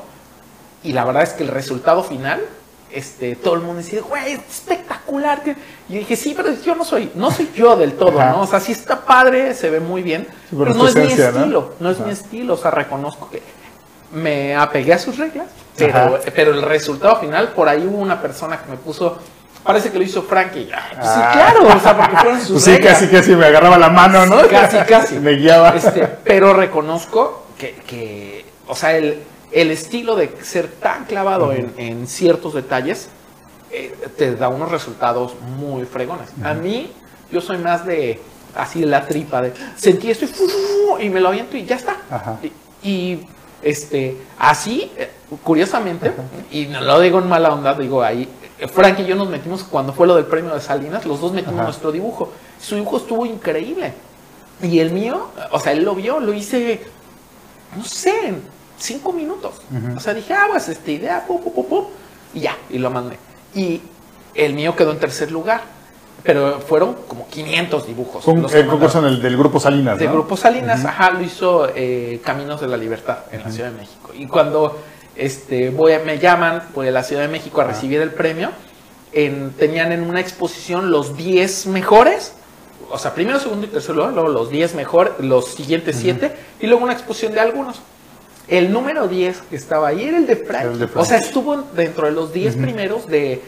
Y 0.84 0.94
la 0.94 1.06
verdad 1.06 1.24
es 1.24 1.34
que 1.34 1.44
el 1.44 1.50
resultado 1.50 2.04
final, 2.04 2.42
este, 2.92 3.36
todo 3.36 3.56
el 3.56 3.62
mundo 3.62 3.82
decía, 3.82 4.02
güey, 4.02 4.34
es 4.34 4.40
espectacular. 4.50 5.42
Y 5.90 5.94
yo 5.94 6.00
dije, 6.00 6.16
sí, 6.16 6.34
pero 6.36 6.54
yo 6.54 6.76
no 6.76 6.84
soy, 6.84 7.12
no 7.16 7.32
soy 7.32 7.50
yo 7.56 7.76
del 7.76 7.94
todo, 7.94 8.24
¿no? 8.24 8.42
O 8.42 8.48
sea, 8.48 8.60
sí 8.60 8.72
está 8.72 9.02
padre, 9.02 9.54
se 9.54 9.70
ve 9.70 9.80
muy 9.80 10.02
bien, 10.02 10.28
pero, 10.50 10.74
no 10.74 10.88
es 10.88 10.96
mi 10.96 11.08
estilo, 11.08 11.74
no, 11.80 11.92
es 11.92 12.00
mi 12.00 12.12
estilo. 12.12 12.54
O 12.54 12.58
sea, 12.58 12.72
reconozco 12.72 13.30
que 13.30 13.42
me 14.12 14.56
apegué 14.56 14.94
a 14.94 15.00
sus 15.00 15.18
reglas, 15.18 15.48
pero, 15.78 16.20
pero 16.34 16.54
el 16.54 16.62
resultado 16.62 17.20
final, 17.20 17.50
por 17.50 17.70
ahí 17.70 17.86
hubo 17.86 17.98
una 17.98 18.22
persona 18.22 18.60
que 18.62 18.72
me 18.72 18.78
puso 18.78 19.18
parece 19.68 19.92
que 19.92 19.98
lo 19.98 20.04
hizo 20.06 20.24
Frankie. 20.24 20.66
sí, 20.66 20.72
ah. 20.74 21.32
claro, 21.34 21.68
o 21.68 21.80
sea, 21.80 21.98
porque 21.98 22.16
fueron 22.16 22.40
sus 22.42 22.64
pues 22.64 22.64
Sí, 22.64 22.80
casi, 22.80 23.08
casi 23.08 23.36
me 23.36 23.46
agarraba 23.46 23.78
la 23.78 23.90
mano, 23.90 24.26
¿no? 24.26 24.48
Casi, 24.48 24.78
casi. 24.78 25.16
me 25.20 25.32
guiaba. 25.32 25.76
Este, 25.76 26.08
pero 26.24 26.54
reconozco 26.54 27.48
que, 27.58 27.76
que, 27.86 28.46
o 28.66 28.76
sea, 28.76 28.96
el, 28.96 29.22
el 29.62 29.72
estilo 29.72 30.16
de 30.16 30.32
ser 30.44 30.68
tan 30.68 31.06
clavado 31.06 31.52
en, 31.52 31.74
en, 31.78 32.08
ciertos 32.08 32.54
detalles 32.54 33.10
eh, 33.72 33.96
te 34.16 34.36
da 34.36 34.50
unos 34.50 34.70
resultados 34.70 35.34
muy 35.58 35.86
fregones. 35.86 36.30
A 36.44 36.54
mí, 36.54 36.92
yo 37.32 37.42
soy 37.42 37.58
más 37.58 37.84
de 37.84 38.20
así 38.56 38.86
la 38.86 39.06
tripa 39.08 39.42
de 39.42 39.54
sentí 39.76 40.12
esto 40.12 40.26
y, 41.00 41.06
y 41.06 41.10
me 41.10 41.20
lo 41.20 41.30
aviento 41.30 41.58
y 41.58 41.66
ya 41.66 41.76
está. 41.76 41.98
Y, 42.84 43.20
este, 43.64 44.16
así, 44.38 44.92
eh, 44.96 45.10
curiosamente, 45.44 46.14
y 46.52 46.68
no 46.68 46.82
lo 46.82 47.00
digo 47.00 47.18
en 47.18 47.28
mala 47.28 47.52
onda, 47.52 47.74
digo 47.74 48.04
ahí, 48.04 48.30
Frank 48.72 49.00
y 49.00 49.06
yo 49.06 49.16
nos 49.16 49.28
metimos 49.28 49.64
cuando 49.64 49.92
fue 49.92 50.06
lo 50.06 50.16
del 50.16 50.26
premio 50.26 50.54
de 50.54 50.62
Salinas, 50.62 51.04
los 51.06 51.20
dos 51.20 51.34
metimos 51.34 51.64
nuestro 51.64 51.92
dibujo. 51.92 52.32
Su 52.62 52.76
dibujo 52.76 52.98
estuvo 52.98 53.26
increíble. 53.26 53.94
Y 54.62 54.80
el 54.80 54.92
mío, 54.92 55.30
o 55.52 55.60
sea, 55.60 55.72
él 55.72 55.84
lo 55.84 55.96
vio, 55.96 56.20
lo 56.20 56.32
hice, 56.34 56.82
no 57.76 57.84
sé, 57.84 58.36
cinco 58.78 59.14
minutos. 59.14 59.62
O 59.96 60.00
sea, 60.00 60.14
dije, 60.14 60.34
ah, 60.34 60.48
pues 60.50 60.70
esta 60.70 60.92
idea, 60.92 61.26
pum, 61.26 61.42
pum, 61.42 61.66
pum, 61.66 61.86
y 62.34 62.42
ya, 62.42 62.58
y 62.70 62.78
lo 62.78 62.90
mandé. 62.90 63.18
Y 63.54 63.82
el 64.36 64.54
mío 64.54 64.76
quedó 64.76 64.92
en 64.92 65.00
tercer 65.00 65.32
lugar. 65.32 65.78
Pero 66.24 66.60
fueron 66.60 66.96
como 67.08 67.28
500 67.28 67.88
dibujos. 67.88 68.26
Con, 68.26 68.44
el 68.54 68.68
concurso 68.68 69.02
del, 69.02 69.22
del, 69.22 69.38
Grupo 69.38 69.60
Salinas. 69.60 69.98
Del 69.98 70.10
Grupo 70.10 70.36
Salinas, 70.36 70.84
ajá, 70.84 71.12
lo 71.12 71.22
hizo 71.22 71.70
eh, 71.74 72.20
Caminos 72.24 72.60
de 72.60 72.68
la 72.68 72.76
Libertad 72.76 73.20
en 73.32 73.44
la 73.44 73.52
Ciudad 73.52 73.72
de 73.72 73.78
México. 73.78 74.12
Y 74.14 74.26
cuando 74.26 74.78
este, 75.18 75.70
voy 75.70 75.94
me 76.06 76.20
llaman 76.20 76.64
por 76.74 76.86
la 76.86 77.04
Ciudad 77.04 77.24
de 77.24 77.28
México 77.28 77.62
a 77.62 77.66
recibir 77.66 78.02
el 78.02 78.12
premio. 78.12 78.52
En, 79.14 79.52
tenían 79.52 79.92
en 79.92 80.02
una 80.02 80.20
exposición 80.20 80.92
los 80.92 81.16
10 81.16 81.68
mejores, 81.68 82.34
o 82.92 82.98
sea, 82.98 83.14
primero, 83.14 83.40
segundo 83.40 83.66
y 83.66 83.70
tercero, 83.70 84.12
luego 84.12 84.28
los 84.28 84.50
10 84.50 84.76
mejores, 84.76 85.14
los 85.20 85.46
siguientes 85.48 85.98
7, 86.00 86.36
y 86.60 86.68
luego 86.68 86.84
una 86.84 86.94
exposición 86.94 87.34
de 87.34 87.40
algunos. 87.40 87.82
El 88.48 88.72
número 88.72 89.08
10 89.08 89.42
que 89.50 89.56
estaba 89.56 89.90
ahí 89.90 90.04
era 90.04 90.18
el 90.18 90.28
de 90.28 90.38
Frank. 90.38 90.90
O 90.96 91.06
sea, 91.06 91.18
estuvo 91.18 91.58
dentro 91.74 92.06
de 92.06 92.14
los 92.14 92.32
10 92.32 92.56
primeros 92.56 93.08
de, 93.08 93.42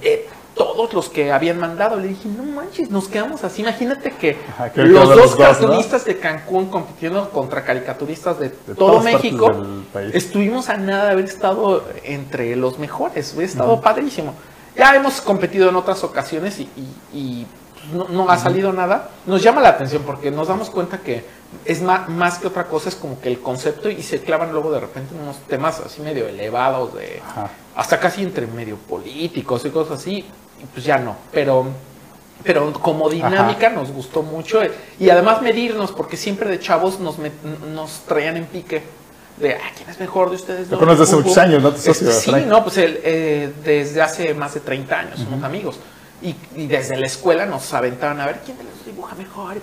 de 0.00 0.28
todos 0.56 0.94
los 0.94 1.08
que 1.08 1.30
habían 1.30 1.60
mandado. 1.60 1.96
Le 2.00 2.08
dije, 2.08 2.28
no 2.28 2.42
manches, 2.42 2.90
nos 2.90 3.08
quedamos 3.08 3.44
así. 3.44 3.62
Imagínate 3.62 4.10
que, 4.12 4.36
los 4.74 5.14
dos 5.14 5.36
cartunistas 5.36 6.04
de 6.06 6.18
Cancún 6.18 6.66
compitiendo 6.70 7.28
contra 7.30 7.64
caricaturistas 7.64 8.40
de, 8.40 8.48
todo 8.48 9.00
México, 9.00 9.52
estuvimos 10.12 10.68
a 10.70 10.76
nada 10.78 11.06
de 11.06 11.10
haber 11.12 11.26
estado 11.26 11.84
entre 12.02 12.56
los 12.56 12.78
mejores. 12.78 13.32
Hubiera 13.34 13.50
estado 13.50 13.80
padrísimo. 13.80 14.34
Ya 14.74 14.94
hemos 14.94 15.20
competido 15.20 15.68
en 15.68 15.76
otras 15.76 16.02
ocasiones 16.02 16.58
y, 16.60 17.46
no, 17.92 18.28
ha 18.28 18.38
salido 18.38 18.72
nada. 18.72 19.10
Nos 19.26 19.42
llama 19.42 19.60
la 19.60 19.68
atención 19.68 20.02
porque 20.04 20.30
nos 20.30 20.48
damos 20.48 20.70
cuenta 20.70 20.98
que 20.98 21.24
es 21.64 21.82
más, 21.82 22.08
más, 22.08 22.38
que 22.38 22.46
otra 22.46 22.64
cosa, 22.64 22.88
es 22.88 22.96
como 22.96 23.20
que 23.20 23.28
el 23.28 23.40
concepto 23.40 23.88
y 23.88 24.02
se 24.02 24.20
clavan 24.20 24.52
luego 24.52 24.70
de 24.70 24.80
repente 24.80 25.14
en 25.14 25.22
unos 25.22 25.38
temas 25.48 25.80
así 25.80 26.00
medio 26.00 26.26
elevados, 26.28 26.94
de 26.94 27.22
hasta 27.74 27.98
casi 27.98 28.22
entre 28.22 28.46
medio 28.46 28.76
políticos 28.76 29.64
y 29.64 29.70
cosas 29.70 30.00
así 30.00 30.24
pues 30.72 30.84
ya 30.84 30.98
no, 30.98 31.16
pero 31.32 31.66
pero 32.42 32.72
como 32.74 33.08
dinámica 33.08 33.70
nos 33.70 33.90
gustó 33.90 34.22
mucho 34.22 34.60
y 35.00 35.10
además 35.10 35.42
medirnos 35.42 35.92
porque 35.92 36.16
siempre 36.16 36.48
de 36.48 36.60
chavos 36.60 37.00
nos 37.00 37.16
nos 37.72 38.00
traían 38.06 38.36
en 38.36 38.46
pique 38.46 38.82
de 39.38 39.54
ah, 39.54 39.70
quién 39.76 39.88
es 39.90 40.00
mejor 40.00 40.30
de 40.30 40.36
ustedes 40.36 40.70
dos. 40.70 40.80
desde 40.80 41.02
hace 41.02 41.16
muchos 41.16 41.38
años, 41.38 41.62
¿no? 41.62 41.72
sí, 41.76 42.32
no, 42.46 42.62
pues 42.62 42.78
eh, 42.78 43.52
desde 43.62 44.00
hace 44.00 44.32
más 44.32 44.54
de 44.54 44.60
30 44.60 44.98
años 44.98 45.18
somos 45.18 45.42
amigos. 45.44 45.78
Y, 46.22 46.34
desde 46.66 46.96
la 46.96 47.06
escuela 47.06 47.44
nos 47.44 47.72
aventaban 47.74 48.20
a 48.20 48.26
ver 48.26 48.40
quién 48.44 48.56
de 48.56 48.64
los 48.64 48.84
dibuja 48.84 49.14
mejor 49.14 49.56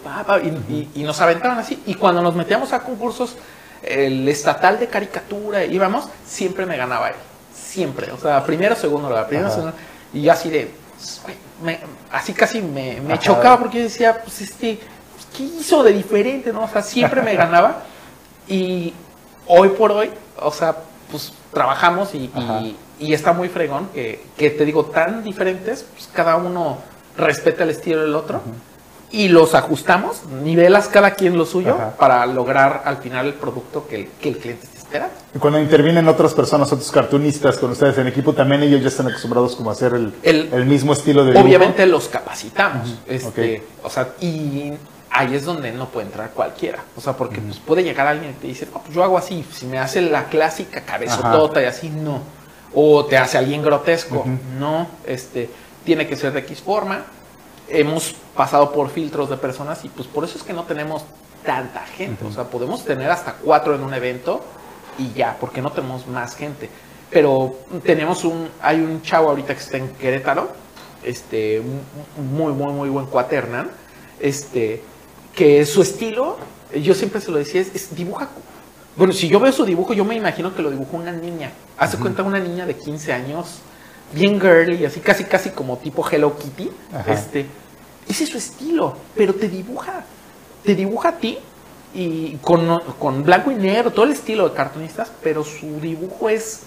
y, 0.69 0.89
y, 0.93 1.03
nos 1.03 1.19
aventaban 1.19 1.57
así. 1.57 1.81
Y 1.85 1.95
cuando 1.95 2.21
nos 2.21 2.35
metíamos 2.35 2.73
a 2.73 2.79
concursos, 2.81 3.35
el 3.81 4.27
estatal 4.27 4.79
de 4.79 4.87
caricatura, 4.87 5.65
íbamos, 5.65 6.05
siempre 6.25 6.65
me 6.65 6.77
ganaba 6.77 7.09
él. 7.09 7.15
Siempre. 7.53 8.11
O 8.11 8.17
sea, 8.17 8.43
primero, 8.45 8.75
segundo 8.75 9.09
la 9.09 9.27
primero, 9.27 9.49
segundo. 9.49 9.73
Y 10.13 10.29
así 10.29 10.49
de, 10.49 10.71
así 12.11 12.33
casi 12.33 12.61
me, 12.61 13.17
chocaba 13.19 13.59
porque 13.59 13.79
yo 13.79 13.83
decía, 13.85 14.21
pues 14.21 14.41
este, 14.41 14.79
pues, 15.13 15.27
¿qué 15.35 15.43
hizo 15.43 15.83
de 15.83 15.91
diferente? 15.91 16.53
¿no? 16.53 16.63
O 16.63 16.67
sea, 16.67 16.81
siempre 16.81 17.21
me 17.21 17.35
ganaba. 17.35 17.83
Y 18.47 18.93
hoy 19.47 19.69
por 19.69 19.91
hoy, 19.91 20.11
o 20.39 20.51
sea, 20.51 20.75
pues 21.09 21.33
trabajamos 21.51 22.13
y, 22.13 22.31
y, 22.35 22.75
está 22.99 23.33
muy 23.33 23.49
fregón 23.49 23.89
que, 23.93 24.23
que, 24.37 24.49
te 24.49 24.65
digo, 24.65 24.85
tan 24.85 25.23
diferentes, 25.23 25.85
pues 25.93 26.09
cada 26.13 26.35
uno 26.35 26.77
respeta 27.17 27.63
el 27.63 27.71
estilo 27.71 28.01
del 28.01 28.15
otro. 28.15 28.41
Y 29.11 29.27
los 29.27 29.53
ajustamos, 29.53 30.25
nivelas 30.43 30.87
cada 30.87 31.11
quien 31.11 31.37
lo 31.37 31.45
suyo 31.45 31.77
para 31.99 32.25
lograr 32.25 32.81
al 32.85 32.97
final 32.97 33.27
el 33.27 33.33
producto 33.33 33.87
que 33.87 33.95
el, 33.95 34.07
que 34.07 34.29
el 34.29 34.37
cliente 34.37 34.67
y 35.33 35.39
cuando 35.39 35.59
intervienen 35.59 36.07
otras 36.07 36.33
personas, 36.33 36.71
otros 36.71 36.91
cartunistas 36.91 37.57
con 37.57 37.71
ustedes 37.71 37.97
en 37.97 38.07
equipo, 38.07 38.33
también 38.33 38.61
ellos 38.63 38.81
ya 38.81 38.89
están 38.89 39.07
acostumbrados 39.07 39.55
como 39.55 39.69
a 39.69 39.73
hacer 39.73 39.93
el, 39.93 40.13
el, 40.21 40.65
mismo 40.65 40.93
estilo 40.93 41.23
de 41.23 41.31
dibujo. 41.31 41.45
Obviamente 41.45 41.85
los 41.87 42.07
capacitamos. 42.07 42.99
este, 43.07 43.63
O 43.81 43.89
sea, 43.89 44.09
y 44.21 44.73
ahí 45.09 45.35
es 45.35 45.45
donde 45.45 45.71
no 45.71 45.89
puede 45.89 46.07
entrar 46.07 46.31
cualquiera. 46.31 46.83
O 46.95 47.01
sea, 47.01 47.13
porque 47.13 47.39
pues, 47.39 47.57
puede 47.57 47.83
llegar 47.83 48.05
alguien 48.05 48.31
y 48.31 48.33
te 48.35 48.47
dice, 48.47 48.67
pues 48.67 48.83
yo 48.93 49.03
hago 49.03 49.17
así. 49.17 49.43
Si 49.51 49.65
me 49.65 49.79
hace 49.79 50.01
la 50.01 50.25
clásica 50.25 50.81
cabezotota 50.81 51.61
y 51.61 51.65
así, 51.65 51.89
no. 51.89 52.19
O 52.74 53.05
te 53.05 53.17
hace 53.17 53.38
alguien 53.38 53.61
grotesco. 53.61 54.26
No, 54.57 54.88
este, 55.05 55.49
tiene 55.84 56.07
que 56.07 56.15
ser 56.15 56.34
de 56.34 56.39
X 56.39 56.61
forma. 56.61 57.05
Hemos 57.67 58.15
pasado 58.36 58.71
por 58.71 58.89
filtros 58.89 59.30
de 59.30 59.38
personas 59.38 59.84
y 59.86 59.89
pues 59.89 60.07
por 60.07 60.24
eso 60.24 60.38
es 60.38 60.43
que 60.43 60.53
no 60.53 60.63
tenemos 60.63 61.03
tanta 61.45 61.82
gente. 61.86 62.26
O 62.26 62.32
sea, 62.32 62.45
podemos 62.45 62.84
tener 62.84 63.09
hasta 63.09 63.34
cuatro 63.34 63.76
en 63.76 63.84
un 63.84 63.93
evento 63.93 64.43
y 64.97 65.11
ya, 65.13 65.38
porque 65.39 65.61
no 65.61 65.71
tenemos 65.71 66.07
más 66.07 66.36
gente. 66.36 66.69
Pero 67.09 67.55
tenemos 67.84 68.24
un, 68.24 68.49
hay 68.61 68.80
un 68.80 69.01
chavo 69.01 69.30
ahorita 69.30 69.53
que 69.53 69.59
está 69.59 69.78
en 69.78 69.89
Querétaro, 69.89 70.49
este, 71.03 71.61
muy, 72.17 72.53
muy, 72.53 72.74
muy 72.74 72.89
buen 72.89 73.05
cuaternan, 73.05 73.69
este, 74.19 74.82
que 75.36 75.65
su 75.65 75.82
estilo, 75.82 76.38
yo 76.82 76.93
siempre 76.95 77.21
se 77.21 77.30
lo 77.30 77.38
decía, 77.38 77.61
es, 77.61 77.95
dibuja, 77.95 78.30
bueno, 78.95 79.13
si 79.13 79.27
yo 79.27 79.39
veo 79.39 79.51
su 79.51 79.65
dibujo, 79.65 79.93
yo 79.93 80.05
me 80.05 80.15
imagino 80.15 80.53
que 80.55 80.61
lo 80.61 80.69
dibujó 80.69 80.97
una 80.97 81.11
niña, 81.11 81.51
hace 81.77 81.97
cuenta 81.97 82.23
una 82.23 82.39
niña 82.39 82.65
de 82.65 82.75
15 82.75 83.13
años, 83.13 83.59
bien 84.13 84.39
girly, 84.39 84.85
así 84.85 84.99
casi, 84.99 85.23
casi 85.23 85.49
como 85.49 85.77
tipo 85.77 86.07
Hello 86.07 86.37
Kitty, 86.37 86.69
este, 87.07 87.47
ese 88.07 88.23
es 88.25 88.29
su 88.29 88.37
estilo, 88.37 88.95
pero 89.15 89.33
te 89.33 89.49
dibuja, 89.49 90.05
te 90.63 90.75
dibuja 90.75 91.09
a 91.09 91.17
ti 91.17 91.39
y 91.95 92.37
con, 92.37 93.23
blanco 93.23 93.51
y 93.51 93.55
negro, 93.55 93.91
todo 93.91 94.05
el 94.05 94.11
estilo 94.11 94.49
de 94.49 94.55
cartonistas, 94.55 95.11
pero 95.21 95.43
su 95.43 95.79
dibujo 95.79 96.29
es 96.29 96.61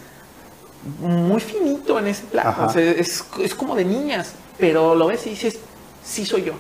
muy 1.00 1.40
finito 1.40 1.98
en 1.98 2.08
ese 2.08 2.24
plano. 2.24 2.70
es, 2.74 3.54
como 3.56 3.74
de 3.74 3.84
niñas, 3.84 4.34
pero 4.58 4.94
lo 4.94 5.06
ves 5.06 5.26
y 5.26 5.30
dices, 5.30 5.58
sí 6.04 6.24
soy 6.24 6.44
yo. 6.44 6.54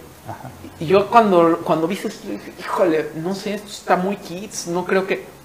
Y 0.80 0.86
yo 0.86 1.08
cuando, 1.08 1.60
cuando 1.64 1.86
dije, 1.86 2.08
híjole, 2.58 3.10
no 3.16 3.34
sé, 3.34 3.54
esto 3.54 3.68
está 3.68 3.96
muy 3.96 4.16
kids, 4.16 4.66
no 4.68 4.84
creo 4.84 5.06
que... 5.06 5.35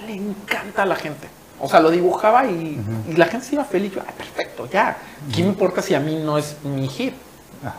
Le 0.00 0.14
encanta 0.14 0.82
a 0.82 0.86
la 0.86 0.96
gente. 0.96 1.28
O 1.60 1.68
sea, 1.68 1.80
lo 1.80 1.90
dibujaba 1.90 2.44
y, 2.46 2.78
la 3.16 3.26
gente 3.26 3.46
se 3.46 3.54
iba 3.54 3.64
feliz. 3.64 3.92
Yo, 3.94 4.02
ah, 4.06 4.12
perfecto, 4.16 4.68
ya. 4.70 4.96
¿Qué 5.34 5.42
me 5.42 5.48
importa 5.48 5.80
si 5.80 5.94
a 5.94 6.00
mí 6.00 6.16
no 6.16 6.36
es 6.38 6.56
mi 6.64 6.88
hit? 6.88 7.14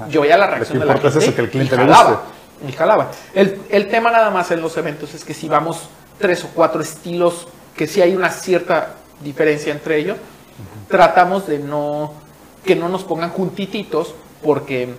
Yo 0.10 0.22
veía 0.22 0.38
la 0.38 0.48
reacción 0.48 0.80
de 0.80 0.86
la 0.86 0.94
gente. 0.98 1.20
eso, 1.20 1.36
que 1.36 1.42
el 1.42 1.50
cliente 1.50 1.78
le 1.78 1.86
guste 1.86 2.16
y 2.68 2.72
jalaba. 2.72 3.12
El, 3.34 3.62
el, 3.70 3.88
tema 3.88 4.12
nada 4.12 4.32
más 4.32 4.50
en 4.52 4.62
los 4.62 4.76
eventos 4.78 5.14
es 5.14 5.24
que 5.24 5.34
si 5.34 5.48
vamos 5.48 5.90
tres 6.18 6.44
o 6.44 6.50
cuatro 6.54 6.82
estilos, 6.82 7.48
que 7.76 7.88
si 7.88 8.02
hay 8.02 8.16
una 8.16 8.32
cierta 8.32 8.96
diferencia 9.22 9.72
entre 9.72 9.98
ellos, 9.98 10.18
tratamos 10.88 11.48
de 11.48 11.60
no, 11.60 12.14
que 12.66 12.76
no 12.76 12.90
nos 12.90 13.04
pongan 13.04 13.30
juntititos, 13.30 14.16
porque 14.44 14.96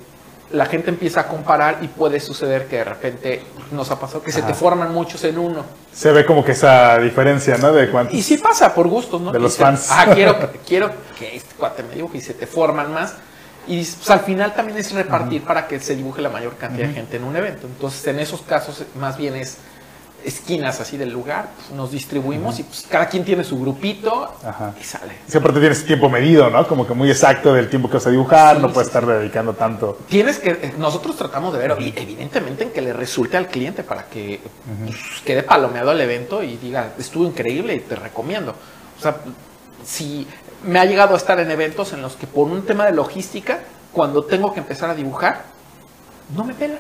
la 0.51 0.67
gente 0.67 0.91
empieza 0.91 1.21
a 1.21 1.29
comparar 1.29 1.79
y 1.83 1.89
puede 1.89 2.21
suceder 2.21 2.67
que 2.67 2.77
de 2.77 2.85
repente 2.85 3.43
nos 3.71 3.91
ha 3.91 4.01
pasado 4.01 4.23
que 4.23 4.33
se 4.33 4.43
te 4.43 4.55
forman 4.55 4.93
muchos 4.93 5.23
en 5.25 5.39
uno. 5.39 5.65
Se 5.93 6.11
ve 6.13 6.25
como 6.25 6.45
que 6.45 6.53
esa 6.53 6.99
diferencia, 6.99 7.59
¿no? 7.59 7.73
De 7.73 7.91
cuántos. 7.91 8.15
Y 8.15 8.23
sí 8.23 8.39
pasa 8.39 8.75
por 8.75 8.89
gustos, 8.89 9.21
¿no? 9.21 9.33
De 9.33 9.39
los 9.39 9.53
Dices, 9.53 9.65
fans. 9.65 9.89
Ah, 9.91 10.07
quiero, 10.15 10.37
quiero 10.67 10.91
que 11.19 11.37
este 11.37 11.55
cuate 11.55 11.83
me 11.83 11.95
dibuje 11.95 12.19
y 12.19 12.21
se 12.21 12.35
te 12.35 12.47
forman 12.47 12.93
más. 12.93 13.15
Y 13.67 13.85
pues, 13.85 14.09
al 14.09 14.21
final 14.21 14.55
también 14.55 14.79
es 14.79 14.93
repartir 14.93 15.43
para 15.43 15.67
que 15.67 15.79
se 15.81 15.95
dibuje 15.95 16.23
la 16.23 16.31
mayor 16.31 16.57
cantidad 16.57 16.89
de 16.89 16.95
gente 16.95 17.19
en 17.19 17.25
un 17.25 17.37
evento. 17.37 17.67
Entonces, 17.67 18.07
en 18.07 18.19
esos 18.19 18.41
casos, 18.41 18.85
más 18.99 19.19
bien 19.19 19.37
es 19.37 19.59
esquinas 20.29 20.81
así 20.81 20.97
del 20.97 21.11
lugar, 21.11 21.51
pues, 21.57 21.71
nos 21.71 21.91
distribuimos 21.91 22.59
y 22.59 22.63
pues 22.63 22.87
cada 22.89 23.09
quien 23.09 23.25
tiene 23.25 23.45
su 23.45 23.59
grupito 23.59 24.35
Ajá. 24.45 24.75
y 24.81 24.85
sale. 24.85 25.15
Sí, 25.27 25.39
aparte 25.39 25.61
tienes 25.61 25.85
tiempo 25.85 26.09
medido, 26.09 26.49
¿no? 26.51 26.67
Como 26.67 26.87
que 26.87 26.95
muy 26.95 27.11
exacto 27.11 27.53
del 27.53 27.69
tiempo 27.69 27.89
que 27.89 27.95
vas 27.95 28.07
a 28.07 28.11
dibujar, 28.11 28.57
Sí, 28.57 28.63
no 28.63 28.73
puedes 28.73 28.89
sí, 28.89 28.97
estar 28.97 29.07
dedicando 29.07 29.55
tanto. 29.55 29.99
Tienes 30.09 30.39
que, 30.39 30.51
eh, 30.51 30.75
nosotros 30.79 31.17
tratamos 31.17 31.53
de 31.53 31.59
ver, 31.61 31.77
evidentemente, 31.97 32.65
en 32.65 32.71
que 32.71 32.81
le 32.81 32.93
resulte 32.93 33.37
al 33.37 33.49
cliente 33.49 33.83
para 33.83 34.05
que 34.05 34.41
pues, 34.87 34.97
quede 35.25 35.43
palomeado 35.43 35.93
el 35.93 36.01
evento 36.01 36.43
y 36.43 36.57
diga, 36.57 36.93
estuvo 36.99 37.25
increíble 37.27 37.75
y 37.75 37.81
te 37.81 37.97
recomiendo. 37.97 38.55
O 38.99 39.03
sea, 39.03 39.17
si 39.85 40.27
me 40.65 40.79
ha 40.79 40.85
llegado 40.85 41.15
a 41.15 41.17
estar 41.17 41.39
en 41.41 41.51
eventos 41.51 41.93
en 41.93 42.03
los 42.03 42.17
que 42.17 42.27
por 42.27 42.49
un 42.49 42.65
tema 42.67 42.87
de 42.87 42.93
logística, 42.93 43.61
cuando 43.93 44.25
tengo 44.25 44.53
que 44.53 44.61
empezar 44.61 44.91
a 44.91 44.95
dibujar, 44.95 45.45
no 46.35 46.45
me 46.45 46.55
pelan. 46.55 46.79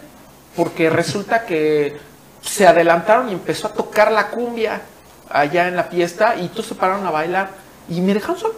Porque 0.57 0.91
resulta 0.91 1.45
que 1.47 1.97
se 2.43 2.67
adelantaron 2.67 3.29
y 3.29 3.33
empezó 3.33 3.69
a 3.69 3.73
tocar 3.73 4.11
la 4.13 4.29
cumbia 4.29 4.81
allá 5.31 5.69
en 5.69 5.77
la 5.77 5.85
fiesta 5.85 6.37
y 6.37 6.49
todos 6.49 6.67
se 6.67 6.75
pararon 6.75 7.07
a 7.07 7.11
bailar 7.11 7.51
y 7.89 8.01
me 8.01 8.15
dejaron 8.15 8.39
solo. 8.39 8.55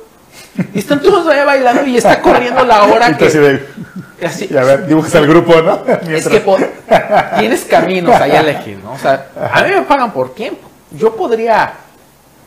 Y 0.74 0.78
están 0.78 1.00
todos 1.00 1.26
allá 1.26 1.44
bailando 1.44 1.84
y 1.86 1.96
está 1.96 2.20
corriendo 2.20 2.64
la 2.64 2.84
hora 2.84 3.16
que... 3.16 3.26
así- 4.24 4.48
y 4.50 4.56
a 4.56 4.62
ver, 4.62 4.86
dibujas 4.86 5.14
al 5.16 5.26
grupo, 5.26 5.60
¿no? 5.60 5.82
es 6.08 6.28
que 6.28 6.44
tienes 7.38 7.64
caminos 7.64 8.14
ahí 8.20 8.32
a 8.32 8.40
elegir, 8.40 8.78
¿no? 8.78 8.92
O 8.92 8.98
sea, 8.98 9.26
a 9.52 9.62
mí 9.62 9.70
me 9.70 9.82
pagan 9.82 10.12
por 10.12 10.34
tiempo. 10.34 10.68
Yo 10.92 11.14
podría 11.16 11.72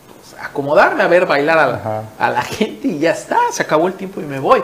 pues, 0.07 0.41
acomodarme 0.41 1.03
a 1.03 1.07
ver 1.07 1.25
bailar 1.25 1.57
a 1.59 1.63
Ajá. 1.75 2.03
la, 2.19 2.25
a 2.27 2.29
la 2.29 2.41
gente 2.41 2.87
y 2.87 2.99
ya 2.99 3.11
está, 3.11 3.37
se 3.51 3.63
acabó 3.63 3.87
el 3.87 3.93
tiempo 3.93 4.21
y 4.21 4.25
me 4.25 4.39
voy. 4.39 4.63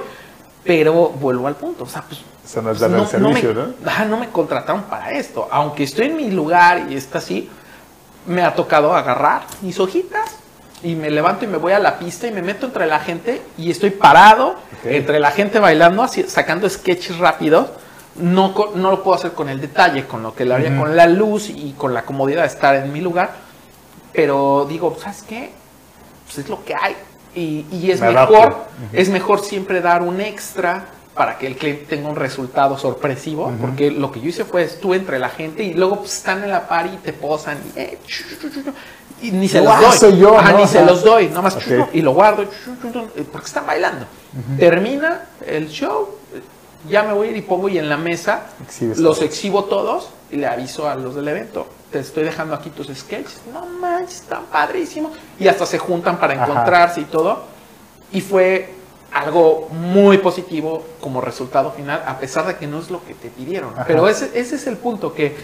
Pero 0.63 1.09
vuelvo 1.09 1.47
al 1.47 1.55
punto, 1.55 1.83
o 1.85 1.87
sea, 1.87 2.01
pues... 2.03 2.21
Eso 2.45 2.61
no 2.61 2.71
es 2.71 2.79
pues, 2.79 2.91
el 2.91 3.07
servicio, 3.07 3.49
me, 3.49 3.61
¿no? 3.61 3.73
ajá, 3.85 4.05
no 4.05 4.17
me 4.17 4.29
contrataron 4.29 4.83
para 4.83 5.11
esto. 5.11 5.47
Aunque 5.51 5.83
estoy 5.83 6.07
en 6.07 6.17
mi 6.17 6.31
lugar 6.31 6.87
y 6.89 6.95
está 6.95 7.19
así, 7.19 7.47
me 8.25 8.41
ha 8.41 8.55
tocado 8.55 8.95
agarrar 8.95 9.43
mis 9.61 9.79
hojitas 9.79 10.37
y 10.81 10.95
me 10.95 11.11
levanto 11.11 11.45
y 11.45 11.47
me 11.47 11.57
voy 11.57 11.73
a 11.73 11.79
la 11.79 11.99
pista 11.99 12.25
y 12.25 12.31
me 12.31 12.41
meto 12.41 12.65
entre 12.65 12.87
la 12.87 12.99
gente 12.99 13.41
y 13.57 13.69
estoy 13.69 13.91
parado 13.91 14.49
Ok. 14.49 14.85
entre 14.85 15.19
la 15.19 15.31
gente 15.31 15.59
bailando, 15.59 16.01
así, 16.01 16.23
sacando 16.23 16.67
sketches 16.69 17.19
rápidos. 17.19 17.67
No, 18.15 18.53
no 18.75 18.91
lo 18.91 19.03
puedo 19.03 19.15
hacer 19.15 19.33
con 19.33 19.47
el 19.47 19.61
detalle, 19.61 20.05
con 20.05 20.23
lo 20.23 20.33
que 20.33 20.43
lo 20.43 20.55
haría 20.55 20.75
con 20.75 20.95
la 20.95 21.05
luz 21.05 21.49
y 21.49 21.73
con 21.77 21.93
la 21.93 22.01
comodidad 22.01 22.41
de 22.41 22.47
estar 22.47 22.75
en 22.75 22.91
mi 22.91 22.99
lugar. 22.99 23.31
Pero 24.11 24.65
digo, 24.67 24.97
¿sabes 24.99 25.21
qué? 25.21 25.51
Pues 26.25 26.39
es 26.39 26.49
lo 26.49 26.65
que 26.65 26.73
hay. 26.73 26.95
Y, 27.35 27.65
y 27.71 27.91
es 27.91 28.01
Me 28.01 28.11
mejor, 28.11 28.55
es 28.93 29.09
mejor 29.09 29.39
siempre 29.41 29.81
dar 29.81 30.01
un 30.01 30.19
extra 30.19 30.85
para 31.13 31.37
que 31.37 31.47
el 31.47 31.57
cliente 31.57 31.85
tenga 31.85 32.09
un 32.09 32.15
resultado 32.15 32.77
sorpresivo, 32.77 33.51
porque 33.59 33.91
lo 33.91 34.11
que 34.11 34.21
yo 34.21 34.29
hice 34.29 34.45
fue 34.45 34.65
tú 34.67 34.93
entre 34.93 35.19
la 35.19 35.29
gente 35.29 35.63
y 35.63 35.73
luego 35.73 35.97
pues, 35.99 36.15
están 36.17 36.43
en 36.43 36.49
la 36.51 36.67
par 36.67 36.87
y 36.87 36.95
te 36.97 37.11
posan 37.13 37.57
y, 37.75 37.79
eh, 37.79 37.97
chu, 38.05 38.23
chu, 38.39 38.49
chu, 38.49 38.63
chu, 38.63 38.71
y 39.21 39.31
ni 39.31 39.49
se 39.49 39.61
los 39.61 39.99
doy, 39.99 40.17
yo, 40.17 40.39
Ajá, 40.39 40.53
¿no? 40.53 40.59
ni 40.59 40.67
se 40.67 40.83
los 40.85 41.03
doy, 41.03 41.27
nada 41.27 41.41
más 41.41 41.55
Ok. 41.57 41.63
chu, 41.63 41.69
chu, 41.69 41.87
y 41.93 42.01
lo 42.01 42.13
guardo 42.13 42.45
porque 43.31 43.47
están 43.47 43.65
bailando. 43.67 44.05
Termina 44.57 45.25
el 45.45 45.67
show, 45.67 46.09
ya 46.89 47.03
me 47.03 47.11
voy 47.13 47.27
a 47.27 47.31
ir 47.31 47.37
y 47.37 47.41
pongo 47.41 47.67
y 47.67 47.77
en 47.77 47.89
la 47.89 47.97
mesa 47.97 48.45
Exhibes 48.65 48.97
los 48.97 49.17
todo. 49.17 49.25
exhibo 49.25 49.63
todos 49.65 50.09
y 50.31 50.37
le 50.37 50.47
aviso 50.47 50.87
a 50.89 50.95
los 50.95 51.15
del 51.15 51.27
evento. 51.27 51.67
Te 51.91 51.99
estoy 51.99 52.23
dejando 52.23 52.53
aquí 52.53 52.69
tus 52.69 52.87
sketches. 52.95 53.41
No 53.51 53.65
manches, 53.65 54.21
están 54.21 54.43
padrísimos. 54.51 55.11
Y 55.39 55.47
hasta 55.47 55.65
se 55.65 55.77
juntan 55.79 56.17
para 56.19 56.33
Ajá. 56.33 56.43
encontrarse 56.45 57.01
y 57.01 57.05
todo. 57.05 57.43
Y 58.11 58.21
fue 58.21 58.73
algo 59.11 59.67
muy 59.71 60.19
positivo 60.19 60.85
como 61.01 61.19
resultado 61.19 61.71
final, 61.71 62.03
a 62.05 62.19
pesar 62.19 62.45
de 62.45 62.57
que 62.57 62.67
no 62.67 62.79
es 62.79 62.91
lo 62.91 63.03
que 63.03 63.15
te 63.15 63.29
pidieron. 63.29 63.73
Ajá. 63.73 63.85
Pero 63.87 64.07
ese, 64.07 64.29
ese 64.35 64.55
es 64.55 64.67
el 64.67 64.77
punto, 64.77 65.13
que 65.15 65.35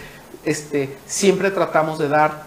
este, 0.44 0.96
siempre 1.06 1.50
tratamos 1.50 1.98
de 1.98 2.08
dar 2.08 2.44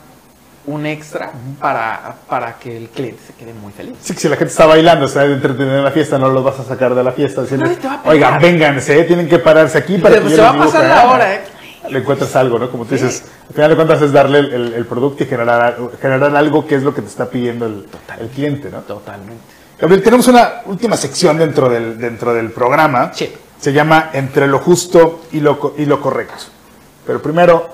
un 0.65 0.85
extra 0.85 1.31
para, 1.59 2.15
para 2.27 2.53
que 2.59 2.77
el 2.77 2.89
cliente 2.89 3.21
se 3.25 3.33
quede 3.33 3.53
muy 3.53 3.71
feliz. 3.73 3.95
Sí, 4.01 4.13
que 4.13 4.19
si 4.19 4.29
la 4.29 4.35
gente 4.35 4.51
está 4.51 4.65
bailando, 4.65 5.05
está 5.05 5.25
entreteniendo 5.25 5.77
en 5.79 5.83
la 5.83 5.91
fiesta, 5.91 6.17
no 6.17 6.29
los 6.29 6.43
vas 6.43 6.59
a 6.59 6.63
sacar 6.63 6.93
de 6.95 7.03
la 7.03 7.11
fiesta 7.11 7.43
pegar. 7.43 7.69
oigan, 8.05 8.39
vénganse, 8.39 9.03
tienen 9.03 9.27
que 9.27 9.39
pararse 9.39 9.77
aquí 9.77 9.97
para 9.97 10.15
Se, 10.15 10.21
que 10.21 10.29
se 10.29 10.35
yo 10.37 10.43
va 10.43 10.49
a 10.49 10.57
pasar 10.57 10.81
dibuje". 10.83 10.87
la 10.87 11.09
hora, 11.11 11.33
¿eh? 11.33 11.41
Le 11.89 11.99
encuentras 11.99 12.35
algo, 12.35 12.59
¿no? 12.59 12.69
Como 12.71 12.85
tú 12.85 12.93
dices, 12.95 13.23
al 13.47 13.53
final 13.55 13.69
de 13.71 13.75
cuentas 13.75 14.01
es 14.01 14.11
darle 14.11 14.39
el, 14.39 14.53
el- 14.53 14.73
el 14.73 14.85
producto 14.85 15.23
y 15.23 15.27
generar, 15.27 15.77
generar 16.01 16.35
algo 16.35 16.65
que 16.67 16.75
es 16.75 16.83
lo 16.83 16.93
que 16.93 17.01
te 17.01 17.07
está 17.07 17.29
pidiendo 17.29 17.65
el, 17.65 17.87
el 18.19 18.27
cliente, 18.29 18.69
¿no? 18.69 18.79
Totalmente. 18.81 19.43
Gabriel, 19.79 20.03
tenemos 20.03 20.27
una 20.27 20.61
última 20.65 20.97
sección 20.97 21.37
dentro 21.37 21.69
del, 21.69 21.97
dentro 21.97 22.33
del 22.33 22.51
programa. 22.51 23.11
Sí. 23.13 23.31
Se 23.59 23.73
llama 23.73 24.09
Entre 24.13 24.47
lo 24.47 24.59
justo 24.59 25.21
y 25.31 25.39
lo, 25.39 25.73
y 25.77 25.85
lo 25.85 25.99
correcto. 26.01 26.35
Pero 27.05 27.21
primero, 27.21 27.69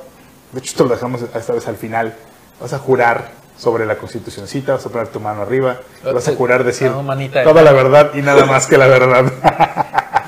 de 0.51 0.59
hecho 0.59 0.70
esto 0.72 0.84
lo 0.86 0.91
dejamos 0.91 1.22
esta 1.22 1.53
vez 1.53 1.68
al 1.68 1.76
final, 1.78 2.13
vas 2.61 2.74
a 2.74 2.80
jurar 2.80 3.32
sobre 3.57 3.86
la 3.86 3.95
constitucioncita, 3.97 4.74
vas 4.74 4.86
a 4.86 4.89
poner 4.89 5.07
tu 5.09 5.20
mano 5.20 5.41
arriba, 5.41 5.78
vas 6.13 6.28
a 6.28 6.36
jurar 6.36 6.63
decir 6.63 6.91
No, 6.91 7.03
toda 7.43 7.61
la 7.61 7.72
verdad 7.72 8.11
y 8.16 8.22
nada 8.22 8.45
más 8.45 8.68
que 8.68 8.78
la 8.78 8.88
verdad. 8.88 9.26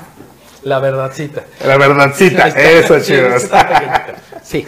La 0.64 0.78
verdadcita. 0.80 1.42
la 1.66 1.76
verdadcita, 1.78 2.48
eso 2.56 2.96
está 2.96 3.68
pequeñita. 3.68 4.06
Sí, 4.42 4.66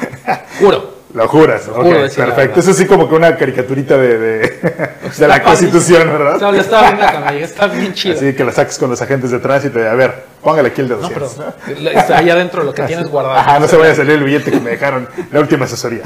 juro. 0.60 1.00
Lo 1.12 1.26
juras, 1.26 1.66
ok, 1.66 1.82
juro 1.82 2.02
decir 2.02 2.20
la 2.20 2.26
perfecto. 2.26 2.60
Eso 2.60 2.72
sí 2.72 2.86
como 2.86 3.08
que 3.08 3.16
una 3.16 3.36
caricatura 3.36 3.96
de, 3.98 4.16
de, 4.18 4.60
de 5.18 5.28
la 5.28 5.42
constitución. 5.42 6.06
¿verdad? 6.08 6.40
No, 6.40 6.52
lo 6.52 6.60
estaba 6.60 6.92
viendo 6.92 7.44
está 7.44 7.66
bien 7.66 7.92
chido. 7.94 8.14
Así 8.16 8.32
que 8.32 8.44
la 8.44 8.52
saques 8.52 8.78
con 8.78 8.90
los 8.90 9.02
agentes 9.02 9.32
de 9.32 9.40
tránsito 9.40 9.80
y 9.80 9.82
a 9.82 9.94
ver, 9.94 10.22
póngale 10.40 10.68
aquí 10.68 10.82
el 10.82 10.88
de 10.88 10.94
No, 10.94 11.00
200. 11.00 11.36
pero 11.66 11.80
lo- 11.80 11.90
está 11.90 12.18
ahí 12.18 12.30
adentro 12.30 12.62
lo 12.62 12.72
que 12.72 12.82
tienes 12.84 13.08
guardado. 13.10 13.34
Ajá, 13.36 13.58
no 13.58 13.66
se 13.66 13.76
vaya 13.76 13.90
a 13.90 13.96
salir 13.96 14.12
el 14.12 14.22
billete 14.22 14.52
que 14.52 14.60
me 14.60 14.70
dejaron 14.70 15.08
la 15.32 15.40
última 15.40 15.64
asesoría. 15.64 16.02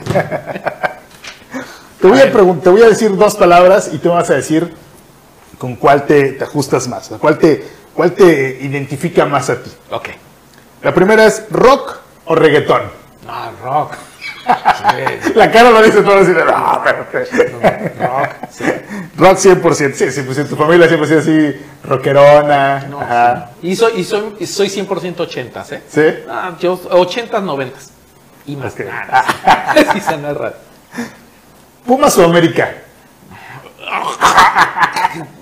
te, 2.01 2.07
voy 2.09 2.19
a 2.21 2.33
te 2.33 2.71
voy 2.71 2.83
a 2.83 2.87
decir 2.89 3.15
dos 3.15 3.37
palabras 3.37 3.91
y 3.93 3.99
tú 3.99 4.09
me 4.09 4.15
vas 4.15 4.31
a 4.31 4.35
decir 4.35 4.73
con 5.59 5.77
cuál 5.77 6.07
te, 6.07 6.33
te 6.33 6.45
ajustas 6.45 6.89
más, 6.89 7.11
cuál 7.21 7.37
te, 7.39 7.63
cuál 7.95 8.13
te 8.13 8.59
identifica 8.61 9.25
más 9.27 9.49
a 9.51 9.63
ti. 9.63 9.71
Ok. 9.91 10.09
La 10.83 10.93
primera 10.93 11.25
es 11.27 11.47
rock 11.51 11.99
o 12.27 12.35
reggaetón. 12.35 12.83
No, 13.27 13.53
rock. 13.63 13.95
Sí, 14.45 15.31
La 15.35 15.51
cara 15.51 15.71
lo 15.71 15.81
dice 15.83 16.03
todo 16.03 16.19
así 16.19 16.33
de, 16.33 16.45
"No, 16.45 16.83
espérate". 16.85 17.87
rock. 17.99 18.31
Sí. 18.51 18.65
Rock 19.17 19.39
100%, 19.39 19.95
sí, 19.95 20.11
sí, 20.11 20.23
pues 20.23 20.37
en 20.39 20.49
tu 20.49 20.57
familia 20.57 20.89
siempre 20.89 21.07
ha 21.07 21.09
sido 21.09 21.21
así, 21.21 21.61
rockerona. 21.85 22.81
No, 22.91 23.01
ajá. 23.01 23.51
sí. 23.63 23.69
Y 23.69 23.77
soy, 23.77 23.93
y 24.01 24.05
soy, 24.05 24.35
y 24.41 24.47
soy 24.47 24.69
100% 24.69 25.21
80, 25.21 25.65
¿eh? 25.71 25.83
¿Sí? 25.89 26.03
Ah, 26.29 26.53
yo 26.59 26.79
80, 26.91 27.41
90. 27.41 27.79
Y 28.47 28.57
más 28.57 28.73
Ok. 28.75 28.81
nada. 28.81 29.25
Sí, 29.93 30.01
se 30.01 30.17
narra. 30.19 30.53
¿Pumas 31.87 32.19
o 32.19 32.25
América? 32.25 32.75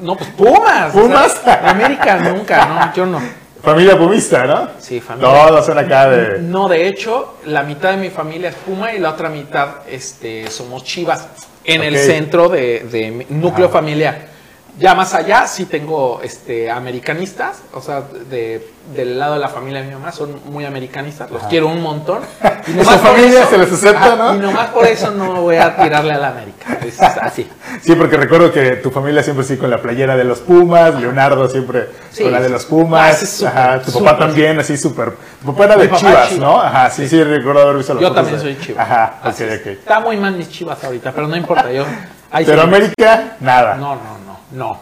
No, 0.01 0.17
pues 0.17 0.31
Pumas. 0.31 0.93
¿Pumas? 0.93 1.37
O 1.41 1.45
sea, 1.45 1.71
América 1.71 2.17
nunca, 2.17 2.67
no, 2.67 2.95
yo 2.95 3.07
no. 3.07 3.21
Familia 3.63 3.97
pumista, 3.97 4.45
¿no? 4.45 4.71
Sí, 4.81 5.01
familia. 5.01 5.47
Todos 5.47 5.67
son 5.67 5.79
acá 5.79 6.11
de... 6.11 6.41
No, 6.41 6.69
de 6.69 6.89
hecho, 6.89 7.37
la 7.47 7.63
mitad 7.63 7.93
de 7.93 7.97
mi 7.97 8.11
familia 8.11 8.49
es 8.49 8.57
Puma 8.57 8.93
y 8.93 8.99
la 8.99 9.11
otra 9.11 9.29
mitad 9.29 9.89
este, 9.89 10.51
somos 10.51 10.83
Chivas 10.83 11.29
en 11.63 11.83
el 11.83 11.97
centro 11.97 12.49
de, 12.49 12.81
de 12.91 13.11
mi 13.13 13.27
núcleo 13.29 13.69
familiar. 13.69 14.33
Ya 14.79 14.97
más 14.97 15.15
allá 15.15 15.47
sí 15.47 15.67
tengo 15.67 16.21
este, 16.25 16.71
americanistas, 16.71 17.63
o 17.73 17.81
sea, 17.81 18.01
de, 18.01 18.72
del 18.95 19.19
lado 19.19 19.35
de 19.35 19.41
la 19.41 19.49
familia 19.49 19.81
de 19.81 19.87
mi 19.89 19.95
mamá 19.95 20.13
son 20.13 20.41
muy 20.47 20.65
americanistas, 20.65 21.31
los 21.31 21.41
Ajá. 21.41 21.49
quiero 21.49 21.69
un 21.69 21.81
montón. 21.83 22.21
Y 22.67 22.71
nomás 22.73 22.99
por 22.99 23.11
familia 23.11 23.41
eso- 23.41 23.51
se 23.51 23.59
les 23.59 23.73
acepta, 23.73 24.15
¿no? 24.17 24.35
Y 24.37 24.39
nomás 24.39 24.69
por 24.69 24.87
eso 24.87 25.11
no 25.11 25.41
voy 25.43 25.57
a 25.57 25.75
tirarle 25.77 26.13
a 26.15 26.19
la 26.19 26.29
América. 26.29 26.79
Es 26.85 27.01
así. 27.01 27.49
Sí, 27.83 27.95
porque 27.97 28.17
recuerdo 28.17 28.53
que 28.53 28.77
tu 28.77 28.91
familia 28.91 29.23
siempre 29.23 29.45
sí 29.45 29.57
con 29.57 29.69
la 29.71 29.79
playera 29.83 30.17
de 30.17 30.25
los 30.25 30.41
Pumas, 30.41 30.95
Leonardo 31.01 31.49
siempre 31.49 31.89
Sí. 32.13 32.23
con 32.25 32.33
la 32.33 32.41
de 32.41 32.49
los 32.51 32.65
Ah, 32.65 32.69
Pumas, 32.69 33.19
súper, 33.19 33.49
ajá, 33.49 33.83
tu 33.83 33.93
papá 33.93 34.19
también 34.19 34.59
así 34.61 34.77
súper. 34.77 35.13
Tu 35.41 35.47
papá 35.53 35.65
era 35.65 35.77
de 35.77 35.89
papá 35.89 35.99
Chivas, 36.01 36.33
¿no? 36.39 36.61
Ajá, 36.61 36.91
sí, 36.91 37.09
sí, 37.09 37.23
recuerdo 37.25 37.63
haber 37.63 37.77
visto 37.79 37.95
las 37.95 38.03
Yo 38.03 38.13
también 38.13 38.37
de- 38.37 38.43
soy 38.43 38.59
Chivas. 38.61 38.85
Ajá, 38.89 39.15
Así. 39.25 39.45
Está 39.45 40.01
muy 40.01 40.17
mal 40.19 40.35
mis 40.37 40.49
Chivas 40.51 40.83
ahorita, 40.85 41.11
pero 41.13 41.27
no 41.27 41.37
importa. 41.37 41.73
Yo, 41.73 41.85
ahí 42.31 42.45
Pero 42.45 42.63
sí. 42.63 42.69
América, 42.69 43.37
nada. 43.41 43.75
No, 43.77 43.95
no, 43.97 44.19
no, 44.27 44.41
no. 44.53 44.79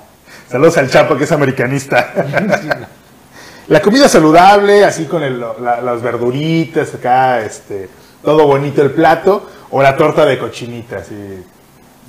Saludos 0.50 0.76
al 0.78 0.90
Chapo 0.90 1.16
que 1.16 1.24
es 1.24 1.32
americanista. 1.32 2.12
La 3.70 3.80
comida 3.80 4.08
saludable, 4.08 4.84
así 4.84 5.04
con 5.04 5.22
el- 5.22 5.38
la- 5.40 5.80
las 5.80 6.02
verduritas 6.02 6.92
acá, 6.92 7.40
este, 7.40 7.88
todo 8.22 8.44
bonito 8.46 8.82
el 8.82 8.90
plato, 8.90 9.48
o 9.70 9.80
la 9.80 9.96
torta 9.96 10.26
de 10.26 10.38
cochinita, 10.38 10.96
así 10.98 11.44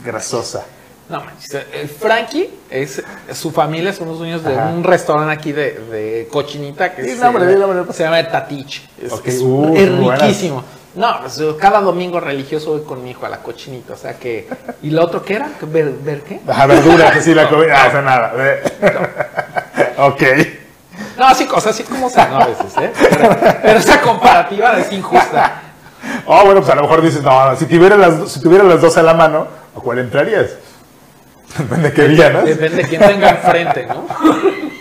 grasosa. 0.03 0.65
No 1.07 1.23
manches, 1.23 1.65
el 1.73 1.87
Frankie 1.87 2.49
es 2.69 3.03
su 3.33 3.51
familia 3.51 3.93
son 3.93 4.07
los 4.07 4.17
dueños 4.17 4.43
de 4.43 4.55
un 4.55 4.83
restaurante 4.83 5.31
aquí 5.33 5.51
de, 5.51 5.73
de 5.73 6.27
cochinita 6.31 6.95
que 6.95 7.03
Sí, 7.03 7.09
se, 7.15 7.23
nombre, 7.23 7.55
nombre. 7.55 7.93
se 7.93 8.03
llama 8.03 8.27
Tatich. 8.27 8.81
Es, 8.99 9.11
Ok, 9.11 9.27
es- 9.27 9.41
uh, 9.41 9.73
es 9.75 9.89
riquísimo. 9.97 10.63
No, 10.95 11.19
pues, 11.21 11.39
cada 11.59 11.79
domingo 11.81 12.19
religioso 12.19 12.71
voy 12.71 12.81
con 12.81 13.03
mi 13.03 13.11
hijo 13.11 13.25
a 13.25 13.29
la 13.29 13.37
cochinita, 13.37 13.93
o 13.93 13.97
sea 13.97 14.17
que 14.17 14.47
¿y 14.81 14.89
lo 14.89 15.03
otro 15.03 15.23
qué 15.23 15.35
era? 15.35 15.49
¿Ver, 15.61 15.91
ver 16.03 16.21
qué? 16.23 16.39
Ajá, 16.47 16.65
verduras, 16.65 17.15
así 17.15 17.35
la 17.35 17.47
comida. 17.49 17.75
Ah, 17.77 17.87
eso 17.87 18.01
nada. 18.01 18.33
ok. 20.07 20.23
No, 21.17 21.27
así 21.27 21.45
cosas 21.45 21.73
así 21.73 21.83
como 21.83 22.09
se 22.09 22.25
no, 22.27 22.37
a 22.41 22.45
veces, 22.45 22.77
¿eh? 22.79 22.91
Pero, 22.97 23.37
pero 23.61 23.79
esa 23.79 24.01
comparativa 24.01 24.77
es 24.79 24.91
injusta. 24.91 25.61
Oh, 26.25 26.45
bueno, 26.45 26.61
pues 26.61 26.71
a 26.71 26.75
lo 26.75 26.83
mejor 26.83 27.01
dices, 27.01 27.21
no, 27.21 27.55
si 27.55 27.65
tuviera 27.65 27.97
las, 27.97 28.31
si 28.31 28.41
tuviera 28.41 28.63
las 28.63 28.81
dos 28.81 28.97
a 28.97 29.03
la 29.03 29.13
mano, 29.13 29.47
¿a 29.75 29.79
cuál 29.79 29.99
entrarías? 29.99 30.51
Depende 31.57 31.89
de 31.89 31.93
qué 31.93 32.07
día, 32.07 32.29
¿no? 32.29 32.41
Depende 32.43 32.77
de 32.77 32.89
quién 32.89 33.01
tenga 33.01 33.29
enfrente, 33.29 33.85
¿no? 33.87 34.05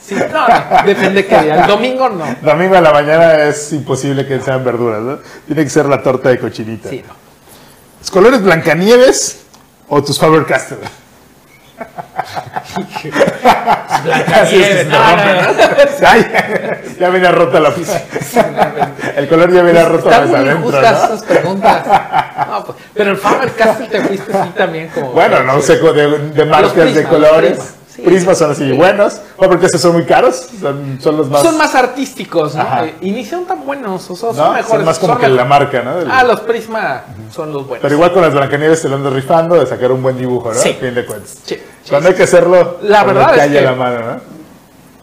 Sí, 0.00 0.14
no, 0.14 0.48
no, 0.48 0.86
depende 0.86 1.22
de 1.22 1.26
qué 1.26 1.42
día. 1.42 1.60
El 1.60 1.66
domingo 1.66 2.08
no. 2.08 2.24
Domingo 2.40 2.76
a 2.76 2.80
la 2.80 2.94
mañana 2.94 3.42
es 3.42 3.74
imposible 3.74 4.26
que 4.26 4.40
sean 4.40 4.64
verduras, 4.64 5.02
¿no? 5.02 5.18
Tiene 5.46 5.64
que 5.64 5.68
ser 5.68 5.84
la 5.84 6.02
torta 6.02 6.30
de 6.30 6.38
cochinita. 6.38 6.88
Sí, 6.88 7.04
no. 7.06 7.12
¿Los 8.00 8.10
colores 8.10 8.42
Blancanieves 8.42 9.42
o 9.86 10.02
tus 10.02 10.18
Faber 10.18 10.46
Castell? 10.46 10.78
Blancanieves, 14.04 14.86
no, 14.86 14.98
no, 14.98 15.16
no. 15.16 15.48
Ay, 16.06 16.26
ya 16.98 17.08
viene 17.10 17.32
rota 17.32 17.60
la 17.60 17.74
pizza. 17.74 18.02
El 19.16 19.28
color 19.28 19.52
ya 19.52 19.62
viene 19.62 19.84
roto 19.84 20.08
desde 20.08 20.26
muy 20.26 20.36
adentro, 20.36 20.80
esas 20.80 21.22
preguntas. 21.22 21.86
No, 22.48 22.64
pues, 22.64 22.78
pero 22.94 23.10
el 23.10 23.16
Faber 23.16 23.52
Castell 23.52 23.88
te 23.88 24.00
fuiste 24.00 24.36
así 24.36 24.50
también 24.50 24.88
como... 24.88 25.12
Bueno, 25.12 25.42
no 25.42 25.60
sé 25.60 25.78
de, 25.78 26.18
de 26.30 26.44
marcas 26.44 26.94
de 26.94 27.04
colores. 27.04 27.77
Prisma, 28.04 28.04
sí. 28.04 28.16
Prismas 28.16 28.38
son 28.38 28.50
así 28.52 28.72
buenos. 28.72 29.20
Porque 29.36 29.66
estos 29.66 29.80
son 29.80 29.92
muy 29.94 30.04
caros. 30.04 30.48
Son, 30.60 30.98
son 31.00 31.16
los 31.16 31.28
más. 31.28 31.42
Son 31.42 31.56
más 31.58 31.74
artísticos, 31.74 32.54
¿no? 32.54 32.62
Ajá. 32.62 32.86
Y 33.00 33.10
ni 33.10 33.24
son 33.24 33.44
tan 33.46 33.64
buenos, 33.66 34.10
o 34.10 34.16
sea, 34.16 34.28
son 34.32 34.36
¿no? 34.36 34.52
mejores. 34.52 34.68
Son 34.68 34.84
más 34.84 34.98
como 34.98 35.12
son 35.14 35.22
que 35.22 35.28
la 35.28 35.44
marca, 35.44 35.82
¿no? 35.82 35.92
Ah, 36.10 36.24
los 36.24 36.40
Prisma 36.40 37.04
son 37.32 37.52
los 37.52 37.66
buenos. 37.66 37.82
Pero 37.82 37.94
igual 37.94 38.12
con 38.12 38.22
las 38.22 38.32
Blancanieves 38.32 38.82
te 38.82 38.88
lo 38.88 38.96
andas 38.96 39.12
rifando 39.12 39.56
de 39.56 39.66
sacar 39.66 39.92
un 39.92 40.02
buen 40.02 40.16
dibujo, 40.16 40.52
¿no? 40.52 40.58
Sí. 40.58 40.70
A 40.70 40.74
fin 40.74 40.94
de 40.94 41.04
cuentas. 41.04 41.36
Sí, 41.44 41.58
Cuando 41.88 42.08
hay 42.10 42.14
que 42.14 42.22
hacerlo, 42.24 42.78
La 42.82 43.04
verdad 43.04 43.36
es 43.36 43.52
que- 43.52 43.60
la 43.60 43.72
mano, 43.74 43.98
¿no? 44.00 44.38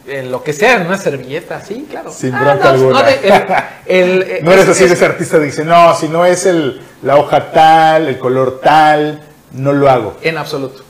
En 0.08 0.32
lo 0.32 0.44
que 0.44 0.54
sea, 0.54 0.76
en 0.76 0.86
una 0.86 1.00
servilleta, 1.00 1.60
sí, 1.62 1.88
claro. 1.90 2.12
Sin 2.12 2.32
Ah, 2.36 2.42
bronca 2.44 2.64
no, 2.66 2.70
alguna. 2.70 3.00
no, 3.02 3.06
de- 3.08 3.44
el- 3.88 4.22
el- 4.22 4.44
No 4.46 4.52
eres 4.52 4.66
es- 4.66 4.70
así 4.70 4.86
de 4.88 4.94
ese 4.94 5.04
artista 5.06 5.40
que 5.40 5.46
dice, 5.46 5.66
no, 5.66 5.96
si 5.96 6.08
no 6.10 6.24
es 6.28 6.46
el, 6.46 6.80
la 7.02 7.16
hoja 7.18 7.52
tal, 7.52 8.08
el 8.08 8.20
color 8.20 8.60
tal, 8.64 9.24
no 9.54 9.74
lo 9.74 9.90
hago. 9.90 10.16
En 10.22 10.38
absoluto. 10.38 10.84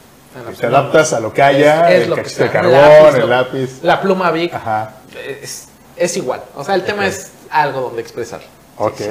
Te 0.60 0.66
adaptas 0.68 1.14
a 1.14 1.20
lo 1.20 1.34
que 1.34 1.41
haya, 1.41 1.90
Es- 1.90 1.95
es 1.98 2.03
el 2.03 2.10
lo 2.10 2.16
que 2.18 2.22
cachito 2.24 2.44
de 2.44 2.52
carbón, 2.52 3.16
el 3.22 3.30
lápiz. 3.30 3.80
La 3.84 4.02
pluma 4.02 4.32
Bic. 4.32 4.53
Ajá, 4.53 4.95
Es, 5.41 5.68
es 5.95 6.18
igual. 6.18 6.41
O 6.56 6.64
sea, 6.64 6.76
el 6.76 6.84
tema 6.84 7.07
es 7.07 7.32
algo 7.49 7.82
donde 7.82 8.02
expresar. 8.02 8.41
ok. 8.78 9.02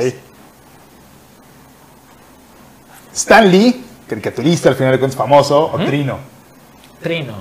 Stan 3.14 3.48
Lee, 3.50 3.84
caricaturista 4.08 4.68
al 4.68 4.74
final 4.74 4.92
de 4.92 4.98
cuentas 4.98 5.16
famoso, 5.16 5.70
o 5.72 5.76
Trino. 5.84 6.18
Trino. 7.02 7.34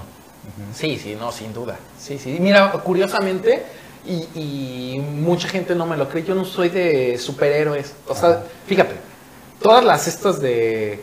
Sí, 0.76 1.00
sí, 1.02 1.16
no, 1.20 1.32
sin 1.32 1.54
duda. 1.54 1.78
Sí, 2.00 2.18
sí. 2.20 2.38
Mira, 2.40 2.72
curiosamente, 2.72 3.64
y, 4.06 4.28
y 4.36 5.00
mucha 5.00 5.48
gente 5.48 5.74
no 5.76 5.86
me 5.86 5.98
lo 5.98 6.08
cree, 6.10 6.24
yo 6.24 6.36
no 6.36 6.46
soy 6.46 6.70
de 6.70 7.18
superhéroes. 7.18 7.94
O 8.08 8.16
sea, 8.16 8.44
fíjate, 8.68 8.94
todas 9.62 9.84
las 9.84 10.08
estas 10.08 10.40
de 10.40 11.02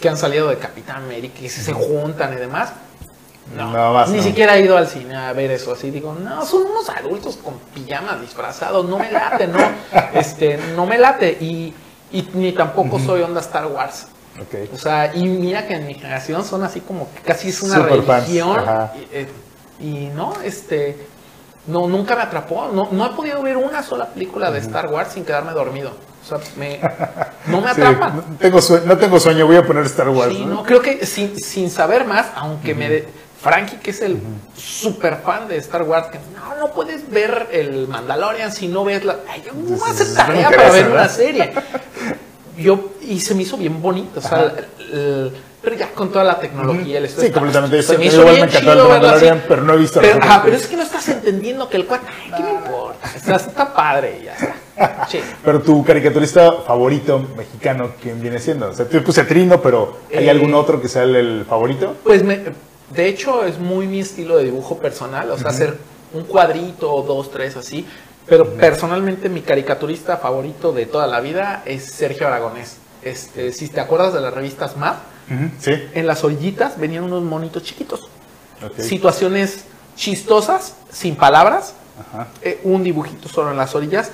que 0.00 0.08
han 0.08 0.16
salido 0.16 0.48
de 0.48 0.56
Capitán 0.56 1.04
América 1.04 1.38
y 1.42 1.48
se, 1.48 1.72
juntan 1.72 2.32
y 2.32 2.36
demás. 2.36 2.72
No, 3.56 4.06
ni 4.06 4.16
no. 4.16 4.22
siquiera 4.22 4.56
he 4.56 4.62
ido 4.62 4.76
al 4.76 4.86
cine 4.86 5.16
a 5.16 5.32
ver 5.32 5.50
eso 5.50 5.72
así. 5.72 5.90
Digo, 5.90 6.14
no, 6.14 6.44
son 6.46 6.62
unos 6.66 6.88
adultos 6.88 7.36
con 7.36 7.58
pijamas 7.74 8.20
disfrazados, 8.20 8.88
no 8.88 8.98
me 8.98 9.10
late, 9.10 9.46
no. 9.46 9.58
Este, 10.14 10.58
no 10.76 10.86
me 10.86 10.98
late. 10.98 11.36
Y, 11.40 11.74
y 12.12 12.28
ni 12.34 12.52
tampoco 12.52 12.98
soy 12.98 13.22
onda 13.22 13.40
Star 13.40 13.66
Wars. 13.66 14.06
O 14.72 14.78
sea, 14.78 15.14
y 15.14 15.26
mira 15.26 15.66
que 15.66 15.74
en 15.74 15.86
mi 15.86 15.94
generación 15.94 16.44
son 16.44 16.62
así 16.62 16.80
como 16.80 17.12
que 17.12 17.20
casi 17.20 17.48
es 17.50 17.60
una 17.62 17.76
Superfans, 17.76 18.26
religión. 18.26 18.64
Y, 18.96 19.16
eh, 19.16 19.28
y 19.80 20.06
no, 20.14 20.32
este, 20.42 20.96
no, 21.66 21.88
nunca 21.88 22.16
me 22.16 22.22
atrapó. 22.22 22.68
No, 22.72 22.88
no 22.90 23.06
he 23.06 23.10
podido 23.10 23.42
ver 23.42 23.56
una 23.56 23.82
sola 23.82 24.06
película 24.06 24.50
de 24.50 24.60
Star 24.60 24.86
Wars 24.86 25.12
sin 25.12 25.24
quedarme 25.24 25.52
dormido. 25.52 25.92
Sea, 26.38 26.38
me, 26.56 26.80
no 27.46 27.60
me 27.60 27.74
Sí, 27.74 27.80
atrapa. 27.82 28.08
no, 28.10 28.22
tengo 28.38 28.62
sueño, 28.62 28.86
no 28.86 28.96
tengo 28.98 29.20
sueño, 29.20 29.46
voy 29.46 29.56
a 29.56 29.66
poner 29.66 29.84
Star 29.86 30.08
Wars. 30.08 30.32
Sí, 30.34 30.44
¿no? 30.44 30.54
no, 30.54 30.62
creo 30.62 30.80
que 30.80 31.04
sin, 31.06 31.36
sin 31.38 31.70
saber 31.70 32.04
más, 32.06 32.26
aunque 32.36 32.74
me... 32.74 32.88
De, 32.88 33.08
Frankie, 33.42 33.76
que 33.76 33.90
es 33.90 34.02
el 34.02 34.18
super 34.54 35.16
fan 35.24 35.48
de 35.48 35.56
Star 35.56 35.82
Wars, 35.84 36.08
que 36.08 36.18
no, 36.34 36.56
no 36.60 36.72
puedes 36.74 37.08
ver 37.10 37.48
el 37.52 37.88
Mandalorian 37.88 38.52
si 38.52 38.68
no 38.68 38.84
ves 38.84 39.02
la... 39.04 39.16
Ay, 39.30 39.42
yo 39.46 39.52
no 39.54 39.76
voy 39.78 39.88
a 39.88 39.92
hacer 39.92 40.08
no 40.08 40.12
me 40.12 40.16
tarea 40.18 40.50
para 40.50 40.70
ver 40.70 40.88
una 40.90 41.08
serie. 41.08 41.52
Yo, 42.58 42.90
y 43.00 43.20
se 43.20 43.34
me 43.34 43.42
hizo 43.44 43.56
bien 43.56 43.80
bonito, 43.80 44.18
o 44.18 44.22
sea, 44.22 44.42
el- 44.42 44.92
el- 44.98 45.32
pero 45.62 45.76
ya 45.76 45.88
con 45.92 46.10
toda 46.10 46.24
la 46.24 46.38
tecnología, 46.38 46.98
el 46.98 47.08
Sí, 47.08 47.30
completamente 47.30 47.82
Se 47.82 47.96
me 47.96 48.06
hizo 48.06 48.20
Igual 48.20 48.34
bien 48.34 48.46
me 48.46 48.50
encantó 48.52 48.72
el. 48.84 48.88
Mandalorian, 48.88 49.44
pero 49.48 49.62
no 49.62 49.72
he 49.74 49.76
visto 49.78 50.00
pero, 50.00 50.14
ajá, 50.18 50.24
otras 50.26 50.40
pero 50.44 50.56
es 50.56 50.66
que 50.66 50.76
no 50.76 50.82
estás 50.82 51.08
entendiendo 51.08 51.68
que 51.70 51.76
el 51.78 51.86
cuate, 51.86 52.06
¿qué 52.36 52.42
me 52.42 52.50
importa? 52.50 52.79
Está, 53.14 53.36
está 53.36 53.74
padre 53.74 54.22
ya 54.24 54.34
está. 54.34 55.06
Sí. 55.08 55.20
Pero 55.44 55.60
tu 55.60 55.84
caricaturista 55.84 56.52
favorito 56.66 57.18
mexicano, 57.36 57.90
¿quién 58.02 58.20
viene 58.20 58.38
siendo? 58.38 58.68
O 58.68 58.72
sea, 58.74 58.86
te 58.86 59.00
puse 59.00 59.24
Trino, 59.24 59.60
pero 59.60 59.98
¿hay 60.14 60.26
Eh, 60.26 60.30
algún 60.30 60.54
otro 60.54 60.80
que 60.80 60.88
sea 60.88 61.02
el, 61.02 61.16
el 61.16 61.44
favorito? 61.44 61.96
Pues 62.04 62.22
me, 62.22 62.40
de 62.90 63.06
hecho 63.08 63.44
es 63.44 63.58
muy 63.58 63.86
mi 63.86 64.00
estilo 64.00 64.36
de 64.38 64.44
dibujo 64.44 64.78
personal, 64.78 65.30
o 65.30 65.38
sea, 65.38 65.50
hacer 65.50 65.76
un 66.12 66.24
cuadrito, 66.24 67.02
dos, 67.02 67.30
tres, 67.30 67.56
así. 67.56 67.86
Pero 68.26 68.46
personalmente 68.54 69.28
mi 69.28 69.40
caricaturista 69.42 70.16
favorito 70.16 70.72
de 70.72 70.86
toda 70.86 71.06
la 71.06 71.20
vida 71.20 71.62
es 71.66 71.84
Sergio 71.92 72.26
Aragonés. 72.28 72.76
Este, 73.02 73.52
si 73.52 73.68
te 73.68 73.80
acuerdas 73.80 74.12
de 74.14 74.20
las 74.20 74.32
revistas 74.32 74.76
Map, 74.76 74.96
Sí. 75.60 75.70
en 75.94 76.06
las 76.08 76.24
orillitas 76.24 76.78
venían 76.78 77.04
unos 77.04 77.22
monitos 77.22 77.62
chiquitos. 77.62 78.08
Situaciones 78.78 79.64
chistosas, 79.96 80.74
sin 80.90 81.16
palabras, 81.16 81.74
Ajá. 82.00 82.28
eh, 82.42 82.60
un 82.64 82.82
dibujito 82.82 83.28
solo 83.28 83.50
en 83.50 83.56
las 83.56 83.74
orillas. 83.74 84.10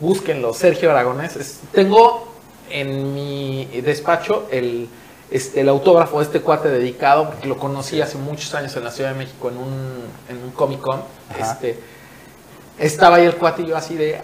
Búsquenlo, 0.00 0.52
Sergio 0.54 0.90
Aragonés. 0.90 1.36
Es- 1.36 1.60
tengo 1.72 2.28
en 2.70 3.14
mi 3.14 3.66
despacho 3.82 4.46
el, 4.50 4.88
este, 5.30 5.60
el 5.60 5.68
autógrafo 5.68 6.18
de 6.20 6.24
este 6.24 6.40
cuate 6.40 6.68
dedicado, 6.68 7.30
porque 7.30 7.46
lo 7.48 7.58
conocí 7.58 8.00
hace 8.00 8.16
muchos 8.16 8.54
años 8.54 8.74
en 8.76 8.84
la 8.84 8.90
Ciudad 8.90 9.12
de 9.12 9.18
México 9.18 9.48
en 9.50 9.56
un, 9.58 10.02
en 10.28 10.42
un 10.44 10.50
Comic 10.52 10.80
Con. 10.80 11.02
Ajá. 11.30 11.52
Este, 11.52 11.78
estaba 12.78 13.16
ahí 13.16 13.26
el 13.26 13.36
cuate 13.36 13.62
y 13.62 13.66
yo 13.66 13.76
así 13.76 13.94
de, 13.96 14.20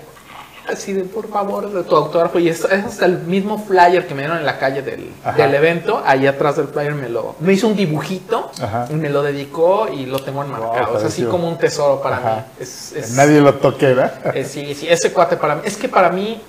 así 0.68 0.92
de, 0.92 1.04
por 1.04 1.28
favor, 1.28 1.70
de 1.72 1.82
tu 1.84 1.96
autógrafo. 1.96 2.38
Y 2.38 2.48
es, 2.48 2.64
es 2.64 2.84
hasta 2.84 3.06
el 3.06 3.18
mismo 3.20 3.58
flyer 3.58 4.06
que 4.06 4.14
me 4.14 4.22
dieron 4.22 4.38
en 4.38 4.46
la 4.46 4.58
calle 4.58 4.82
del, 4.82 5.10
del 5.36 5.54
evento. 5.54 6.02
Ahí 6.04 6.26
atrás 6.26 6.56
del 6.56 6.68
flyer 6.68 6.94
me 6.94 7.08
lo, 7.08 7.36
me 7.40 7.52
hizo 7.52 7.68
un 7.68 7.76
dibujito 7.76 8.50
Ajá. 8.60 8.86
y 8.90 8.94
me 8.94 9.08
lo 9.10 9.22
dedicó 9.22 9.88
y 9.92 10.06
lo 10.06 10.18
tengo 10.20 10.42
enmarcado. 10.42 10.98
es 10.98 11.04
así 11.04 11.24
como 11.24 11.48
un 11.48 11.58
tesoro 11.58 12.00
para 12.02 12.16
Ajá. 12.18 12.34
mí. 12.36 12.42
Es, 12.60 12.92
es- 12.92 13.10
Nadie 13.12 13.40
lo 13.40 13.54
toque, 13.54 13.86
¿verdad? 13.86 14.36
eh, 14.36 14.44
sí, 14.44 14.74
sí, 14.74 14.88
ese 14.88 15.12
cuate 15.12 15.36
para 15.36 15.56
mí. 15.56 15.62
Es 15.64 15.76
que 15.76 15.88
para 15.88 16.10
mí, 16.10 16.40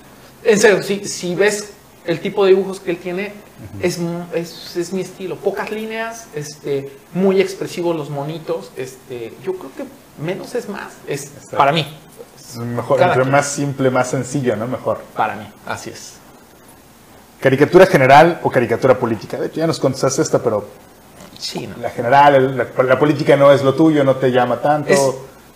en 0.44 0.58
serio, 0.58 0.82
si, 0.82 1.04
si 1.04 1.34
ves 1.34 1.70
el 2.04 2.20
tipo 2.20 2.44
de 2.44 2.50
dibujos 2.50 2.80
que 2.80 2.90
él 2.92 2.96
tiene, 2.98 3.32
es, 3.82 3.98
es, 4.34 4.76
es 4.76 4.92
mi 4.92 5.00
estilo. 5.02 5.36
Pocas 5.36 5.70
líneas, 5.70 6.26
este, 6.34 6.90
muy 7.12 7.40
expresivos 7.40 7.94
los 7.96 8.08
monitos. 8.08 8.70
Este, 8.76 9.34
yo 9.44 9.54
creo 9.54 9.70
que 9.76 9.84
menos 10.22 10.54
es 10.54 10.68
más. 10.68 10.92
Es 11.06 11.30
para 11.56 11.72
mí. 11.72 11.86
Mejor, 12.56 12.98
Cada 12.98 13.10
entre 13.12 13.22
quien. 13.22 13.32
más 13.32 13.46
simple, 13.46 13.90
más 13.90 14.08
sencillo, 14.08 14.56
¿no? 14.56 14.66
Mejor. 14.66 15.02
Para 15.14 15.36
mí, 15.36 15.46
así 15.66 15.90
es. 15.90 16.14
¿Caricatura 17.40 17.86
general 17.86 18.40
o 18.42 18.50
caricatura 18.50 18.98
política? 18.98 19.36
De 19.38 19.46
hecho, 19.46 19.56
ya 19.60 19.66
nos 19.66 19.78
contestaste 19.78 20.22
esta, 20.22 20.42
pero 20.42 20.66
Sí, 21.38 21.66
no. 21.68 21.76
la 21.80 21.90
general, 21.90 22.56
la, 22.56 22.82
la 22.82 22.98
política 22.98 23.36
no 23.36 23.52
es 23.52 23.62
lo 23.62 23.74
tuyo, 23.74 24.02
no 24.02 24.16
te 24.16 24.32
llama 24.32 24.60
tanto. 24.60 24.90
Es, 24.92 25.00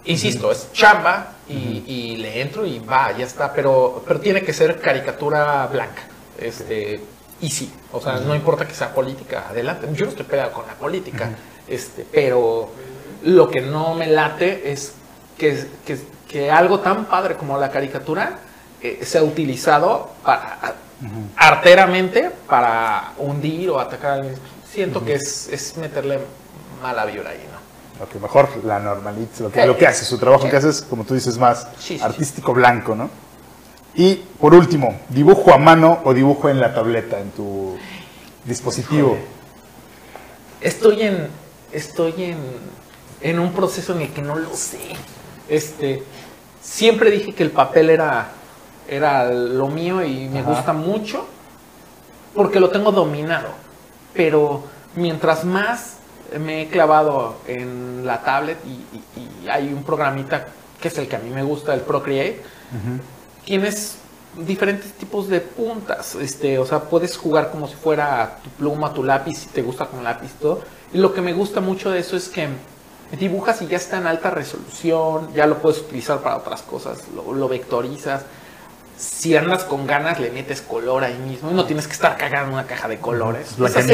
insisto, 0.05 0.53
es 0.53 0.71
chamba 0.73 1.33
y, 1.49 1.83
y 1.87 2.17
le 2.19 2.41
entro 2.41 2.65
y 2.65 2.79
va, 2.79 3.11
ya 3.17 3.25
está, 3.25 3.53
pero, 3.53 4.05
pero 4.07 4.21
tiene 4.21 4.43
que 4.43 4.53
ser 4.53 4.81
caricatura 4.81 5.67
blanca. 5.67 6.03
Este, 6.39 7.01
y 7.41 7.51
sí, 7.51 7.73
o 7.91 8.01
sea, 8.01 8.19
no 8.21 8.35
importa 8.37 8.65
que 8.67 8.75
sea 8.75 8.95
política, 8.95 9.47
adelante. 9.51 9.89
Yo 9.93 10.05
no 10.05 10.11
estoy 10.13 10.27
peleado 10.27 10.53
con 10.53 10.67
la 10.69 10.75
política, 10.75 11.31
este, 11.67 12.07
pero 12.13 12.71
lo 13.25 13.51
que 13.51 13.61
no 13.61 13.95
me 13.95 14.07
late 14.07 14.71
es 14.71 14.93
que, 15.37 15.67
que, 15.85 15.99
que 16.33 16.51
algo 16.51 16.81
tan 16.81 17.05
padre 17.05 17.37
como 17.37 17.59
la 17.59 17.71
caricatura 17.71 18.39
eh, 18.81 19.01
sea 19.05 19.23
utilizado 19.23 20.11
para, 20.25 20.75
arteramente 21.37 22.31
para 22.49 23.13
hundir 23.19 23.71
o 23.71 23.79
atacar. 23.79 24.13
al- 24.21 24.35
Siento 24.73 25.05
que 25.05 25.15
es, 25.17 25.49
es 25.49 25.77
meterle 25.77 26.19
mala 26.83 27.05
vibra 27.05 27.29
ahí, 27.31 27.47
¿no? 27.53 28.05
Ok, 28.05 28.15
mejor 28.23 28.49
la 28.65 28.79
normaliza, 28.79 29.45
lo 29.45 29.53
que, 29.53 29.61
Sí. 29.61 29.67
lo 29.67 29.77
que 29.77 29.87
hace, 29.87 30.05
su 30.07 30.17
trabajo 30.19 30.45
Sí. 30.45 30.51
que 30.51 30.57
haces, 30.57 30.81
como 30.81 31.05
tú 31.05 31.13
dices, 31.15 31.37
más 31.37 31.69
sí, 31.79 32.01
artístico 32.03 32.55
blanco, 32.55 32.95
¿no? 32.95 33.11
Y 33.95 34.15
por 34.41 34.55
último, 34.55 34.99
dibujo 35.11 35.53
a 35.53 35.59
mano 35.59 36.01
o 36.05 36.15
dibujo 36.15 36.49
en 36.49 36.59
la 36.59 36.73
tableta, 36.73 37.21
en 37.21 37.31
tu 37.33 37.77
dispositivo. 38.47 39.19
estoy 40.63 41.03
en, 41.03 41.29
estoy 41.73 42.15
en, 42.25 42.39
en 43.21 43.39
un 43.39 43.53
proceso 43.53 43.93
en 43.95 44.03
el 44.03 44.13
que 44.13 44.23
no 44.23 44.37
lo 44.37 44.55
sé. 44.57 44.79
Este, 45.49 46.03
siempre 46.63 47.11
dije 47.11 47.35
que 47.35 47.43
el 47.43 47.51
papel 47.51 47.91
era, 47.91 48.29
era 48.89 49.31
lo 49.31 49.69
mío 49.69 50.05
y 50.05 50.29
me 50.29 50.41
Ajá. 50.41 50.49
gusta 50.51 50.73
mucho 50.73 51.27
porque 52.35 52.61
lo 52.61 52.71
tengo 52.71 52.93
dominado. 52.93 53.49
Pero 54.15 54.63
mientras 54.95 55.45
más 55.45 55.97
me 56.39 56.63
he 56.63 56.69
clavado 56.69 57.37
en 57.47 58.07
la 58.07 58.23
tablet 58.23 58.59
y, 58.65 58.71
y- 59.19 59.45
y 59.45 59.49
hay 59.49 59.73
un 59.73 59.83
programita 59.83 60.47
que 60.81 60.89
es 60.89 60.99
el 60.99 61.09
que 61.09 61.17
a 61.17 61.19
mí 61.19 61.31
me 61.31 61.43
gusta, 61.43 61.75
el 61.75 61.81
Procreate, 61.81 62.43
tienes 63.45 63.97
diferentes 64.37 64.93
tipos 64.93 65.29
de 65.29 65.41
puntas, 65.41 66.15
este, 66.15 66.59
o 66.59 66.65
sea, 66.67 66.81
puedes 66.81 67.17
jugar 67.17 67.51
como 67.51 67.69
si 67.69 67.75
fuera 67.75 68.39
tu 68.43 68.49
pluma, 68.51 68.93
tu 68.95 69.05
lápiz, 69.05 69.35
si 69.37 69.47
te 69.49 69.63
gusta 69.63 69.87
con 69.87 70.03
lápiz, 70.03 70.31
todo. 70.41 70.63
Y 70.93 70.99
lo 70.99 71.13
que 71.13 71.21
me 71.21 71.35
gusta 71.35 71.61
mucho 71.61 71.91
de 71.91 72.01
eso 72.01 72.17
es 72.17 72.29
que 72.29 72.49
dibujas 73.17 73.61
y 73.63 73.67
ya 73.67 73.77
está 73.77 73.99
en 73.99 74.07
alta 74.07 74.31
resolución, 74.31 75.33
ya 75.35 75.47
lo 75.47 75.59
puedes 75.59 75.79
utilizar 75.81 76.21
para 76.21 76.37
otras 76.39 76.63
cosas, 76.63 76.99
lo, 77.15 77.33
lo 77.33 77.49
vectorizas. 77.49 78.23
Si 78.97 79.37
andas 79.37 79.65
con 79.65 79.87
ganas, 79.87 80.21
le 80.21 80.31
metes 80.31 80.63
color 80.63 81.03
ahí 81.03 81.19
mismo 81.27 81.51
y 81.51 81.55
no 81.55 81.65
tienes 81.65 81.87
que 81.89 81.93
estar 81.95 82.17
cagando 82.17 82.49
en 82.49 82.55
una 82.55 82.67
caja 82.67 82.87
de 82.89 82.99
colores. 82.99 83.59
Así. 83.67 83.89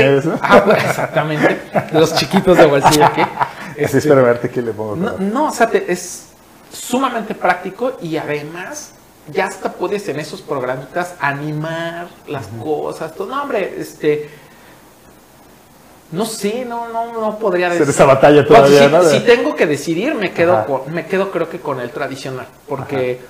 Exactamente. 0.77 1.61
Los 1.93 2.15
chiquitos 2.15 2.59
de 2.59 2.67
bolsillo 2.67 3.07
aquí. 3.07 3.23
Así 3.71 3.85
Este, 3.85 3.99
espero 3.99 4.23
verte 4.23 4.51
que 4.51 4.61
le 4.61 4.73
pongo. 4.73 4.97
no, 4.97 5.13
color. 5.13 5.21
no, 5.21 5.47
o 5.49 5.53
sea, 5.53 5.69
te- 5.69 5.91
es 5.91 6.25
sumamente 6.73 7.35
práctico 7.35 7.97
y 8.03 8.17
además 8.19 8.91
ya 9.33 9.47
hasta 9.47 9.73
puedes 9.73 10.09
en 10.09 10.21
esos 10.21 10.43
programitas 10.43 11.15
animar 11.21 12.09
las 12.27 12.47
cosas. 12.63 13.15
Todo. 13.15 13.29
No, 13.35 13.43
hombre, 13.43 13.77
este. 13.79 14.29
No 16.11 16.25
sé, 16.25 16.65
no, 16.65 16.89
no, 16.89 17.21
no 17.21 17.39
podría 17.39 17.69
decir. 17.69 17.89
esa 17.89 18.07
batalla 18.07 18.47
todavía, 18.47 19.03
si, 19.03 19.19
si 19.19 19.21
tengo 19.27 19.55
que 19.55 19.67
decidir, 19.67 20.15
me 20.15 20.33
quedo, 20.33 20.55
Ajá. 20.55 20.65
con, 20.65 20.93
me 20.93 21.07
quedo 21.07 21.31
creo 21.31 21.51
que 21.51 21.61
con 21.61 21.81
el 21.81 21.91
tradicional. 21.91 22.47
Porque, 22.67 23.21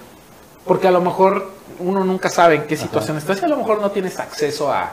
porque 0.65 0.87
a 0.87 0.93
lo 0.93 1.01
mejor 1.01 1.51
uno 1.81 2.05
nunca 2.05 2.29
sabe 2.29 2.55
en 2.55 2.63
qué 2.65 2.77
situación 2.77 3.17
estás 3.17 3.43
y 3.43 3.45
a 3.45 3.49
lo 3.49 3.57
mejor 3.57 3.81
no 3.81 3.91
tienes 3.91 4.21
acceso 4.21 4.71
a, 4.73 4.93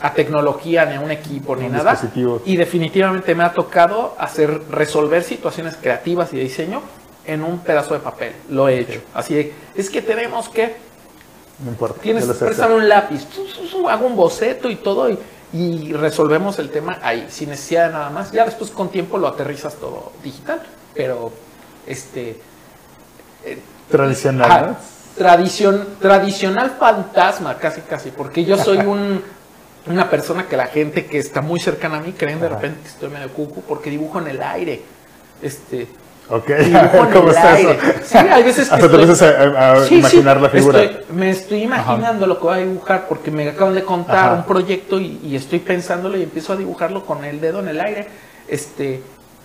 a 0.00 0.14
tecnología, 0.14 0.86
ni 0.86 0.96
a 0.96 1.00
un 1.00 1.10
equipo, 1.10 1.56
ni 1.56 1.66
Un 1.66 1.72
nada. 1.72 1.98
Y 2.46 2.56
definitivamente 2.56 3.34
me 3.34 3.44
ha 3.44 3.52
tocado 3.52 4.14
hacer 4.18 4.62
resolver 4.70 5.22
situaciones 5.22 5.76
creativas 5.76 6.32
y 6.32 6.36
de 6.38 6.44
diseño 6.44 6.80
en 7.26 7.42
un 7.42 7.58
pedazo 7.58 7.92
de 7.94 8.00
papel. 8.00 8.32
Lo 8.48 8.68
he 8.68 8.80
hecho. 8.80 9.00
Así 9.12 9.34
de, 9.34 9.52
es 9.74 9.90
que 9.90 10.00
tenemos 10.00 10.48
que 10.48 10.76
No 11.62 11.70
importa. 11.70 12.00
Tienes 12.00 12.24
que 12.24 12.62
un 12.62 12.88
lápiz, 12.88 13.26
hago 13.90 14.06
un 14.06 14.16
boceto 14.16 14.70
y 14.70 14.76
todo 14.76 15.10
y, 15.10 15.18
y 15.56 15.92
resolvemos 15.92 16.58
el 16.58 16.70
tema 16.70 16.98
ahí, 17.02 17.26
sin 17.30 17.50
necesidad 17.50 17.86
de 17.86 17.92
nada 17.92 18.10
más. 18.10 18.32
Ya 18.32 18.44
después 18.44 18.70
con 18.70 18.90
tiempo 18.90 19.16
lo 19.18 19.28
aterrizas 19.28 19.74
todo 19.76 20.12
digital, 20.22 20.60
pero 20.94 21.32
este 21.86 22.40
Tradicional. 23.90 24.50
ajá, 24.50 24.66
¿no? 24.66 24.76
tradición, 25.16 25.86
tradicional 26.00 26.76
fantasma, 26.78 27.56
casi 27.58 27.80
casi, 27.82 28.10
porque 28.10 28.44
yo 28.44 28.58
soy 28.58 28.78
un, 28.86 29.22
una 29.86 30.10
persona 30.10 30.46
que 30.46 30.56
la 30.56 30.66
gente 30.66 31.06
que 31.06 31.18
está 31.18 31.40
muy 31.40 31.60
cercana 31.60 31.98
a 31.98 32.00
mí 32.00 32.12
creen 32.12 32.40
de 32.40 32.46
Ajá. 32.46 32.56
repente 32.56 32.80
que 32.82 32.88
estoy 32.88 33.08
medio 33.10 33.32
cucu 33.32 33.62
porque 33.62 33.88
dibujo 33.90 34.18
en 34.18 34.26
el 34.28 34.42
aire. 34.42 34.82
Este, 35.40 35.86
Ok, 36.28 36.46
¿cómo 37.12 37.28
el 37.30 37.36
está 37.36 37.52
aire. 37.54 37.72
eso? 37.72 37.82
Sí, 38.04 38.18
hay 38.18 38.42
veces 38.42 38.68
que 38.68 38.74
Hasta 38.74 38.88
te 38.88 38.96
estoy- 38.96 39.00
empiezas 39.02 39.22
a, 39.22 39.72
a 39.72 39.84
Sí, 39.84 39.98
imaginar 39.98 40.36
sí, 40.38 40.42
la 40.42 40.48
figura. 40.48 40.82
estoy- 40.82 41.04
me 41.14 41.30
estoy 41.30 41.62
imaginando 41.62 42.26
lo 42.26 42.38
que 42.38 42.44
voy 42.44 42.54
a 42.54 42.58
dibujar 42.58 43.06
porque 43.08 43.30
me 43.30 43.48
acaban 43.48 43.74
de 43.74 43.84
contar 43.84 44.16
Ajá. 44.16 44.32
un 44.34 44.44
proyecto 44.44 44.98
y, 45.00 45.20
y 45.22 45.36
estoy 45.36 45.60
pensándolo 45.60 46.16
y 46.18 46.24
empiezo 46.24 46.52
a 46.52 46.56
dibujarlo 46.56 47.04
con 47.04 47.24
el 47.24 47.40
dedo 47.40 47.60
en 47.60 47.68
el 47.68 47.80
aire. 47.80 48.08
Este, 48.48 49.02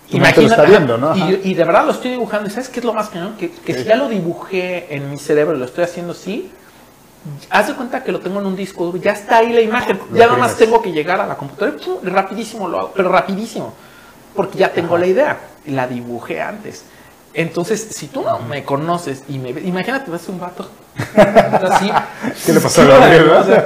Tu 0.10 0.18
mente 0.18 0.42
lo 0.42 0.48
está 0.48 0.64
viendo, 0.64 0.98
¿no? 0.98 1.16
Y, 1.16 1.40
y 1.44 1.54
de 1.54 1.64
verdad 1.64 1.86
lo 1.86 1.92
estoy 1.92 2.12
dibujando. 2.12 2.48
¿Y 2.48 2.52
sabes 2.52 2.70
qué 2.70 2.80
es 2.80 2.86
lo 2.86 2.94
más? 2.94 3.10
Que, 3.38 3.52
que 3.52 3.74
si 3.76 3.84
ya 3.84 3.96
lo 3.96 4.10
dibujé 4.10 4.96
en 4.96 5.10
mi 5.12 5.18
cerebro 5.20 5.56
y 5.56 5.60
lo 5.60 5.66
estoy 5.66 5.84
haciendo 5.84 6.14
así, 6.14 6.52
haz 7.52 7.68
de 7.68 7.76
cuenta 7.76 8.04
que 8.04 8.12
lo 8.12 8.20
tengo 8.22 8.40
en 8.40 8.48
un 8.48 8.56
disco 8.56 8.86
duro, 8.86 8.98
ya 8.98 9.12
está 9.12 9.38
ahí 9.38 9.54
la 9.54 9.62
imagen. 9.62 10.00
Ya 10.14 10.26
nada 10.26 10.38
más 10.40 10.56
tengo 10.58 10.82
que 10.82 10.92
llegar 10.92 11.22
a 11.22 11.28
la 11.28 11.36
computadora 11.38 11.78
y 12.04 12.06
rapidísimo 12.08 12.68
lo 12.68 12.80
hago, 12.80 12.92
pero 12.96 13.10
rapidísimo. 13.10 13.74
Porque 14.36 14.58
ya 14.60 14.72
tengo 14.72 14.96
Ajá. 14.96 15.00
la 15.06 15.08
idea. 15.08 15.38
La 15.68 15.88
dibujé 15.88 16.42
antes. 16.42 16.84
Entonces, 17.34 17.88
si 17.92 18.08
tú 18.08 18.24
no 18.24 18.40
me 18.40 18.64
conoces 18.64 19.24
y 19.30 19.38
me 19.40 19.54
ves, 19.54 19.66
imagínate, 19.66 20.12
ves 20.12 20.28
un 20.28 20.40
vato 20.40 20.70
así. 21.16 21.90
¿Qué 22.46 22.52
le 22.54 22.60
pasó 22.60 22.82
a 22.82 22.86
Gabriel, 22.86 23.30
O 23.30 23.36
no? 23.40 23.44
sea, 23.46 23.66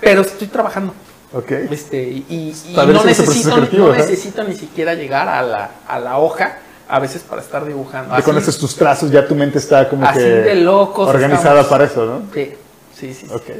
pero 0.00 0.20
estoy 0.22 0.48
trabajando. 0.48 0.92
Ok. 1.32 1.50
Este, 1.70 2.02
y 2.02 2.24
y- 2.28 2.74
no, 2.76 3.04
necesito, 3.04 3.56
no 3.56 3.94
¿eh? 3.94 3.98
necesito 3.98 4.44
ni 4.44 4.54
siquiera 4.54 4.94
llegar 4.94 5.28
a 5.28 5.42
la, 5.42 5.70
a 5.88 5.98
la 5.98 6.18
hoja 6.18 6.58
a 6.88 6.98
veces 7.00 7.22
para 7.22 7.40
estar 7.42 7.64
dibujando. 7.64 8.10
Ya 8.10 8.16
Así- 8.18 8.24
conoces 8.24 8.58
tus 8.58 8.76
trazos, 8.76 9.10
ya 9.10 9.26
tu 9.26 9.34
mente 9.34 9.58
está 9.58 9.88
como 9.88 10.06
Así 10.06 10.18
que 10.18 10.24
de 10.24 10.54
locos 10.56 11.08
organizada 11.08 11.62
estamos. 11.62 11.66
para 11.66 11.84
eso, 11.84 12.04
¿no? 12.06 12.22
Sí, 12.34 12.54
sí, 12.98 13.14
sí. 13.14 13.26
sí. 13.26 13.52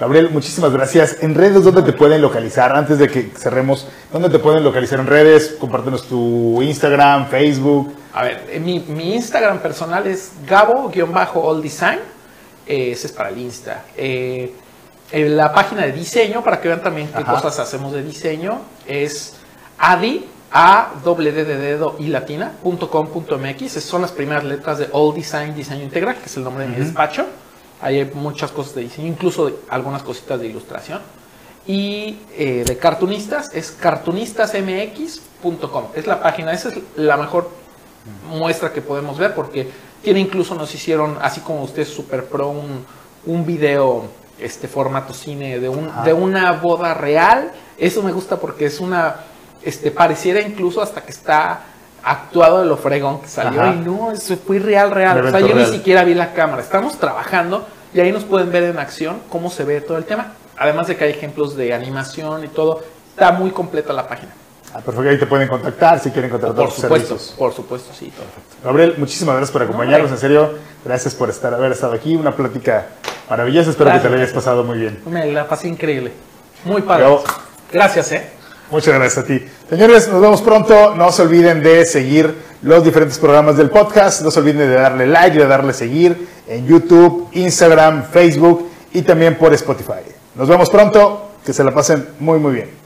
Gabriel, 0.00 0.30
muchísimas 0.30 0.72
gracias. 0.72 1.18
En 1.20 1.34
redes, 1.34 1.62
¿dónde 1.62 1.82
te 1.82 1.92
pueden 1.92 2.20
localizar? 2.22 2.74
Antes 2.74 2.98
de 2.98 3.08
que 3.08 3.30
cerremos, 3.36 3.86
¿dónde 4.12 4.30
te 4.30 4.38
pueden 4.38 4.64
localizar 4.64 4.98
en 4.98 5.06
redes? 5.06 5.56
Compártenos 5.60 6.08
tu 6.08 6.60
Instagram, 6.62 7.28
Facebook. 7.28 7.94
A 8.12 8.24
ver, 8.24 8.46
eh, 8.50 8.58
mi, 8.58 8.80
mi 8.80 9.14
Instagram 9.14 9.60
personal 9.60 10.06
es 10.06 10.32
gabo-alldesign. 10.48 12.00
Eh, 12.66 12.92
ese 12.92 13.06
es 13.06 13.12
para 13.12 13.28
el 13.28 13.38
Insta. 13.38 13.84
Eh, 13.96 14.54
en 15.12 15.36
la 15.36 15.52
página 15.52 15.82
de 15.82 15.92
diseño, 15.92 16.42
para 16.42 16.60
que 16.60 16.68
vean 16.68 16.82
también 16.82 17.08
qué 17.08 17.22
Ajá. 17.22 17.34
cosas 17.34 17.58
hacemos 17.58 17.92
de 17.92 18.02
diseño, 18.02 18.60
es 18.86 19.34
adi, 19.78 20.26
a 20.50 20.92
doble 21.04 21.32
d 21.32 21.44
de 21.44 21.56
dedo 21.56 21.96
y 21.98 22.08
latina, 22.08 22.52
punto 22.62 22.90
com, 22.90 23.06
punto 23.08 23.38
mx. 23.38 23.62
Esas 23.62 23.84
son 23.84 24.02
las 24.02 24.12
primeras 24.12 24.44
letras 24.44 24.78
de 24.78 24.88
All 24.92 25.14
Design 25.14 25.54
Diseño 25.54 25.82
Integral, 25.82 26.16
que 26.16 26.26
es 26.26 26.36
el 26.36 26.44
nombre 26.44 26.64
de 26.64 26.70
mi 26.70 26.76
despacho. 26.76 27.26
Ahí 27.82 27.98
hay 27.98 28.10
muchas 28.14 28.50
cosas 28.52 28.74
de 28.74 28.82
diseño, 28.82 29.08
incluso 29.08 29.46
de- 29.46 29.56
algunas 29.68 30.02
cositas 30.02 30.40
de 30.40 30.46
ilustración. 30.46 31.00
Y 31.66 32.18
eh, 32.36 32.64
de 32.66 32.76
cartunistas 32.78 33.50
es 33.54 33.70
cartunistasmx.com. 33.72 35.84
Es 35.94 36.06
la 36.06 36.22
página, 36.22 36.52
esa 36.52 36.68
es 36.70 36.78
la 36.96 37.16
mejor 37.16 37.50
muestra 38.28 38.72
que 38.72 38.82
podemos 38.82 39.16
ver 39.18 39.32
porque 39.34 39.68
tiene 40.02 40.18
incluso 40.20 40.54
nos 40.56 40.74
hicieron, 40.74 41.18
así 41.22 41.40
como 41.40 41.62
usted 41.62 41.82
es 41.82 41.88
super 41.88 42.24
pro, 42.24 42.48
un, 42.48 42.84
un 43.26 43.46
video 43.46 44.04
este 44.40 44.66
formato 44.66 45.14
cine 45.14 45.60
de, 45.60 45.68
un, 45.68 45.88
de 46.04 46.12
una 46.12 46.50
boda 46.52 46.94
real. 46.94 47.52
Eso 47.78 48.02
me 48.02 48.10
gusta 48.12 48.40
porque 48.40 48.66
es 48.66 48.80
una, 48.80 49.16
este, 49.62 49.90
pareciera 49.92 50.40
incluso 50.40 50.82
hasta 50.82 51.02
que 51.04 51.12
está 51.12 51.62
actuado 52.04 52.60
de 52.60 52.66
lo 52.66 52.76
fregón 52.76 53.20
que 53.20 53.28
salió 53.28 53.60
Ajá. 53.60 53.74
y 53.74 53.78
no, 53.80 54.10
eso 54.12 54.36
fue 54.36 54.58
real, 54.58 54.90
real. 54.90 55.24
O 55.26 55.30
sea, 55.30 55.40
yo 55.40 55.48
real. 55.48 55.58
ni 55.58 55.66
siquiera 55.76 56.04
vi 56.04 56.14
la 56.14 56.32
cámara. 56.32 56.62
Estamos 56.62 56.98
trabajando 56.98 57.66
y 57.94 58.00
ahí 58.00 58.10
nos 58.12 58.24
pueden 58.24 58.50
ver 58.50 58.64
en 58.64 58.78
acción 58.78 59.20
cómo 59.28 59.50
se 59.50 59.64
ve 59.64 59.80
todo 59.80 59.98
el 59.98 60.04
tema. 60.04 60.32
Además 60.58 60.86
de 60.86 60.96
que 60.96 61.04
hay 61.04 61.10
ejemplos 61.10 61.56
de 61.56 61.72
animación 61.72 62.44
y 62.44 62.48
todo. 62.48 62.82
Está 63.10 63.32
muy 63.32 63.50
completa 63.50 63.92
la 63.92 64.08
página. 64.08 64.32
Ah, 64.74 64.78
perfecto, 64.80 65.10
ahí 65.10 65.18
te 65.18 65.26
pueden 65.26 65.48
contactar 65.48 65.98
si 66.00 66.10
quieren 66.10 66.30
contratar 66.30 66.56
Por 66.56 66.66
tus 66.72 66.76
supuesto, 66.82 67.08
servicios. 67.08 67.34
por 67.38 67.52
supuesto, 67.52 67.92
sí. 67.92 68.10
todo. 68.16 68.24
Gabriel, 68.64 68.94
muchísimas 68.96 69.34
gracias 69.36 69.52
por 69.52 69.62
acompañarnos, 69.62 70.10
en 70.10 70.16
serio. 70.16 70.50
Gracias 70.82 71.14
por 71.14 71.28
estar, 71.28 71.52
haber 71.52 71.72
estado 71.72 71.92
aquí. 71.92 72.16
Una 72.16 72.34
plática 72.34 72.86
maravillosa. 73.28 73.68
Espero 73.70 73.92
que 73.92 73.98
te 73.98 74.04
la 74.08 74.16
hayas 74.16 74.30
Gracias. 74.32 74.44
pasado 74.44 74.64
muy 74.64 74.78
bien. 74.78 75.02
Me 75.06 75.30
la 75.30 75.46
pasé 75.46 75.68
increíble. 75.68 76.12
Muy 76.64 76.80
padre. 76.80 77.02
Bravo. 77.04 77.22
Gracias, 77.70 78.12
¿eh? 78.12 78.30
Muchas 78.72 78.94
gracias 78.94 79.22
a 79.22 79.26
ti. 79.26 79.44
Señores, 79.68 80.08
nos 80.08 80.22
vemos 80.22 80.40
pronto. 80.40 80.94
No 80.94 81.12
se 81.12 81.20
olviden 81.20 81.62
de 81.62 81.84
seguir 81.84 82.34
los 82.62 82.82
diferentes 82.82 83.18
programas 83.18 83.58
del 83.58 83.68
podcast. 83.68 84.22
No 84.22 84.30
se 84.30 84.40
olviden 84.40 84.60
de 84.60 84.72
darle 84.72 85.06
like, 85.06 85.36
de 85.36 85.46
darle 85.46 85.74
seguir 85.74 86.26
en 86.48 86.66
YouTube, 86.66 87.28
Instagram, 87.32 88.04
Facebook 88.10 88.66
y 88.94 89.02
también 89.02 89.36
por 89.36 89.52
Spotify. 89.52 90.00
Nos 90.34 90.48
vemos 90.48 90.70
pronto. 90.70 91.28
Que 91.44 91.52
se 91.52 91.62
la 91.62 91.74
pasen 91.74 92.06
muy, 92.18 92.38
muy 92.38 92.54
bien. 92.54 92.81